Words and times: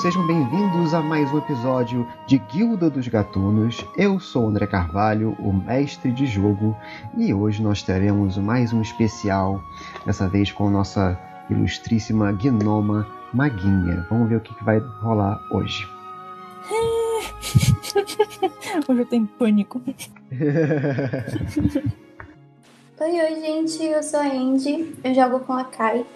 sejam 0.00 0.26
bem-vindos 0.28 0.94
a 0.94 1.02
mais 1.02 1.32
um 1.32 1.38
episódio 1.38 2.06
de 2.24 2.38
Guilda 2.38 2.88
dos 2.88 3.08
Gatunos. 3.08 3.84
Eu 3.96 4.20
sou 4.20 4.46
André 4.46 4.64
Carvalho, 4.64 5.36
o 5.40 5.52
mestre 5.52 6.12
de 6.12 6.24
jogo, 6.24 6.76
e 7.16 7.34
hoje 7.34 7.60
nós 7.60 7.82
teremos 7.82 8.38
mais 8.38 8.72
um 8.72 8.80
especial, 8.80 9.60
dessa 10.06 10.28
vez 10.28 10.52
com 10.52 10.70
nossa 10.70 11.18
ilustríssima 11.50 12.30
gnoma 12.30 13.08
Maguinha. 13.34 14.06
Vamos 14.08 14.28
ver 14.28 14.36
o 14.36 14.40
que, 14.40 14.54
que 14.54 14.62
vai 14.62 14.78
rolar 14.78 15.40
hoje. 15.50 15.84
hoje 18.86 19.00
eu 19.00 19.06
tenho 19.06 19.26
pânico. 19.26 19.82
oi, 23.00 23.00
oi, 23.00 23.40
gente, 23.40 23.82
eu 23.82 24.00
sou 24.04 24.20
a 24.20 24.28
Andy, 24.28 24.94
eu 25.02 25.12
jogo 25.12 25.40
com 25.40 25.54
a 25.54 25.64
Kai. 25.64 26.06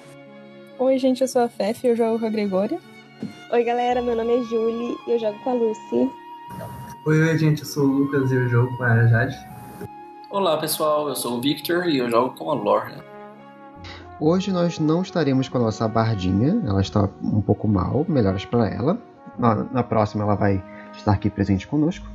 Oi, 0.78 0.98
gente, 0.98 1.20
eu 1.20 1.26
sou 1.26 1.42
a 1.42 1.48
Fef 1.48 1.84
e 1.84 1.90
eu 1.90 1.96
jogo 1.96 2.20
com 2.20 2.26
a 2.26 2.30
Gregória. 2.30 2.78
Oi, 3.52 3.64
galera, 3.64 4.00
meu 4.00 4.16
nome 4.16 4.38
é 4.38 4.42
Julie 4.44 4.96
e 5.06 5.10
eu 5.10 5.18
jogo 5.18 5.38
com 5.40 5.50
a 5.50 5.52
Lucy. 5.52 6.10
Oi, 7.04 7.20
oi, 7.20 7.36
gente, 7.36 7.60
eu 7.60 7.66
sou 7.66 7.84
o 7.84 7.86
Lucas 7.86 8.32
e 8.32 8.34
eu 8.34 8.48
jogo 8.48 8.74
com 8.78 8.82
a 8.82 9.06
Jade. 9.06 9.36
Olá, 10.30 10.56
pessoal, 10.56 11.06
eu 11.06 11.14
sou 11.14 11.36
o 11.36 11.40
Victor 11.42 11.86
e 11.86 11.98
eu 11.98 12.10
jogo 12.10 12.34
com 12.34 12.50
a 12.50 12.54
Lorna. 12.54 13.04
Hoje 14.18 14.50
nós 14.50 14.78
não 14.78 15.02
estaremos 15.02 15.50
com 15.50 15.58
a 15.58 15.60
nossa 15.60 15.86
bardinha, 15.86 16.62
ela 16.66 16.80
está 16.80 17.10
um 17.22 17.42
pouco 17.42 17.68
mal, 17.68 18.06
melhoras 18.08 18.46
para 18.46 18.70
ela. 18.70 18.98
Na, 19.38 19.56
na, 19.64 19.82
próxima 19.82 20.24
ela 20.24 20.34
vai 20.34 20.64
estar 20.96 21.12
aqui 21.12 21.28
presente 21.28 21.68
conosco. 21.68 22.06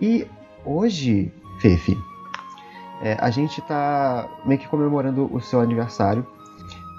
E 0.00 0.26
hoje, 0.64 1.30
Fefe, 1.60 1.94
é, 3.02 3.18
a 3.20 3.28
gente 3.28 3.60
está 3.60 4.26
meio 4.46 4.58
que 4.58 4.66
comemorando 4.66 5.28
o 5.30 5.42
seu 5.42 5.60
aniversário 5.60 6.26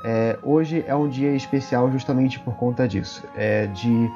é, 0.04 0.38
hoje 0.42 0.84
é 0.88 0.96
um 0.96 1.10
dia 1.10 1.36
especial 1.36 1.92
justamente 1.92 2.40
por 2.40 2.56
conta 2.56 2.88
disso. 2.88 3.24
É, 3.36 3.68
de, 3.68 4.10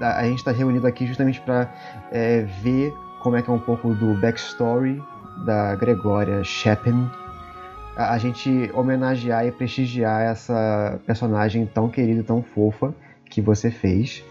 a, 0.00 0.24
gente 0.24 0.38
está 0.38 0.52
reunido 0.52 0.86
aqui 0.86 1.06
justamente 1.06 1.40
para 1.40 1.72
é, 2.12 2.42
ver 2.62 2.94
como 3.20 3.36
é 3.36 3.42
que 3.42 3.50
é 3.50 3.52
um 3.52 3.58
pouco 3.58 3.94
do 3.94 4.14
backstory 4.20 5.02
da 5.44 5.74
Gregória 5.74 6.44
Shepin. 6.44 7.10
A, 7.96 8.12
a, 8.12 8.18
gente 8.18 8.70
homenagear 8.72 9.46
e 9.46 9.50
prestigiar 9.50 10.22
essa 10.22 10.98
personagem 11.06 11.66
tão 11.66 11.88
querida, 11.88 12.22
tão 12.22 12.42
fofa 12.42 12.94
que 13.28 13.40
você 13.40 13.70
fez. 13.70 14.22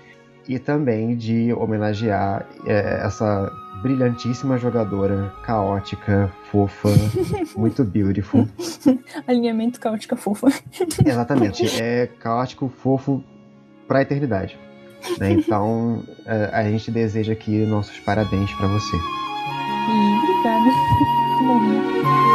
E 0.47 0.59
também 0.59 1.16
de 1.16 1.51
homenagear 1.53 2.45
é, 2.67 3.01
essa 3.03 3.51
brilhantíssima 3.86 4.58
jogadora, 4.58 5.31
caótica, 5.44 6.31
fofa, 6.52 6.89
muito 7.55 7.83
beautiful. 7.83 8.47
Alinhamento 9.28 9.80
caótica 9.80 10.16
fofa. 10.16 10.47
Exatamente, 11.05 11.67
é 11.80 12.08
caótico, 12.19 12.67
fofo 12.67 13.23
pra 13.88 14.02
eternidade. 14.02 14.58
Né? 15.19 15.33
Então, 15.33 16.03
é, 16.25 16.50
a 16.52 16.63
gente 16.63 16.89
deseja 16.89 17.33
aqui 17.33 17.63
nossos 17.67 18.00
parabéns 18.00 18.52
para 18.56 18.67
você. 18.67 18.97
E 19.88 20.17
obrigada. 20.17 20.72
Bom. 21.45 22.34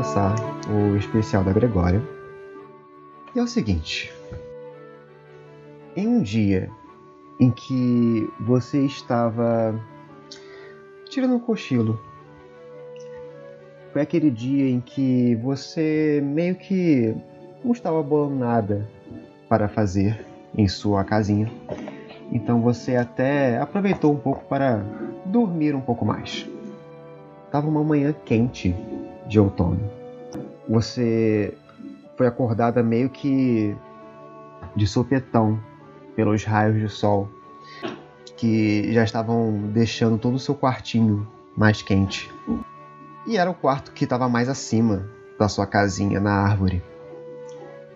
Começar 0.00 0.34
o 0.70 0.96
especial 0.96 1.44
da 1.44 1.52
Gregória. 1.52 2.02
E 3.34 3.38
é 3.38 3.42
o 3.42 3.46
seguinte: 3.46 4.10
em 5.94 6.08
um 6.08 6.22
dia 6.22 6.70
em 7.38 7.50
que 7.50 8.28
você 8.40 8.84
estava 8.86 9.78
tirando 11.10 11.34
um 11.34 11.38
cochilo, 11.38 12.00
foi 13.92 14.00
aquele 14.02 14.30
dia 14.30 14.70
em 14.70 14.80
que 14.80 15.34
você 15.36 16.20
meio 16.24 16.54
que 16.54 17.14
não 17.62 17.72
estava 17.72 18.02
bolando 18.02 18.36
nada 18.36 18.88
para 19.48 19.68
fazer 19.68 20.24
em 20.56 20.66
sua 20.66 21.04
casinha. 21.04 21.52
Então 22.32 22.62
você 22.62 22.96
até 22.96 23.58
aproveitou 23.58 24.12
um 24.12 24.18
pouco 24.18 24.44
para 24.46 24.82
dormir 25.26 25.74
um 25.74 25.80
pouco 25.80 26.06
mais. 26.06 26.49
Tava 27.50 27.68
uma 27.68 27.82
manhã 27.82 28.14
quente 28.24 28.74
de 29.26 29.40
outono. 29.40 29.80
Você 30.68 31.52
foi 32.16 32.26
acordada 32.26 32.82
meio 32.82 33.10
que 33.10 33.76
de 34.76 34.86
sopetão 34.86 35.58
pelos 36.14 36.44
raios 36.44 36.78
de 36.78 36.88
sol 36.88 37.28
que 38.36 38.92
já 38.92 39.04
estavam 39.04 39.68
deixando 39.72 40.16
todo 40.16 40.34
o 40.34 40.38
seu 40.38 40.54
quartinho 40.54 41.26
mais 41.56 41.82
quente. 41.82 42.32
E 43.26 43.36
era 43.36 43.50
o 43.50 43.54
quarto 43.54 43.92
que 43.92 44.04
estava 44.04 44.28
mais 44.28 44.48
acima 44.48 45.06
da 45.38 45.48
sua 45.48 45.66
casinha 45.66 46.20
na 46.20 46.32
árvore. 46.32 46.82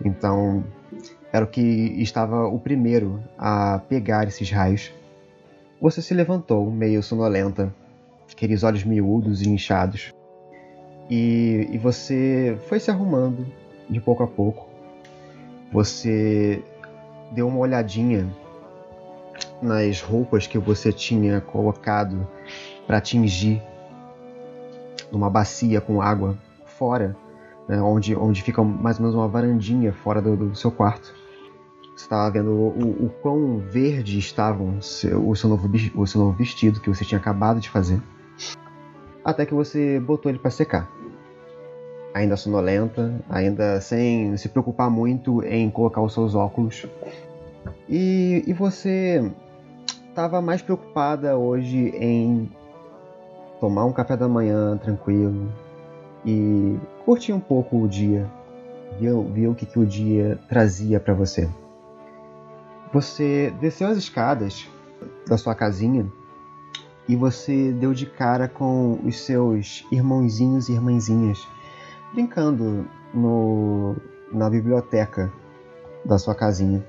Então, 0.03 0.63
era 1.31 1.45
o 1.45 1.47
que 1.47 1.61
estava 2.01 2.45
o 2.47 2.59
primeiro 2.59 3.23
a 3.37 3.79
pegar 3.89 4.27
esses 4.27 4.51
raios. 4.51 4.93
Você 5.81 6.01
se 6.01 6.13
levantou, 6.13 6.69
meio 6.69 7.01
sonolenta, 7.01 7.73
aqueles 8.31 8.63
olhos 8.63 8.83
miúdos 8.83 9.41
e 9.41 9.49
inchados. 9.49 10.13
E, 11.09 11.67
e 11.71 11.77
você 11.77 12.57
foi 12.67 12.79
se 12.79 12.89
arrumando 12.89 13.45
de 13.89 13.99
pouco 14.01 14.23
a 14.23 14.27
pouco. 14.27 14.67
Você 15.71 16.63
deu 17.31 17.47
uma 17.47 17.59
olhadinha 17.59 18.27
nas 19.61 20.01
roupas 20.01 20.47
que 20.47 20.57
você 20.57 20.91
tinha 20.91 21.41
colocado 21.41 22.27
para 22.85 23.01
tingir 23.01 23.61
numa 25.11 25.29
bacia 25.29 25.79
com 25.79 26.01
água 26.01 26.37
fora, 26.65 27.15
né, 27.67 27.81
onde, 27.81 28.15
onde 28.15 28.41
fica 28.41 28.63
mais 28.63 28.97
ou 28.97 29.03
menos 29.03 29.15
uma 29.15 29.27
varandinha 29.27 29.93
fora 29.93 30.21
do, 30.21 30.35
do 30.35 30.55
seu 30.55 30.71
quarto. 30.71 31.13
Você 31.95 32.03
estava 32.03 32.29
vendo 32.29 32.51
o, 32.51 33.05
o, 33.05 33.09
quão 33.21 33.59
verde 33.59 34.19
estava 34.19 34.61
o 34.61 34.81
seu, 34.81 35.29
o, 35.29 35.35
seu 35.35 35.49
novo, 35.49 35.69
o 35.95 36.05
seu 36.05 36.21
novo 36.21 36.37
vestido 36.37 36.81
que 36.81 36.89
você 36.89 37.05
tinha 37.05 37.19
acabado 37.19 37.59
de 37.59 37.69
fazer 37.69 38.01
até 39.25 39.43
que 39.43 39.55
você 39.55 39.99
botou 39.99 40.31
ele 40.31 40.37
para 40.37 40.51
secar. 40.51 40.87
Ainda 42.13 42.37
sonolenta, 42.37 43.19
ainda 43.27 43.81
sem 43.81 44.37
se 44.37 44.47
preocupar 44.47 44.89
muito 44.89 45.43
em 45.43 45.69
colocar 45.71 46.01
os 46.01 46.13
seus 46.13 46.35
óculos. 46.35 46.85
E, 47.89 48.43
e 48.45 48.53
você 48.53 49.31
estava 50.07 50.41
mais 50.41 50.61
preocupada 50.61 51.35
hoje 51.35 51.89
em 51.97 52.49
tomar 53.59 53.85
um 53.85 53.91
café 53.91 54.15
da 54.15 54.27
manhã 54.27 54.77
tranquilo 54.77 55.51
e 56.23 56.77
curtir 57.03 57.33
um 57.33 57.39
pouco 57.39 57.81
o 57.81 57.87
dia, 57.87 58.29
ver, 58.99 59.13
ver 59.33 59.47
o 59.47 59.55
que, 59.55 59.65
que 59.65 59.79
o 59.79 59.85
dia 59.85 60.39
trazia 60.47 60.99
para 60.99 61.15
você. 61.15 61.49
Você 62.93 63.51
desceu 63.59 63.87
as 63.87 63.97
escadas 63.97 64.69
da 65.27 65.37
sua 65.37 65.55
casinha 65.55 66.05
e 67.07 67.15
você 67.15 67.71
deu 67.71 67.93
de 67.93 68.05
cara 68.05 68.47
com 68.47 68.99
os 69.03 69.21
seus 69.21 69.85
irmãozinhos 69.91 70.69
e 70.69 70.73
irmãzinhas 70.73 71.39
brincando 72.13 72.87
no, 73.13 73.95
na 74.31 74.49
biblioteca 74.49 75.31
da 76.03 76.17
sua 76.17 76.33
casinha. 76.33 76.83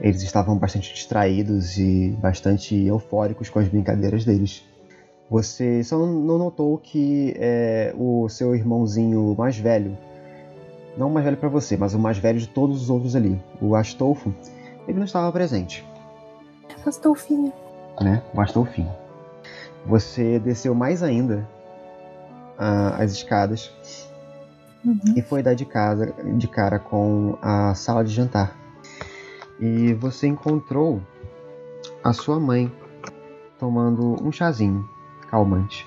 Eles 0.00 0.22
estavam 0.22 0.56
bastante 0.56 0.92
distraídos 0.94 1.76
e 1.76 2.16
bastante 2.20 2.76
eufóricos 2.84 3.50
com 3.50 3.58
as 3.58 3.68
brincadeiras 3.68 4.24
deles. 4.24 4.64
Você 5.28 5.82
só 5.82 5.98
não 5.98 6.38
notou 6.38 6.78
que 6.78 7.34
é, 7.36 7.92
o 7.98 8.28
seu 8.28 8.54
irmãozinho 8.54 9.34
mais 9.36 9.58
velho, 9.58 9.98
não 10.96 11.08
o 11.08 11.12
mais 11.12 11.24
velho 11.24 11.36
para 11.36 11.48
você, 11.48 11.76
mas 11.76 11.94
o 11.94 11.98
mais 11.98 12.18
velho 12.18 12.38
de 12.38 12.48
todos 12.48 12.82
os 12.82 12.90
outros 12.90 13.16
ali, 13.16 13.40
o 13.60 13.74
Astolfo, 13.74 14.32
ele 14.86 14.98
não 14.98 15.04
estava 15.04 15.32
presente. 15.32 15.84
Astolfinho 16.86 17.52
né? 18.00 18.22
O 18.34 18.40
Astolfinho. 18.40 18.92
Você 19.84 20.38
desceu 20.38 20.74
mais 20.74 21.02
ainda 21.02 21.48
uh, 22.58 23.00
as 23.00 23.12
escadas 23.12 23.70
uhum. 24.84 25.14
e 25.16 25.22
foi 25.22 25.42
dar 25.42 25.54
de 25.54 25.64
casa 25.64 26.12
de 26.36 26.48
cara 26.48 26.78
com 26.78 27.38
a 27.40 27.74
sala 27.74 28.04
de 28.04 28.12
jantar. 28.12 28.56
E 29.60 29.94
você 29.94 30.26
encontrou 30.26 31.00
a 32.02 32.12
sua 32.12 32.38
mãe 32.38 32.70
tomando 33.58 34.22
um 34.22 34.30
chazinho 34.30 34.88
calmante. 35.30 35.86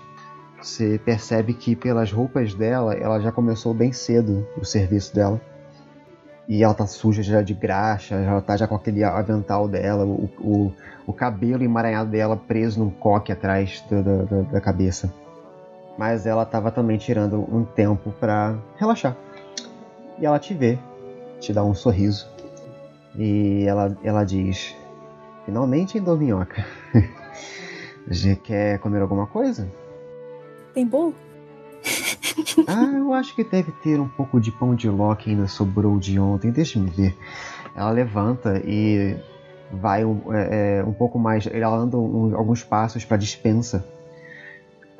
Você 0.61 0.99
percebe 1.03 1.53
que 1.53 1.75
pelas 1.75 2.11
roupas 2.11 2.53
dela, 2.53 2.93
ela 2.93 3.19
já 3.19 3.31
começou 3.31 3.73
bem 3.73 3.93
cedo 3.93 4.45
o 4.57 4.65
serviço 4.65 5.15
dela. 5.15 5.39
E 6.49 6.63
ela 6.63 6.73
tá 6.73 6.87
suja 6.87 7.21
já 7.21 7.43
de 7.43 7.53
graxa, 7.53 8.15
ela 8.15 8.41
tá 8.41 8.57
já 8.57 8.67
com 8.67 8.73
aquele 8.73 9.03
avental 9.03 9.67
dela, 9.67 10.03
o, 10.03 10.27
o, 10.39 10.73
o 11.05 11.13
cabelo 11.13 11.63
emaranhado 11.63 12.09
dela 12.09 12.35
preso 12.35 12.79
num 12.79 12.89
coque 12.89 13.31
atrás 13.31 13.85
da, 13.87 14.01
da, 14.01 14.41
da 14.41 14.59
cabeça. 14.59 15.13
Mas 15.95 16.25
ela 16.25 16.43
tava 16.45 16.71
também 16.71 16.97
tirando 16.97 17.45
um 17.55 17.63
tempo 17.63 18.11
para 18.19 18.57
relaxar. 18.77 19.15
E 20.17 20.25
ela 20.25 20.39
te 20.39 20.55
vê, 20.55 20.79
te 21.39 21.53
dá 21.53 21.63
um 21.63 21.75
sorriso. 21.75 22.27
E 23.15 23.65
ela, 23.67 23.95
ela 24.03 24.23
diz: 24.23 24.75
Finalmente, 25.45 25.97
hein, 25.97 26.03
Dorminhoca? 26.03 26.65
Você 28.07 28.35
quer 28.35 28.79
comer 28.79 29.01
alguma 29.01 29.27
coisa? 29.27 29.69
Tem 30.73 30.87
bolo? 30.87 31.13
Ah, 32.67 32.91
eu 32.95 33.13
acho 33.13 33.35
que 33.35 33.43
deve 33.43 33.71
ter 33.83 33.99
um 33.99 34.07
pouco 34.07 34.39
de 34.39 34.51
pão 34.51 34.75
de 34.75 34.89
ló 34.89 35.13
que 35.15 35.29
ainda 35.29 35.47
sobrou 35.47 35.97
de 35.97 36.19
ontem. 36.19 36.51
Deixa-me 36.51 36.89
ver. 36.89 37.17
Ela 37.75 37.91
levanta 37.91 38.61
e 38.65 39.17
vai 39.71 40.05
um, 40.05 40.33
é, 40.33 40.79
é, 40.79 40.83
um 40.83 40.93
pouco 40.93 41.17
mais. 41.17 41.47
Ela 41.47 41.75
anda 41.75 41.97
um, 41.97 42.35
alguns 42.35 42.63
passos 42.63 43.05
para 43.05 43.17
dispensa. 43.17 43.85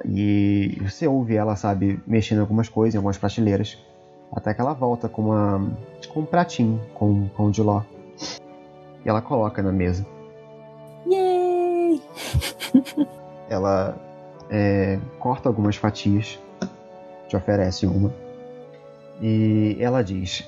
E 0.05 0.77
você 0.81 1.07
ouve 1.07 1.35
ela, 1.35 1.55
sabe, 1.55 1.99
mexendo 2.07 2.37
em 2.37 2.41
algumas 2.41 2.69
coisas, 2.69 2.95
em 2.95 2.97
algumas 2.97 3.17
prateleiras. 3.17 3.77
Até 4.31 4.53
que 4.53 4.61
ela 4.61 4.73
volta 4.73 5.09
com, 5.09 5.23
uma, 5.23 5.71
com 6.07 6.21
um 6.21 6.25
pratinho 6.25 6.79
com 6.93 7.27
pão 7.29 7.51
de 7.51 7.61
ló. 7.61 7.81
E 9.03 9.09
ela 9.09 9.21
coloca 9.21 9.61
na 9.61 9.71
mesa. 9.71 10.05
Yay! 11.07 12.01
Ela 13.49 13.97
é, 14.49 14.99
corta 15.17 15.49
algumas 15.49 15.75
fatias, 15.75 16.39
te 17.29 17.37
oferece 17.37 17.85
uma. 17.85 18.13
E 19.21 19.77
ela 19.79 20.03
diz: 20.03 20.45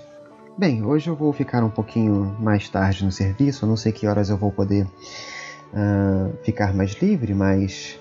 Bem, 0.57 0.83
hoje 0.83 1.09
eu 1.09 1.15
vou 1.15 1.31
ficar 1.31 1.63
um 1.63 1.69
pouquinho 1.69 2.35
mais 2.39 2.67
tarde 2.67 3.05
no 3.05 3.11
serviço, 3.11 3.65
não 3.65 3.77
sei 3.77 3.91
que 3.91 4.07
horas 4.07 4.29
eu 4.29 4.37
vou 4.37 4.51
poder 4.51 4.85
uh, 4.85 6.35
ficar 6.43 6.73
mais 6.73 6.91
livre, 6.93 7.33
mas. 7.33 7.99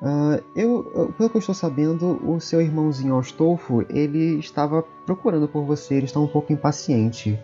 Uh, 0.00 0.44
eu, 0.54 1.14
pelo 1.16 1.30
que 1.30 1.36
eu 1.36 1.40
estou 1.40 1.54
sabendo, 1.54 2.20
o 2.22 2.38
seu 2.38 2.60
irmãozinho 2.60 3.18
Astolfo, 3.18 3.82
ele 3.88 4.38
estava 4.38 4.82
procurando 5.06 5.48
por 5.48 5.64
você, 5.64 5.94
ele 5.94 6.04
está 6.04 6.20
um 6.20 6.26
pouco 6.26 6.52
impaciente 6.52 7.38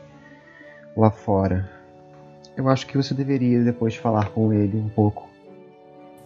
lá 0.94 1.10
fora. 1.10 1.70
Eu 2.54 2.68
acho 2.68 2.86
que 2.86 2.96
você 2.98 3.14
deveria 3.14 3.64
depois 3.64 3.96
falar 3.96 4.28
com 4.30 4.52
ele 4.52 4.76
um 4.76 4.90
pouco. 4.90 5.26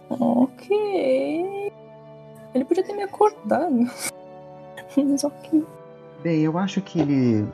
Ok. 0.09 1.46
Ele 2.57 2.65
podia 2.65 2.83
ter 2.83 2.93
me 2.93 3.03
acordado. 3.03 3.77
Mas 4.97 5.23
ok. 5.23 5.63
Bem, 6.23 6.41
eu 6.41 6.57
acho 6.57 6.81
que 6.81 6.99
ele 6.99 7.47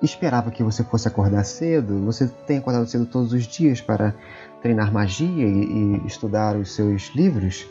esperava 0.00 0.52
que 0.52 0.62
você 0.62 0.84
fosse 0.84 1.08
acordar 1.08 1.42
cedo. 1.44 1.98
Você 2.04 2.28
tem 2.46 2.58
acordado 2.58 2.86
cedo 2.86 3.06
todos 3.06 3.32
os 3.32 3.44
dias 3.44 3.80
para 3.80 4.14
treinar 4.62 4.92
magia 4.92 5.46
e, 5.48 5.96
e 5.98 6.06
estudar 6.06 6.54
os 6.56 6.72
seus 6.72 7.10
livros. 7.14 7.68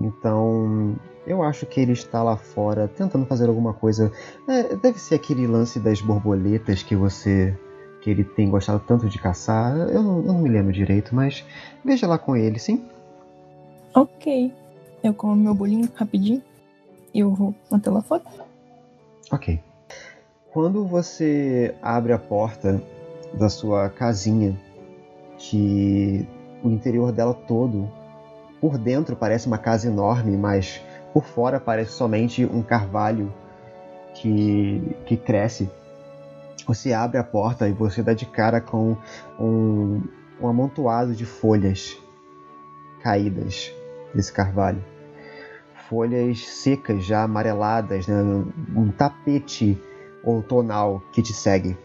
Então, 0.00 0.96
eu 1.24 1.44
acho 1.44 1.64
que 1.64 1.80
ele 1.80 1.92
está 1.92 2.24
lá 2.24 2.36
fora 2.36 2.88
tentando 2.88 3.24
fazer 3.24 3.48
alguma 3.48 3.72
coisa. 3.72 4.10
É, 4.48 4.74
deve 4.74 4.98
ser 4.98 5.14
aquele 5.14 5.46
lance 5.46 5.78
das 5.78 6.00
borboletas 6.00 6.82
que 6.82 6.96
você. 6.96 7.56
que 8.02 8.10
ele 8.10 8.24
tem 8.24 8.50
gostado 8.50 8.82
tanto 8.84 9.08
de 9.08 9.20
caçar. 9.20 9.76
Eu 9.76 10.02
não, 10.02 10.16
eu 10.16 10.32
não 10.32 10.38
me 10.40 10.48
lembro 10.48 10.72
direito, 10.72 11.14
mas 11.14 11.44
veja 11.84 12.08
lá 12.08 12.18
com 12.18 12.36
ele, 12.36 12.58
sim? 12.58 12.84
Ok. 13.94 14.52
Eu 15.04 15.12
como 15.12 15.36
meu 15.36 15.54
bolinho 15.54 15.86
rapidinho. 15.94 16.42
E 17.12 17.20
eu 17.20 17.30
vou 17.30 17.54
até 17.70 17.90
lá 17.90 18.00
fora. 18.00 18.22
Ok. 19.30 19.60
Quando 20.50 20.86
você 20.86 21.74
abre 21.82 22.14
a 22.14 22.18
porta 22.18 22.82
da 23.34 23.50
sua 23.50 23.90
casinha, 23.90 24.58
que 25.36 26.26
o 26.62 26.70
interior 26.70 27.12
dela 27.12 27.34
todo, 27.34 27.86
por 28.62 28.78
dentro 28.78 29.14
parece 29.14 29.46
uma 29.46 29.58
casa 29.58 29.88
enorme, 29.88 30.38
mas 30.38 30.80
por 31.12 31.24
fora 31.24 31.60
parece 31.60 31.92
somente 31.92 32.46
um 32.46 32.62
carvalho 32.62 33.30
que, 34.14 34.96
que 35.04 35.18
cresce. 35.18 35.68
Você 36.66 36.94
abre 36.94 37.18
a 37.18 37.24
porta 37.24 37.68
e 37.68 37.72
você 37.72 38.02
dá 38.02 38.14
de 38.14 38.24
cara 38.24 38.58
com 38.58 38.96
um, 39.38 40.00
um 40.40 40.48
amontoado 40.48 41.14
de 41.14 41.26
folhas 41.26 41.94
caídas 43.02 43.70
desse 44.14 44.32
carvalho. 44.32 44.93
Folhas 45.88 46.46
secas, 46.46 47.04
já 47.04 47.22
amareladas, 47.22 48.06
né? 48.06 48.16
um 48.74 48.90
tapete 48.90 49.78
outonal 50.24 51.02
que 51.12 51.22
te 51.22 51.32
segue. 51.32 51.76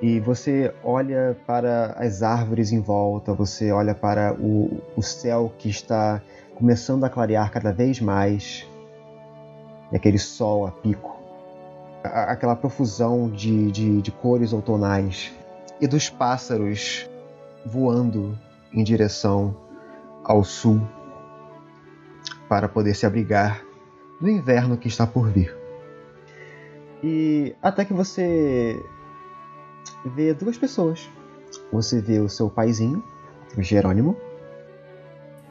E 0.00 0.20
você 0.20 0.72
olha 0.82 1.36
para 1.46 1.96
as 1.98 2.22
árvores 2.22 2.70
em 2.70 2.80
volta, 2.80 3.34
você 3.34 3.72
olha 3.72 3.94
para 3.94 4.32
o, 4.34 4.80
o 4.96 5.02
céu 5.02 5.52
que 5.58 5.68
está 5.68 6.22
começando 6.54 7.04
a 7.04 7.10
clarear 7.10 7.50
cada 7.50 7.72
vez 7.72 8.00
mais, 8.00 8.66
e 9.92 9.96
aquele 9.96 10.18
sol 10.18 10.66
a 10.66 10.70
pico, 10.70 11.16
a, 12.04 12.32
aquela 12.32 12.54
profusão 12.54 13.28
de, 13.28 13.70
de, 13.72 14.00
de 14.00 14.12
cores 14.12 14.52
outonais, 14.52 15.32
e 15.80 15.86
dos 15.86 16.08
pássaros 16.08 17.08
voando 17.66 18.38
em 18.72 18.84
direção 18.84 19.56
ao 20.24 20.44
sul 20.44 20.80
para 22.48 22.68
poder 22.68 22.94
se 22.94 23.06
abrigar 23.06 23.62
do 24.20 24.28
inverno 24.28 24.76
que 24.76 24.88
está 24.88 25.06
por 25.06 25.28
vir. 25.28 25.54
E 27.02 27.54
até 27.62 27.84
que 27.84 27.92
você 27.92 28.82
vê 30.04 30.34
duas 30.34 30.56
pessoas. 30.56 31.08
Você 31.72 32.00
vê 32.00 32.18
o 32.18 32.28
seu 32.28 32.50
paizinho, 32.50 33.02
o 33.56 33.62
Jerônimo, 33.62 34.16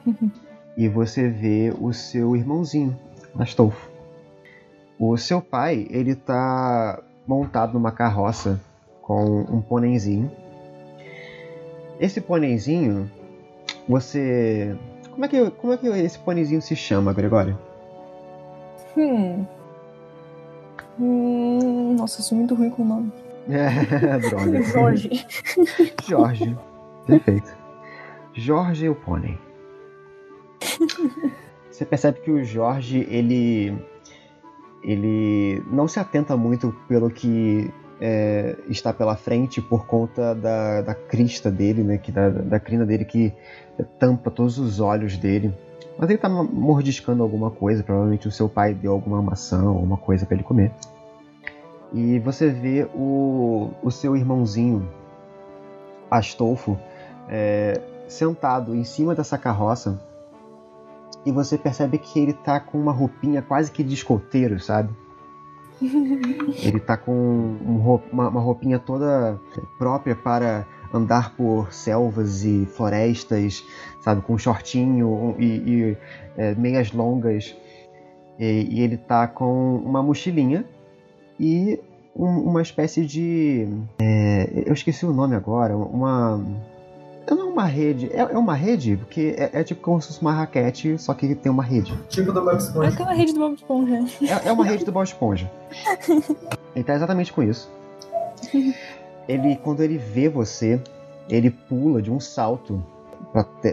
e 0.77 0.87
você 0.87 1.27
vê 1.27 1.73
o 1.79 1.93
seu 1.93 2.35
irmãozinho, 2.35 2.97
Astolfo. 3.37 3.89
O 4.99 5.15
seu 5.17 5.41
pai, 5.41 5.87
ele 5.89 6.15
tá 6.15 7.01
montado 7.27 7.73
numa 7.73 7.91
carroça 7.91 8.59
com 9.01 9.41
um 9.41 9.61
ponenzinho. 9.61 10.31
Esse 11.99 12.19
ponenzinho, 12.19 13.09
você 13.87 14.75
como 15.17 15.25
é 15.25 15.27
que, 15.29 15.51
como 15.51 15.73
é 15.73 15.77
que 15.77 15.87
esse 15.87 16.19
pônezinho 16.19 16.61
se 16.61 16.75
chama, 16.75 17.11
Gregório? 17.11 17.57
Hum. 18.95 19.47
hum. 20.99 21.95
Nossa, 21.97 22.19
eu 22.19 22.23
sou 22.23 22.37
muito 22.37 22.53
ruim 22.53 22.69
com 22.69 22.83
o 22.83 22.85
nome. 22.85 23.11
É, 23.49 24.19
droga. 24.29 24.61
Jorge. 24.61 25.25
Jorge. 26.07 26.57
Perfeito. 27.07 27.57
Jorge 28.31 28.89
o 28.89 28.93
pônei. 28.93 29.39
Você 31.71 31.83
percebe 31.83 32.19
que 32.19 32.29
o 32.29 32.43
Jorge, 32.43 33.07
ele. 33.09 33.75
Ele 34.83 35.63
não 35.71 35.87
se 35.87 35.99
atenta 35.99 36.37
muito 36.37 36.71
pelo 36.87 37.09
que 37.09 37.73
é, 37.99 38.55
está 38.69 38.93
pela 38.93 39.15
frente 39.15 39.61
por 39.61 39.85
conta 39.85 40.35
da, 40.35 40.81
da 40.81 40.95
crista 40.95 41.49
dele, 41.49 41.83
né? 41.83 41.97
Que 41.97 42.11
da, 42.11 42.29
da 42.29 42.59
crina 42.59 42.85
dele 42.85 43.05
que 43.05 43.33
tampa 43.99 44.29
todos 44.29 44.57
os 44.57 44.79
olhos 44.79 45.17
dele. 45.17 45.53
Mas 45.97 46.09
ele 46.09 46.19
tá 46.19 46.29
mordiscando 46.29 47.23
alguma 47.23 47.49
coisa, 47.49 47.83
provavelmente 47.83 48.27
o 48.27 48.31
seu 48.31 48.47
pai 48.47 48.73
deu 48.73 48.91
alguma 48.91 49.21
maçã 49.21 49.63
ou 49.63 49.69
alguma 49.69 49.97
coisa 49.97 50.25
para 50.25 50.35
ele 50.35 50.43
comer. 50.43 50.71
E 51.91 52.19
você 52.19 52.49
vê 52.49 52.87
o, 52.93 53.71
o 53.81 53.89
seu 53.89 54.15
irmãozinho, 54.15 54.87
Astolfo, 56.11 56.77
é, 57.27 57.81
sentado 58.07 58.75
em 58.75 58.83
cima 58.83 59.15
dessa 59.15 59.37
carroça. 59.37 59.99
E 61.25 61.31
você 61.31 61.57
percebe 61.57 61.97
que 61.97 62.19
ele 62.19 62.33
tá 62.33 62.59
com 62.59 62.79
uma 62.79 62.91
roupinha 62.91 63.41
quase 63.41 63.71
que 63.71 63.83
de 63.83 63.93
escoteiro, 63.93 64.59
sabe? 64.59 64.93
Ele 65.81 66.79
tá 66.79 66.97
com 66.97 67.11
um, 67.11 67.99
uma, 68.11 68.29
uma 68.29 68.41
roupinha 68.41 68.79
toda 68.79 69.39
própria 69.77 70.15
para 70.15 70.65
andar 70.93 71.35
por 71.35 71.73
selvas 71.73 72.43
e 72.43 72.65
florestas, 72.65 73.63
sabe, 74.01 74.21
com 74.21 74.33
um 74.33 74.37
shortinho 74.37 75.35
e, 75.37 75.45
e 75.45 75.97
é, 76.37 76.55
meias 76.55 76.91
longas. 76.91 77.55
E, 78.39 78.67
e, 78.71 78.81
ele 78.81 78.97
tá 78.97 79.27
com 79.27 79.75
uma 79.77 80.01
mochilinha 80.01 80.65
e 81.39 81.79
um, 82.15 82.39
uma 82.41 82.61
espécie 82.61 83.05
de. 83.05 83.67
É, 83.99 84.63
eu 84.65 84.73
esqueci 84.73 85.05
o 85.05 85.13
nome 85.13 85.35
agora, 85.35 85.75
uma. 85.75 86.43
É 87.57 87.59
uma 87.59 87.65
rede, 87.65 88.09
é, 88.13 88.19
é 88.19 88.37
uma 88.37 88.53
rede, 88.53 88.97
porque 88.97 89.33
é, 89.35 89.49
é, 89.51 89.63
tipo 89.63 89.81
como 89.81 89.99
se 89.99 90.09
fosse 90.09 90.21
uma 90.21 90.31
raquete, 90.31 90.95
só 90.99 91.11
que 91.15 91.33
tem 91.33 91.51
uma 91.51 91.63
rede. 91.63 91.91
Tipo 92.07 92.31
do 92.31 92.39
Bob 92.39 92.53
É 92.53 92.57
Esponja. 92.57 92.89
aquela 92.89 93.13
rede 93.13 93.33
do 93.33 93.39
Bob 93.39 93.55
Esponja. 93.55 94.05
É, 94.21 94.49
é 94.49 94.51
uma 94.51 94.63
rede 94.63 94.85
do 94.85 94.91
Bob 94.91 95.03
Esponja. 95.03 95.51
Ele 96.75 96.83
tá 96.83 96.93
exatamente 96.93 97.33
com 97.33 97.41
isso. 97.41 97.67
Ele, 99.27 99.55
quando 99.63 99.81
ele 99.81 99.97
vê 99.97 100.29
você, 100.29 100.79
ele 101.27 101.49
pula 101.49 101.99
de 101.99 102.11
um 102.11 102.19
salto 102.19 102.83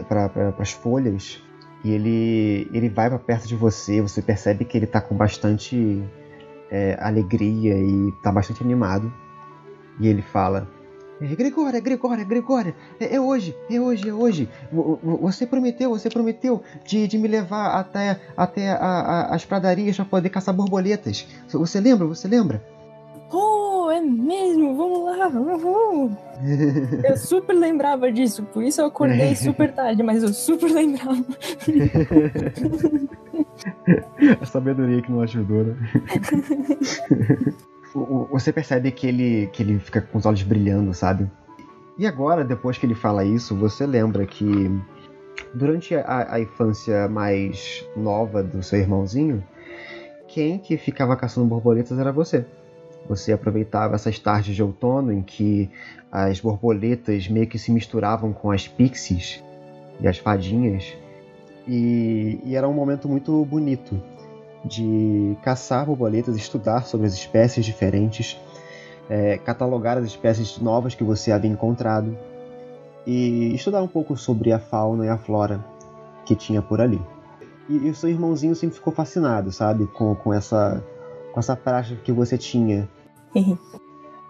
para 0.09 0.55
as 0.59 0.73
folhas 0.73 1.39
e 1.85 1.91
ele, 1.91 2.67
ele 2.73 2.89
vai 2.89 3.11
para 3.11 3.19
perto 3.19 3.47
de 3.47 3.55
você. 3.55 4.01
Você 4.01 4.23
percebe 4.23 4.65
que 4.65 4.79
ele 4.79 4.87
tá 4.87 5.03
com 5.03 5.15
bastante 5.15 6.03
é, 6.71 6.97
alegria 6.99 7.77
e 7.77 8.11
tá 8.23 8.33
bastante 8.33 8.63
animado. 8.63 9.13
E 10.01 10.09
ele 10.09 10.23
fala: 10.23 10.67
"É, 10.67 10.74
Gregória, 11.35 11.81
Gregória, 11.81 12.25
Gregória, 12.25 12.75
é, 13.01 13.17
é 13.17 13.21
hoje, 13.21 13.57
é 13.71 13.81
hoje, 13.81 14.09
é 14.09 14.13
hoje. 14.13 14.49
Vo- 14.73 14.99
vo- 15.03 15.17
Você 15.19 15.47
prometeu, 15.47 15.91
você 15.91 16.09
prometeu 16.11 16.63
de, 16.85 17.07
de 17.09 17.17
me 17.19 17.29
levar 17.29 17.79
até, 17.79 18.19
até 18.37 18.71
a- 18.73 18.77
a- 18.77 19.35
as 19.35 19.45
pradarias 19.45 19.97
para 19.97 20.05
poder 20.05 20.29
caçar 20.31 20.55
borboletas. 20.55 21.27
Você 21.49 21.81
lembra? 21.81 22.07
Você 22.07 22.29
lembra? 22.29 22.63
Oh, 23.33 23.91
é 23.91 24.01
mesmo? 24.01 24.77
Vamos 24.77 25.05
lá, 25.19 25.29
vamos. 25.29 26.13
Eu 27.05 27.17
super 27.17 27.55
lembrava 27.55 28.11
disso, 28.13 28.43
por 28.45 28.63
isso 28.63 28.81
eu 28.81 28.87
acordei 28.87 29.35
super 29.37 29.73
tarde, 29.73 30.03
mas 30.03 30.23
eu 30.23 30.33
super 30.33 30.71
lembrava. 30.71 31.25
A 34.41 34.47
sabedoria 34.47 35.01
que 35.03 35.11
não 35.13 35.21
ajudou, 35.21 35.65
né? 35.65 35.75
Você 38.31 38.53
percebe 38.53 38.91
que 38.91 39.07
ele, 39.07 39.49
que 39.53 39.63
ele 39.63 39.79
fica 39.79 40.01
com 40.01 40.19
os 40.19 40.27
olhos 40.27 40.43
brilhando, 40.43 40.93
sabe? 40.93 41.31
E 41.97 42.07
agora, 42.07 42.45
depois 42.45 42.77
que 42.77 42.87
ele 42.87 42.95
fala 42.95 43.25
isso, 43.25 43.55
você 43.55 43.87
lembra 43.87 44.27
que 44.27 44.45
durante 45.55 45.95
a, 45.95 46.35
a 46.35 46.41
infância 46.41 47.09
mais 47.09 47.87
nova 47.97 48.43
do 48.43 48.63
seu 48.65 48.81
irmãozinho, 48.81 49.45
quem 50.27 50.59
que 50.59 50.77
ficava 50.77 51.17
caçando 51.17 51.47
borboletas 51.47 51.97
era 51.97 52.11
você. 52.11 52.45
Você 53.09 53.33
aproveitava 53.33 53.95
essas 53.95 54.19
tardes 54.19 54.57
de 54.57 54.63
outono 54.63 55.13
em 55.13 55.23
que 55.23 55.71
as 56.11 56.41
borboletas 56.41 57.29
meio 57.29 57.47
que 57.47 57.59
se 57.59 57.71
misturavam 57.71 58.33
com 58.33 58.51
as 58.51 58.67
pixies 58.67 59.43
e 60.01 60.09
as 60.09 60.19
fadinhas. 60.19 60.93
E, 61.69 62.41
e 62.45 62.57
era 62.57 62.69
um 62.69 62.73
momento 62.73 63.09
muito 63.09 63.45
bonito 63.45 64.03
de 64.65 65.37
caçar 65.43 65.87
borboletas, 65.87 66.37
estudar 66.37 66.87
sobre 66.87 67.07
as 67.07 67.13
espécies 67.13 67.65
diferentes, 67.65 68.39
é, 69.09 69.39
catalogar 69.39 69.99
as 69.99 70.07
espécies 70.07 70.59
novas 70.59 70.95
que 70.95 71.05
você 71.05 71.31
havia 71.31 71.51
encontrado 71.51 72.17
e 73.07 73.55
estudar 73.55 73.83
um 73.83 73.89
pouco 73.89 74.17
sobre 74.17 74.53
a 74.53 74.59
fauna 74.59 75.05
e 75.05 75.09
a 75.09 75.19
flora 75.19 75.65
que 76.25 76.35
tinha 76.35 76.63
por 76.63 76.81
ali. 76.81 77.01
E, 77.69 77.77
e 77.77 77.91
o 77.91 77.95
seu 77.95 78.09
irmãozinho 78.09 78.55
sempre 78.55 78.77
ficou 78.77 78.93
fascinado, 78.93 79.53
sabe, 79.53 79.87
com, 79.87 80.15
com 80.15 80.33
essa 80.33 80.83
com 81.33 81.41
essa 81.41 81.57
prática 81.57 82.01
que 82.01 82.13
você 82.13 82.39
tinha. 82.39 82.89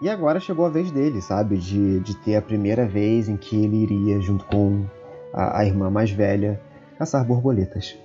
E 0.01 0.09
agora 0.09 0.39
chegou 0.39 0.65
a 0.65 0.69
vez 0.69 0.91
dele, 0.91 1.21
sabe, 1.21 1.57
de, 1.57 1.99
de 1.99 2.15
ter 2.17 2.35
a 2.35 2.41
primeira 2.41 2.85
vez 2.85 3.29
em 3.29 3.37
que 3.37 3.55
ele 3.55 3.77
iria 3.77 4.19
junto 4.19 4.43
com 4.45 4.85
a, 5.31 5.59
a 5.59 5.65
irmã 5.65 5.89
mais 5.89 6.11
velha 6.11 6.59
caçar 6.97 7.23
borboletas. 7.23 7.95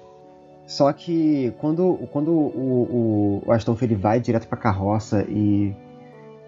Só 0.70 0.92
que 0.92 1.52
quando, 1.58 1.98
quando 2.12 2.30
o, 2.30 3.42
o, 3.42 3.42
o 3.44 3.52
Astolfo 3.52 3.84
ele 3.84 3.96
vai 3.96 4.20
direto 4.20 4.46
pra 4.46 4.56
carroça 4.56 5.26
e, 5.28 5.74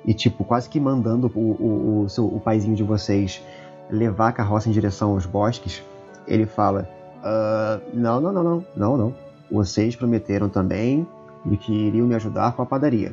e 0.07 0.15
tipo, 0.15 0.45
quase 0.45 0.69
que 0.69 0.79
mandando 0.79 1.27
o, 1.35 1.41
o, 1.41 2.03
o, 2.05 2.09
seu, 2.09 2.27
o 2.27 2.39
paizinho 2.39 2.77
de 2.77 2.85
vocês 2.85 3.43
levar 3.91 4.29
a 4.29 4.33
carroça 4.33 4.69
em 4.69 4.73
direção 4.73 5.11
aos 5.11 5.27
bosques, 5.27 5.83
ele 6.29 6.47
fala: 6.47 6.89
"Ah, 7.21 7.81
Não, 7.93 8.21
não, 8.21 8.33
não, 8.33 8.45
não, 8.45 8.65
não, 8.77 8.97
não. 8.97 9.15
Vocês 9.51 9.97
prometeram 9.97 10.49
também 10.49 11.05
de 11.45 11.57
que 11.57 11.73
iriam 11.73 12.07
me 12.07 12.15
ajudar 12.15 12.53
com 12.53 12.63
a 12.63 12.67
padaria. 12.67 13.13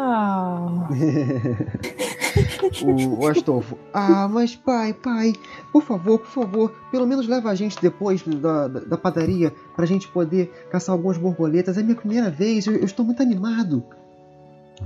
Ah, 0.00 0.88
o, 3.18 3.26
Astolfo, 3.26 3.76
ah, 3.92 4.28
mas 4.28 4.54
pai, 4.54 4.92
pai, 4.92 5.32
por 5.72 5.82
favor, 5.82 6.20
por 6.20 6.28
favor, 6.28 6.72
pelo 6.92 7.04
menos 7.04 7.26
leva 7.26 7.50
a 7.50 7.54
gente 7.56 7.82
depois 7.82 8.22
da, 8.22 8.68
da, 8.68 8.78
da 8.78 8.96
padaria 8.96 9.52
pra 9.74 9.86
gente 9.86 10.06
poder 10.06 10.68
caçar 10.70 10.92
algumas 10.92 11.18
borboletas. 11.18 11.76
É 11.76 11.82
minha 11.82 11.96
primeira 11.96 12.30
vez, 12.30 12.68
eu, 12.68 12.76
eu 12.76 12.84
estou 12.84 13.04
muito 13.04 13.20
animado. 13.20 13.82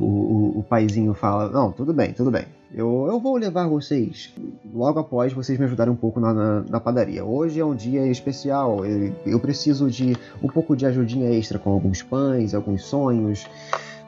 O, 0.00 0.06
o, 0.06 0.58
o 0.60 0.62
paizinho 0.62 1.12
fala, 1.12 1.50
não, 1.50 1.70
tudo 1.70 1.92
bem, 1.92 2.14
tudo 2.14 2.30
bem. 2.30 2.46
Eu, 2.72 3.06
eu 3.06 3.20
vou 3.20 3.36
levar 3.36 3.68
vocês 3.68 4.32
logo 4.72 4.98
após 4.98 5.34
vocês 5.34 5.58
me 5.58 5.66
ajudarem 5.66 5.92
um 5.92 5.96
pouco 5.96 6.20
na, 6.20 6.32
na, 6.32 6.60
na 6.62 6.80
padaria. 6.80 7.22
Hoje 7.22 7.60
é 7.60 7.64
um 7.66 7.74
dia 7.74 8.06
especial, 8.06 8.86
eu, 8.86 9.12
eu 9.26 9.38
preciso 9.38 9.90
de 9.90 10.16
um 10.42 10.48
pouco 10.48 10.74
de 10.74 10.86
ajudinha 10.86 11.30
extra 11.30 11.58
com 11.58 11.70
alguns 11.70 12.02
pães, 12.02 12.54
alguns 12.54 12.84
sonhos. 12.84 13.46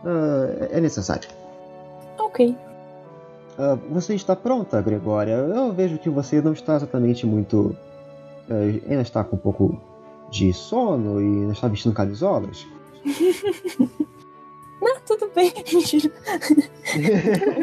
Ah, 0.05 0.69
é 0.71 0.81
necessário. 0.81 1.29
ok. 2.19 2.57
Ah, 3.59 3.79
você 3.91 4.15
está 4.15 4.35
pronta, 4.35 4.83
Gregória? 4.83 5.33
Eu 5.35 5.73
vejo 5.73 5.99
que 5.99 6.11
você 6.11 6.41
não 6.43 6.53
está 6.53 6.77
exatamente 6.77 7.25
muito. 7.27 7.77
eh, 8.51 8.81
ainda 8.89 9.03
está 9.03 9.23
com 9.23 9.37
um 9.37 9.39
pouco 9.39 9.81
de 10.31 10.53
sono 10.53 11.21
e 11.21 11.25
ainda 11.25 11.53
está 11.53 11.69
vestindo 11.69 11.95
camisolas. 11.95 12.67
Não, 14.83 15.01
tudo 15.07 15.31
bem, 15.35 15.51
mentira. 15.73 16.13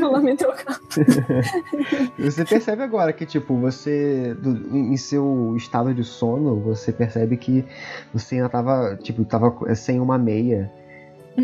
Lá 0.09 0.19
me 0.23 0.35
trocar. 0.35 0.79
Você 2.17 2.43
percebe 2.45 2.81
agora 2.81 3.13
que, 3.13 3.25
tipo, 3.27 3.55
você. 3.57 4.33
do- 4.35 4.75
em 4.75 4.97
seu 4.97 5.53
estado 5.55 5.93
de 5.93 6.03
sono, 6.03 6.59
você 6.61 6.91
percebe 6.91 7.37
que 7.37 7.63
você 8.13 8.35
ainda 8.35 8.49
tava, 8.49 8.97
tipo, 9.03 9.23
tava 9.25 9.53
sem 9.75 9.99
uma 9.99 10.17
meia. 10.17 10.71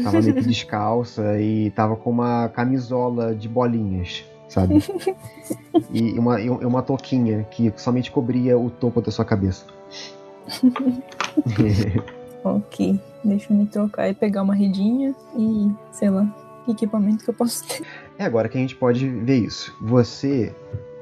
Tava 0.04 0.22
meio 0.22 0.36
que 0.36 0.42
descalça 0.42 1.40
e 1.40 1.72
tava 1.72 1.96
com 1.96 2.10
uma 2.10 2.50
camisola 2.50 3.34
de 3.34 3.48
bolinhas, 3.48 4.26
sabe? 4.48 4.84
E 5.94 6.18
uma, 6.18 6.42
e 6.42 6.50
uma 6.50 6.82
touquinha 6.82 7.44
que 7.52 7.72
somente 7.78 8.12
cobria 8.12 8.58
o 8.58 8.70
topo 8.70 9.00
da 9.00 9.12
sua 9.12 9.24
cabeça. 9.24 9.66
Ok, 12.44 13.00
deixa 13.24 13.52
eu 13.52 13.58
me 13.58 13.66
trocar 13.66 14.10
e 14.10 14.14
pegar 14.14 14.42
uma 14.42 14.56
redinha 14.56 15.14
e, 15.36 15.70
sei 15.92 16.10
lá, 16.10 16.26
que 16.64 16.72
equipamento 16.72 17.24
que 17.24 17.30
eu 17.30 17.34
posso 17.34 17.68
ter. 17.68 17.84
É 18.18 18.24
agora 18.24 18.48
que 18.48 18.58
a 18.58 18.62
gente 18.62 18.76
pode 18.76 19.08
ver 19.10 19.40
isso. 19.40 19.76
Você, 19.82 20.56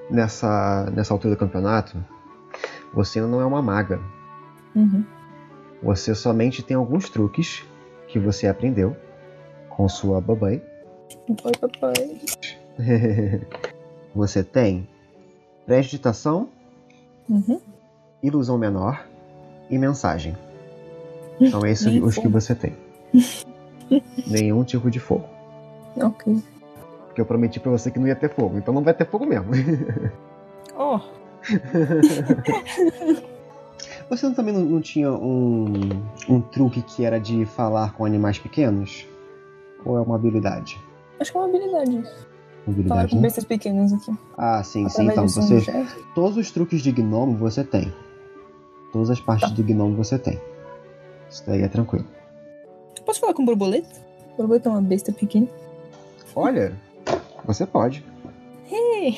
nessa, 0.09 0.89
nessa 0.91 1.13
altura 1.13 1.35
do 1.35 1.39
campeonato, 1.39 2.03
você 2.93 3.21
não 3.21 3.41
é 3.41 3.45
uma 3.45 3.61
maga. 3.61 3.99
Uhum. 4.75 5.05
Você 5.83 6.15
somente 6.15 6.63
tem 6.63 6.75
alguns 6.75 7.09
truques 7.09 7.63
que 8.15 8.19
você 8.19 8.47
aprendeu 8.47 8.95
com 9.67 9.89
sua 9.89 10.21
babãe. 10.21 10.61
Oi, 11.27 11.51
papai. 11.59 12.21
você 14.15 14.41
tem 14.41 14.87
prestidigitação, 15.65 16.47
Uhum. 17.29 17.59
ilusão 18.23 18.57
menor 18.57 19.05
e 19.69 19.77
mensagem. 19.77 20.33
São 21.51 21.65
esses 21.67 21.87
Nem 21.87 22.01
os 22.01 22.15
que 22.15 22.21
fogo. 22.21 22.39
você 22.39 22.55
tem. 22.55 22.73
Nenhum 24.25 24.63
tipo 24.63 24.89
de 24.89 24.99
fogo. 25.01 25.25
Ok. 25.97 26.41
Porque 27.07 27.19
eu 27.19 27.25
prometi 27.25 27.59
pra 27.59 27.71
você 27.71 27.91
que 27.91 27.99
não 27.99 28.07
ia 28.07 28.15
ter 28.15 28.29
fogo, 28.29 28.57
então 28.57 28.73
não 28.73 28.81
vai 28.81 28.93
ter 28.93 29.05
fogo 29.05 29.25
mesmo. 29.25 29.51
Oh, 30.77 30.99
Você 34.09 34.29
também 34.31 34.53
não, 34.53 34.61
não 34.61 34.81
tinha 34.81 35.11
um, 35.11 35.65
um 36.29 36.41
truque 36.41 36.81
que 36.81 37.03
era 37.03 37.19
de 37.19 37.45
falar 37.45 37.93
com 37.93 38.05
animais 38.05 38.37
pequenos? 38.37 39.05
Ou 39.85 39.97
é 39.97 40.01
uma 40.01 40.15
habilidade? 40.15 40.79
acho 41.19 41.31
que 41.31 41.37
é 41.37 41.41
uma 41.41 41.47
habilidade. 41.49 41.91
Uma 41.95 42.03
Falar 42.03 42.21
habilidade, 42.67 43.09
com 43.11 43.15
né? 43.17 43.21
bestas 43.21 43.43
pequenas 43.43 43.93
aqui. 43.93 44.11
Ah, 44.37 44.63
sim, 44.63 44.89
sim. 44.89 45.07
Então, 45.07 45.27
você, 45.27 45.63
todos 46.13 46.37
os 46.37 46.51
truques 46.51 46.81
de 46.81 46.91
gnomo 46.91 47.37
você 47.37 47.63
tem. 47.63 47.93
Todas 48.91 49.09
as 49.09 49.19
partes 49.19 49.49
Tá. 49.49 49.55
do 49.55 49.63
gnomo 49.63 49.95
você 49.95 50.17
tem. 50.17 50.39
Isso 51.29 51.43
daí 51.45 51.61
é 51.61 51.67
tranquilo. 51.67 52.05
Posso 53.05 53.19
falar 53.19 53.33
com 53.33 53.45
borboleta? 53.45 53.89
Borboleta 54.37 54.69
é 54.69 54.71
uma 54.71 54.81
besta 54.81 55.11
pequena. 55.11 55.47
Olha, 56.35 56.75
você 57.45 57.65
pode. 57.65 58.03
Ei! 58.71 59.17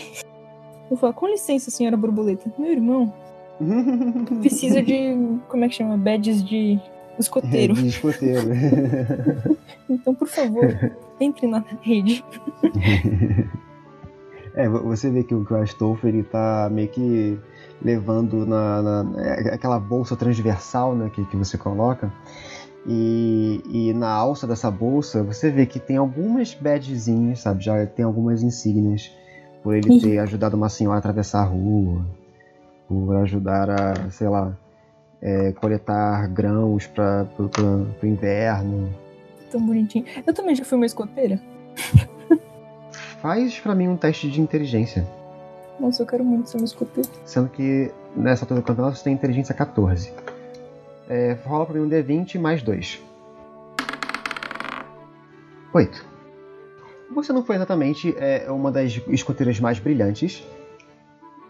Vou 0.89 0.97
falar, 0.97 1.13
com 1.13 1.27
licença, 1.27 1.71
senhora 1.71 1.95
borboleta. 1.97 2.51
Meu 2.57 2.71
irmão 2.71 3.13
precisa 4.41 4.81
de. 4.81 5.15
Como 5.49 5.63
é 5.65 5.69
que 5.69 5.75
chama? 5.75 5.97
Badges 5.97 6.43
de 6.43 6.79
escoteiro. 7.19 7.73
De 7.73 7.87
escoteiro. 7.87 8.47
Então, 9.89 10.13
por 10.13 10.27
favor, 10.27 10.67
entre 11.17 11.47
na 11.47 11.63
rede. 11.81 12.21
É, 14.53 14.67
vo- 14.67 14.81
você 14.83 15.09
vê 15.11 15.23
que 15.23 15.35
o, 15.35 15.45
Astolfo 15.55 16.07
ele 16.07 16.23
tá 16.23 16.67
meio 16.71 16.87
que 16.87 17.37
levando 17.79 18.43
na, 18.45 18.81
na- 18.81 19.21
é, 19.23 19.53
aquela 19.53 19.79
bolsa 19.79 20.15
transversal 20.15 20.95
né, 20.95 21.11
que, 21.13 21.23
que 21.25 21.37
você 21.37 21.57
coloca. 21.59 22.11
E, 22.87 23.61
e 23.69 23.93
na 23.93 24.09
alça 24.09 24.47
dessa 24.47 24.71
bolsa 24.71 25.21
você 25.21 25.51
vê 25.51 25.67
que 25.67 25.79
tem 25.79 25.97
algumas 25.97 26.55
badgezinhas, 26.55 27.41
sabe? 27.41 27.63
Já 27.63 27.85
tem 27.85 28.03
algumas 28.03 28.41
insígnias 28.41 29.11
por 29.61 29.75
ele 29.75 29.99
ter 29.99 30.17
ajudado 30.19 30.57
uma 30.57 30.69
senhora 30.69 30.95
a 30.97 30.99
atravessar 30.99 31.41
a 31.41 31.45
rua, 31.45 32.03
por 32.87 33.15
ajudar 33.17 33.69
a, 33.69 34.09
sei 34.09 34.29
lá, 34.29 34.57
é, 35.21 35.51
coletar 35.53 36.27
grãos 36.27 36.87
para 36.87 37.27
o 37.39 38.05
inverno. 38.05 38.93
Tão 39.51 39.65
bonitinho. 39.65 40.05
Eu 40.25 40.33
também 40.33 40.55
já 40.55 40.63
fui 40.63 40.77
uma 40.77 40.85
escoteira. 40.85 41.39
Faz 43.21 43.59
pra 43.59 43.73
mim 43.73 43.87
um 43.87 43.97
teste 43.97 44.29
de 44.29 44.41
inteligência. 44.41 45.07
Nossa, 45.79 46.01
eu 46.01 46.07
quero 46.07 46.23
muito 46.23 46.49
ser 46.49 46.57
uma 46.57 46.65
escoteira. 46.65 47.09
Sendo 47.25 47.49
que 47.49 47.91
nessa 48.15 48.43
altura 48.43 48.61
do 48.61 48.65
campeonato 48.65 48.97
você 48.97 49.03
tem 49.03 49.13
inteligência 49.13 49.53
14. 49.53 50.11
É, 51.09 51.37
rola 51.45 51.65
pra 51.65 51.75
mim 51.75 51.85
um 51.85 51.89
D20 51.89 52.39
mais 52.39 52.61
2. 52.61 53.01
8. 55.73 56.05
Você 57.13 57.31
não 57.31 57.43
foi 57.43 57.55
exatamente 57.55 58.13
é, 58.17 58.51
uma 58.51 58.71
das 58.71 58.99
escoteiras 59.07 59.59
mais 59.59 59.79
brilhantes, 59.79 60.45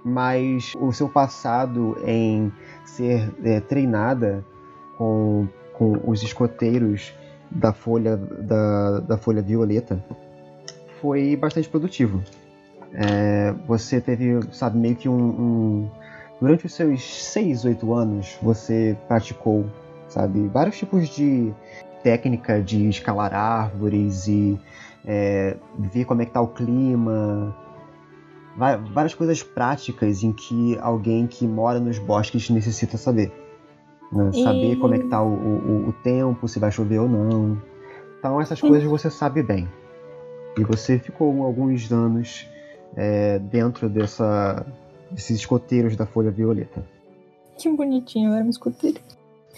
mas 0.08 0.74
o 0.80 0.92
seu 0.92 1.10
passado 1.10 1.98
em 2.06 2.52
ser 2.86 3.30
é, 3.44 3.60
treinada 3.60 4.44
com, 4.98 5.48
com 5.74 6.00
os 6.10 6.24
escoteiros 6.24 7.14
da 7.52 7.72
folha 7.72 8.18
da, 8.18 9.00
da 9.02 9.18
folha 9.18 9.42
violeta 9.42 10.04
foi 11.00 11.36
bastante 11.36 11.70
produtivo. 11.70 12.24
É, 12.94 13.54
você 13.68 14.02
teve, 14.02 14.40
sabe, 14.52 14.78
meio 14.78 14.96
que 14.96 15.08
um, 15.10 15.14
um, 15.14 15.92
Durante 16.40 16.68
os 16.68 16.74
seus 16.74 17.02
6, 17.04 17.66
8 17.66 17.94
anos, 17.94 18.38
você 18.42 18.96
praticou, 19.08 19.66
sabe, 20.08 20.48
vários 20.48 20.78
tipos 20.78 21.10
de 21.10 21.52
técnica 22.04 22.62
de 22.62 22.88
escalar 22.88 23.34
árvores 23.34 24.28
e 24.28 24.60
é, 25.04 25.58
ver 25.80 26.06
como 26.06 26.22
é 26.22 26.26
que 26.26 26.32
tá 26.32 26.40
o 26.40 26.48
clima. 26.48 27.56
Várias 28.58 29.14
coisas 29.14 29.44
práticas 29.44 30.24
em 30.24 30.34
que 30.34 30.78
alguém 30.80 31.28
que 31.28 31.46
mora 31.46 31.80
nos 31.80 32.00
bosques 32.00 32.50
necessita 32.50 32.98
saber. 32.98 33.32
Né? 34.12 34.32
E... 34.34 34.44
Saber 34.44 34.76
como 34.78 34.96
é 34.96 35.00
que 35.00 35.08
tá 35.08 35.22
o, 35.22 35.32
o, 35.32 35.90
o 35.90 35.94
tempo, 35.94 36.48
se 36.48 36.58
vai 36.58 36.72
chover 36.72 37.00
ou 37.00 37.08
não. 37.08 37.62
Então 38.18 38.42
essas 38.42 38.60
coisas 38.60 38.84
você 38.84 39.12
sabe 39.12 39.44
bem. 39.44 39.68
E 40.58 40.64
você 40.64 40.98
ficou 40.98 41.44
alguns 41.44 41.92
anos 41.92 42.48
é, 42.96 43.38
dentro 43.38 43.88
dessa, 43.88 44.66
desses 45.12 45.38
escoteiros 45.38 45.96
da 45.96 46.08
folha 46.08 46.32
violeta. 46.32 46.84
Que 47.58 47.70
bonitinho, 47.70 48.32
eu 48.32 48.36
era 48.36 48.44
um 48.44 48.50
escoteiro. 48.50 49.00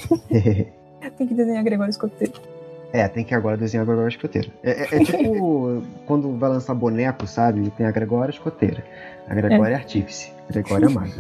tem 1.18 1.28
que 1.28 1.34
desenhar 1.34 1.64
Gregório 1.64 1.90
escoteiro. 1.90 2.59
É, 2.92 3.08
tem 3.08 3.24
que 3.24 3.36
agora 3.36 3.56
desenhar 3.56 3.86
Gregório 3.86 4.10
escoteiro. 4.10 4.52
É, 4.64 4.84
é, 4.84 4.96
é 4.96 5.04
tipo 5.04 5.84
quando 6.08 6.36
vai 6.38 6.50
lançar 6.50 6.74
boneco, 6.74 7.28
sabe? 7.28 7.70
Tem 7.72 7.86
a 7.86 7.92
Gregória 7.92 8.32
escoteira. 8.32 8.84
A 9.28 9.36
Gregória 9.36 9.74
é, 9.74 9.78
artífice. 9.78 10.34
A 10.50 10.52
Gregória 10.52 10.86
é 10.86 10.90
maga. 10.90 11.12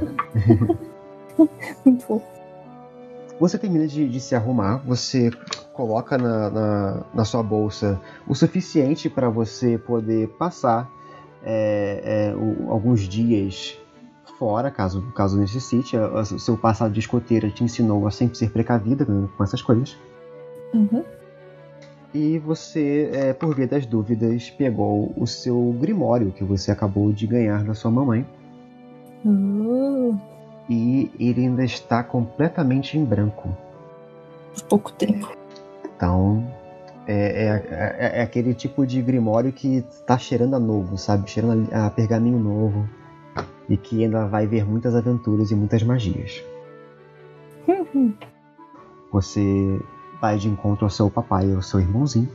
Muito 1.85 2.03
fofo. 2.03 2.39
Você 3.39 3.57
termina 3.57 3.87
de, 3.87 4.09
de, 4.09 4.19
se 4.19 4.35
arrumar, 4.35 4.77
você 4.85 5.31
coloca 5.71 6.17
na, 6.17 6.49
na, 6.49 7.03
na 7.13 7.25
sua 7.25 7.41
bolsa 7.41 8.01
o 8.27 8.35
suficiente 8.35 9.09
para 9.09 9.29
você 9.29 9.77
poder 9.77 10.27
passar 10.29 10.89
é, 11.41 12.01
é, 12.03 12.35
o, 12.35 12.69
alguns 12.69 13.01
dias 13.07 13.77
fora, 14.37 14.69
caso, 14.69 15.01
caso 15.13 15.37
necessite. 15.37 15.95
O 15.95 16.39
seu 16.39 16.57
passado 16.57 16.91
de 16.91 16.99
escoteira 16.99 17.49
te 17.49 17.63
ensinou 17.63 18.05
a 18.07 18.11
sempre 18.11 18.37
ser 18.37 18.51
precavida 18.51 19.05
com 19.05 19.43
essas 19.43 19.61
coisas. 19.61 19.95
Uhum. 20.73 21.03
E 22.13 22.39
você, 22.39 23.09
é, 23.13 23.33
por 23.33 23.55
via 23.55 23.67
das 23.67 23.85
dúvidas, 23.85 24.49
pegou 24.49 25.13
o 25.15 25.27
seu 25.27 25.75
grimório 25.79 26.31
que 26.31 26.43
você 26.43 26.71
acabou 26.71 27.11
de 27.11 27.27
ganhar 27.27 27.63
da 27.63 27.73
sua 27.73 27.91
mamãe. 27.91 28.25
Uh. 29.23 30.17
E 30.67 31.11
ele 31.19 31.41
ainda 31.41 31.63
está 31.63 32.03
completamente 32.03 32.97
em 32.97 33.05
branco. 33.05 33.55
Pouco 34.67 34.91
tempo. 34.91 35.31
Então, 35.95 36.47
é, 37.07 37.13
é, 37.13 37.47
é, 37.47 38.19
é, 38.19 38.21
aquele 38.21 38.53
tipo 38.53 38.85
de 38.85 39.01
grimório 39.01 39.51
que 39.51 39.83
tá 40.05 40.17
cheirando 40.17 40.55
a 40.55 40.59
novo, 40.59 40.97
sabe? 40.97 41.29
Cheirando 41.29 41.67
a, 41.71 41.87
a 41.87 41.89
pergaminho 41.89 42.39
novo. 42.39 42.87
E 43.67 43.77
que 43.77 44.03
ainda 44.03 44.25
vai 44.27 44.47
ver 44.47 44.65
muitas 44.65 44.95
aventuras 44.95 45.51
e 45.51 45.55
muitas 45.55 45.83
magias. 45.83 46.43
Uhum. 47.67 48.13
Você 49.11 49.79
vai 50.21 50.37
de 50.37 50.47
encontro 50.47 50.85
ao 50.85 50.89
seu 50.89 51.09
papai 51.09 51.49
e 51.49 51.53
ao 51.53 51.61
seu 51.61 51.79
irmãozinho. 51.79 52.29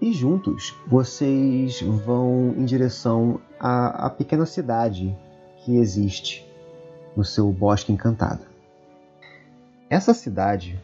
E 0.00 0.12
juntos 0.12 0.74
vocês 0.86 1.80
vão 1.80 2.54
em 2.56 2.64
direção 2.64 3.40
à, 3.58 4.06
à 4.06 4.10
pequena 4.10 4.44
cidade 4.44 5.16
que 5.64 5.76
existe 5.76 6.44
no 7.16 7.24
seu 7.24 7.52
bosque 7.52 7.92
encantado. 7.92 8.40
Essa 9.88 10.12
cidade, 10.14 10.80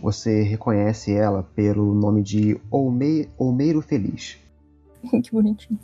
você 0.00 0.42
reconhece 0.42 1.14
ela 1.14 1.42
pelo 1.54 1.94
nome 1.94 2.22
de 2.22 2.60
Olme 2.70 3.30
Olmeiro 3.38 3.80
Feliz. 3.80 4.36
que 5.22 5.30
bonitinho. 5.30 5.78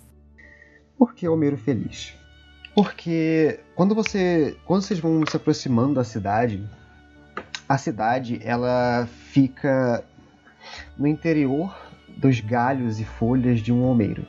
Por 0.98 1.14
que 1.14 1.28
Olmeiro 1.28 1.56
Feliz? 1.56 2.14
Porque 2.74 3.60
quando 3.76 3.94
você, 3.94 4.56
quando 4.66 4.82
vocês 4.82 4.98
vão 4.98 5.24
se 5.26 5.36
aproximando 5.36 5.94
da 5.94 6.04
cidade, 6.04 6.68
a 7.74 7.78
cidade 7.78 8.40
ela 8.44 9.06
fica 9.06 10.04
no 10.96 11.06
interior 11.06 11.74
dos 12.16 12.40
galhos 12.40 13.00
e 13.00 13.04
folhas 13.04 13.60
de 13.60 13.72
um 13.72 13.84
almeiro. 13.84 14.24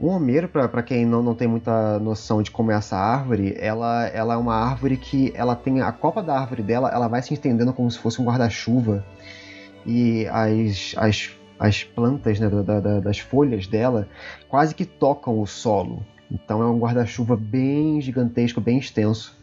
Um 0.00 0.10
almeiro, 0.10 0.48
para 0.48 0.82
quem 0.82 1.06
não, 1.06 1.22
não 1.22 1.34
tem 1.34 1.46
muita 1.46 1.98
noção 1.98 2.42
de 2.42 2.50
como 2.50 2.72
é 2.72 2.74
essa 2.74 2.96
árvore, 2.96 3.54
ela, 3.58 4.06
ela 4.08 4.34
é 4.34 4.36
uma 4.36 4.54
árvore 4.54 4.96
que 4.96 5.32
ela 5.34 5.54
tem 5.54 5.80
a 5.80 5.92
copa 5.92 6.22
da 6.22 6.38
árvore 6.38 6.62
dela, 6.62 6.90
ela 6.92 7.08
vai 7.08 7.22
se 7.22 7.32
estendendo 7.32 7.72
como 7.72 7.90
se 7.90 7.98
fosse 7.98 8.20
um 8.20 8.24
guarda-chuva 8.24 9.04
e 9.86 10.26
as, 10.26 10.94
as, 10.96 11.30
as 11.58 11.84
plantas 11.84 12.40
né, 12.40 12.48
da, 12.48 12.80
da, 12.80 13.00
das 13.00 13.18
folhas 13.18 13.66
dela 13.66 14.08
quase 14.48 14.74
que 14.74 14.84
tocam 14.84 15.40
o 15.40 15.46
solo. 15.46 16.04
Então 16.30 16.60
é 16.62 16.66
um 16.66 16.78
guarda-chuva 16.78 17.36
bem 17.36 18.00
gigantesco, 18.00 18.60
bem 18.60 18.78
extenso. 18.78 19.38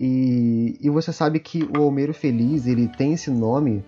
E, 0.00 0.78
e 0.80 0.90
você 0.90 1.12
sabe 1.12 1.38
que 1.38 1.62
o 1.64 1.80
Olmeiro 1.80 2.12
Feliz 2.12 2.66
ele 2.66 2.88
tem 2.88 3.12
esse 3.12 3.30
nome 3.30 3.84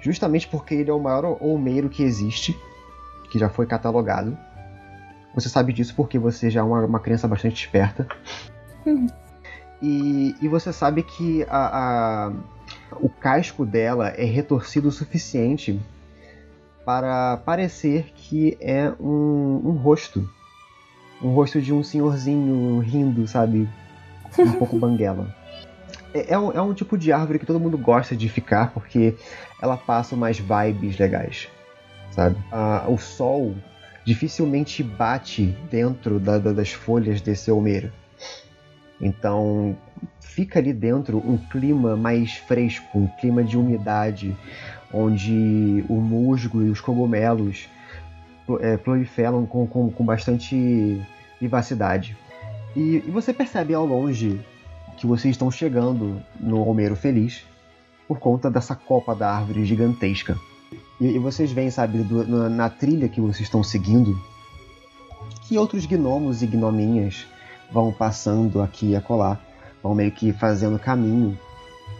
justamente 0.00 0.46
porque 0.48 0.74
ele 0.74 0.90
é 0.90 0.92
o 0.92 1.00
maior 1.00 1.36
Olmeiro 1.40 1.88
que 1.88 2.02
existe, 2.02 2.56
que 3.30 3.38
já 3.38 3.48
foi 3.48 3.66
catalogado. 3.66 4.36
Você 5.34 5.48
sabe 5.48 5.72
disso 5.72 5.94
porque 5.94 6.18
você 6.18 6.48
já 6.48 6.60
é 6.60 6.62
uma, 6.62 6.84
uma 6.84 7.00
criança 7.00 7.28
bastante 7.28 7.64
esperta. 7.64 8.06
E, 9.82 10.34
e 10.40 10.48
você 10.48 10.72
sabe 10.72 11.02
que 11.02 11.44
a, 11.50 12.28
a, 12.28 12.32
o 12.94 13.08
casco 13.08 13.66
dela 13.66 14.08
é 14.08 14.24
retorcido 14.24 14.88
o 14.88 14.92
suficiente 14.92 15.78
para 16.84 17.36
parecer 17.38 18.12
que 18.14 18.56
é 18.60 18.92
um, 18.98 19.60
um 19.64 19.72
rosto. 19.72 20.28
Um 21.20 21.30
rosto 21.30 21.60
de 21.60 21.74
um 21.74 21.82
senhorzinho 21.82 22.78
rindo, 22.78 23.26
sabe? 23.26 23.68
Um 24.38 24.52
pouco 24.52 24.78
banguela. 24.78 25.34
É, 26.12 26.34
é, 26.34 26.38
um, 26.38 26.52
é 26.52 26.62
um 26.62 26.72
tipo 26.72 26.96
de 26.96 27.12
árvore 27.12 27.38
que 27.38 27.46
todo 27.46 27.60
mundo 27.60 27.76
gosta 27.76 28.16
de 28.16 28.28
ficar 28.28 28.72
porque 28.72 29.14
ela 29.60 29.76
passa 29.76 30.14
umas 30.14 30.38
vibes 30.38 30.98
legais, 30.98 31.48
sabe? 32.10 32.36
Ah, 32.50 32.84
o 32.88 32.98
sol 32.98 33.54
dificilmente 34.04 34.82
bate 34.82 35.56
dentro 35.70 36.18
da, 36.20 36.38
da, 36.38 36.52
das 36.52 36.72
folhas 36.72 37.20
desse 37.20 37.50
almeiro. 37.50 37.92
Então 39.00 39.76
fica 40.20 40.58
ali 40.58 40.72
dentro 40.72 41.18
um 41.18 41.36
clima 41.36 41.96
mais 41.96 42.34
fresco, 42.34 42.98
um 42.98 43.06
clima 43.06 43.42
de 43.42 43.58
umidade, 43.58 44.36
onde 44.92 45.84
o 45.88 45.94
musgo 45.94 46.62
e 46.62 46.70
os 46.70 46.80
cogumelos 46.80 47.68
é, 48.60 48.76
proliferam 48.76 49.44
com, 49.44 49.66
com, 49.66 49.90
com 49.90 50.04
bastante 50.04 51.00
vivacidade. 51.40 52.16
E, 52.76 53.02
e 53.06 53.10
você 53.10 53.32
percebe 53.32 53.72
ao 53.72 53.86
longe 53.86 54.38
que 54.98 55.06
vocês 55.06 55.34
estão 55.34 55.50
chegando 55.50 56.22
no 56.38 56.68
Homero 56.68 56.94
Feliz 56.94 57.42
por 58.06 58.18
conta 58.18 58.50
dessa 58.50 58.76
copa 58.76 59.14
da 59.14 59.34
árvore 59.34 59.64
gigantesca. 59.64 60.36
E, 61.00 61.06
e 61.06 61.18
vocês 61.18 61.50
veem, 61.50 61.70
sabe, 61.70 61.98
do, 62.02 62.26
na, 62.28 62.48
na, 62.50 62.70
trilha 62.70 63.08
que 63.08 63.20
vocês 63.20 63.42
estão 63.42 63.62
seguindo, 63.62 64.14
que 65.48 65.56
outros 65.56 65.86
gnomos 65.86 66.42
e 66.42 66.46
gnominhas 66.46 67.26
vão 67.72 67.90
passando 67.90 68.60
aqui 68.60 68.90
e 68.90 68.96
acolá, 68.96 69.40
vão 69.82 69.94
meio 69.94 70.12
que 70.12 70.32
fazendo 70.34 70.78
caminho 70.78 71.38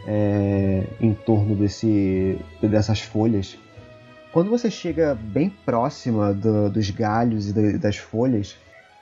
é, 0.07 0.85
em 1.01 1.15
torno 1.15 1.57
desse, 1.57 2.39
dessas 2.61 3.01
folhas. 3.01 3.57
Quando 4.31 4.51
você 4.51 4.71
chega 4.71 5.15
bem 5.15 5.49
próxima 5.65 6.35
do, 6.35 6.69
dos 6.69 6.91
galhos 6.91 7.49
e 7.49 7.79
das 7.79 7.97
folhas, 7.97 8.57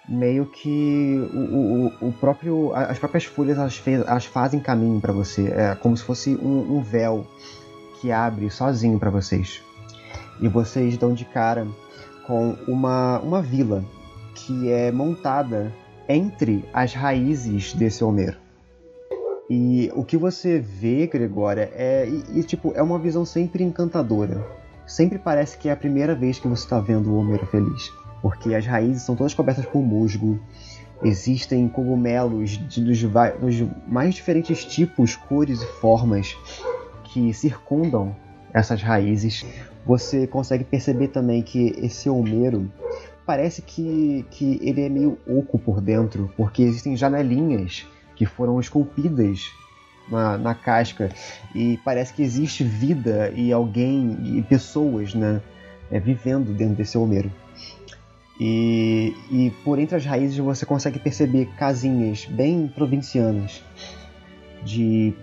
meio 0.08 0.46
que 0.46 1.28
o, 1.32 2.02
o, 2.06 2.08
o 2.08 2.12
próprio 2.12 2.74
as 2.74 2.98
próprias 2.98 3.24
folhas 3.24 3.58
elas, 3.58 3.76
fez, 3.76 4.06
elas 4.06 4.26
fazem 4.26 4.60
caminho 4.60 5.00
para 5.00 5.12
você. 5.12 5.48
É 5.48 5.74
como 5.74 5.96
se 5.96 6.04
fosse 6.04 6.34
um, 6.36 6.76
um 6.76 6.82
véu 6.82 7.26
que 8.00 8.12
abre 8.12 8.50
sozinho 8.50 8.98
para 8.98 9.10
vocês. 9.10 9.62
E 10.40 10.48
vocês 10.48 10.96
dão 10.96 11.14
de 11.14 11.24
cara 11.24 11.66
com 12.26 12.56
uma 12.66 13.18
uma 13.20 13.40
vila 13.40 13.84
que 14.34 14.70
é 14.70 14.92
montada 14.92 15.72
entre 16.08 16.64
as 16.72 16.92
raízes 16.92 17.72
desse 17.72 18.04
Homero. 18.04 18.36
E 19.48 19.90
o 19.94 20.04
que 20.04 20.16
você 20.16 20.58
vê 20.58 21.06
Gregória 21.06 21.70
é 21.74 22.06
e, 22.08 22.40
e 22.40 22.42
tipo 22.42 22.72
é 22.74 22.82
uma 22.82 22.98
visão 22.98 23.24
sempre 23.24 23.64
encantadora. 23.64 24.44
Sempre 24.86 25.18
parece 25.18 25.56
que 25.56 25.70
é 25.70 25.72
a 25.72 25.76
primeira 25.76 26.14
vez 26.14 26.38
que 26.38 26.46
você 26.46 26.64
está 26.64 26.78
vendo 26.78 27.10
o 27.10 27.16
Homero 27.16 27.46
feliz 27.46 27.90
porque 28.24 28.54
as 28.54 28.64
raízes 28.64 29.02
são 29.02 29.14
todas 29.14 29.34
cobertas 29.34 29.66
por 29.66 29.82
musgo. 29.82 30.40
Existem 31.02 31.68
cogumelos 31.68 32.52
de, 32.52 32.82
dos, 32.82 33.02
dos 33.02 33.68
mais 33.87 34.14
diferentes 34.14 34.64
tipos, 34.64 35.14
cores 35.14 35.60
e 35.60 35.66
formas 35.66 36.34
que 37.04 37.34
circundam 37.34 38.16
essas 38.50 38.80
raízes. 38.80 39.44
Você 39.84 40.26
consegue 40.26 40.64
perceber 40.64 41.08
também 41.08 41.42
que 41.42 41.74
esse 41.76 42.08
Homero 42.08 42.72
parece 43.26 43.60
que, 43.60 44.24
que 44.30 44.58
ele 44.62 44.80
é 44.80 44.88
meio 44.88 45.18
oco 45.28 45.58
por 45.58 45.82
dentro, 45.82 46.32
porque 46.34 46.62
existem 46.62 46.96
janelinhas 46.96 47.87
que 48.16 48.24
foram 48.24 48.58
esculpidas 48.58 49.52
na, 50.10 50.38
na 50.38 50.54
casca 50.54 51.10
e 51.54 51.78
parece 51.84 52.14
que 52.14 52.22
existe 52.22 52.64
vida 52.64 53.30
e 53.37 53.52
alguém 53.52 54.38
e 54.38 54.40
pessoas 54.40 55.14
né, 55.14 55.42
é, 55.90 56.00
vivendo 56.00 56.54
dentro 56.56 56.76
desse 56.76 56.96
Homero. 56.96 57.30
E, 58.38 59.14
e 59.31 59.51
por 59.62 59.79
entre 59.79 59.97
as 59.97 60.05
raízes 60.05 60.37
você 60.38 60.66
consegue 60.66 60.99
perceber 60.99 61.47
casinhas 61.57 62.25
bem 62.25 62.66
provincianas 62.66 63.62
de 64.64 65.14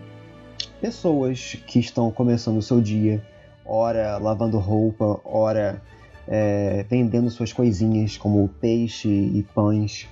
pessoas 0.79 1.55
que 1.67 1.79
estão 1.79 2.09
começando 2.09 2.57
o 2.57 2.61
seu 2.61 2.79
dia, 2.79 3.25
ora 3.65 4.17
lavando 4.17 4.57
roupa, 4.57 5.19
ora 5.25 5.81
é, 6.27 6.85
vendendo 6.89 7.29
suas 7.29 7.51
coisinhas 7.51 8.17
como 8.17 8.47
peixe 8.59 9.09
e 9.09 9.45
pães. 9.53 10.07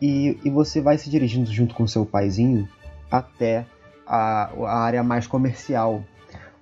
E, 0.00 0.38
e 0.44 0.50
você 0.50 0.80
vai 0.80 0.96
se 0.98 1.10
dirigindo 1.10 1.50
junto 1.52 1.74
com 1.74 1.86
seu 1.86 2.06
paizinho 2.06 2.68
até 3.10 3.66
a, 4.06 4.50
a 4.64 4.78
área 4.78 5.02
mais 5.02 5.26
comercial 5.26 6.02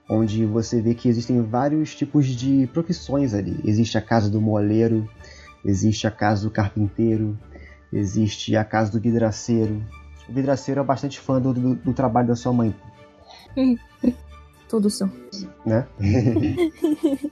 onde 0.08 0.44
você 0.44 0.80
vê 0.80 0.94
que 0.94 1.08
existem 1.08 1.40
vários 1.42 1.94
tipos 1.94 2.26
de 2.26 2.66
profissões 2.72 3.34
ali. 3.34 3.60
Existe 3.64 3.96
a 3.96 4.02
casa 4.02 4.30
do 4.30 4.40
moleiro, 4.40 5.08
existe 5.64 6.06
a 6.06 6.10
casa 6.10 6.42
do 6.46 6.50
carpinteiro, 6.50 7.38
existe 7.92 8.56
a 8.56 8.64
casa 8.64 8.92
do 8.92 9.00
vidraceiro. 9.00 9.82
O 10.28 10.32
vidraceiro 10.32 10.80
é 10.80 10.84
bastante 10.84 11.18
fã 11.20 11.40
do, 11.40 11.52
do, 11.52 11.74
do 11.76 11.92
trabalho 11.92 12.28
da 12.28 12.36
sua 12.36 12.52
mãe. 12.52 12.74
Todos 14.68 14.96
são. 14.96 15.10
Né? 15.64 15.86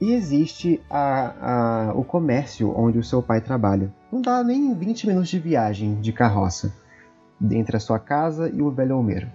e 0.00 0.12
existe 0.12 0.80
a, 0.88 1.88
a, 1.88 1.92
o 1.94 2.04
comércio 2.04 2.72
onde 2.76 2.98
o 2.98 3.04
seu 3.04 3.22
pai 3.22 3.40
trabalha. 3.40 3.92
Não 4.12 4.20
dá 4.20 4.42
nem 4.44 4.72
20 4.74 5.06
minutos 5.06 5.28
de 5.28 5.38
viagem 5.38 6.00
de 6.00 6.12
carroça 6.12 6.72
entre 7.50 7.76
a 7.76 7.80
sua 7.80 7.98
casa 7.98 8.48
e 8.48 8.62
o 8.62 8.70
velho 8.70 8.94
Almeiro. 8.94 9.30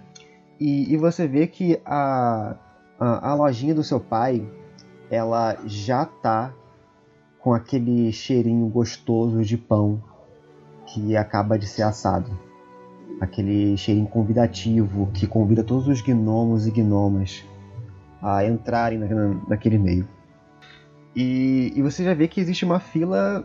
E, 0.58 0.92
e 0.92 0.96
você 0.96 1.26
vê 1.26 1.46
que 1.46 1.80
a, 1.84 2.56
a, 2.98 3.34
lojinha 3.34 3.74
do 3.74 3.82
seu 3.82 3.98
pai, 3.98 4.46
ela 5.10 5.58
já 5.66 6.04
tá 6.04 6.52
com 7.38 7.52
aquele 7.52 8.12
cheirinho 8.12 8.68
gostoso 8.68 9.42
de 9.42 9.58
pão 9.58 10.02
que 10.86 11.16
acaba 11.16 11.58
de 11.58 11.66
ser 11.66 11.82
assado. 11.82 12.30
Aquele 13.20 13.76
cheirinho 13.76 14.06
convidativo 14.06 15.10
que 15.12 15.26
convida 15.26 15.64
todos 15.64 15.88
os 15.88 16.00
gnomos 16.00 16.66
e 16.66 16.70
gnomas 16.70 17.44
a 18.20 18.44
entrarem 18.46 18.98
na, 18.98 19.06
naquele 19.48 19.78
meio. 19.78 20.08
E, 21.14 21.72
e, 21.74 21.82
você 21.82 22.04
já 22.04 22.14
vê 22.14 22.26
que 22.26 22.40
existe 22.40 22.64
uma 22.64 22.80
fila 22.80 23.44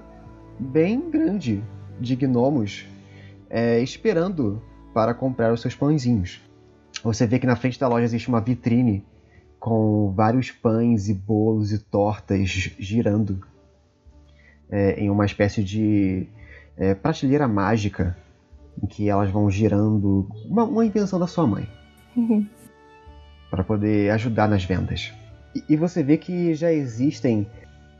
bem 0.57 1.09
grande 1.09 1.63
de 1.99 2.15
gnomos 2.15 2.85
é, 3.49 3.79
esperando 3.81 4.61
para 4.93 5.13
comprar 5.13 5.51
os 5.51 5.61
seus 5.61 5.75
pãezinhos. 5.75 6.41
Você 7.03 7.27
vê 7.27 7.39
que 7.39 7.47
na 7.47 7.55
frente 7.55 7.79
da 7.79 7.87
loja 7.87 8.05
existe 8.05 8.29
uma 8.29 8.39
vitrine 8.39 9.05
com 9.67 10.13
vários 10.15 10.49
pães 10.49 11.09
e 11.09 11.13
bolos 11.13 11.73
e 11.73 11.77
tortas 11.77 12.47
girando 12.79 13.45
é, 14.69 14.93
em 14.97 15.09
uma 15.09 15.25
espécie 15.25 15.61
de 15.61 16.25
é, 16.77 16.95
prateleira 16.95 17.49
mágica 17.49 18.15
em 18.81 18.87
que 18.87 19.09
elas 19.09 19.29
vão 19.29 19.51
girando 19.51 20.25
uma, 20.45 20.63
uma 20.63 20.85
invenção 20.85 21.19
da 21.19 21.27
sua 21.27 21.45
mãe 21.45 21.67
Uhum. 22.15 22.47
para 23.51 23.63
poder 23.63 24.09
ajudar 24.11 24.47
nas 24.47 24.63
vendas. 24.63 25.13
E, 25.53 25.63
e 25.69 25.75
você 25.75 26.01
vê 26.01 26.17
que 26.17 26.55
já 26.55 26.71
existem 26.71 27.45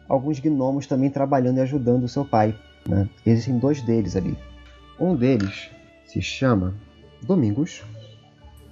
alguns 0.10 0.40
gnomos 0.40 0.88
também 0.88 1.10
trabalhando 1.10 1.58
e 1.58 1.62
ajudando 1.62 2.06
o 2.06 2.10
seu 2.10 2.26
pai. 2.26 2.58
Né? 2.88 3.08
Existem 3.26 3.60
dois 3.60 3.82
deles 3.84 4.16
ali. 4.16 4.36
Um 5.00 5.16
deles 5.16 5.70
se 6.06 6.20
chama 6.20 6.74
Domingos 7.22 7.84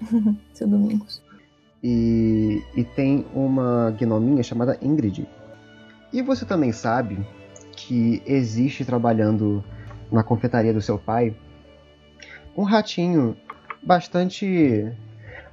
Seu 0.53 0.67
Domingos. 0.67 1.21
E, 1.87 2.63
e 2.75 2.83
tem 2.83 3.27
uma 3.31 3.91
gnominha 3.91 4.41
chamada 4.41 4.75
Ingrid. 4.81 5.27
E 6.11 6.19
você 6.23 6.43
também 6.43 6.71
sabe 6.71 7.23
que 7.77 8.23
existe 8.25 8.83
trabalhando 8.83 9.63
na 10.11 10.23
confeitaria 10.23 10.73
do 10.73 10.81
seu 10.81 10.97
pai 10.97 11.35
um 12.57 12.63
ratinho 12.63 13.37
bastante 13.83 14.91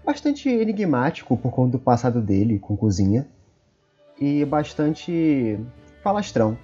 bastante 0.03 0.49
enigmático 0.49 1.37
por 1.37 1.53
conta 1.53 1.73
do 1.73 1.79
passado 1.79 2.23
dele 2.23 2.59
com 2.59 2.79
cozinha 2.79 3.29
e 4.18 4.42
bastante 4.47 5.59
falastrão. 6.03 6.57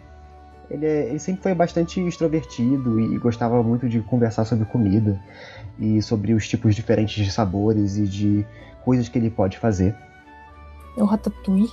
Ele, 0.71 0.85
é- 0.87 1.09
ele 1.09 1.19
sempre 1.19 1.43
foi 1.43 1.55
bastante 1.55 2.01
extrovertido 2.01 3.01
e 3.01 3.19
gostava 3.19 3.63
muito 3.63 3.89
de 3.89 4.01
conversar 4.01 4.45
sobre 4.45 4.65
comida 4.67 5.19
e 5.79 6.03
sobre 6.03 6.35
os 6.35 6.47
tipos 6.47 6.75
diferentes 6.75 7.25
de 7.25 7.31
sabores 7.31 7.97
e 7.97 8.05
de 8.07 8.47
coisas 8.85 9.09
que 9.09 9.19
ele 9.19 9.31
pode 9.31 9.59
fazer. 9.59 9.95
É 10.97 11.03
o 11.03 11.07
Ratatouille. 11.07 11.71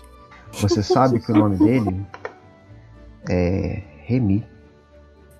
Você 0.53 0.81
sabe 0.81 1.19
que 1.19 1.31
o 1.31 1.35
nome 1.35 1.57
dele 1.57 2.05
é 3.29 3.81
Remy, 4.05 4.45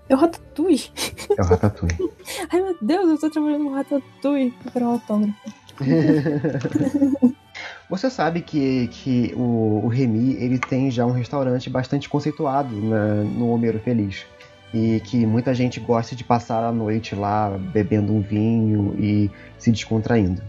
É 0.09 0.15
o 0.15 0.17
Ratatouille. 0.17 0.91
é 1.37 1.41
o 1.41 1.45
Ratatouille. 1.45 2.11
Ai 2.51 2.61
meu 2.61 2.75
Deus, 2.81 3.09
eu 3.09 3.17
tô 3.19 3.29
trabalhando 3.29 3.63
no 3.65 3.73
Ratatouille. 3.73 4.53
Pegar 4.73 4.85
um 4.87 4.91
autógrafo. 4.91 5.35
Você 7.89 8.09
sabe 8.09 8.41
que, 8.41 8.87
que 8.87 9.33
o, 9.35 9.81
o 9.83 9.87
Remy 9.87 10.33
ele 10.39 10.57
tem 10.57 10.89
já 10.89 11.05
um 11.05 11.11
restaurante 11.11 11.69
bastante 11.69 12.09
conceituado 12.09 12.75
na- 12.75 13.23
no 13.23 13.51
Homero 13.51 13.79
Feliz. 13.79 14.25
E 14.73 14.99
que 15.05 15.25
muita 15.25 15.53
gente 15.53 15.79
gosta 15.79 16.15
de 16.15 16.23
passar 16.23 16.63
a 16.63 16.71
noite 16.71 17.15
lá 17.15 17.49
bebendo 17.71 18.11
um 18.11 18.21
vinho 18.21 18.95
e 18.99 19.29
se 19.57 19.71
descontraindo. 19.71 20.41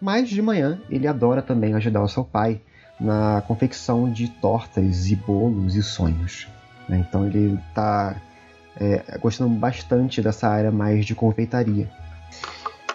Mas 0.00 0.28
de 0.28 0.40
manhã 0.42 0.78
ele 0.90 1.08
adora 1.08 1.40
também 1.42 1.74
ajudar 1.74 2.02
o 2.02 2.08
seu 2.08 2.22
pai 2.24 2.60
na 3.00 3.42
confecção 3.48 4.08
de 4.12 4.28
tortas 4.28 5.10
e 5.10 5.16
bolos 5.16 5.74
e 5.74 5.82
sonhos. 5.82 6.46
né? 6.88 7.04
Então 7.08 7.26
ele 7.26 7.58
está 7.68 8.14
gostando 9.20 9.54
bastante 9.54 10.20
dessa 10.22 10.48
área 10.48 10.70
mais 10.70 11.04
de 11.04 11.14
confeitaria. 11.14 11.88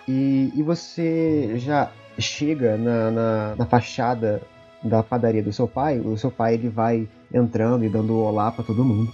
E, 0.07 0.51
e 0.55 0.63
você 0.63 1.53
já 1.57 1.91
chega 2.19 2.77
na, 2.77 3.11
na, 3.11 3.55
na 3.57 3.65
fachada 3.65 4.41
da 4.83 5.01
padaria 5.03 5.41
do 5.43 5.51
seu 5.51 5.67
pai, 5.67 5.99
o 5.99 6.17
seu 6.17 6.29
pai 6.31 6.53
ele 6.53 6.69
vai 6.69 7.07
entrando 7.33 7.83
e 7.83 7.89
dando 7.89 8.15
olá 8.17 8.51
para 8.51 8.63
todo 8.63 8.83
mundo. 8.85 9.11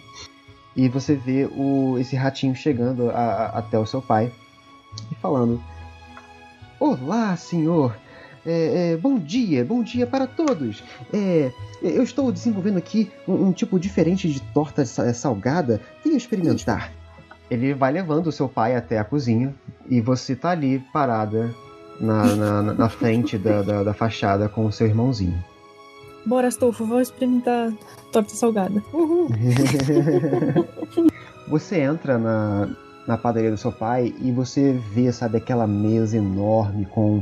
E 0.75 0.89
você 0.89 1.15
vê 1.15 1.45
o, 1.55 1.97
esse 1.99 2.15
ratinho 2.15 2.55
chegando 2.55 3.09
a- 3.09 3.13
a- 3.13 3.59
até 3.59 3.77
o 3.77 3.85
seu 3.85 4.01
pai 4.01 4.31
e 5.11 5.15
falando: 5.15 5.61
Olá, 6.79 7.35
senhor! 7.35 7.95
É, 8.45 8.91
é, 8.93 8.97
bom 8.97 9.17
dia, 9.17 9.63
bom 9.63 9.81
dia 9.83 10.05
para 10.05 10.27
todos! 10.27 10.83
É, 11.13 11.51
eu 11.81 12.03
estou 12.03 12.31
desenvolvendo 12.31 12.77
aqui 12.77 13.09
um, 13.27 13.47
um 13.47 13.51
tipo 13.53 13.79
diferente 13.79 14.27
de 14.31 14.41
torta 14.53 14.85
sa- 14.85 15.13
salgada. 15.13 15.79
Venha 16.03 16.17
experimentar. 16.17 16.91
Ele 17.49 17.73
vai 17.73 17.91
levando 17.91 18.27
o 18.27 18.31
seu 18.31 18.49
pai 18.49 18.75
até 18.75 18.97
a 18.97 19.03
cozinha 19.03 19.53
e 19.87 20.01
você 20.01 20.35
tá 20.35 20.49
ali 20.51 20.79
parada 20.91 21.53
na, 21.99 22.35
na, 22.35 22.61
na- 22.73 22.89
frente 22.89 23.37
da, 23.37 23.61
da, 23.61 23.83
da 23.83 23.93
fachada 23.93 24.49
com 24.49 24.65
o 24.65 24.71
seu 24.71 24.87
irmãozinho. 24.87 25.41
Bora, 26.25 26.47
Astolfo, 26.47 26.85
vou 26.85 27.01
experimentar 27.01 27.71
torta 28.11 28.33
salgada. 28.33 28.81
Uhul. 28.93 29.29
Você 31.47 31.81
entra 31.81 32.17
na, 32.17 32.69
na 33.05 33.17
padaria 33.17 33.51
do 33.51 33.57
seu 33.57 33.71
pai 33.71 34.13
e 34.21 34.31
você 34.31 34.79
vê, 34.93 35.11
sabe, 35.11 35.37
aquela 35.37 35.67
mesa 35.67 36.17
enorme 36.17 36.85
com 36.85 37.21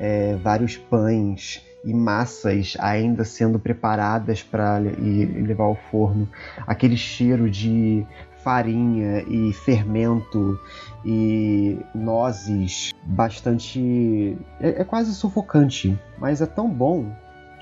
é, 0.00 0.36
vários 0.42 0.76
pães 0.76 1.62
e 1.84 1.92
massas 1.92 2.76
ainda 2.80 3.24
sendo 3.24 3.58
preparadas 3.58 4.42
para 4.42 4.78
levar 4.78 5.64
ao 5.64 5.76
forno. 5.90 6.28
Aquele 6.66 6.96
cheiro 6.96 7.50
de 7.50 8.06
farinha 8.42 9.22
e 9.28 9.52
fermento 9.52 10.58
e 11.04 11.78
nozes 11.94 12.92
bastante. 13.04 14.36
É, 14.60 14.82
é 14.82 14.84
quase 14.84 15.14
sufocante, 15.14 15.98
mas 16.18 16.40
é 16.40 16.46
tão 16.46 16.68
bom 16.68 17.10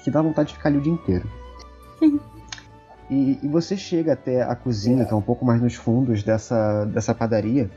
que 0.02 0.10
dá 0.10 0.22
vontade 0.22 0.48
de 0.48 0.54
ficar 0.54 0.68
ali 0.68 0.78
o 0.78 0.82
dia 0.82 0.92
inteiro. 0.92 1.28
E, 3.10 3.40
e 3.42 3.48
você 3.48 3.76
chega 3.76 4.12
até 4.12 4.42
a 4.42 4.54
cozinha, 4.54 5.04
que 5.04 5.12
é 5.12 5.16
um 5.16 5.22
pouco 5.22 5.44
mais 5.44 5.60
nos 5.60 5.74
fundos 5.74 6.22
dessa, 6.22 6.84
dessa 6.84 7.12
padaria, 7.12 7.68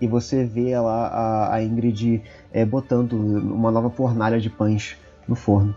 e 0.00 0.06
você 0.06 0.44
vê 0.44 0.78
lá 0.78 1.06
a, 1.06 1.54
a 1.54 1.62
Ingrid 1.62 2.22
é, 2.52 2.64
botando 2.64 3.12
uma 3.12 3.70
nova 3.70 3.88
fornalha 3.88 4.40
de 4.40 4.50
pães 4.50 4.96
no 5.28 5.36
forno. 5.36 5.76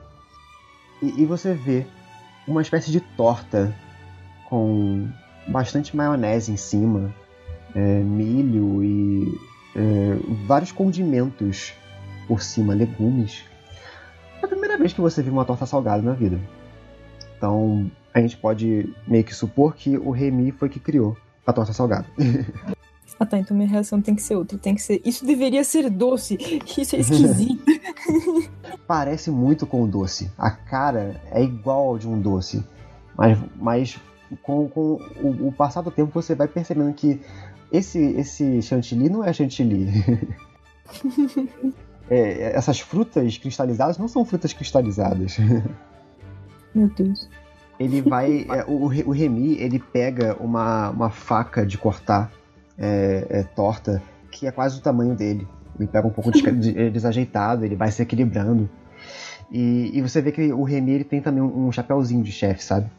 E, 1.01 1.21
e 1.21 1.25
você 1.25 1.53
vê 1.53 1.85
uma 2.47 2.61
espécie 2.61 2.91
de 2.91 2.99
torta 2.99 3.73
com 4.49 5.07
bastante 5.47 5.95
maionese 5.95 6.51
em 6.51 6.57
cima, 6.57 7.13
é, 7.75 7.99
milho 7.99 8.83
e 8.83 9.39
é, 9.75 10.17
vários 10.45 10.71
condimentos 10.71 11.73
por 12.27 12.41
cima, 12.41 12.73
legumes. 12.73 13.43
É 14.41 14.45
a 14.45 14.47
primeira 14.47 14.77
vez 14.77 14.93
que 14.93 15.01
você 15.01 15.21
viu 15.21 15.33
uma 15.33 15.45
torta 15.45 15.65
salgada 15.65 16.01
na 16.01 16.13
vida. 16.13 16.39
Então, 17.37 17.89
a 18.13 18.19
gente 18.19 18.37
pode 18.37 18.93
meio 19.07 19.23
que 19.23 19.33
supor 19.33 19.75
que 19.75 19.97
o 19.97 20.11
Remy 20.11 20.51
foi 20.51 20.69
que 20.69 20.79
criou 20.79 21.17
a 21.45 21.53
torta 21.53 21.73
salgada. 21.73 22.05
Ah 23.21 23.25
tá, 23.25 23.37
então 23.37 23.55
minha 23.55 23.69
reação 23.69 24.01
tem 24.01 24.15
que 24.15 24.21
ser 24.23 24.35
outra. 24.35 24.57
Tem 24.57 24.73
que 24.73 24.81
ser. 24.81 24.99
Isso 25.05 25.23
deveria 25.23 25.63
ser 25.63 25.87
doce. 25.91 26.39
Isso 26.75 26.95
é 26.95 26.99
esquisito. 27.01 27.63
Parece 28.87 29.29
muito 29.29 29.67
com 29.67 29.83
o 29.83 29.87
doce. 29.87 30.31
A 30.35 30.49
cara 30.49 31.21
é 31.29 31.43
igual 31.43 31.89
ao 31.89 31.99
de 31.99 32.07
um 32.07 32.19
doce. 32.19 32.65
Mas, 33.15 33.37
mas 33.57 33.99
com, 34.41 34.67
com 34.67 34.99
o, 35.21 35.49
o 35.49 35.51
passar 35.51 35.81
do 35.81 35.91
tempo 35.91 36.11
você 36.11 36.33
vai 36.33 36.47
percebendo 36.47 36.91
que 36.95 37.21
esse, 37.71 37.99
esse 37.99 38.61
chantilly 38.61 39.09
não 39.09 39.23
é 39.23 39.31
chantilly. 39.31 39.89
é, 42.09 42.51
essas 42.55 42.79
frutas 42.79 43.37
cristalizadas 43.37 43.97
não 43.97 44.07
são 44.07 44.25
frutas 44.25 44.51
cristalizadas. 44.53 45.37
Meu 46.75 46.89
Deus. 46.89 47.29
Ele 47.79 48.01
vai. 48.01 48.45
É, 48.49 48.65
o, 48.67 48.85
o 48.85 49.11
Remy, 49.11 49.57
ele 49.59 49.79
pega 49.79 50.35
uma, 50.39 50.89
uma 50.89 51.09
faca 51.09 51.65
de 51.65 51.77
cortar 51.77 52.31
é, 52.77 53.25
é, 53.29 53.43
torta, 53.43 54.01
que 54.29 54.45
é 54.45 54.51
quase 54.51 54.77
o 54.77 54.81
tamanho 54.81 55.15
dele. 55.15 55.47
Ele 55.79 55.87
pega 55.87 56.07
um 56.07 56.11
pouco 56.11 56.29
é, 56.29 56.89
desajeitado, 56.89 57.65
ele 57.65 57.75
vai 57.75 57.91
se 57.91 58.01
equilibrando. 58.01 58.69
E, 59.49 59.91
e, 59.93 60.01
você 60.01 60.21
vê 60.21 60.31
que 60.31 60.53
o 60.53 60.63
Remy 60.63 60.91
ele 60.91 61.03
tem 61.03 61.21
também 61.21 61.41
um, 61.41 61.67
um 61.67 61.71
chapéuzinho 61.71 62.23
de 62.23 62.31
chefe, 62.31 62.63
sabe? 62.63 62.89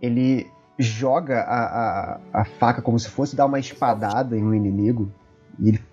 Ele 0.00 0.46
joga 0.78 1.40
a, 1.40 1.64
a, 1.64 2.20
a, 2.32 2.44
faca 2.44 2.80
como 2.80 2.98
se 2.98 3.08
fosse 3.08 3.34
dar 3.34 3.46
uma 3.46 3.58
espadada 3.58 4.36
em 4.36 4.42
um 4.42 4.54
inimigo. 4.54 5.12
E 5.58 5.70
ele 5.70 5.84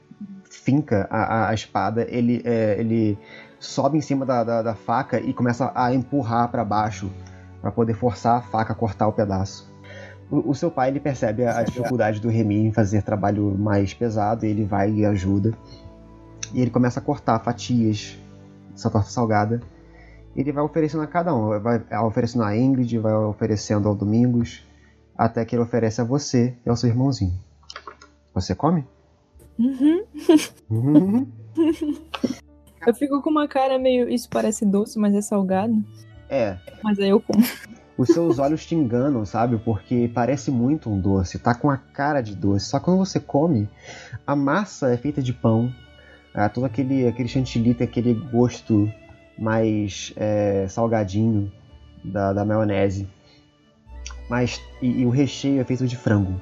finca 0.49 1.07
a, 1.09 1.49
a 1.49 1.53
espada, 1.53 2.05
ele, 2.09 2.41
é, 2.45 2.79
ele 2.79 3.17
sobe 3.59 3.97
em 3.97 4.01
cima 4.01 4.25
da, 4.25 4.43
da, 4.43 4.61
da, 4.61 4.75
faca 4.75 5.19
e 5.19 5.33
começa 5.33 5.71
a 5.73 5.93
empurrar 5.93 6.49
para 6.49 6.63
baixo 6.63 7.11
para 7.61 7.71
poder 7.71 7.95
forçar 7.95 8.37
a 8.37 8.41
faca 8.41 8.73
a 8.73 8.75
cortar 8.75 9.07
o 9.07 9.13
pedaço 9.13 9.73
o, 10.29 10.51
o 10.51 10.55
seu 10.55 10.71
pai 10.71 10.89
ele 10.89 10.99
percebe 10.99 11.45
a, 11.45 11.59
a 11.59 11.63
dificuldade 11.63 12.19
do 12.19 12.29
Remy 12.29 12.67
em 12.67 12.71
fazer 12.71 13.03
trabalho 13.03 13.55
mais 13.57 13.93
pesado, 13.93 14.45
e 14.45 14.49
ele 14.49 14.65
vai 14.65 14.91
e 14.91 15.05
ajuda. 15.05 15.53
E 16.53 16.61
ele 16.61 16.71
começa 16.71 16.99
a 16.99 17.03
cortar 17.03 17.39
fatias 17.39 18.17
dessa 18.71 18.89
torta 18.89 19.09
salgada. 19.09 19.61
Ele 20.35 20.51
vai 20.51 20.63
oferecendo 20.63 21.03
a 21.03 21.07
cada 21.07 21.33
um, 21.33 21.59
vai 21.59 21.81
oferecendo 22.03 22.43
a 22.43 22.55
Ingrid, 22.55 22.97
vai 22.99 23.13
oferecendo 23.13 23.87
ao 23.87 23.95
Domingos, 23.95 24.65
até 25.17 25.45
que 25.45 25.55
ele 25.55 25.63
oferece 25.63 26.01
a 26.01 26.03
você 26.03 26.55
e 26.65 26.69
ao 26.69 26.75
seu 26.75 26.89
irmãozinho. 26.89 27.33
Você 28.33 28.53
come? 28.53 28.85
Uhum. 29.57 30.03
uhum. 30.69 31.27
eu 32.85 32.93
fico 32.93 33.21
com 33.21 33.29
uma 33.29 33.47
cara 33.47 33.79
meio. 33.79 34.09
Isso 34.09 34.29
parece 34.29 34.65
doce, 34.65 34.99
mas 34.99 35.15
é 35.15 35.21
salgado. 35.21 35.73
É. 36.29 36.57
Mas 36.83 36.99
aí 36.99 37.09
eu 37.09 37.21
como 37.21 37.43
os 37.97 38.09
seus 38.09 38.39
olhos 38.39 38.65
te 38.65 38.75
enganam, 38.75 39.25
sabe? 39.25 39.57
Porque 39.57 40.09
parece 40.13 40.51
muito 40.51 40.89
um 40.89 40.99
doce, 40.99 41.39
tá 41.39 41.55
com 41.55 41.69
a 41.69 41.77
cara 41.77 42.21
de 42.21 42.35
doce. 42.35 42.65
Só 42.65 42.79
que 42.79 42.85
quando 42.85 42.97
você 42.97 43.19
come, 43.19 43.69
a 44.25 44.35
massa 44.35 44.93
é 44.93 44.97
feita 44.97 45.21
de 45.21 45.33
pão, 45.33 45.73
é, 46.33 46.47
todo 46.49 46.65
aquele, 46.65 47.07
aquele 47.07 47.29
chantilly 47.29 47.73
tem 47.73 47.87
aquele 47.87 48.13
gosto 48.13 48.91
mais 49.37 50.13
é, 50.17 50.67
salgadinho 50.67 51.51
da, 52.03 52.33
da 52.33 52.43
maionese. 52.43 53.07
Mas, 54.29 54.61
e, 54.81 55.01
e 55.01 55.05
o 55.05 55.09
recheio 55.09 55.61
é 55.61 55.63
feito 55.63 55.87
de 55.87 55.95
frango. 55.95 56.39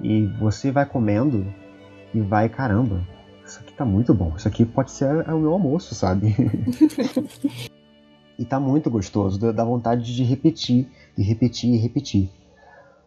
E 0.00 0.26
você 0.40 0.70
vai 0.70 0.84
comendo 0.84 1.46
e 2.12 2.20
vai, 2.20 2.48
caramba, 2.48 3.06
isso 3.44 3.60
aqui 3.60 3.72
tá 3.72 3.84
muito 3.84 4.12
bom. 4.14 4.32
Isso 4.36 4.48
aqui 4.48 4.64
pode 4.64 4.90
ser 4.90 5.28
o 5.28 5.38
meu 5.38 5.52
almoço, 5.52 5.94
sabe? 5.94 6.34
E 8.38 8.44
tá 8.44 8.58
muito 8.58 8.90
gostoso, 8.90 9.52
dá 9.52 9.62
vontade 9.62 10.16
de 10.16 10.24
repetir, 10.24 10.88
e 11.16 11.22
repetir 11.22 11.74
e 11.74 11.76
repetir. 11.76 12.30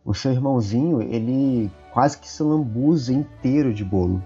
O 0.05 0.13
seu 0.13 0.31
irmãozinho, 0.31 1.01
ele 1.01 1.69
quase 1.91 2.17
que 2.17 2.29
se 2.29 2.41
lambuza 2.43 3.11
inteiro 3.11 3.73
de 3.73 3.83
bolo, 3.83 4.23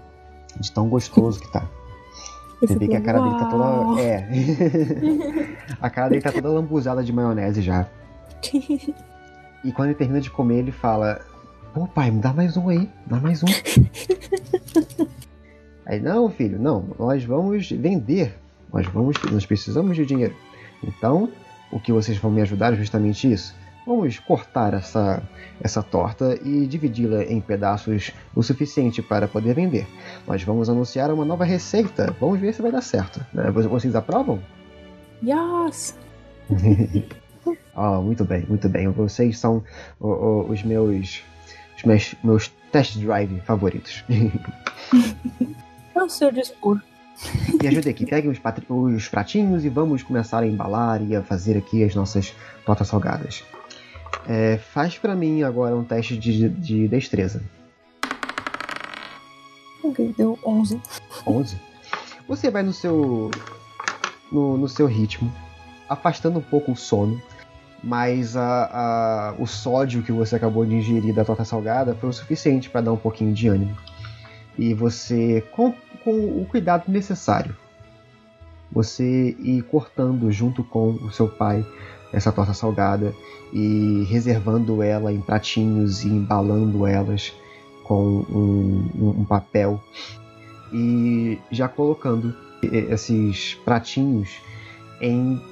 de 0.60 0.70
tão 0.70 0.88
gostoso 0.88 1.40
que 1.40 1.50
tá. 1.50 1.68
Você 2.60 2.78
vê 2.78 2.86
que 2.86 2.94
a 2.94 3.00
cara 3.00 3.18
dele 3.22 3.38
tá 3.38 3.46
toda. 3.46 4.00
É. 4.00 4.28
a 5.80 5.88
cara 5.90 6.10
dele 6.10 6.20
tá 6.20 6.30
toda 6.30 6.48
lambuzada 6.48 7.02
de 7.02 7.12
maionese 7.12 7.62
já. 7.62 7.88
E 9.64 9.72
quando 9.72 9.88
ele 9.88 9.98
termina 9.98 10.20
de 10.20 10.30
comer, 10.30 10.58
ele 10.58 10.72
fala: 10.72 11.20
Pô, 11.74 11.86
pai, 11.86 12.10
me 12.10 12.20
dá 12.20 12.32
mais 12.32 12.56
um 12.56 12.68
aí, 12.68 12.88
dá 13.06 13.20
mais 13.20 13.42
um. 13.42 13.46
aí, 15.86 16.00
não, 16.00 16.30
filho, 16.30 16.58
não, 16.58 16.84
nós 16.98 17.24
vamos 17.24 17.70
vender. 17.70 18.36
Nós 18.72 18.86
vamos. 18.86 19.16
Nós 19.30 19.46
precisamos 19.46 19.96
de 19.96 20.06
dinheiro. 20.06 20.34
Então, 20.82 21.30
o 21.70 21.78
que 21.78 21.92
vocês 21.92 22.18
vão 22.18 22.30
me 22.30 22.40
ajudar 22.40 22.72
é 22.72 22.76
justamente 22.76 23.30
isso. 23.30 23.54
Vamos 23.86 24.18
cortar 24.18 24.74
essa, 24.74 25.22
essa 25.60 25.82
torta 25.82 26.38
e 26.44 26.66
dividi-la 26.66 27.24
em 27.24 27.40
pedaços 27.40 28.12
o 28.34 28.42
suficiente 28.42 29.02
para 29.02 29.26
poder 29.26 29.54
vender. 29.54 29.86
Nós 30.26 30.42
vamos 30.42 30.68
anunciar 30.68 31.10
uma 31.12 31.24
nova 31.24 31.44
receita. 31.44 32.14
Vamos 32.20 32.38
ver 32.38 32.54
se 32.54 32.62
vai 32.62 32.70
dar 32.70 32.82
certo. 32.82 33.24
Né? 33.32 33.50
Vocês 33.50 33.94
aprovam? 33.94 34.40
Yes! 35.22 35.98
oh, 37.74 38.02
muito 38.02 38.24
bem, 38.24 38.44
muito 38.48 38.68
bem. 38.68 38.88
Vocês 38.88 39.38
são 39.38 39.62
os 40.00 40.62
meus 40.62 41.22
os 41.80 41.84
meus, 41.84 42.14
meus 42.22 42.48
test 42.70 42.98
drive 42.98 43.40
favoritos. 43.40 44.04
É 45.92 46.02
o 46.02 46.08
seu 46.08 46.32
dispor. 46.32 46.80
Me 47.60 47.68
ajude 47.68 47.90
aqui, 47.90 48.06
pegue 48.06 48.28
os, 48.28 48.38
os, 48.68 49.08
pratinhos 49.08 49.64
e 49.66 49.68
vamos 49.68 50.02
começar 50.02 50.42
a 50.42 50.46
embalar 50.46 51.02
e 51.02 51.14
a 51.14 51.22
fazer 51.22 51.58
aqui 51.58 51.84
as 51.84 51.94
nossas 51.94 52.34
tortas 52.64 52.88
salgadas. 52.88 53.44
É, 54.26 54.56
faz 54.56 54.96
para 54.96 55.14
mim 55.14 55.42
agora 55.42 55.76
um 55.76 55.84
teste 55.84 56.16
de, 56.16 56.48
de 56.48 56.88
destreza. 56.88 57.42
Ok, 59.82 60.14
deu 60.16 60.38
11. 60.46 60.80
11? 61.26 61.56
Você 62.26 62.50
vai 62.50 62.62
no 62.62 62.72
seu, 62.72 63.30
no, 64.32 64.56
no 64.56 64.68
seu 64.68 64.86
ritmo, 64.86 65.30
afastando 65.90 66.38
um 66.38 66.42
pouco 66.42 66.72
o 66.72 66.76
sono, 66.76 67.20
mas 67.82 68.36
a, 68.36 69.32
a, 69.32 69.34
o 69.38 69.46
sódio 69.46 70.02
que 70.02 70.12
você 70.12 70.36
acabou 70.36 70.64
de 70.64 70.74
ingerir 70.74 71.14
da 71.14 71.24
torta 71.24 71.44
salgada 71.44 71.94
foi 71.94 72.08
o 72.08 72.12
suficiente 72.12 72.70
para 72.70 72.80
dar 72.80 72.92
um 72.92 72.96
pouquinho 72.96 73.34
de 73.34 73.48
ânimo. 73.48 73.76
E 74.56 74.72
você, 74.72 75.44
com 75.52 75.74
com 76.04 76.12
o 76.12 76.46
cuidado 76.46 76.84
necessário. 76.88 77.56
Você 78.72 79.36
ir 79.38 79.62
cortando 79.62 80.30
junto 80.30 80.62
com 80.62 80.90
o 80.90 81.10
seu 81.10 81.28
pai 81.28 81.64
essa 82.12 82.32
torta 82.32 82.52
salgada 82.54 83.14
e 83.52 84.04
reservando 84.08 84.82
ela 84.82 85.12
em 85.12 85.20
pratinhos 85.20 86.04
e 86.04 86.08
embalando 86.08 86.86
elas 86.86 87.32
com 87.84 88.24
um, 88.30 89.14
um, 89.20 89.24
papel 89.24 89.82
e 90.72 91.38
já 91.50 91.68
colocando 91.68 92.34
esses 92.62 93.54
pratinhos 93.64 94.40
em, 95.00 95.42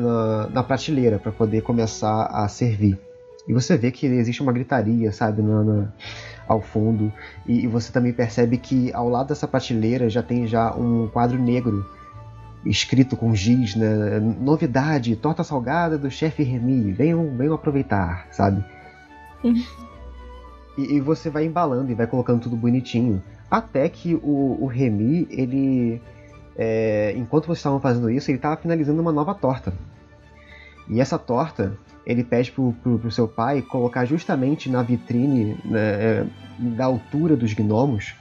na, 0.00 0.48
na 0.48 0.62
prateleira 0.62 1.18
para 1.18 1.32
poder 1.32 1.62
começar 1.62 2.26
a 2.26 2.46
servir. 2.48 2.98
E 3.46 3.52
você 3.52 3.76
vê 3.76 3.90
que 3.90 4.06
existe 4.06 4.42
uma 4.42 4.52
gritaria, 4.52 5.10
sabe, 5.10 5.40
na, 5.40 5.64
na 5.64 5.92
ao 6.46 6.62
fundo. 6.62 7.12
E, 7.46 7.64
e, 7.64 7.66
você 7.66 7.92
também 7.92 8.12
percebe 8.12 8.56
que 8.56 8.92
ao 8.92 9.08
lado 9.08 9.28
dessa 9.28 9.46
prateleira 9.46 10.08
já 10.08 10.22
tem 10.22 10.46
já 10.46 10.74
um 10.74 11.06
quadro 11.08 11.38
negro 11.38 11.84
escrito 12.64 13.16
com 13.16 13.34
giz, 13.34 13.76
né? 13.76 14.18
Novidade, 14.18 15.14
torta 15.16 15.44
salgada 15.44 15.96
do 15.98 16.10
chefe 16.10 16.42
Remy, 16.42 16.92
venham, 16.92 17.36
venham 17.36 17.54
aproveitar, 17.54 18.26
sabe? 18.30 18.64
E, 20.76 20.96
e, 20.96 21.00
você 21.00 21.28
vai 21.28 21.44
embalando 21.44 21.90
e 21.92 21.94
vai 21.94 22.06
colocando 22.06 22.42
tudo 22.42 22.56
bonitinho. 22.56 23.22
Até 23.50 23.88
que 23.88 24.14
o, 24.14 24.58
o 24.60 24.66
Remy, 24.66 25.26
ele. 25.30 26.00
É, 26.58 27.14
enquanto 27.16 27.46
vocês 27.46 27.58
estavam 27.58 27.78
fazendo 27.78 28.10
isso, 28.10 28.30
ele 28.30 28.38
estava 28.38 28.56
finalizando 28.56 29.00
uma 29.00 29.12
nova 29.12 29.32
torta. 29.32 29.72
E 30.88 31.00
essa 31.00 31.16
torta, 31.16 31.78
ele 32.04 32.24
pede 32.24 32.50
pro, 32.50 32.72
pro, 32.82 32.98
pro, 32.98 33.10
seu 33.12 33.28
pai 33.28 33.62
colocar 33.62 34.04
justamente 34.04 34.68
na 34.68 34.82
vitrine 34.82 35.56
né, 35.64 35.80
é, 35.80 36.26
da 36.58 36.86
altura 36.86 37.36
dos 37.36 37.52
gnomos 37.52 38.14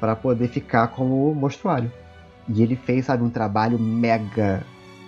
para 0.00 0.16
poder 0.16 0.48
ficar 0.48 0.88
como 0.88 1.34
mostruário. 1.34 1.92
E 2.48 2.62
ele 2.62 2.76
fez, 2.76 3.04
sabe, 3.04 3.22
um 3.22 3.30
trabalho 3.30 3.78
mega 3.78 4.62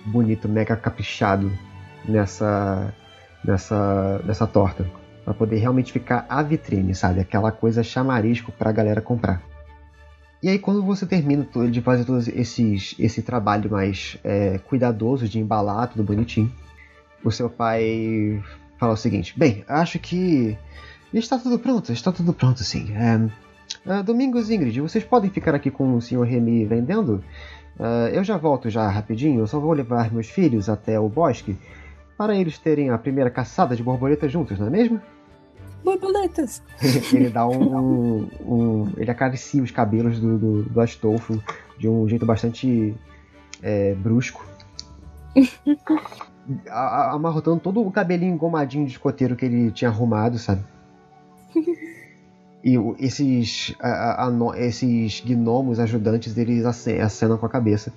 bonito, 0.05 0.47
mega 0.47 0.75
caprichado 0.75 1.51
nessa 2.05 2.93
nessa 3.43 4.21
nessa 4.25 4.47
torta, 4.47 4.85
para 5.23 5.33
poder 5.33 5.57
realmente 5.57 5.91
ficar 5.91 6.25
a 6.29 6.41
vitrine, 6.41 6.93
sabe, 6.95 7.19
aquela 7.19 7.51
coisa 7.51 7.83
chamarisco 7.83 8.51
para 8.51 8.69
a 8.69 8.73
galera 8.73 9.01
comprar. 9.01 9.41
E 10.41 10.49
aí 10.49 10.59
quando 10.59 10.83
você 10.83 11.05
termina 11.05 11.47
de 11.69 11.81
fazer 11.81 12.05
todo 12.05 12.19
esses 12.19 12.95
esse 12.99 13.21
trabalho 13.21 13.71
mais 13.71 14.17
é, 14.23 14.59
cuidadoso 14.59 15.27
de 15.27 15.39
embalar 15.39 15.89
tudo 15.89 16.03
bonitinho, 16.03 16.51
o 17.23 17.31
seu 17.31 17.49
pai 17.49 18.41
fala 18.77 18.93
o 18.93 18.97
seguinte: 18.97 19.37
Bem, 19.37 19.63
acho 19.67 19.97
que 19.99 20.57
está 21.13 21.37
tudo 21.37 21.57
pronto, 21.57 21.91
está 21.91 22.11
tudo 22.11 22.33
pronto 22.33 22.63
sim. 22.63 22.93
É, 22.93 23.29
Uh, 23.85 24.03
Domingos 24.03 24.49
e 24.49 24.55
Ingrid, 24.55 24.81
vocês 24.81 25.03
podem 25.03 25.29
ficar 25.29 25.55
aqui 25.55 25.71
com 25.71 25.95
o 25.95 26.01
Sr. 26.01 26.21
Remy 26.23 26.65
vendendo? 26.65 27.23
Uh, 27.79 28.09
eu 28.11 28.23
já 28.23 28.35
volto 28.35 28.69
já 28.69 28.87
rapidinho, 28.89 29.39
eu 29.39 29.47
só 29.47 29.59
vou 29.59 29.71
levar 29.71 30.11
meus 30.11 30.27
filhos 30.27 30.67
até 30.67 30.99
o 30.99 31.07
bosque 31.07 31.55
para 32.17 32.35
eles 32.35 32.57
terem 32.57 32.89
a 32.89 32.97
primeira 32.97 33.29
caçada 33.29 33.75
de 33.75 33.83
borboletas 33.83 34.31
juntos, 34.31 34.59
não 34.59 34.67
é 34.67 34.69
mesmo? 34.69 34.99
Borboletas! 35.83 36.61
ele 37.13 37.29
dá 37.29 37.47
um, 37.47 38.27
um, 38.45 38.91
Ele 38.97 39.11
acaricia 39.11 39.61
os 39.61 39.71
cabelos 39.71 40.19
do, 40.19 40.37
do, 40.37 40.63
do 40.63 40.81
Astolfo 40.81 41.41
de 41.77 41.87
um 41.87 42.07
jeito 42.07 42.25
bastante 42.25 42.95
é, 43.61 43.93
brusco. 43.95 44.45
amarrotando 46.69 47.59
todo 47.59 47.85
o 47.85 47.91
cabelinho 47.91 48.33
engomadinho 48.33 48.85
de 48.85 48.91
escoteiro 48.91 49.35
que 49.35 49.45
ele 49.45 49.71
tinha 49.71 49.89
arrumado, 49.89 50.39
sabe? 50.39 50.63
E 52.63 52.75
esses, 52.99 53.75
a, 53.79 54.25
a, 54.25 54.27
a, 54.27 54.59
esses 54.59 55.21
gnomos 55.21 55.79
ajudantes, 55.79 56.37
eles 56.37 56.65
acenam 56.65 57.37
com 57.37 57.45
a 57.45 57.49
cabeça. 57.49 57.93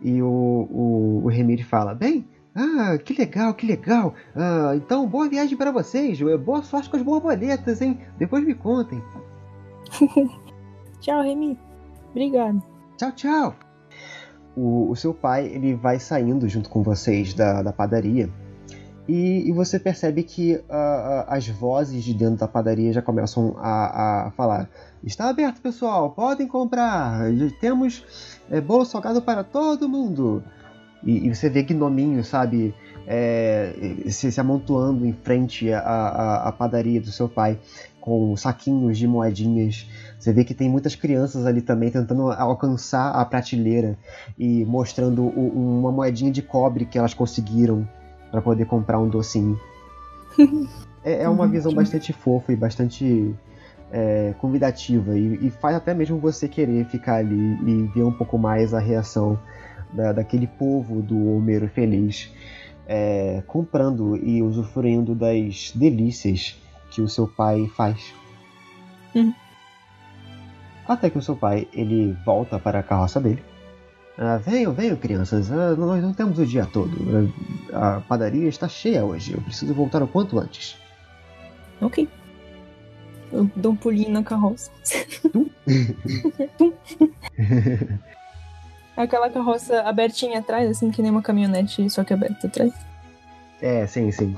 E 0.00 0.20
o, 0.20 0.26
o, 0.70 1.22
o 1.24 1.28
Remir 1.28 1.64
fala: 1.66 1.94
Bem, 1.94 2.26
ah, 2.54 2.98
que 2.98 3.14
legal, 3.14 3.54
que 3.54 3.66
legal. 3.66 4.14
Ah, 4.34 4.72
então, 4.74 5.06
boa 5.06 5.28
viagem 5.28 5.56
para 5.56 5.70
vocês. 5.70 6.20
Boa 6.44 6.62
sorte 6.62 6.90
com 6.90 6.96
as 6.96 7.02
borboletas, 7.02 7.80
hein? 7.80 8.00
Depois 8.18 8.44
me 8.44 8.54
contem. 8.54 9.02
tchau, 11.00 11.22
Remy. 11.22 11.58
Obrigado. 12.10 12.62
Tchau, 12.96 13.12
tchau. 13.12 13.56
O, 14.56 14.90
o, 14.90 14.96
seu 14.96 15.14
pai 15.14 15.46
ele 15.46 15.74
vai 15.74 16.00
saindo 16.00 16.48
junto 16.48 16.68
com 16.68 16.82
vocês 16.82 17.32
da, 17.34 17.62
da 17.62 17.72
padaria 17.72 18.28
e, 19.08 19.48
e 19.48 19.52
você 19.52 19.78
percebe 19.78 20.22
que 20.22 20.54
uh, 20.54 20.58
uh, 20.58 21.24
as 21.28 21.48
vozes 21.48 22.04
de 22.04 22.14
dentro 22.14 22.36
da 22.36 22.48
padaria 22.48 22.92
já 22.92 23.00
começam 23.02 23.56
a, 23.58 24.26
a 24.26 24.30
falar: 24.32 24.68
Está 25.02 25.28
aberto, 25.28 25.60
pessoal, 25.60 26.10
podem 26.10 26.46
comprar, 26.46 27.22
temos 27.60 28.04
é, 28.50 28.60
bolo 28.60 28.84
salgado 28.84 29.22
para 29.22 29.42
todo 29.42 29.88
mundo. 29.88 30.44
E, 31.02 31.26
e 31.26 31.34
você 31.34 31.48
vê 31.48 31.62
gnominho, 31.62 32.22
sabe, 32.22 32.74
é, 33.06 33.72
se, 34.08 34.30
se, 34.30 34.40
amontoando 34.40 35.06
em 35.06 35.12
frente 35.12 35.72
à, 35.72 35.80
à, 35.80 36.48
à, 36.48 36.52
padaria 36.52 37.00
do 37.00 37.10
seu 37.10 37.28
pai, 37.28 37.58
com 38.00 38.36
saquinhos 38.36 38.98
de 38.98 39.06
moedinhas. 39.06 39.88
Você 40.18 40.32
vê 40.32 40.44
que 40.44 40.54
tem 40.54 40.68
muitas 40.68 40.94
crianças 40.94 41.46
ali 41.46 41.62
também 41.62 41.90
tentando 41.90 42.30
alcançar 42.30 43.10
a 43.12 43.24
prateleira 43.24 43.98
e 44.38 44.64
mostrando 44.64 45.22
o, 45.22 45.78
uma 45.80 45.90
moedinha 45.90 46.30
de 46.30 46.42
cobre 46.42 46.84
que 46.84 46.98
elas 46.98 47.14
conseguiram 47.14 47.88
para 48.30 48.40
poder 48.40 48.66
comprar 48.66 48.98
um 48.98 49.08
docinho. 49.08 49.58
é, 51.04 51.22
é, 51.22 51.28
uma 51.28 51.46
visão 51.46 51.72
bastante 51.72 52.12
fofa 52.12 52.52
e 52.52 52.56
bastante 52.56 53.34
é, 53.90 54.34
convidativa 54.38 55.18
e, 55.18 55.46
e, 55.46 55.50
faz 55.50 55.74
até 55.74 55.92
mesmo 55.92 56.18
você 56.18 56.46
querer 56.46 56.84
ficar 56.86 57.16
ali 57.16 57.58
e 57.66 57.90
ver 57.92 58.04
um 58.04 58.12
pouco 58.12 58.38
mais 58.38 58.72
a 58.72 58.78
reação 58.78 59.38
da, 59.92 60.12
daquele 60.12 60.46
povo 60.46 61.02
do 61.02 61.34
Homero 61.34 61.68
feliz, 61.68 62.30
é, 62.86 63.42
comprando 63.46 64.16
e 64.16 64.42
usufruindo 64.42 65.14
das 65.14 65.72
delícias 65.74 66.60
que 66.90 67.00
o 67.00 67.08
seu 67.08 67.26
pai 67.28 67.70
faz. 67.76 68.12
Uhum. 69.14 69.32
Até 70.86 71.08
que 71.08 71.18
o 71.18 71.22
seu 71.22 71.36
pai 71.36 71.68
ele 71.72 72.16
volta 72.24 72.58
para 72.58 72.80
a 72.80 72.82
carroça 72.82 73.20
dele. 73.20 73.42
Ah, 74.18 74.36
venham, 74.38 74.72
venham, 74.72 74.96
crianças. 74.96 75.50
Ah, 75.50 75.74
nós 75.76 76.02
não 76.02 76.12
temos 76.12 76.38
o 76.38 76.46
dia 76.46 76.66
todo. 76.66 76.90
A 77.72 78.00
padaria 78.00 78.48
está 78.48 78.68
cheia 78.68 79.04
hoje. 79.04 79.32
Eu 79.32 79.40
preciso 79.40 79.72
voltar 79.72 80.02
o 80.02 80.08
quanto 80.08 80.38
antes. 80.38 80.76
Ok. 81.80 82.08
Eu 83.32 83.48
dou 83.54 83.72
um 83.72 83.76
pulinho 83.76 84.10
na 84.10 84.22
carroça. 84.24 84.70
Aquela 89.00 89.30
carroça 89.30 89.80
abertinha 89.80 90.40
atrás, 90.40 90.68
assim, 90.68 90.90
que 90.90 91.00
nem 91.00 91.10
uma 91.10 91.22
caminhonete, 91.22 91.88
só 91.88 92.04
que 92.04 92.12
aberta 92.12 92.46
atrás. 92.46 92.70
É, 93.58 93.86
sim, 93.86 94.12
sim. 94.12 94.36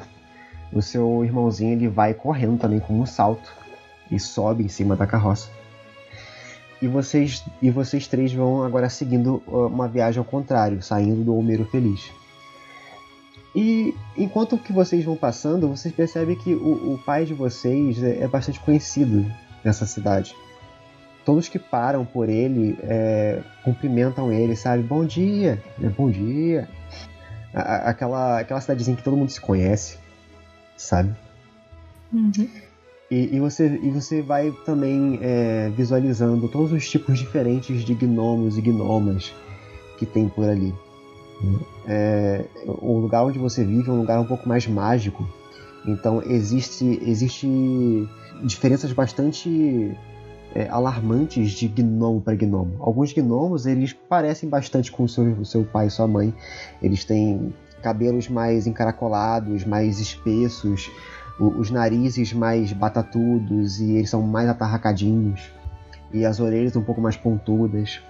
O 0.72 0.80
seu 0.80 1.24
irmãozinho 1.24 1.72
ele 1.72 1.88
vai 1.88 2.14
correndo 2.14 2.60
também 2.60 2.78
com 2.78 3.00
um 3.00 3.04
salto 3.04 3.52
e 4.08 4.20
sobe 4.20 4.62
em 4.62 4.68
cima 4.68 4.94
da 4.94 5.04
carroça. 5.04 5.50
E 6.80 6.86
vocês, 6.86 7.44
e 7.60 7.72
vocês 7.72 8.06
três 8.06 8.32
vão 8.32 8.62
agora 8.62 8.88
seguindo 8.88 9.42
uh, 9.48 9.66
uma 9.66 9.88
viagem 9.88 10.20
ao 10.20 10.24
contrário, 10.24 10.80
saindo 10.80 11.24
do 11.24 11.36
Homero 11.36 11.64
Feliz. 11.64 12.12
E 13.56 13.92
enquanto 14.16 14.56
que 14.56 14.72
vocês 14.72 15.04
vão 15.04 15.16
passando, 15.16 15.68
vocês 15.68 15.92
percebem 15.92 16.36
que 16.36 16.54
o, 16.54 16.94
o 16.94 16.98
pai 17.04 17.24
de 17.24 17.34
vocês 17.34 18.00
é, 18.00 18.22
é 18.22 18.28
bastante 18.28 18.60
conhecido 18.60 19.26
nessa 19.64 19.86
cidade 19.86 20.36
todos 21.24 21.48
que 21.48 21.58
param 21.58 22.04
por 22.04 22.28
ele 22.28 22.78
é, 22.82 23.40
cumprimentam 23.64 24.32
ele, 24.32 24.56
sabe? 24.56 24.82
Bom 24.82 25.04
dia, 25.04 25.62
é, 25.82 25.88
bom 25.88 26.10
dia. 26.10 26.68
aquela, 27.54 28.40
aquela 28.40 28.60
cidadezinha 28.60 28.96
que 28.96 29.02
todo 29.02 29.16
mundo 29.16 29.30
se 29.30 29.40
conhece, 29.40 29.98
sabe? 30.76 31.14
Uhum. 32.12 32.48
E, 33.10 33.36
e, 33.36 33.40
você, 33.40 33.66
e 33.82 33.90
você 33.90 34.22
vai 34.22 34.50
também 34.64 35.18
é, 35.20 35.70
visualizando 35.76 36.48
todos 36.48 36.72
os 36.72 36.88
tipos 36.88 37.18
diferentes 37.18 37.84
de 37.84 37.94
gnomos 37.94 38.56
e 38.56 38.62
gnomas 38.62 39.34
que 39.98 40.06
tem 40.06 40.28
por 40.28 40.48
ali. 40.48 40.74
É, 41.86 42.44
o 42.66 42.98
lugar 42.98 43.24
onde 43.24 43.38
você 43.38 43.64
vive 43.64 43.88
é 43.90 43.92
um 43.92 43.98
lugar 43.98 44.18
um 44.20 44.24
pouco 44.24 44.48
mais 44.48 44.66
mágico. 44.66 45.28
Então 45.84 46.22
existe, 46.22 47.00
existe 47.04 47.46
diferenças 48.42 48.92
bastante 48.92 49.94
é, 50.54 50.68
alarmantes 50.68 51.52
de 51.52 51.68
gnomo 51.68 52.20
para 52.20 52.34
gnomo. 52.34 52.76
Alguns 52.80 53.12
gnomos 53.12 53.66
eles 53.66 53.92
parecem 53.92 54.48
bastante 54.48 54.90
com 54.90 55.06
seu, 55.08 55.44
seu 55.44 55.64
pai 55.64 55.86
e 55.86 55.90
sua 55.90 56.06
mãe. 56.06 56.34
Eles 56.82 57.04
têm 57.04 57.54
cabelos 57.82 58.28
mais 58.28 58.66
encaracolados, 58.66 59.64
mais 59.64 59.98
espessos, 59.98 60.90
os 61.40 61.70
narizes 61.70 62.32
mais 62.32 62.72
batatudos 62.72 63.80
e 63.80 63.92
eles 63.92 64.10
são 64.10 64.22
mais 64.22 64.48
atarracadinhos 64.48 65.50
e 66.12 66.24
as 66.24 66.40
orelhas 66.40 66.76
um 66.76 66.82
pouco 66.82 67.00
mais 67.00 67.16
pontudas. 67.16 68.00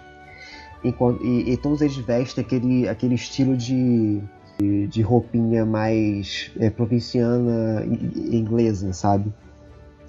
Enquanto, 0.84 1.24
e, 1.24 1.52
e 1.52 1.56
todos 1.56 1.80
eles 1.80 1.96
vestem 1.96 2.44
aquele, 2.44 2.88
aquele 2.88 3.14
estilo 3.14 3.56
de, 3.56 4.20
de, 4.58 4.88
de 4.88 5.02
roupinha 5.02 5.64
mais 5.64 6.50
é, 6.58 6.68
provinciana 6.68 7.84
inglesa, 7.86 8.92
sabe? 8.92 9.32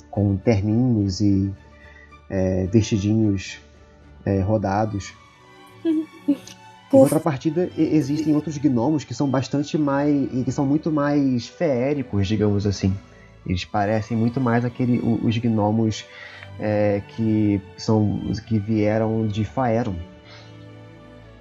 Com 0.10 0.36
terninhos 0.38 1.22
e 1.22 1.52
é, 2.34 2.65
vestidinhos 2.65 3.60
é, 4.26 4.41
rodados. 4.41 5.13
em 6.28 6.36
contrapartida, 6.89 7.69
existem 7.78 8.34
outros 8.34 8.58
gnomos 8.58 9.04
que 9.04 9.13
são 9.13 9.30
bastante 9.30 9.78
mais. 9.78 10.30
que 10.43 10.52
são 10.52 10.65
muito 10.65 10.91
mais 10.91 11.48
feéricos, 11.48 12.28
digamos 12.28 12.65
assim. 12.65 12.96
Eles 13.46 13.65
parecem 13.65 14.17
muito 14.17 14.41
mais 14.41 14.65
aquele, 14.65 15.00
os 15.00 15.38
gnomos 15.38 16.06
é, 16.60 17.04
que 17.10 17.62
são 17.78 18.19
que 18.48 18.58
vieram 18.58 19.28
de 19.28 19.46
Faeron. 19.46 19.96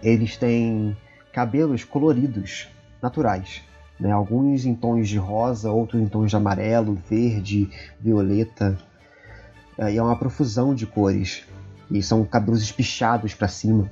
Eles 0.02 0.36
têm 0.36 0.96
cabelos 1.32 1.84
coloridos, 1.84 2.68
naturais. 3.00 3.62
Né? 3.98 4.10
Alguns 4.10 4.66
em 4.66 4.74
tons 4.74 5.08
de 5.08 5.16
rosa, 5.16 5.70
outros 5.70 6.02
em 6.02 6.08
tons 6.08 6.30
de 6.30 6.36
amarelo, 6.36 6.98
verde, 7.08 7.70
violeta. 8.00 8.76
É, 9.78 9.92
e 9.92 9.96
é 9.96 10.02
uma 10.02 10.16
profusão 10.16 10.74
de 10.74 10.86
cores. 10.86 11.44
E 11.90 12.02
são 12.02 12.24
cabelos 12.24 12.62
espichados 12.62 13.34
para 13.34 13.48
cima. 13.48 13.90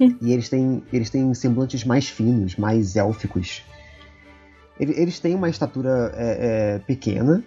e 0.00 0.32
eles 0.32 0.48
têm, 0.48 0.82
eles 0.92 1.10
têm 1.10 1.32
semblantes 1.34 1.84
mais 1.84 2.08
finos, 2.08 2.56
mais 2.56 2.96
élficos. 2.96 3.62
Eles 4.78 5.20
têm 5.20 5.34
uma 5.34 5.48
estatura 5.48 6.12
é, 6.16 6.76
é, 6.76 6.78
pequena, 6.80 7.44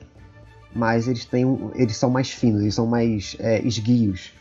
mas 0.74 1.08
eles, 1.08 1.26
têm, 1.26 1.72
eles 1.76 1.98
são 1.98 2.10
mais 2.10 2.30
finos, 2.30 2.62
eles 2.62 2.76
são 2.76 2.86
mais 2.86 3.36
é, 3.40 3.62
esguios. 3.62 4.32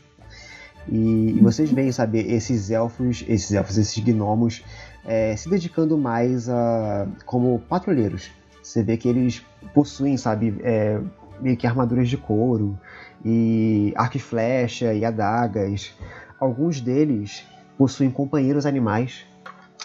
E, 0.88 1.30
e, 1.30 1.40
vocês 1.40 1.70
veem, 1.70 1.90
sabe, 1.90 2.20
esses 2.20 2.70
elfos, 2.70 3.24
esses 3.26 3.52
elfos, 3.52 3.78
esses 3.78 3.98
gnomos 4.04 4.62
é, 5.04 5.34
se 5.34 5.48
dedicando 5.48 5.96
mais 5.96 6.48
a 6.48 7.06
como 7.24 7.58
patrulheiros. 7.68 8.30
Você 8.62 8.82
vê 8.82 8.96
que 8.96 9.08
eles 9.08 9.44
possuem, 9.72 10.16
sabe, 10.16 10.54
é, 10.62 11.00
meio 11.44 11.58
que 11.58 11.66
armaduras 11.66 12.08
de 12.08 12.16
couro, 12.16 12.78
e 13.22 13.92
arco 13.94 14.16
e 14.16 14.20
flecha, 14.20 14.94
e 14.94 15.04
adagas. 15.04 15.94
Alguns 16.40 16.80
deles 16.80 17.44
possuem 17.76 18.10
companheiros 18.10 18.64
animais. 18.64 19.26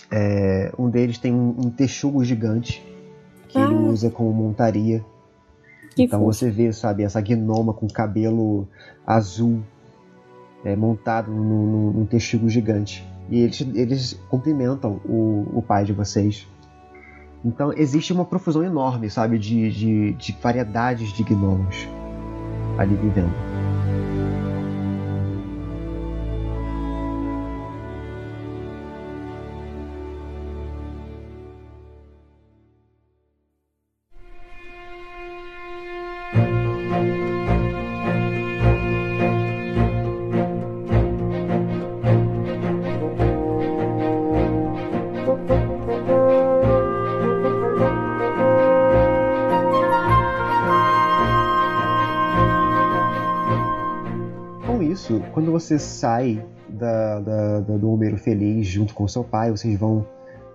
É, 0.09 0.71
um 0.79 0.89
deles 0.89 1.17
tem 1.17 1.33
um, 1.33 1.49
um 1.49 1.69
texugo 1.69 2.23
gigante 2.23 2.81
que 3.49 3.57
ah. 3.57 3.63
ele 3.63 3.73
usa 3.73 4.09
como 4.09 4.31
montaria. 4.31 5.03
Que 5.95 6.03
então 6.03 6.19
fofo. 6.19 6.33
você 6.33 6.49
vê, 6.49 6.71
sabe, 6.71 7.03
essa 7.03 7.19
gnoma 7.19 7.73
com 7.73 7.87
cabelo 7.87 8.65
azul 9.05 9.61
é, 10.63 10.75
montado 10.75 11.29
num, 11.29 11.91
num 11.91 12.05
texugo 12.05 12.47
gigante. 12.47 13.05
E 13.29 13.41
eles, 13.41 13.61
eles 13.75 14.13
cumprimentam 14.29 15.01
o, 15.05 15.45
o 15.53 15.61
pai 15.61 15.83
de 15.83 15.91
vocês. 15.91 16.47
Então 17.43 17.71
existe 17.75 18.11
uma 18.11 18.25
profusão 18.25 18.63
enorme, 18.63 19.09
sabe, 19.09 19.37
de, 19.37 19.69
de, 19.71 20.13
de 20.13 20.37
variedades 20.41 21.13
de 21.13 21.23
gnomos 21.23 21.87
ali 22.77 22.95
vivendo. 22.95 23.68
Você 55.69 55.77
sai 55.77 56.43
da, 56.67 57.19
da, 57.19 57.59
da, 57.59 57.77
do 57.77 57.87
Bombeiro 57.87 58.17
Feliz 58.17 58.65
junto 58.65 58.93
com 58.95 59.07
seu 59.07 59.23
pai, 59.23 59.51
vocês 59.51 59.77
vão 59.79 60.03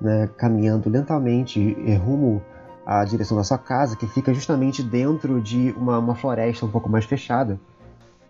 né, 0.01 0.29
caminhando 0.37 0.91
lentamente 0.91 1.73
rumo 2.05 2.43
à 2.85 3.05
direção 3.05 3.37
da 3.37 3.45
sua 3.45 3.59
casa, 3.59 3.97
que 3.97 4.09
fica 4.09 4.35
justamente 4.35 4.83
dentro 4.83 5.41
de 5.41 5.73
uma, 5.77 6.01
uma 6.01 6.17
floresta 6.17 6.67
um 6.67 6.71
pouco 6.71 6.91
mais 6.91 7.05
fechada. 7.05 7.61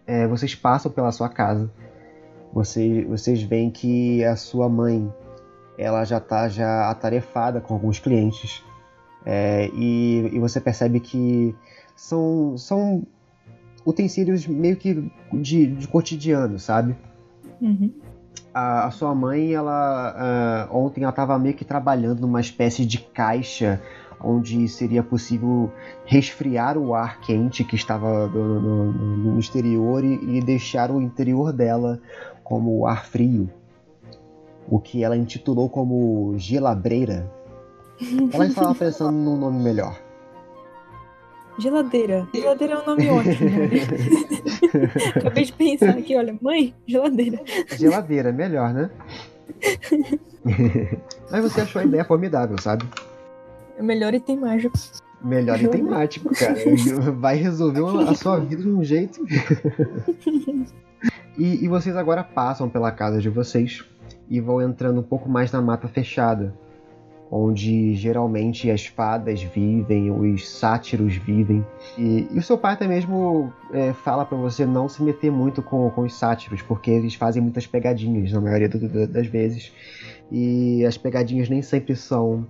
É, 0.07 0.27
vocês 0.29 0.55
passam 0.55 0.93
pela 0.93 1.11
sua 1.11 1.31
casa. 1.31 1.71
Vocês, 2.53 3.09
vocês 3.09 3.43
veem 3.43 3.71
que 3.71 4.23
a 4.23 4.37
sua 4.37 4.69
mãe 4.69 5.11
ela 5.79 6.05
já 6.05 6.19
está 6.19 6.49
já 6.49 6.91
atarefada 6.91 7.63
com 7.63 7.73
alguns 7.73 7.99
clientes. 7.99 8.63
É, 9.25 9.71
e, 9.73 10.31
e, 10.35 10.39
você 10.39 10.61
percebe 10.61 11.01
que 11.01 11.57
são, 11.97 12.59
são 12.59 13.07
utensílios 13.85 14.47
meio 14.47 14.77
que 14.77 15.11
de, 15.33 15.67
de 15.67 15.89
cotidiano, 15.89 16.59
sabe? 16.59 16.97
Uhum. 17.61 17.93
A, 18.53 18.87
a, 18.87 18.91
sua 18.91 19.15
mãe, 19.15 19.53
ela 19.53 20.69
uh, 20.71 20.77
ontem 20.77 21.03
ela 21.03 21.11
estava 21.11 21.39
meio 21.39 21.55
que 21.55 21.65
trabalhando 21.65 22.21
numa 22.21 22.41
espécie 22.41 22.87
de 22.87 22.99
caixa 22.99 23.81
onde 24.21 24.69
seria 24.69 25.03
possível 25.03 25.71
resfriar 26.07 26.79
o 26.79 26.95
ar 26.95 27.21
quente 27.21 27.65
que 27.65 27.77
estava 27.77 28.29
no, 28.29 28.61
no, 28.61 28.93
no 28.93 29.39
exterior 29.39 30.05
e, 30.05 30.39
e 30.39 30.41
deixar 30.41 30.91
o 30.91 31.01
interior 31.01 31.53
dela 31.53 32.01
como 32.43 32.87
ar 32.87 33.05
frio 33.05 33.51
o 34.69 34.79
que 34.79 35.05
ela 35.05 35.17
intitulou 35.17 35.69
como 35.69 36.35
gelabreira. 36.39 37.31
Ela 38.33 38.47
estava 38.47 38.75
pensando 38.75 39.13
num 39.13 39.37
nome 39.37 39.63
melhor. 39.63 39.99
Geladeira. 41.59 42.27
Geladeira 42.35 42.75
é 42.75 42.79
um 42.79 42.87
nome 42.87 43.09
ótimo. 43.09 43.51
Acabei 45.17 45.45
de 45.45 45.53
pensar 45.53 45.91
aqui, 45.91 46.17
olha, 46.17 46.37
mãe, 46.41 46.75
geladeira. 46.87 47.41
Geladeira, 47.77 48.33
melhor, 48.33 48.75
né? 48.75 48.91
Mas 51.31 51.43
você 51.43 51.61
achou 51.61 51.81
a 51.81 51.85
ideia 51.85 52.05
formidável, 52.05 52.59
sabe? 52.59 52.85
É 53.79 53.83
melhor 53.83 54.15
item 54.15 54.39
mágico. 54.39 54.77
Melhor 55.23 55.61
item 55.61 55.83
mágico, 55.83 56.35
cara. 56.35 56.57
Vai 57.19 57.37
resolver 57.37 57.83
a 58.09 58.15
sua 58.15 58.39
vida 58.41 58.63
de 58.63 58.69
um 58.69 58.85
jeito. 58.85 59.25
e, 61.39 61.65
e 61.65 61.69
vocês 61.69 61.97
agora 61.97 62.23
passam 62.23 62.69
pela 62.69 62.91
casa 62.91 63.21
de 63.21 63.29
vocês 63.29 63.85
e 64.29 64.41
vão 64.41 64.61
entrando 64.61 65.01
um 65.01 65.03
pouco 65.03 65.29
mais 65.29 65.51
na 65.53 65.63
mata 65.63 65.89
fechada, 65.89 66.55
onde 67.37 67.97
geralmente 67.97 68.71
as 68.71 68.87
fadas 68.87 69.43
vivem, 69.43 70.09
os 70.09 70.49
sátiros 70.49 71.17
vivem. 71.17 71.67
E, 71.99 72.29
e 72.31 72.39
o 72.39 72.43
seu 72.43 72.57
pai 72.57 72.75
até 72.75 72.87
mesmo 72.87 73.53
é, 73.73 73.93
fala 73.93 74.25
para 74.25 74.39
você 74.39 74.65
não 74.65 74.89
se 74.89 75.03
meter 75.03 75.33
muito 75.33 75.61
com, 75.61 75.91
com 75.91 76.03
os 76.03 76.15
sátiros, 76.15 76.63
porque 76.63 76.93
eles 76.93 77.17
fazem 77.17 77.43
muitas 77.43 77.67
pegadinhas 77.67 78.31
na 78.31 78.41
maioria 78.41 78.69
do, 78.69 78.79
do, 78.79 79.09
das 79.09 79.27
vezes. 79.27 79.73
E 80.31 80.87
as 80.87 80.97
pegadinhas 80.97 81.49
nem 81.49 81.61
sempre 81.61 81.97
são, 81.97 82.47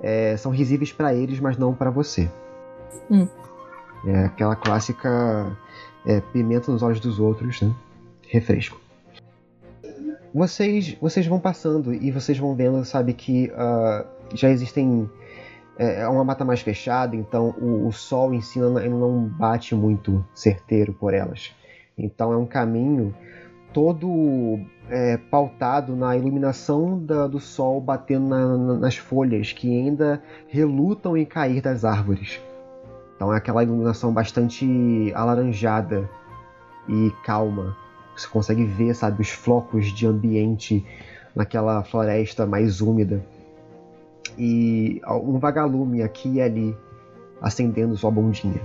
é, 0.00 0.36
são 0.36 0.52
risíveis 0.52 0.92
para 0.92 1.12
eles, 1.12 1.40
mas 1.40 1.58
não 1.58 1.74
para 1.74 1.90
você. 1.90 2.30
Hum. 3.10 3.26
É 4.06 4.26
aquela 4.26 4.54
clássica 4.54 5.58
é, 6.06 6.20
pimenta 6.20 6.70
nos 6.70 6.84
olhos 6.84 7.00
dos 7.00 7.18
outros, 7.18 7.60
né? 7.60 7.74
Refresco 8.28 8.80
vocês 10.32 10.96
vocês 11.00 11.26
vão 11.26 11.40
passando 11.40 11.92
e 11.92 12.10
vocês 12.10 12.38
vão 12.38 12.54
vendo, 12.54 12.84
sabe, 12.84 13.12
que 13.12 13.50
uh, 13.50 14.06
já 14.34 14.48
existem. 14.50 15.08
É, 15.78 16.00
é 16.00 16.08
uma 16.08 16.24
mata 16.24 16.44
mais 16.44 16.60
fechada, 16.60 17.14
então 17.14 17.50
o, 17.60 17.86
o 17.86 17.92
sol 17.92 18.34
em 18.34 18.40
si 18.40 18.58
não, 18.58 18.72
não 18.72 19.24
bate 19.24 19.74
muito 19.74 20.24
certeiro 20.34 20.92
por 20.92 21.14
elas. 21.14 21.54
Então 21.96 22.32
é 22.32 22.36
um 22.36 22.46
caminho 22.46 23.14
todo 23.72 24.58
é, 24.88 25.16
pautado 25.16 25.94
na 25.94 26.16
iluminação 26.16 26.98
da, 26.98 27.26
do 27.26 27.38
sol 27.38 27.80
batendo 27.80 28.28
na, 28.28 28.56
na, 28.56 28.74
nas 28.74 28.96
folhas 28.96 29.52
que 29.52 29.68
ainda 29.68 30.22
relutam 30.48 31.16
em 31.16 31.24
cair 31.24 31.60
das 31.60 31.84
árvores. 31.84 32.40
Então 33.14 33.32
é 33.32 33.36
aquela 33.36 33.62
iluminação 33.62 34.12
bastante 34.12 35.12
alaranjada 35.14 36.08
e 36.88 37.12
calma. 37.24 37.76
Você 38.16 38.28
consegue 38.28 38.64
ver, 38.64 38.94
sabe, 38.94 39.20
os 39.20 39.30
flocos 39.30 39.86
de 39.92 40.06
ambiente 40.06 40.84
naquela 41.34 41.82
floresta 41.84 42.46
mais 42.46 42.80
úmida. 42.80 43.24
E 44.36 45.00
um 45.06 45.38
vagalume 45.38 46.02
aqui 46.02 46.34
e 46.34 46.40
ali 46.40 46.76
acendendo 47.40 47.96
sua 47.96 48.10
bundinha. 48.10 48.60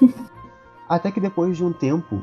Até 0.88 1.10
que 1.10 1.20
depois 1.20 1.56
de 1.56 1.64
um 1.64 1.72
tempo, 1.72 2.22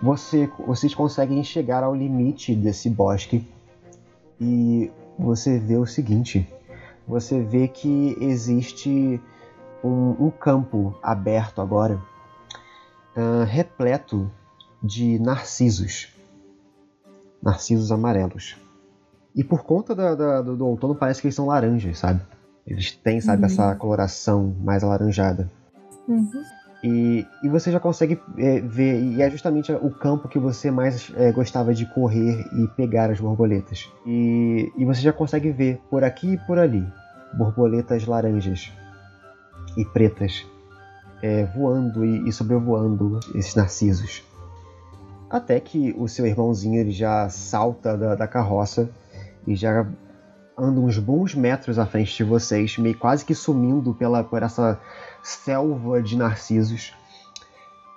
você, 0.00 0.48
vocês 0.66 0.94
conseguem 0.94 1.42
chegar 1.42 1.82
ao 1.82 1.94
limite 1.94 2.54
desse 2.54 2.88
bosque 2.88 3.46
e 4.40 4.90
você 5.18 5.58
vê 5.58 5.76
o 5.76 5.86
seguinte: 5.86 6.48
você 7.06 7.40
vê 7.40 7.68
que 7.68 8.16
existe 8.20 9.20
um, 9.82 10.26
um 10.26 10.30
campo 10.30 10.96
aberto 11.02 11.60
agora, 11.60 12.00
uh, 13.16 13.44
repleto 13.44 14.30
de 14.82 15.18
narcisos. 15.18 16.08
Narcisos 17.42 17.92
amarelos. 17.92 18.56
E 19.34 19.42
por 19.42 19.64
conta 19.64 19.94
da, 19.94 20.14
da, 20.14 20.42
do, 20.42 20.56
do, 20.56 20.66
outono 20.66 20.94
parece 20.94 21.20
que 21.20 21.26
eles 21.26 21.34
são 21.34 21.46
laranjas, 21.46 21.98
sabe? 21.98 22.20
Eles 22.66 22.92
têm, 22.92 23.20
sabe, 23.20 23.42
uhum. 23.42 23.46
essa 23.46 23.74
coloração 23.74 24.54
mais 24.60 24.84
alaranjada. 24.84 25.50
Uhum. 26.08 26.30
E, 26.82 27.26
e 27.42 27.48
você 27.48 27.72
já 27.72 27.80
consegue 27.80 28.20
é, 28.36 28.60
ver, 28.60 29.02
e 29.02 29.22
é 29.22 29.30
justamente 29.30 29.72
o 29.72 29.90
campo 29.90 30.28
que 30.28 30.38
você 30.38 30.70
mais 30.70 31.10
é, 31.16 31.32
gostava 31.32 31.74
de 31.74 31.86
correr 31.86 32.46
e 32.52 32.68
pegar 32.76 33.10
as 33.10 33.18
borboletas. 33.18 33.90
E, 34.06 34.70
e 34.76 34.84
você 34.84 35.00
já 35.00 35.12
consegue 35.12 35.50
ver 35.50 35.80
por 35.90 36.04
aqui 36.04 36.34
e 36.34 36.38
por 36.46 36.58
ali 36.58 36.86
borboletas 37.36 38.06
laranjas 38.06 38.70
e 39.76 39.84
pretas 39.84 40.46
é, 41.22 41.46
voando 41.46 42.04
e, 42.04 42.28
e 42.28 42.32
sobrevoando 42.32 43.18
esses 43.34 43.54
narcisos. 43.54 44.22
Até 45.30 45.58
que 45.58 45.94
o 45.98 46.06
seu 46.06 46.26
irmãozinho 46.26 46.78
ele 46.78 46.92
já 46.92 47.28
salta 47.30 47.96
da, 47.96 48.14
da 48.14 48.28
carroça 48.28 48.90
e 49.46 49.54
já 49.54 49.86
anda 50.56 50.80
uns 50.80 50.98
bons 50.98 51.34
metros 51.34 51.78
à 51.78 51.86
frente 51.86 52.16
de 52.16 52.24
vocês, 52.24 52.78
meio 52.78 52.96
quase 52.96 53.24
que 53.24 53.34
sumindo 53.34 53.92
pela, 53.94 54.22
por 54.22 54.42
essa 54.42 54.78
selva 55.22 56.02
de 56.02 56.16
narcisos. 56.16 56.94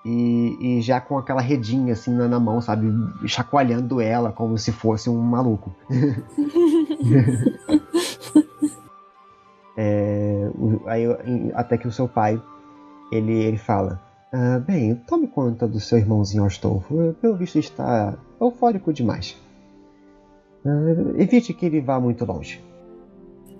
E, 0.05 0.57
e, 0.61 0.81
já 0.81 1.01
com 1.01 1.17
aquela 1.17 1.41
redinha 1.41 1.93
assim 1.93 2.11
na, 2.11 2.27
na, 2.27 2.39
mão, 2.39 2.61
sabe? 2.61 2.87
Chacoalhando 3.27 3.99
ela 3.99 4.31
como 4.31 4.57
se 4.57 4.71
fosse 4.71 5.09
um 5.09 5.21
maluco. 5.21 5.75
é, 9.75 10.49
aí, 10.85 11.05
até 11.53 11.77
que 11.77 11.87
o 11.87 11.91
seu 11.91 12.07
pai 12.07 12.41
ele, 13.11 13.33
ele 13.33 13.57
fala: 13.57 14.01
ah, 14.31 14.59
bem, 14.59 14.95
tome 14.95 15.27
conta 15.27 15.67
do 15.67 15.79
seu 15.79 15.97
irmãozinho 15.97 16.45
Astolfo. 16.45 17.15
Pelo 17.21 17.35
visto 17.35 17.57
está 17.57 18.15
eufórico 18.39 18.93
demais. 18.93 19.35
Ah, 20.67 21.21
evite 21.21 21.53
que 21.53 21.65
ele 21.65 21.79
vá 21.79 21.99
muito 21.99 22.25
longe. 22.25 22.61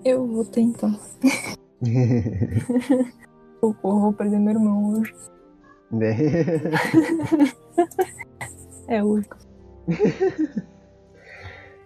Eu 0.04 0.26
vou 0.26 0.44
tentar. 0.44 0.94
Eu 3.60 3.74
vou 3.82 4.12
perder 4.12 4.38
meu 4.38 4.54
irmão 4.54 4.92
hoje. 4.92 5.12
é 8.86 9.02
hoje. 9.02 9.28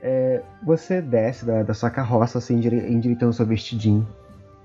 É, 0.04 0.42
você 0.66 1.00
desce 1.00 1.46
da, 1.46 1.62
da, 1.62 1.72
sua 1.72 1.88
carroça, 1.88 2.38
assim, 2.38 2.56
endireitando 2.56 3.32
seu 3.32 3.46
vestidinho 3.46 4.04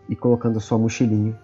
e 0.10 0.16
colocando 0.16 0.60
sua 0.60 0.80
mochilinha 0.80 1.40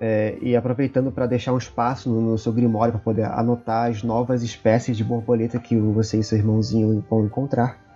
é, 0.00 0.38
e 0.40 0.56
aproveitando 0.56 1.12
para 1.12 1.26
deixar 1.26 1.52
um 1.52 1.58
espaço 1.58 2.08
no, 2.08 2.22
no 2.22 2.38
seu 2.38 2.52
grimório 2.52 2.94
para 2.94 3.02
poder 3.02 3.26
anotar 3.26 3.90
as 3.90 4.02
novas 4.02 4.42
espécies 4.42 4.96
de 4.96 5.04
borboleta 5.04 5.58
que 5.58 5.76
você 5.76 6.20
e 6.20 6.24
seu 6.24 6.38
irmãozinho 6.38 7.04
vão 7.08 7.26
encontrar. 7.26 7.89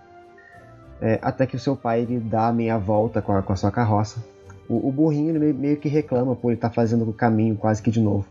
É, 1.01 1.19
até 1.21 1.45
que 1.45 1.55
o 1.55 1.59
seu 1.59 1.75
pai 1.75 2.01
ele 2.01 2.19
dá 2.19 2.47
a 2.47 2.53
meia 2.53 2.77
volta 2.77 3.21
com 3.21 3.33
a, 3.33 3.41
com 3.41 3.53
a 3.53 3.55
sua 3.55 3.71
carroça. 3.71 4.23
O, 4.67 4.87
o 4.87 4.91
burrinho 4.91 5.35
ele 5.35 5.53
meio 5.53 5.77
que 5.77 5.89
reclama 5.89 6.35
por 6.35 6.49
ele 6.49 6.57
estar 6.57 6.69
tá 6.69 6.73
fazendo 6.75 7.07
o 7.07 7.13
caminho 7.13 7.55
quase 7.55 7.81
que 7.81 7.91
de 7.91 8.01
novo. 8.01 8.25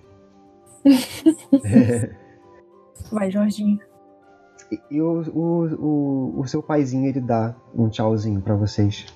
Vai, 3.12 3.30
Jorginho. 3.30 3.78
E, 4.72 4.80
e 4.90 5.02
o, 5.02 5.22
o, 5.30 5.64
o, 5.74 6.40
o, 6.40 6.46
seu 6.46 6.62
paizinho 6.62 7.06
ele 7.06 7.20
dá 7.20 7.54
um 7.74 7.88
tchauzinho 7.88 8.40
para 8.40 8.54
vocês. 8.54 9.06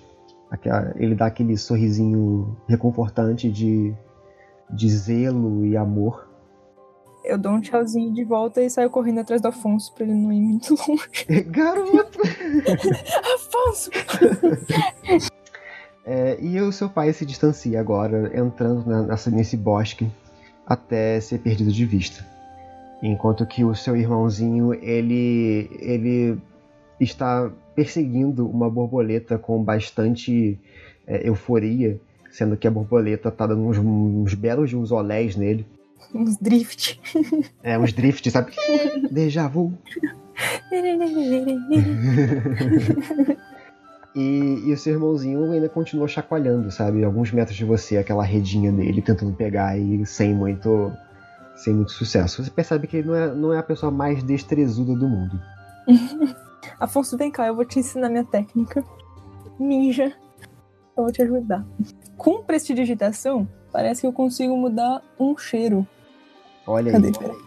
Ele 0.97 1.15
dá 1.15 1.27
aquele 1.27 1.57
sorrisinho 1.57 2.57
reconfortante 2.67 3.51
de 3.51 3.95
de 4.71 4.89
zelo 4.91 5.65
e 5.65 5.77
amor. 5.77 6.28
Eu 7.25 7.37
dou 7.37 7.53
um 7.53 7.61
tchauzinho 7.61 8.13
de 8.13 8.25
volta 8.25 8.63
e 8.63 8.71
saio 8.71 8.91
correndo 8.91 9.21
atrás 9.21 9.41
do 9.41 9.49
Afonso 9.49 9.93
pra 9.95 10.05
ele 10.05 10.15
não 10.15 10.33
ir 10.33 10.41
muito 10.41 10.75
longe. 10.75 11.43
Garoto! 11.51 12.21
Afonso! 13.35 13.91
é, 16.07 16.39
e 16.41 16.61
o 16.61 16.73
seu 16.73 16.89
pai 16.89 17.13
se 17.13 17.27
distancia 17.27 17.81
agora, 17.81 18.31
entrando 18.39 18.89
nessa, 19.07 19.31
nesse 19.31 19.57
bosque 19.57 20.11
até 20.67 21.21
ser 21.21 21.39
perdido 21.39 21.73
de 21.73 21.85
vista. 21.85 22.25
Enquanto 23.03 23.47
que 23.47 23.65
o 23.65 23.75
seu 23.75 23.97
irmãozinho, 23.97 24.75
ele, 24.75 25.71
ele 25.81 26.39
está 27.01 27.51
perseguindo 27.75 28.49
uma 28.49 28.69
borboleta 28.69 29.39
com 29.39 29.63
bastante 29.63 30.59
é, 31.07 31.29
euforia, 31.29 32.01
sendo 32.31 32.57
que 32.57 32.67
a 32.67 32.71
borboleta 32.71 33.31
tá 33.31 33.47
dando 33.47 33.63
uns, 33.63 33.79
uns 33.79 34.35
belos 34.35 34.73
uns 34.75 34.91
olés 34.91 35.37
nele. 35.37 35.65
Uns 36.15 36.37
drift. 36.39 37.01
É, 37.63 37.79
uns 37.79 37.93
drift, 37.93 38.31
sabe? 38.31 38.53
Deja 39.11 39.49
vu. 39.49 39.73
e, 44.15 44.63
e 44.67 44.73
o 44.73 44.77
seu 44.77 44.95
irmãozinho 44.95 45.51
ainda 45.51 45.69
continua 45.69 46.09
chacoalhando, 46.09 46.71
sabe? 46.71 47.05
Alguns 47.05 47.33
metros 47.33 47.57
de 47.57 47.65
você, 47.65 47.97
aquela 47.97 48.25
redinha 48.25 48.73
dele, 48.73 49.03
tentando 49.03 49.33
pegar 49.35 49.79
e 49.79 50.07
sem 50.07 50.35
muito 50.35 50.93
sem 51.59 51.75
muito 51.75 51.91
sucesso. 51.91 52.43
Você 52.43 52.51
percebe 52.51 52.87
que 52.87 52.99
ele 52.99 53.09
não 53.09 53.15
é, 53.15 53.35
não 53.35 53.53
é 53.53 53.59
a 53.59 53.63
pessoa 53.63 53.91
mais 53.91 54.23
destrezuda 54.23 54.95
do 54.95 55.09
mundo. 55.09 55.41
Afonso, 56.79 57.17
vem 57.17 57.31
cá, 57.31 57.47
eu 57.47 57.57
vou 57.57 57.65
te 57.65 57.81
ensinar 57.81 58.09
minha 58.09 58.25
técnica. 58.25 58.85
Ninja. 59.59 60.13
Eu 60.97 61.05
vou 61.05 61.13
te 61.13 61.23
ajudar. 61.23 61.67
Com 62.19 62.43
prestidigitação, 62.43 63.49
parece 63.73 64.01
que 64.01 64.07
eu 64.07 64.13
consigo 64.13 64.57
mudar 64.57 65.03
um 65.19 65.39
cheiro. 65.39 65.87
Olha 66.67 66.91
Cadê? 66.91 67.09
aí. 67.09 67.39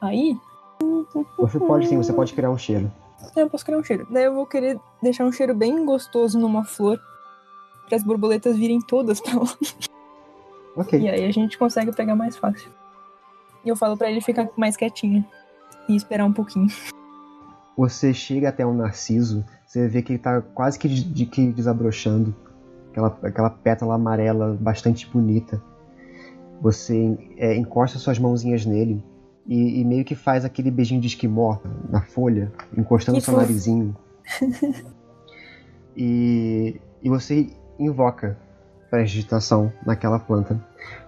Aí. 0.00 0.38
Você 1.38 1.58
pode 1.58 1.88
sim, 1.88 1.96
você 1.96 2.12
pode 2.12 2.34
criar 2.34 2.50
um 2.50 2.58
cheiro. 2.58 2.92
Eu 3.34 3.48
posso 3.48 3.64
criar 3.64 3.78
um 3.78 3.82
cheiro. 3.82 4.06
Daí 4.10 4.24
eu 4.24 4.34
vou 4.34 4.46
querer 4.46 4.78
deixar 5.02 5.24
um 5.24 5.32
cheiro 5.32 5.54
bem 5.54 5.84
gostoso 5.86 6.38
numa 6.38 6.64
flor. 6.64 7.00
Para 7.86 7.96
as 7.96 8.02
borboletas 8.02 8.56
virem 8.56 8.80
todas 8.80 9.20
pra 9.20 9.40
lá. 9.40 9.46
Ok. 10.76 10.98
E 10.98 11.08
aí 11.08 11.24
a 11.24 11.30
gente 11.30 11.56
consegue 11.56 11.94
pegar 11.94 12.16
mais 12.16 12.36
fácil. 12.36 12.68
E 13.64 13.68
eu 13.68 13.76
falo 13.76 13.96
pra 13.96 14.10
ele 14.10 14.20
ficar 14.20 14.48
mais 14.56 14.76
quietinho. 14.76 15.24
E 15.88 15.94
esperar 15.94 16.24
um 16.24 16.32
pouquinho. 16.32 16.66
Você 17.76 18.12
chega 18.12 18.48
até 18.48 18.66
um 18.66 18.74
narciso, 18.74 19.44
você 19.64 19.86
vê 19.86 20.02
que 20.02 20.14
ele 20.14 20.18
tá 20.18 20.40
quase 20.40 20.76
que, 20.76 20.88
de 20.88 21.26
que 21.26 21.46
desabrochando. 21.52 22.34
Aquela, 22.94 23.18
aquela 23.24 23.50
pétala 23.50 23.94
amarela 23.96 24.56
bastante 24.60 25.04
bonita. 25.10 25.60
Você 26.62 27.18
é, 27.36 27.56
encosta 27.56 27.98
suas 27.98 28.20
mãozinhas 28.20 28.64
nele 28.64 29.02
e, 29.44 29.80
e 29.80 29.84
meio 29.84 30.04
que 30.04 30.14
faz 30.14 30.44
aquele 30.44 30.70
beijinho 30.70 31.00
de 31.00 31.08
esquimó 31.08 31.58
na 31.90 32.02
folha, 32.02 32.52
encostando 32.76 33.18
Que 33.18 33.24
seu 33.24 33.34
fofo. 33.34 33.44
narizinho. 33.44 33.96
e, 35.96 36.80
e 37.02 37.08
você 37.08 37.48
invoca 37.80 38.38
prestidigitação 38.88 39.72
naquela 39.84 40.20
planta. 40.20 40.64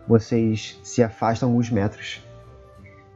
Vocês 0.08 0.80
se 0.82 1.04
afastam 1.04 1.50
alguns 1.50 1.70
metros. 1.70 2.20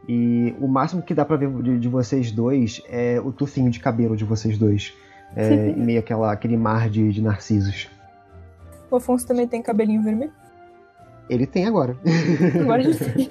E 0.09 0.55
o 0.61 0.69
máximo 0.69 1.03
que 1.03 1.13
dá 1.13 1.25
pra 1.25 1.37
ver 1.37 1.51
de, 1.61 1.77
de 1.77 1.89
vocês 1.89 2.31
dois 2.31 2.81
é 2.89 3.21
o 3.21 3.33
tufinho 3.33 3.69
de 3.69 3.81
cabelo 3.81 4.17
de 4.17 4.25
vocês 4.25 4.57
dois. 4.57 4.95
É, 5.35 5.71
em 5.71 5.75
meio 5.85 5.99
àquela, 5.99 6.31
àquele 6.31 6.57
mar 6.57 6.89
de, 6.89 7.13
de 7.13 7.21
narcisos. 7.21 7.91
O 8.91 8.97
Afonso 8.97 9.27
também 9.27 9.47
tem 9.47 9.63
cabelinho 9.63 10.03
vermelho. 10.03 10.33
Ele 11.29 11.47
tem 11.47 11.67
agora. 11.67 11.97
Agora 12.61 12.83
ele 12.83 12.95
tem. 12.99 13.29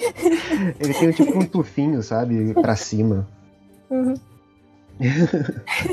Ele 0.80 0.94
tem 0.94 1.12
tipo 1.12 1.38
um 1.38 1.46
tufinho, 1.46 2.02
sabe? 2.02 2.54
Pra 2.54 2.76
cima. 2.76 3.28
Uhum. 3.90 4.14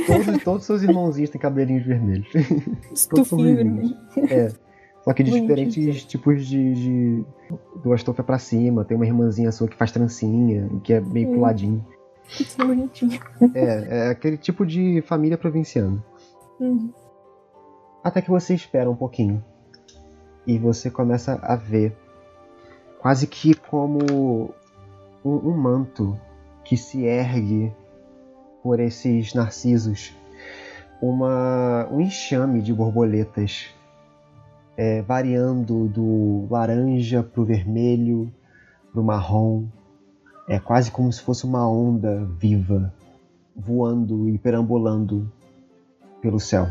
Todos, 0.06 0.44
todos 0.44 0.66
seus 0.66 0.82
irmãozinhos 0.82 1.30
têm 1.30 1.40
cabelinhos 1.40 1.84
vermelhos. 1.84 2.28
Vermelhos. 2.32 3.30
vermelho. 3.30 3.96
É. 4.30 4.52
Só 5.04 5.12
que 5.12 5.22
de 5.22 5.30
diferentes 5.40 6.04
tipos 6.04 6.46
de, 6.46 6.74
de. 6.74 7.24
Do 7.82 7.92
Astolfo 7.92 8.20
é 8.20 8.24
pra 8.24 8.38
cima. 8.38 8.84
Tem 8.84 8.96
uma 8.96 9.06
irmãzinha 9.06 9.50
sua 9.52 9.68
que 9.68 9.76
faz 9.76 9.92
trancinha, 9.92 10.68
que 10.82 10.92
é 10.92 11.00
meio 11.00 11.30
Hum. 11.30 11.34
puladinho. 11.34 11.84
Que 12.28 12.44
bonitinho. 12.64 13.20
É, 13.54 14.06
é 14.06 14.08
aquele 14.10 14.36
tipo 14.36 14.66
de 14.66 15.00
família 15.02 15.38
provinciana. 15.38 16.04
Uhum. 16.58 16.92
Até 18.02 18.20
que 18.20 18.30
você 18.30 18.54
espera 18.54 18.90
um 18.90 18.96
pouquinho. 18.96 19.44
E 20.46 20.58
você 20.58 20.90
começa 20.90 21.38
a 21.42 21.56
ver, 21.56 21.96
quase 23.00 23.26
que 23.26 23.54
como 23.54 24.54
um, 25.24 25.34
um 25.34 25.56
manto 25.56 26.18
que 26.64 26.76
se 26.76 27.04
ergue 27.04 27.72
por 28.62 28.80
esses 28.80 29.34
narcisos, 29.34 30.14
uma, 31.00 31.88
um 31.90 32.00
enxame 32.00 32.62
de 32.62 32.72
borboletas, 32.72 33.66
é, 34.76 35.02
variando 35.02 35.88
do 35.88 36.46
laranja 36.50 37.22
para 37.22 37.40
o 37.40 37.44
vermelho, 37.44 38.32
para 38.92 39.00
o 39.00 39.04
marrom. 39.04 39.66
É 40.48 40.60
quase 40.60 40.90
como 40.90 41.12
se 41.12 41.20
fosse 41.22 41.44
uma 41.44 41.68
onda 41.68 42.24
viva, 42.38 42.92
voando 43.54 44.28
e 44.28 44.38
perambulando 44.38 45.30
pelo 46.20 46.38
céu. 46.38 46.68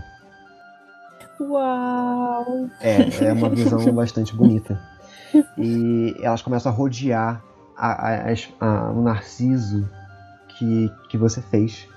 Uau! 1.40 2.70
É, 2.82 3.26
é 3.26 3.34
uma 3.34 3.50
visão 3.50 3.80
bastante 3.94 4.36
bonita. 4.36 4.80
E 5.58 6.16
elas 6.22 6.42
começam 6.42 6.72
a 6.72 6.76
rodear 6.76 7.42
a, 7.78 8.10
a- 8.10 8.34
a- 8.62 8.92
o 8.92 9.02
narciso 9.02 9.90
que, 10.50 10.90
que 11.10 11.18
você 11.18 11.42
fez. 11.42 11.88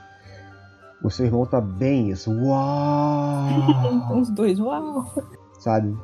O 1.02 1.10
seu 1.10 1.26
irmão 1.26 1.46
tá 1.46 1.60
bem 1.60 2.10
isso. 2.10 2.32
Uau! 2.32 4.18
Os 4.18 4.28
dois, 4.30 4.58
uau! 4.58 5.06
Sabe? 5.60 5.96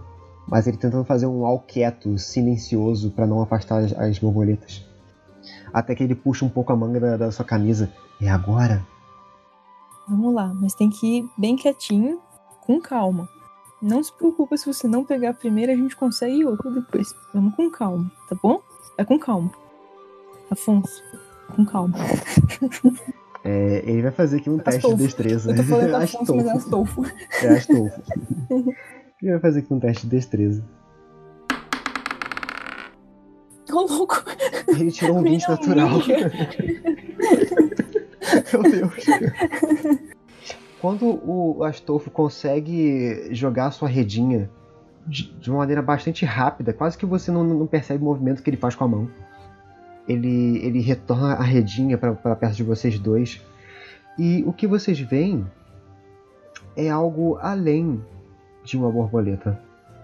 Mas 0.46 0.66
ele 0.66 0.76
tentando 0.76 1.04
fazer 1.04 1.26
um 1.26 1.40
uau 1.40 1.58
quieto, 1.58 2.16
silencioso, 2.18 3.10
pra 3.10 3.26
não 3.26 3.42
afastar 3.42 3.78
as, 3.82 3.92
as 3.98 4.18
borboletas. 4.18 4.86
Até 5.72 5.94
que 5.94 6.04
ele 6.04 6.14
puxa 6.14 6.44
um 6.44 6.48
pouco 6.48 6.72
a 6.72 6.76
manga 6.76 7.00
da, 7.00 7.16
da 7.16 7.32
sua 7.32 7.44
camisa. 7.44 7.90
E 8.20 8.28
agora? 8.28 8.86
Vamos 10.08 10.34
lá, 10.34 10.52
mas 10.54 10.74
tem 10.74 10.90
que 10.90 11.18
ir 11.18 11.30
bem 11.36 11.56
quietinho, 11.56 12.20
com 12.66 12.80
calma. 12.80 13.28
Não 13.80 14.02
se 14.02 14.12
preocupa 14.12 14.56
se 14.56 14.66
você 14.66 14.88
não 14.88 15.04
pegar 15.04 15.30
a 15.30 15.34
primeira, 15.34 15.72
a 15.72 15.76
gente 15.76 15.94
consegue 15.96 16.44
outra 16.44 16.70
depois. 16.70 17.14
Vamos 17.32 17.54
com 17.54 17.70
calma, 17.70 18.10
tá 18.28 18.36
bom? 18.42 18.62
É 18.96 19.04
com 19.04 19.18
calma. 19.18 19.50
Afonso, 20.50 21.02
com 21.54 21.64
calma. 21.64 21.94
É, 23.46 23.82
ele 23.84 24.00
vai 24.00 24.10
fazer 24.10 24.38
aqui 24.38 24.48
um 24.48 24.56
teste 24.56 24.78
Astolfo. 24.78 24.96
de 24.96 25.02
destreza. 25.04 25.50
Eu 25.50 25.56
tô 25.56 25.62
falando 25.64 25.94
Afonso, 26.02 26.34
mas 26.34 26.46
é 26.46 26.52
Astolfo. 26.52 27.02
Astolfo. 27.02 27.44
É 27.44 27.48
Astolfo. 27.48 28.02
Ele 29.22 29.32
vai 29.32 29.40
fazer 29.40 29.60
aqui 29.60 29.74
um 29.74 29.78
teste 29.78 30.06
de 30.06 30.16
destreza. 30.16 30.64
Ô, 33.70 33.80
louco! 33.82 34.24
Ele 34.68 34.90
tirou 34.90 35.18
um 35.18 35.22
20 35.22 35.46
natural. 35.46 35.90
Meu 38.50 38.62
Deus. 38.62 40.10
Quando 40.84 41.18
o 41.26 41.64
Astolfo 41.64 42.10
consegue 42.10 43.34
jogar 43.34 43.68
a 43.68 43.70
sua 43.70 43.88
redinha 43.88 44.50
de 45.06 45.48
uma 45.48 45.60
maneira 45.60 45.80
bastante 45.80 46.26
rápida, 46.26 46.74
quase 46.74 46.98
que 46.98 47.06
você 47.06 47.30
não, 47.30 47.42
não 47.42 47.66
percebe 47.66 48.02
o 48.02 48.04
movimento 48.04 48.42
que 48.42 48.50
ele 48.50 48.58
faz 48.58 48.74
com 48.74 48.84
a 48.84 48.88
mão. 48.88 49.08
Ele, 50.06 50.58
ele 50.58 50.80
retorna 50.82 51.36
a 51.36 51.42
redinha 51.42 51.96
para 51.96 52.36
perto 52.36 52.56
de 52.56 52.62
vocês 52.62 52.98
dois. 52.98 53.40
E 54.18 54.44
o 54.46 54.52
que 54.52 54.66
vocês 54.66 55.00
veem 55.00 55.46
é 56.76 56.90
algo 56.90 57.38
além 57.40 58.04
de 58.62 58.76
uma 58.76 58.92
borboleta. 58.92 59.58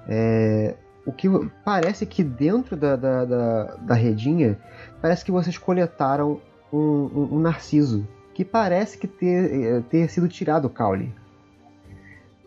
É, 0.09 0.77
o 1.05 1.13
que 1.13 1.29
parece 1.63 2.07
que 2.07 2.25
dentro 2.25 2.75
da, 2.75 2.97
da, 2.97 3.27
da, 3.27 3.65
da 3.77 3.95
redinha, 3.95 4.59
parece 5.03 5.27
que 5.27 5.31
vocês 5.31 5.59
coletaram 5.59 6.41
um, 6.73 6.79
um, 6.79 7.29
um 7.33 7.39
narciso 7.39 8.09
que 8.35 8.45
parece 8.45 8.97
que 8.99 9.07
ter, 9.07 9.53
eh, 9.53 9.81
ter 9.91 10.09
sido 10.11 10.29
tirado 10.29 10.67
o 10.67 10.71
caule. 10.71 11.13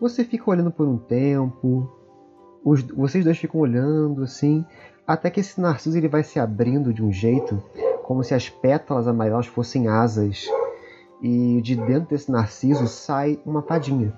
Você 0.00 0.24
fica 0.24 0.50
olhando 0.50 0.70
por 0.70 0.86
um 0.86 0.96
tempo, 0.98 1.88
os- 2.64 2.82
vocês 2.82 3.24
dois 3.24 3.38
ficam 3.38 3.60
olhando 3.60 4.22
assim, 4.22 4.64
até 5.06 5.30
que 5.30 5.40
esse 5.40 5.60
narciso 5.60 5.96
ele 5.96 6.08
vai 6.08 6.22
se 6.24 6.38
abrindo 6.40 6.92
de 6.92 7.02
um 7.02 7.12
jeito, 7.12 7.62
como 8.02 8.22
se 8.24 8.34
as 8.34 8.48
pétalas 8.50 9.06
amarelas 9.06 9.46
fossem 9.46 9.88
asas, 9.88 10.46
e 11.22 11.60
de 11.62 11.76
dentro 11.76 12.10
desse 12.10 12.30
narciso 12.30 12.86
sai 12.86 13.38
uma 13.46 13.62
fadinha. 13.62 14.12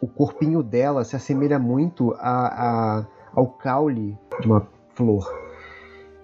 O 0.00 0.06
corpinho 0.06 0.62
dela 0.62 1.04
se 1.04 1.16
assemelha 1.16 1.58
muito 1.58 2.14
a, 2.18 2.98
a- 3.00 3.06
ao 3.34 3.46
caule 3.48 4.16
de 4.40 4.46
uma 4.46 4.66
flor. 4.94 5.30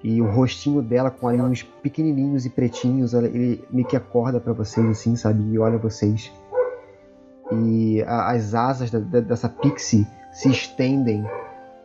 E 0.04 0.20
o 0.20 0.26
rostinho 0.30 0.82
dela 0.82 1.10
com 1.10 1.26
olhinhos 1.26 1.62
pequenininhos 1.62 2.44
e 2.44 2.50
pretinhos, 2.50 3.14
ele 3.14 3.64
meio 3.70 3.86
que 3.86 3.96
acorda 3.96 4.40
pra 4.40 4.52
vocês 4.52 4.84
assim, 4.88 5.14
sabe? 5.14 5.42
E 5.52 5.58
olha 5.58 5.78
vocês. 5.78 6.32
E 7.52 8.02
a- 8.02 8.30
as 8.32 8.54
asas 8.54 8.90
da- 8.90 8.98
da- 8.98 9.20
dessa 9.20 9.48
pixie 9.48 10.06
se 10.32 10.48
estendem 10.50 11.24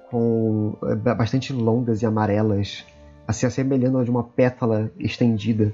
com 0.09 0.75
é, 0.85 0.95
ba- 0.95 1.13
bastante 1.13 1.51
longas 1.53 2.01
e 2.01 2.05
amarelas, 2.05 2.85
se 3.31 3.45
assemelhando 3.45 3.97
a 3.99 4.03
de 4.03 4.09
uma 4.09 4.23
pétala 4.23 4.89
estendida. 4.97 5.73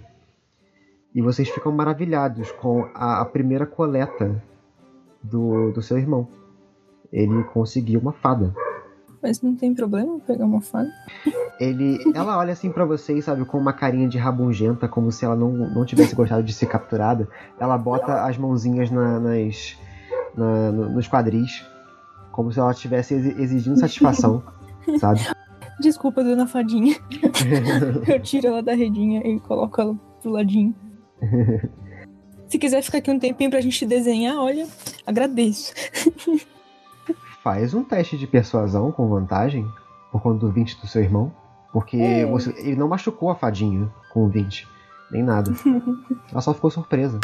E 1.16 1.22
vocês 1.22 1.48
ficam 1.48 1.72
maravilhados 1.72 2.52
com 2.54 2.88
a, 2.96 3.22
a 3.22 3.26
primeira 3.26 3.66
coleta 3.68 4.41
do, 5.22 5.72
do 5.72 5.82
seu 5.82 5.98
irmão. 5.98 6.28
Ele 7.12 7.44
conseguiu 7.44 8.00
uma 8.00 8.12
fada. 8.12 8.52
Mas 9.24 9.41
não 9.41 9.55
tem 9.55 9.74
problema 9.74 10.19
pegar 10.19 10.45
uma 10.45 10.61
fada. 10.61 10.91
Ele, 11.59 11.97
ela 12.13 12.38
olha 12.38 12.51
assim 12.53 12.69
pra 12.71 12.84
vocês, 12.84 13.24
sabe, 13.24 13.45
com 13.45 13.57
uma 13.57 13.71
carinha 13.74 14.07
de 14.07 14.17
rabugenta, 14.17 14.88
como 14.88 15.11
se 15.11 15.24
ela 15.24 15.36
não, 15.36 15.49
não 15.51 15.86
tivesse 15.86 16.13
gostado 16.13 16.43
de 16.43 16.51
ser 16.53 16.65
capturada. 16.67 17.28
Ela 17.59 17.78
bota 17.78 18.26
as 18.26 18.38
mãozinhas 18.38 18.91
na- 18.91 19.19
nas, 19.19 19.78
na- 20.36 20.71
no- 20.71 20.89
nos 20.89 21.07
quadris, 21.07 21.65
como 22.32 22.51
se 22.51 22.59
ela 22.59 22.71
estivesse 22.71 23.13
exi- 23.13 23.41
exigindo 23.41 23.80
satisfação, 23.80 24.43
sabe? 24.99 25.21
Desculpa, 25.80 26.24
dona 26.24 26.45
Fadinha. 26.45 26.95
Eu 28.07 28.19
tiro 28.21 28.47
ela 28.47 28.61
da 28.61 28.74
redinha 28.74 29.21
e 29.26 29.39
coloco 29.39 29.80
ela 29.82 29.95
pro 30.21 30.32
ladinho. 30.32 30.76
Se 32.47 32.59
quiser 32.59 32.84
ficar 32.84 32.99
aqui 32.99 33.09
um 33.09 33.17
tempinho 33.17 33.49
pra 33.49 33.61
gente 33.61 33.84
desenhar, 33.84 34.36
olha, 34.38 34.67
agradeço. 35.07 35.74
Faz 37.44 37.74
um 37.74 37.84
teste 37.84 38.18
de 38.18 38.26
persuasão 38.26 38.91
com 38.91 39.08
vantagem, 39.10 39.68
por 40.12 40.22
conta 40.22 40.39
do 40.46 40.52
20 40.52 40.80
do 40.80 40.88
seu 40.88 41.02
irmão, 41.02 41.32
porque 41.74 41.98
É. 41.98 42.26
você- 42.26 42.52
ele 42.58 42.76
não 42.76 42.88
machucou 42.88 43.30
a 43.30 43.36
fadinha 43.36 43.91
com 44.14 44.26
o 44.26 44.30
20, 44.30 44.68
nem 45.12 45.22
nada. 45.24 45.52
Ela 46.32 46.41
só 46.41 46.54
ficou 46.54 46.70
surpresa. 46.72 47.20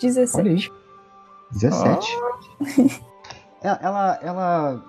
17. 0.00 0.36
Olha 0.38 0.50
aí. 0.52 0.68
17. 1.52 2.18
ela, 3.62 3.78
ela, 3.82 4.18
ela 4.22 4.84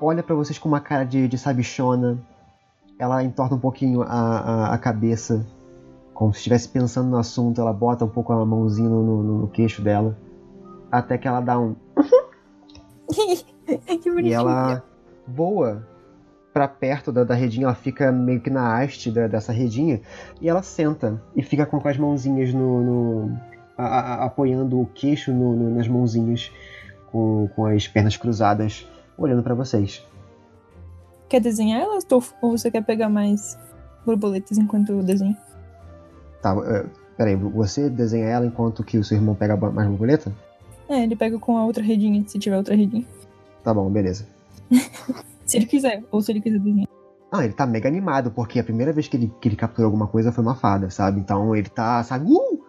olha 0.00 0.22
pra 0.22 0.34
vocês 0.34 0.58
com 0.58 0.68
uma 0.68 0.80
cara 0.80 1.04
de, 1.04 1.26
de 1.28 1.38
sabichona. 1.38 2.18
Ela 2.98 3.22
entorta 3.22 3.54
um 3.54 3.58
pouquinho 3.58 4.02
a, 4.02 4.06
a, 4.08 4.74
a 4.74 4.78
cabeça, 4.78 5.46
como 6.14 6.32
se 6.32 6.38
estivesse 6.38 6.68
pensando 6.68 7.10
no 7.10 7.18
assunto. 7.18 7.60
Ela 7.60 7.72
bota 7.72 8.04
um 8.04 8.08
pouco 8.08 8.32
a 8.32 8.44
mãozinha 8.46 8.88
no, 8.88 9.02
no, 9.02 9.22
no 9.40 9.48
queixo 9.48 9.82
dela. 9.82 10.16
Até 10.90 11.18
que 11.18 11.26
ela 11.28 11.40
dá 11.40 11.58
um. 11.58 11.74
que 14.02 14.10
bonitinho. 14.10 14.26
E 14.26 14.32
ela 14.32 14.82
voa 15.26 15.86
pra 16.52 16.66
perto 16.66 17.12
da, 17.12 17.24
da 17.24 17.34
redinha. 17.34 17.66
Ela 17.66 17.74
fica 17.74 18.10
meio 18.10 18.40
que 18.40 18.50
na 18.50 18.78
haste 18.82 19.10
da- 19.10 19.26
dessa 19.26 19.52
redinha. 19.52 20.00
E 20.40 20.48
ela 20.48 20.62
senta 20.62 21.20
e 21.34 21.42
fica 21.42 21.66
com, 21.66 21.78
com 21.80 21.88
as 21.88 21.96
mãozinhas 21.98 22.52
no. 22.54 22.82
no- 22.82 23.40
a- 23.78 23.84
a- 23.84 24.24
apoiando 24.24 24.80
o 24.80 24.86
queixo 24.86 25.32
no- 25.32 25.54
no- 25.54 25.74
nas 25.76 25.86
mãozinhas, 25.86 26.50
com, 27.12 27.48
com 27.54 27.66
as 27.66 27.86
pernas 27.86 28.16
cruzadas, 28.16 28.88
olhando 29.18 29.42
pra 29.42 29.54
vocês. 29.54 30.02
Quer 31.28 31.40
desenhar 31.40 31.84
Tofo? 32.08 32.34
Ou 32.40 32.56
você 32.56 32.70
quer 32.70 32.82
pegar 32.84 33.08
mais 33.10 33.58
borboletas 34.06 34.56
enquanto 34.56 34.92
eu 34.92 35.02
desenho? 35.02 35.36
Tá, 36.40 36.56
é, 36.66 36.86
peraí, 37.18 37.34
você 37.36 37.90
desenha 37.90 38.28
ela 38.28 38.46
enquanto 38.46 38.82
que 38.84 38.96
o 38.96 39.04
seu 39.04 39.18
irmão 39.18 39.34
pega 39.34 39.56
mais 39.56 39.88
borboleta? 39.88 40.32
É, 40.88 41.02
ele 41.02 41.16
pega 41.16 41.38
com 41.38 41.56
a 41.56 41.64
outra 41.64 41.82
redinha, 41.82 42.22
se 42.26 42.38
tiver 42.38 42.56
outra 42.56 42.74
redinha. 42.74 43.04
Tá 43.64 43.74
bom, 43.74 43.90
beleza. 43.90 44.26
Se 45.44 45.56
ele 45.58 45.66
quiser, 45.66 46.02
ou 46.10 46.20
se 46.20 46.32
ele 46.32 46.40
quiser 46.40 46.58
desenhar. 46.58 46.88
Ah, 47.30 47.44
ele 47.44 47.52
tá 47.52 47.64
mega 47.64 47.88
animado, 47.88 48.32
porque 48.32 48.58
a 48.58 48.64
primeira 48.64 48.92
vez 48.92 49.06
que 49.06 49.16
ele, 49.16 49.32
que 49.40 49.48
ele 49.48 49.54
capturou 49.54 49.86
alguma 49.86 50.08
coisa 50.08 50.32
foi 50.32 50.42
uma 50.42 50.56
fada, 50.56 50.90
sabe? 50.90 51.20
Então 51.20 51.54
ele 51.54 51.68
tá, 51.68 52.02
sabe? 52.02 52.26
Uh! 52.32 52.60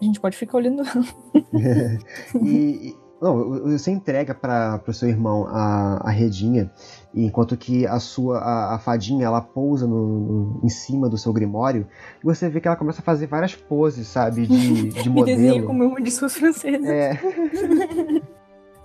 A 0.00 0.04
gente 0.04 0.20
pode 0.20 0.36
ficar 0.36 0.58
olhando 0.58 0.82
e, 2.42 2.88
e- 2.90 2.96
não, 3.20 3.62
você 3.62 3.90
entrega 3.92 4.34
para 4.34 4.78
pro 4.78 4.92
seu 4.92 5.08
irmão 5.08 5.46
a, 5.48 6.08
a 6.08 6.10
redinha, 6.10 6.72
enquanto 7.14 7.56
que 7.56 7.86
a 7.86 7.98
sua 7.98 8.38
a, 8.38 8.74
a 8.74 8.78
fadinha 8.78 9.26
ela 9.26 9.40
pousa 9.40 9.86
no, 9.86 10.06
no- 10.20 10.60
em 10.64 10.68
cima 10.68 11.08
do 11.08 11.18
seu 11.18 11.32
grimório, 11.32 11.86
e 12.22 12.24
você 12.24 12.48
vê 12.48 12.60
que 12.60 12.66
ela 12.68 12.76
começa 12.76 13.00
a 13.00 13.04
fazer 13.04 13.26
várias 13.26 13.54
poses, 13.54 14.06
sabe, 14.08 14.46
de, 14.46 14.88
de 15.02 15.08
E 15.08 15.24
desenha 15.24 15.48
modelo. 15.52 15.66
como 15.66 15.84
uma 15.84 16.00
de 16.00 16.10
suas 16.10 16.34
francesas. 16.36 16.86
É, 16.88 17.18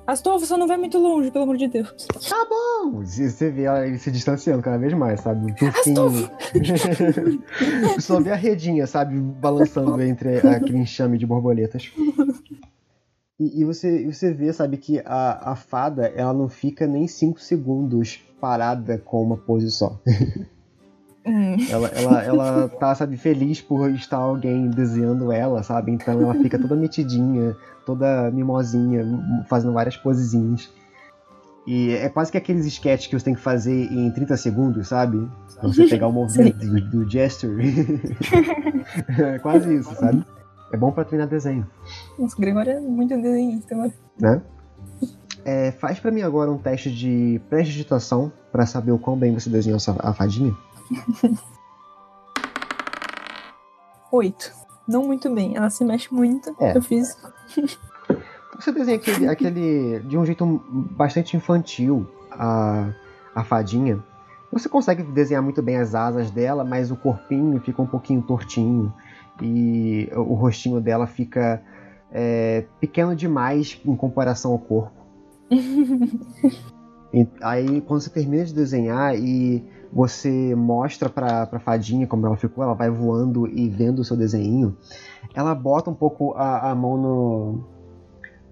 Astolfo, 0.07 0.45
só 0.45 0.55
não 0.57 0.67
vai 0.67 0.77
muito 0.77 0.97
longe, 0.97 1.29
pelo 1.31 1.43
amor 1.43 1.57
de 1.57 1.67
Deus. 1.67 1.93
tá 2.29 2.45
bom. 2.49 3.01
Você 3.03 3.29
você 3.29 3.49
vê 3.51 3.63
ela- 3.63 3.85
ele 3.85 3.97
se 3.97 4.09
distanciando 4.09 4.63
cada 4.63 4.77
vez 4.77 4.93
mais, 4.93 5.19
sabe? 5.19 5.53
Tufinho. 5.55 6.29
Só 7.99 8.19
vê 8.21 8.31
a 8.31 8.35
redinha, 8.35 8.87
sabe, 8.87 9.19
balançando 9.19 10.01
entre 10.01 10.37
aquele 10.47 10.77
enxame 10.77 11.17
de 11.17 11.25
borboletas. 11.25 11.91
E, 13.39 13.61
e 13.61 13.65
você, 13.65 14.05
você 14.05 14.33
vê, 14.33 14.51
sabe, 14.51 14.77
que 14.77 14.99
a, 15.05 15.51
a 15.51 15.55
fada, 15.55 16.07
ela 16.15 16.33
não 16.33 16.49
fica 16.49 16.87
nem 16.87 17.07
5 17.07 17.39
segundos 17.39 18.19
parada 18.41 18.97
com 18.97 19.21
uma 19.21 19.37
pose 19.37 19.71
só. 19.71 19.99
Hum. 21.25 21.57
Ela, 21.69 21.89
ela, 21.89 22.23
ela 22.23 22.69
tá, 22.69 22.95
sabe, 22.95 23.17
feliz 23.17 23.59
por 23.59 23.89
estar 23.91 24.17
alguém 24.17 24.69
desenhando 24.69 25.29
ela, 25.31 25.61
sabe? 25.61 25.91
Então 25.91 26.21
ela 26.21 26.33
fica 26.35 26.57
toda 26.57 26.73
metidinha, 26.73 27.53
toda 27.85 28.31
mimosinha, 28.31 29.03
fazendo 29.49 29.73
várias 29.73 29.97
posezinhas. 29.97 30.71
E 31.67 31.91
é 31.91 32.07
quase 32.07 32.31
que 32.31 32.37
aqueles 32.37 32.65
sketches 32.65 33.07
que 33.07 33.19
você 33.19 33.25
tem 33.25 33.35
que 33.35 33.41
fazer 33.41 33.91
em 33.91 34.09
30 34.09 34.37
segundos, 34.37 34.87
sabe? 34.87 35.29
Pra 35.59 35.67
você 35.67 35.85
pegar 35.85 36.07
o 36.07 36.13
movimento 36.13 36.65
do, 36.65 36.89
do 36.89 37.09
gesture. 37.09 37.61
é 39.19 39.37
quase 39.39 39.75
isso, 39.75 39.93
sabe? 39.95 40.23
É 40.71 40.77
bom 40.77 40.91
pra 40.91 41.05
treinar 41.05 41.27
desenho, 41.27 41.65
Nossa, 42.19 42.35
o 42.35 42.39
Gregório 42.39 42.71
é 42.73 42.79
muito 42.79 43.15
desenhista, 43.15 43.75
mano. 43.75 43.93
né? 44.19 44.41
É, 45.45 45.71
faz 45.71 45.97
pra 45.99 46.11
mim 46.11 46.21
agora 46.23 46.51
um 46.51 46.57
teste 46.57 46.91
de 46.91 47.39
prestidigitação 47.49 48.31
pra 48.51 48.65
saber 48.65 48.91
o 48.91 48.99
quão 48.99 49.17
bem 49.17 49.33
você 49.33 49.49
desenhou 49.49 49.79
a 49.99 50.13
fadinha. 50.13 50.53
Oito. 54.11 54.51
Não 54.87 55.03
muito 55.05 55.33
bem. 55.33 55.55
Ela 55.55 55.69
se 55.69 55.83
mexe 55.83 56.13
muito. 56.13 56.55
É. 56.59 56.77
Eu 56.77 56.81
fiz. 56.81 57.17
Você 58.59 58.71
desenha 58.71 58.97
aquele, 58.97 59.27
aquele 59.27 59.99
de 59.99 60.17
um 60.17 60.25
jeito 60.25 60.43
bastante 60.71 61.37
infantil 61.37 62.09
a, 62.31 62.89
a 63.35 63.43
fadinha. 63.43 64.03
Você 64.51 64.67
consegue 64.67 65.03
desenhar 65.03 65.43
muito 65.43 65.61
bem 65.61 65.75
as 65.77 65.93
asas 65.93 66.31
dela, 66.31 66.63
mas 66.63 66.89
o 66.89 66.95
corpinho 66.95 67.59
fica 67.61 67.81
um 67.81 67.85
pouquinho 67.85 68.21
tortinho 68.21 68.91
e 69.41 70.09
o 70.15 70.33
rostinho 70.33 70.81
dela 70.81 71.07
fica 71.07 71.61
é, 72.11 72.65
pequeno 72.79 73.15
demais 73.15 73.79
em 73.85 73.95
comparação 73.95 74.51
ao 74.51 74.59
corpo. 74.59 74.97
E 77.13 77.25
aí, 77.41 77.79
quando 77.79 78.01
você 78.01 78.09
termina 78.09 78.43
de 78.43 78.53
desenhar 78.53 79.17
e 79.17 79.63
você 79.93 80.53
mostra 80.53 81.07
pra, 81.07 81.45
pra 81.47 81.57
fadinha 81.57 82.05
como 82.05 82.27
ela 82.27 82.35
ficou, 82.35 82.61
ela 82.61 82.73
vai 82.73 82.89
voando 82.89 83.47
e 83.47 83.69
vendo 83.69 83.99
o 83.99 84.03
seu 84.03 84.17
desenho, 84.17 84.77
ela 85.33 85.55
bota 85.55 85.89
um 85.89 85.93
pouco 85.93 86.33
a, 86.33 86.69
a 86.69 86.75
mão 86.75 86.97
no, 86.97 87.63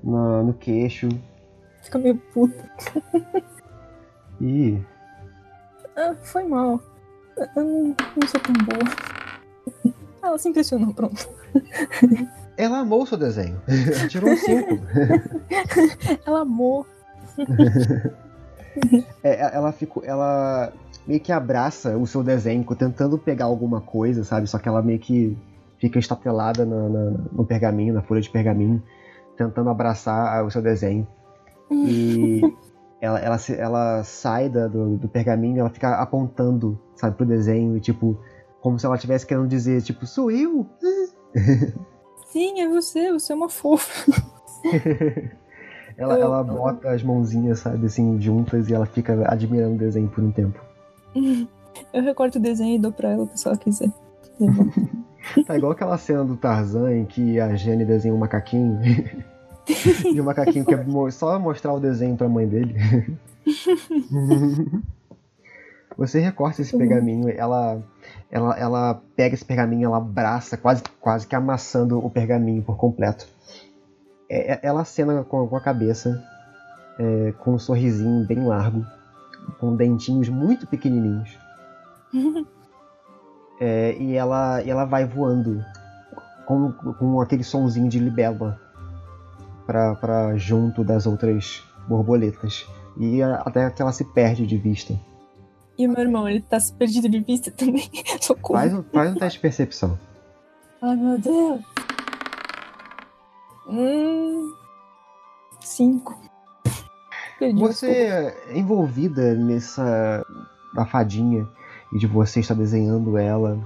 no, 0.01 0.43
no 0.45 0.53
queixo 0.53 1.09
Fica 1.85 1.99
meio 1.99 2.15
puta. 2.33 2.71
e. 4.41 4.79
Ah, 5.95 6.15
foi 6.15 6.43
mal. 6.45 6.81
Eu 7.37 7.63
não, 7.63 7.95
não 8.15 8.27
sou 8.27 8.41
tão 8.41 8.53
boa. 8.65 9.14
Ela 10.25 10.37
se 10.37 10.49
impressionou, 10.49 10.93
pronto. 10.93 11.27
Ela 12.57 12.79
amou 12.79 13.03
o 13.03 13.05
seu 13.07 13.17
desenho. 13.17 13.61
Ela 13.67 14.07
Tirou 14.07 14.29
um 14.31 14.37
5. 14.37 14.79
Ela 16.25 16.41
amou. 16.41 16.85
É, 19.23 19.55
ela 19.55 19.71
ficou. 19.71 20.03
Ela 20.05 20.71
meio 21.07 21.19
que 21.19 21.31
abraça 21.31 21.97
o 21.97 22.05
seu 22.07 22.23
desenho, 22.23 22.63
tentando 22.75 23.17
pegar 23.17 23.45
alguma 23.45 23.79
coisa, 23.81 24.23
sabe? 24.23 24.47
Só 24.47 24.57
que 24.57 24.67
ela 24.67 24.81
meio 24.81 24.99
que 24.99 25.37
fica 25.79 25.99
estatelada 25.99 26.65
na- 26.65 26.89
na- 26.89 27.11
no 27.31 27.45
pergaminho, 27.45 27.93
na 27.93 28.01
folha 28.01 28.21
de 28.21 28.29
pergaminho, 28.29 28.81
tentando 29.37 29.69
abraçar 29.69 30.43
o 30.45 30.49
seu 30.49 30.61
desenho. 30.61 31.07
E 31.71 32.41
ela, 33.01 33.19
ela, 33.19 33.37
ela 33.57 34.03
sai 34.03 34.49
da- 34.49 34.67
do, 34.67 34.97
do 34.97 35.07
pergaminho 35.07 35.57
e 35.57 35.59
ela 35.59 35.69
fica 35.69 35.95
apontando, 35.95 36.79
sabe, 36.95 37.15
pro 37.15 37.25
desenho, 37.25 37.77
e 37.77 37.79
tipo, 37.79 38.17
como 38.65 38.79
se 38.79 38.85
ela 38.87 38.95
estivesse 38.95 39.27
querendo 39.27 39.47
dizer, 39.47 39.79
tipo, 39.83 40.07
sou 40.07 40.31
eu? 40.31 40.65
Sim, 42.33 42.61
é 42.61 42.67
você, 42.67 43.11
você 43.13 43.31
é 43.31 43.35
uma 43.35 43.47
fofa. 43.47 44.11
Ela, 45.95 46.15
Eu- 46.15 46.23
ela 46.23 46.43
bota 46.43 46.89
as 46.89 47.03
mãozinhas, 47.03 47.59
sabe, 47.59 47.85
assim, 47.85 48.19
juntas 48.19 48.67
e 48.67 48.73
ela 48.73 48.85
fica 48.87 49.13
admirando 49.31 49.75
o 49.75 49.77
desenho 49.77 50.09
por 50.09 50.23
um 50.23 50.31
tempo. 50.31 50.59
Eu 51.93 52.01
recorto 52.03 52.39
o 52.39 52.41
desenho 52.41 52.75
e 52.75 52.79
dou 52.79 52.91
pra 52.91 53.11
ela 53.11 53.29
se 53.35 53.47
ela 53.47 53.55
quiser. 53.55 53.89
levar. 54.39 54.65
Tá 55.45 55.55
igual 55.55 55.71
aquela 55.73 55.97
cena 55.99 56.25
do 56.25 56.35
Tarzan 56.35 56.91
em 56.91 57.05
que 57.05 57.39
a 57.39 57.55
Jane 57.55 57.85
desenha 57.85 58.13
um 58.13 58.17
macaquinho. 58.17 58.79
e 60.13 60.19
o 60.19 60.23
macaquinho 60.23 60.65
quer 60.65 60.83
só 61.11 61.37
mostrar 61.39 61.71
o 61.73 61.79
desenho 61.79 62.17
pra 62.17 62.27
mãe 62.27 62.47
dele. 62.47 62.75
Você 65.97 66.19
recorta 66.19 66.61
esse 66.61 66.75
pergaminho, 66.77 67.29
ela, 67.29 67.81
ela, 68.29 68.57
ela 68.57 69.01
pega 69.15 69.33
esse 69.33 69.45
pergaminho, 69.45 69.85
ela 69.85 69.97
abraça, 69.97 70.57
quase, 70.57 70.83
quase 70.99 71.25
que 71.25 71.35
amassando 71.35 72.03
o 72.03 72.09
pergaminho 72.09 72.61
por 72.61 72.75
completo. 72.75 73.25
É- 74.29 74.53
é- 74.53 74.59
ela 74.63 74.81
acena 74.81 75.23
com, 75.23 75.47
com 75.47 75.55
a 75.55 75.61
cabeça, 75.61 76.21
é, 76.99 77.31
com 77.39 77.53
um 77.53 77.59
sorrisinho 77.59 78.25
bem 78.25 78.43
largo, 78.45 78.85
com 79.59 79.75
dentinhos 79.75 80.27
muito 80.29 80.67
pequenininhos. 80.67 81.37
É, 83.57 83.95
e 83.97 84.15
ela, 84.15 84.61
e 84.63 84.69
ela 84.69 84.83
vai 84.83 85.05
voando 85.05 85.63
com, 86.45 86.73
com 86.73 87.21
aquele 87.21 87.41
sonzinho 87.41 87.87
de 87.87 87.99
libélula 87.99 88.59
pra, 89.65 89.95
pra 89.95 90.35
junto 90.35 90.83
das 90.83 91.07
outras 91.07 91.63
borboletas. 91.87 92.67
E 92.97 93.21
até 93.21 93.69
que 93.69 93.81
ela 93.81 93.93
se 93.93 94.03
perde 94.03 94.45
de 94.45 94.57
vista. 94.57 94.93
E 95.77 95.87
o 95.87 95.91
meu 95.91 96.01
irmão, 96.01 96.27
ele 96.27 96.41
tá 96.41 96.57
perdido 96.77 97.09
de 97.09 97.19
vista 97.19 97.51
também. 97.51 97.89
Socorro. 98.21 98.59
Faz 98.59 98.73
um, 98.73 98.83
faz 98.83 99.11
um 99.11 99.15
teste 99.15 99.37
de 99.37 99.41
percepção. 99.41 99.99
Ai, 100.81 100.95
meu 100.95 101.17
Deus. 101.19 101.61
Hum. 103.67 104.53
Cinco. 105.59 106.19
Perdi 107.39 107.59
Você 107.59 107.87
é 107.89 108.57
envolvida 108.57 109.33
nessa 109.33 110.23
da 110.73 110.85
fadinha 110.85 111.47
e 111.93 111.97
de 111.97 112.07
você 112.07 112.39
estar 112.39 112.53
desenhando 112.53 113.17
ela. 113.17 113.57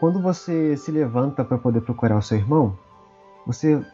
Quando 0.00 0.20
você 0.22 0.76
se 0.76 0.90
levanta 0.90 1.44
para 1.44 1.58
poder 1.58 1.80
procurar 1.82 2.16
o 2.16 2.22
seu 2.22 2.38
irmão, 2.38 2.76
você 3.46 3.84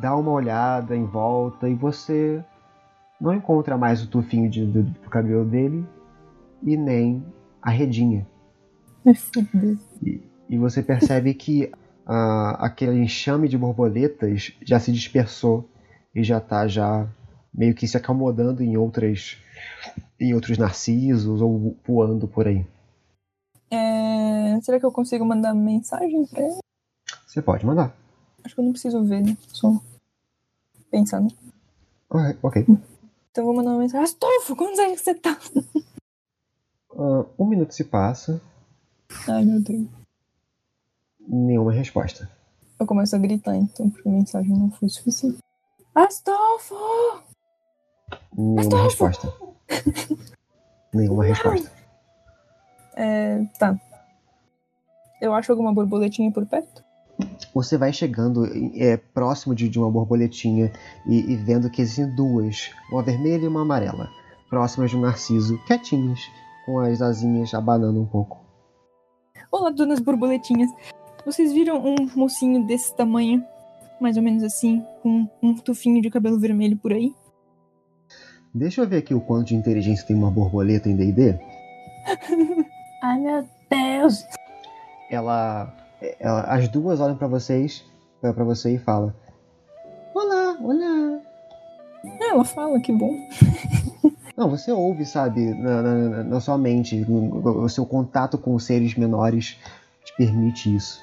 dá 0.00 0.16
uma 0.16 0.30
olhada 0.32 0.96
em 0.96 1.04
volta 1.04 1.68
e 1.68 1.74
você 1.74 2.42
não 3.20 3.32
encontra 3.34 3.76
mais 3.78 4.02
o 4.02 4.06
tufinho 4.08 4.50
de- 4.50 4.66
do, 4.66 4.82
do 4.82 5.10
cabelo 5.10 5.44
dele 5.44 5.86
e 6.62 6.76
nem 6.76 7.24
a 7.62 7.70
redinha. 7.70 8.26
Ai, 9.04 9.14
fudeu. 9.14 9.78
E 10.48 10.58
você 10.58 10.82
percebe 10.82 11.34
que 11.34 11.70
ah, 12.06 12.56
aquele 12.60 13.00
enxame 13.02 13.48
de 13.48 13.58
borboletas 13.58 14.52
já 14.64 14.78
se 14.78 14.92
dispersou 14.92 15.68
e 16.14 16.22
já 16.22 16.40
tá 16.40 16.66
já 16.68 17.08
meio 17.52 17.74
que 17.74 17.88
se 17.88 17.96
acomodando 17.96 18.62
em 18.62 18.76
outras 18.76 19.38
em 20.20 20.34
outros 20.34 20.58
narcisos 20.58 21.40
ou 21.40 21.76
voando 21.86 22.28
por 22.28 22.46
aí. 22.46 22.66
É, 23.70 24.60
Será 24.62 24.78
que 24.80 24.86
eu 24.86 24.92
consigo 24.92 25.24
mandar 25.24 25.54
mensagem 25.54 26.24
pra 26.26 26.42
ele? 26.42 26.58
Você 27.26 27.42
pode 27.42 27.64
mandar. 27.66 27.94
Acho 28.44 28.54
que 28.54 28.60
eu 28.60 28.64
não 28.64 28.72
preciso 28.72 29.04
ver, 29.04 29.22
né? 29.22 29.36
Só 29.48 29.80
pensar, 30.90 31.20
né? 31.20 31.28
Ok. 32.08 32.38
ok. 32.42 32.62
Então 33.30 33.42
eu 33.42 33.44
vou 33.44 33.54
mandar 33.54 33.70
uma 33.72 33.80
mensagem. 33.80 34.04
Astolfo, 34.04 34.56
quantos 34.56 34.78
anos 34.78 35.00
você 35.00 35.14
tá? 35.14 35.38
Ah, 36.98 37.24
um 37.38 37.46
minuto 37.46 37.72
se 37.72 37.84
passa, 37.84 38.40
Ai, 39.28 39.44
meu 39.44 39.60
Deus. 39.62 39.86
nenhuma 41.28 41.72
resposta. 41.72 42.28
Eu 42.78 42.86
começo 42.86 43.14
a 43.16 43.18
gritar, 43.18 43.56
então, 43.56 43.88
porque 43.90 44.08
a 44.08 44.12
mensagem 44.12 44.50
não 44.52 44.70
foi 44.70 44.88
suficiente. 44.88 45.38
Astolfo! 45.94 46.74
Nenhuma 48.36 48.60
Astolfo! 48.60 48.84
resposta. 48.84 49.32
nenhuma 50.92 51.24
resposta. 51.24 51.70
É, 52.94 53.44
tá. 53.58 53.78
Eu 55.20 55.32
acho 55.34 55.50
alguma 55.52 55.72
borboletinha 55.72 56.30
por 56.30 56.44
perto? 56.46 56.84
Você 57.54 57.78
vai 57.78 57.92
chegando 57.92 58.44
é, 58.74 58.98
próximo 58.98 59.54
de, 59.54 59.68
de 59.68 59.78
uma 59.78 59.90
borboletinha 59.90 60.70
e, 61.06 61.32
e 61.32 61.36
vendo 61.36 61.70
que 61.70 61.80
existem 61.80 62.14
duas, 62.14 62.70
uma 62.92 63.02
vermelha 63.02 63.44
e 63.44 63.48
uma 63.48 63.62
amarela, 63.62 64.10
próximas 64.50 64.90
de 64.90 64.96
um 64.98 65.00
narciso, 65.00 65.58
quietinhas, 65.66 66.20
com 66.66 66.80
as 66.80 67.00
asinhas 67.00 67.54
abanando 67.54 68.00
um 68.02 68.06
pouco. 68.06 68.44
Olá, 69.50 69.70
donas 69.70 70.00
borboletinhas. 70.00 70.68
Vocês 71.24 71.52
viram 71.52 71.78
um 71.82 71.94
mocinho 72.14 72.66
desse 72.66 72.94
tamanho? 72.94 73.42
Mais 74.00 74.16
ou 74.16 74.22
menos 74.22 74.42
assim, 74.42 74.84
com 75.02 75.26
um 75.42 75.54
tufinho 75.54 76.02
de 76.02 76.10
cabelo 76.10 76.38
vermelho 76.38 76.76
por 76.76 76.92
aí? 76.92 77.14
Deixa 78.52 78.80
eu 78.82 78.88
ver 78.88 78.98
aqui 78.98 79.14
o 79.14 79.20
quanto 79.20 79.48
de 79.48 79.54
inteligência 79.54 80.06
tem 80.06 80.16
uma 80.16 80.30
borboleta 80.30 80.88
em 80.88 80.96
D&D. 80.96 81.38
Ai, 83.02 83.20
meu 83.20 83.48
Deus! 83.70 84.24
Ela, 85.10 85.72
ela- 86.18 86.42
as 86.42 86.68
duas 86.68 87.00
olham 87.00 87.16
pra 87.16 87.28
vocês, 87.28 87.84
pra 88.20 88.32
você 88.44 88.74
e 88.74 88.78
fala: 88.78 89.14
Olá, 90.14 90.56
olá. 90.60 91.20
Ah, 92.04 92.30
ela 92.30 92.44
fala, 92.44 92.80
que 92.80 92.92
bom. 92.92 93.14
Não, 94.36 94.50
você 94.50 94.70
ouve, 94.70 95.04
sabe, 95.06 95.54
na, 95.54 95.82
na- 95.82 96.24
na 96.24 96.40
sua 96.40 96.58
mente, 96.58 97.04
o, 97.08 97.62
o 97.64 97.68
seu 97.68 97.86
contato 97.86 98.36
com 98.36 98.54
os 98.54 98.64
seres 98.64 98.94
menores 98.94 99.56
te 100.04 100.14
permite 100.16 100.74
isso. 100.74 101.00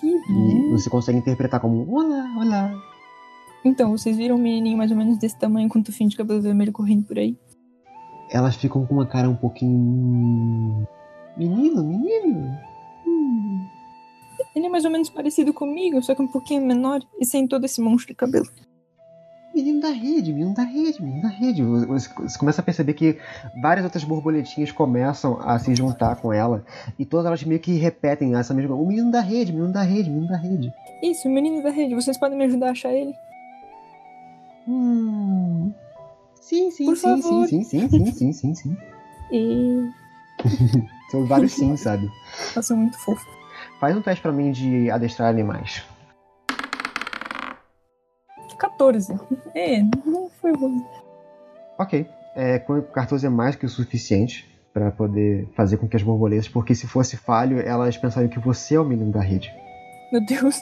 Que 0.00 0.06
E 0.06 0.70
você 0.72 0.88
consegue 0.88 1.18
interpretar 1.18 1.60
como 1.60 1.86
olá, 1.94 2.24
olá. 2.38 2.74
Então, 3.64 3.90
vocês 3.90 4.16
viram 4.16 4.36
um 4.36 4.38
menininho 4.38 4.76
mais 4.76 4.90
ou 4.90 4.96
menos 4.96 5.18
desse 5.18 5.38
tamanho 5.38 5.68
com 5.68 5.78
um 5.78 5.82
tufinho 5.82 6.08
de 6.10 6.16
cabelo 6.16 6.40
vermelho 6.40 6.72
correndo 6.72 7.04
por 7.04 7.18
aí? 7.18 7.36
Elas 8.30 8.56
ficam 8.56 8.84
com 8.86 8.94
uma 8.94 9.06
cara 9.06 9.28
um 9.28 9.36
pouquinho. 9.36 9.70
"Hum, 9.76 10.84
Menino, 11.36 11.82
menino. 11.84 12.56
Hum. 13.06 13.66
Ele 14.54 14.66
é 14.66 14.68
mais 14.68 14.84
ou 14.84 14.90
menos 14.90 15.10
parecido 15.10 15.52
comigo, 15.52 16.00
só 16.02 16.14
que 16.14 16.22
um 16.22 16.26
pouquinho 16.28 16.64
menor 16.64 17.00
e 17.20 17.26
sem 17.26 17.46
todo 17.46 17.64
esse 17.64 17.80
monstro 17.80 18.08
de 18.12 18.14
cabelo. 18.16 18.46
Menino 19.54 19.80
da 19.80 19.90
rede, 19.90 20.32
menino 20.32 20.52
da 20.52 20.64
rede, 20.64 21.00
menino 21.00 21.22
da 21.22 21.28
rede. 21.28 21.62
Você, 21.62 22.08
começa 22.38 22.60
a 22.60 22.64
perceber 22.64 22.94
que 22.94 23.18
várias 23.62 23.84
outras 23.84 24.02
borboletinhas 24.02 24.72
começam 24.72 25.40
a 25.40 25.56
se 25.60 25.72
juntar 25.76 26.16
com 26.16 26.32
ela. 26.32 26.64
E 26.98 27.04
todas 27.04 27.26
elas 27.26 27.44
meio 27.44 27.60
que 27.60 27.74
repetem 27.74 28.34
essa 28.34 28.52
mesma. 28.52 28.74
O 28.74 28.84
menino 28.84 29.12
da 29.12 29.20
rede, 29.20 29.52
menino 29.52 29.72
da 29.72 29.82
rede, 29.82 30.10
menino 30.10 30.26
da 30.26 30.36
rede. 30.36 30.72
Isso, 31.00 31.28
o 31.28 31.30
menino 31.30 31.62
da 31.62 31.70
rede, 31.70 31.94
vocês 31.94 32.18
podem 32.18 32.36
me 32.36 32.44
ajudar 32.46 32.68
a 32.68 32.70
achar 32.72 32.92
ele? 32.92 33.14
Hum. 34.66 35.72
Sim, 36.40 36.70
sim, 36.72 36.86
Por 36.86 36.96
sim, 36.96 37.22
favor. 37.22 37.46
sim, 37.46 37.62
sim, 37.62 37.88
sim, 37.88 38.06
sim, 38.06 38.12
sim, 38.12 38.32
sim, 38.32 38.54
sim. 38.54 38.76
E. 39.30 39.88
São 41.12 41.26
vários 41.26 41.52
sim, 41.54 41.76
sabe? 41.76 42.10
Elas 42.54 42.66
são 42.66 42.76
muito 42.76 42.98
fofos. 42.98 43.32
Faz 43.78 43.96
um 43.96 44.02
teste 44.02 44.20
pra 44.20 44.32
mim 44.32 44.50
de 44.50 44.90
adestrar 44.90 45.30
animais. 45.30 45.84
14. 48.68 49.14
É, 49.54 49.82
não 50.04 50.28
foi 50.40 50.52
ruim. 50.52 50.82
Ok. 51.78 52.06
É, 52.36 52.58
com 52.58 52.80
14 52.82 53.26
é 53.26 53.28
mais 53.30 53.54
que 53.56 53.64
o 53.66 53.68
suficiente 53.68 54.48
pra 54.72 54.90
poder 54.90 55.48
fazer 55.56 55.76
com 55.76 55.86
que 55.86 55.96
as 55.96 56.02
borboletas, 56.02 56.48
porque 56.48 56.74
se 56.74 56.86
fosse 56.86 57.16
falho, 57.16 57.60
elas 57.60 57.96
pensariam 57.96 58.28
que 58.28 58.40
você 58.40 58.74
é 58.74 58.80
o 58.80 58.84
menino 58.84 59.12
da 59.12 59.20
rede. 59.20 59.52
Meu 60.12 60.24
Deus. 60.26 60.56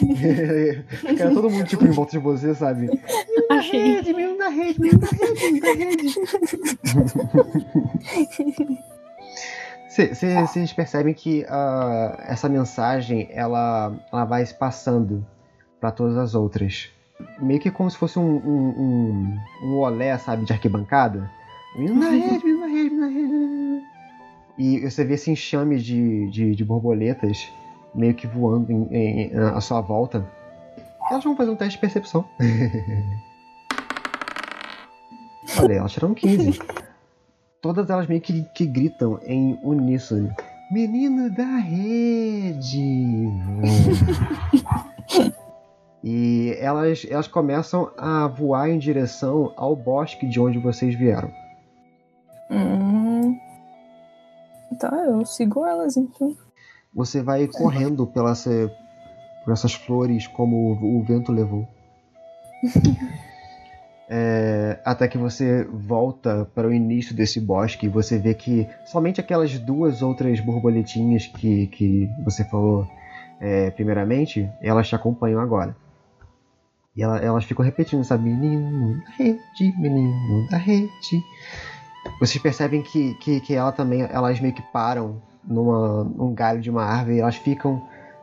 Fica 0.88 1.30
todo 1.30 1.50
mundo 1.50 1.64
tipo 1.66 1.84
em 1.86 1.90
volta 1.90 2.12
de 2.12 2.18
você, 2.18 2.54
sabe? 2.54 2.88
Achei. 3.50 3.96
Rede, 3.96 4.12
menino 4.14 4.38
da 4.38 4.48
rede, 4.48 4.80
menino 4.80 5.00
da 5.00 5.06
rede, 5.06 5.44
menino 5.44 5.60
da 5.60 5.72
rede. 5.74 6.14
Cê- 9.88 10.14
cê- 10.14 10.40
Vocês 10.40 10.72
percebem 10.72 11.14
que 11.14 11.44
ah, 11.48 12.16
essa 12.26 12.48
mensagem 12.48 13.28
ela, 13.32 13.92
ela 14.12 14.24
vai 14.24 14.44
se 14.44 14.54
passando 14.54 15.26
pra 15.80 15.90
todas 15.90 16.16
as 16.16 16.34
outras. 16.34 16.90
Meio 17.40 17.60
que 17.60 17.70
como 17.70 17.90
se 17.90 17.96
fosse 17.96 18.18
um, 18.18 18.36
um, 18.36 18.68
um, 18.78 19.38
um 19.64 19.76
olé, 19.78 20.16
sabe, 20.18 20.44
de 20.44 20.52
arquibancada. 20.52 21.30
Menino 21.76 22.00
da 22.00 22.08
rede, 22.10 22.44
menino 22.44 22.60
da 22.60 22.66
rede, 22.66 22.90
menino 22.90 23.00
da 23.00 23.06
rede. 23.08 23.82
E 24.58 24.80
você 24.90 25.04
vê 25.04 25.14
esse 25.14 25.30
enxame 25.30 25.78
de, 25.78 26.28
de, 26.30 26.54
de 26.54 26.64
borboletas 26.64 27.52
meio 27.94 28.14
que 28.14 28.26
voando 28.26 28.70
em, 28.72 28.86
em- 28.92 29.36
à 29.36 29.60
sua 29.60 29.80
volta. 29.80 30.26
Elas 31.10 31.24
vão 31.24 31.36
fazer 31.36 31.50
um 31.50 31.56
teste 31.56 31.74
de 31.74 31.80
percepção. 31.80 32.24
Olha, 35.60 35.74
elas 35.74 35.92
tiraram 35.92 36.14
15. 36.14 36.58
Todas 37.60 37.88
elas 37.90 38.06
meio 38.06 38.20
que, 38.20 38.42
que 38.54 38.66
gritam 38.66 39.18
em 39.26 39.58
uníssono. 39.62 40.32
Menino 40.70 41.30
da 41.30 41.56
rede! 41.56 43.28
e 46.10 46.56
elas, 46.58 47.06
elas 47.10 47.28
começam 47.28 47.90
a 47.98 48.26
voar 48.26 48.70
em 48.70 48.78
direção 48.78 49.52
ao 49.58 49.76
bosque 49.76 50.26
de 50.26 50.40
onde 50.40 50.58
vocês 50.58 50.94
vieram. 50.94 51.30
Hum. 52.50 53.38
Tá, 54.80 55.04
eu 55.06 55.26
sigo 55.26 55.66
elas 55.66 55.98
então. 55.98 56.34
Você 56.94 57.22
vai 57.22 57.46
correndo 57.46 58.06
pela 58.06 58.32
por 59.44 59.52
essas 59.52 59.74
flores 59.74 60.26
como 60.26 60.56
o, 60.80 60.98
o 60.98 61.02
vento 61.02 61.30
levou. 61.30 61.68
É, 64.10 64.80
até 64.86 65.06
que 65.06 65.18
você 65.18 65.64
volta 65.64 66.50
para 66.54 66.66
o 66.66 66.72
início 66.72 67.14
desse 67.14 67.38
bosque 67.38 67.84
e 67.84 67.90
você 67.90 68.16
vê 68.16 68.32
que 68.32 68.66
somente 68.86 69.20
aquelas 69.20 69.58
duas 69.58 70.00
outras 70.00 70.40
borboletinhas 70.40 71.26
que, 71.26 71.66
que 71.66 72.08
você 72.24 72.42
falou 72.42 72.88
é, 73.38 73.70
primeiramente, 73.70 74.48
elas 74.62 74.88
te 74.88 74.94
acompanham 74.94 75.38
agora. 75.42 75.76
E 76.98 77.02
ela- 77.02 77.18
elas 77.18 77.44
ficam 77.44 77.64
repetindo, 77.64 78.02
sabe? 78.02 78.28
Menino 78.28 79.00
da 79.04 79.10
rede, 79.12 79.78
menino 79.78 80.48
da 80.50 80.56
rede. 80.56 80.90
Vocês 82.18 82.42
percebem 82.42 82.82
que, 82.82 83.14
que, 83.14 83.40
que 83.40 83.54
ela 83.54 83.70
também, 83.70 84.02
elas 84.02 84.40
meio 84.40 84.52
que 84.52 84.62
param 84.72 85.22
numa, 85.44 86.02
num 86.02 86.34
galho 86.34 86.60
de 86.60 86.68
uma 86.68 86.82
árvore 86.82 87.16
e 87.16 87.20
elas 87.20 87.36
ficam 87.36 87.80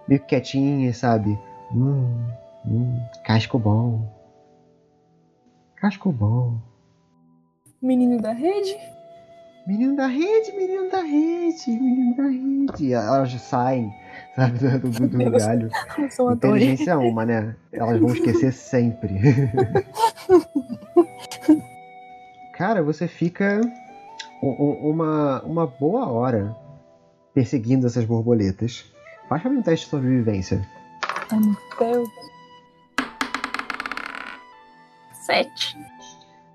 meio 0.09 0.19
quietinhas, 0.26 0.97
sabe? 0.97 1.39
Hum, 1.73 2.28
hum, 2.65 2.99
casco 3.23 3.57
bom. 3.57 4.13
Casco 5.78 6.11
bom. 6.11 6.57
Menino 7.82 8.19
da 8.21 8.34
rede? 8.34 8.76
Menino 9.65 9.95
da 9.95 10.07
rede, 10.07 10.51
menino 10.51 10.89
da 10.91 10.99
rede, 11.01 11.71
menino 11.71 12.15
da 12.17 12.23
rede. 12.23 12.93
Elas 12.93 13.32
saem, 13.41 13.89
sabe, 14.36 14.59
do, 14.59 14.89
do, 14.89 15.07
do 15.07 15.31
galho. 15.31 15.69
Tori. 16.15 16.36
Inteligência 16.36 16.91
é 16.91 16.95
uma, 16.95 17.25
né? 17.25 17.55
Elas 17.71 17.99
vão 17.99 18.13
esquecer 18.13 18.51
sempre. 18.53 19.15
cara, 22.53 22.83
você 22.83 23.07
fica 23.07 23.61
uma, 24.41 25.41
uma 25.43 25.65
boa 25.65 26.09
hora 26.09 26.55
perseguindo 27.33 27.88
essas 27.88 28.05
borboletas. 28.05 28.86
Faz 29.27 29.41
pra 29.41 29.51
mim 29.51 29.57
um 29.57 29.61
teste 29.61 29.86
de 29.86 29.91
sobrevivência. 29.91 30.65
Ai, 31.31 31.39
meu 31.39 31.55
Deus. 31.79 32.09
Sete. 35.25 35.77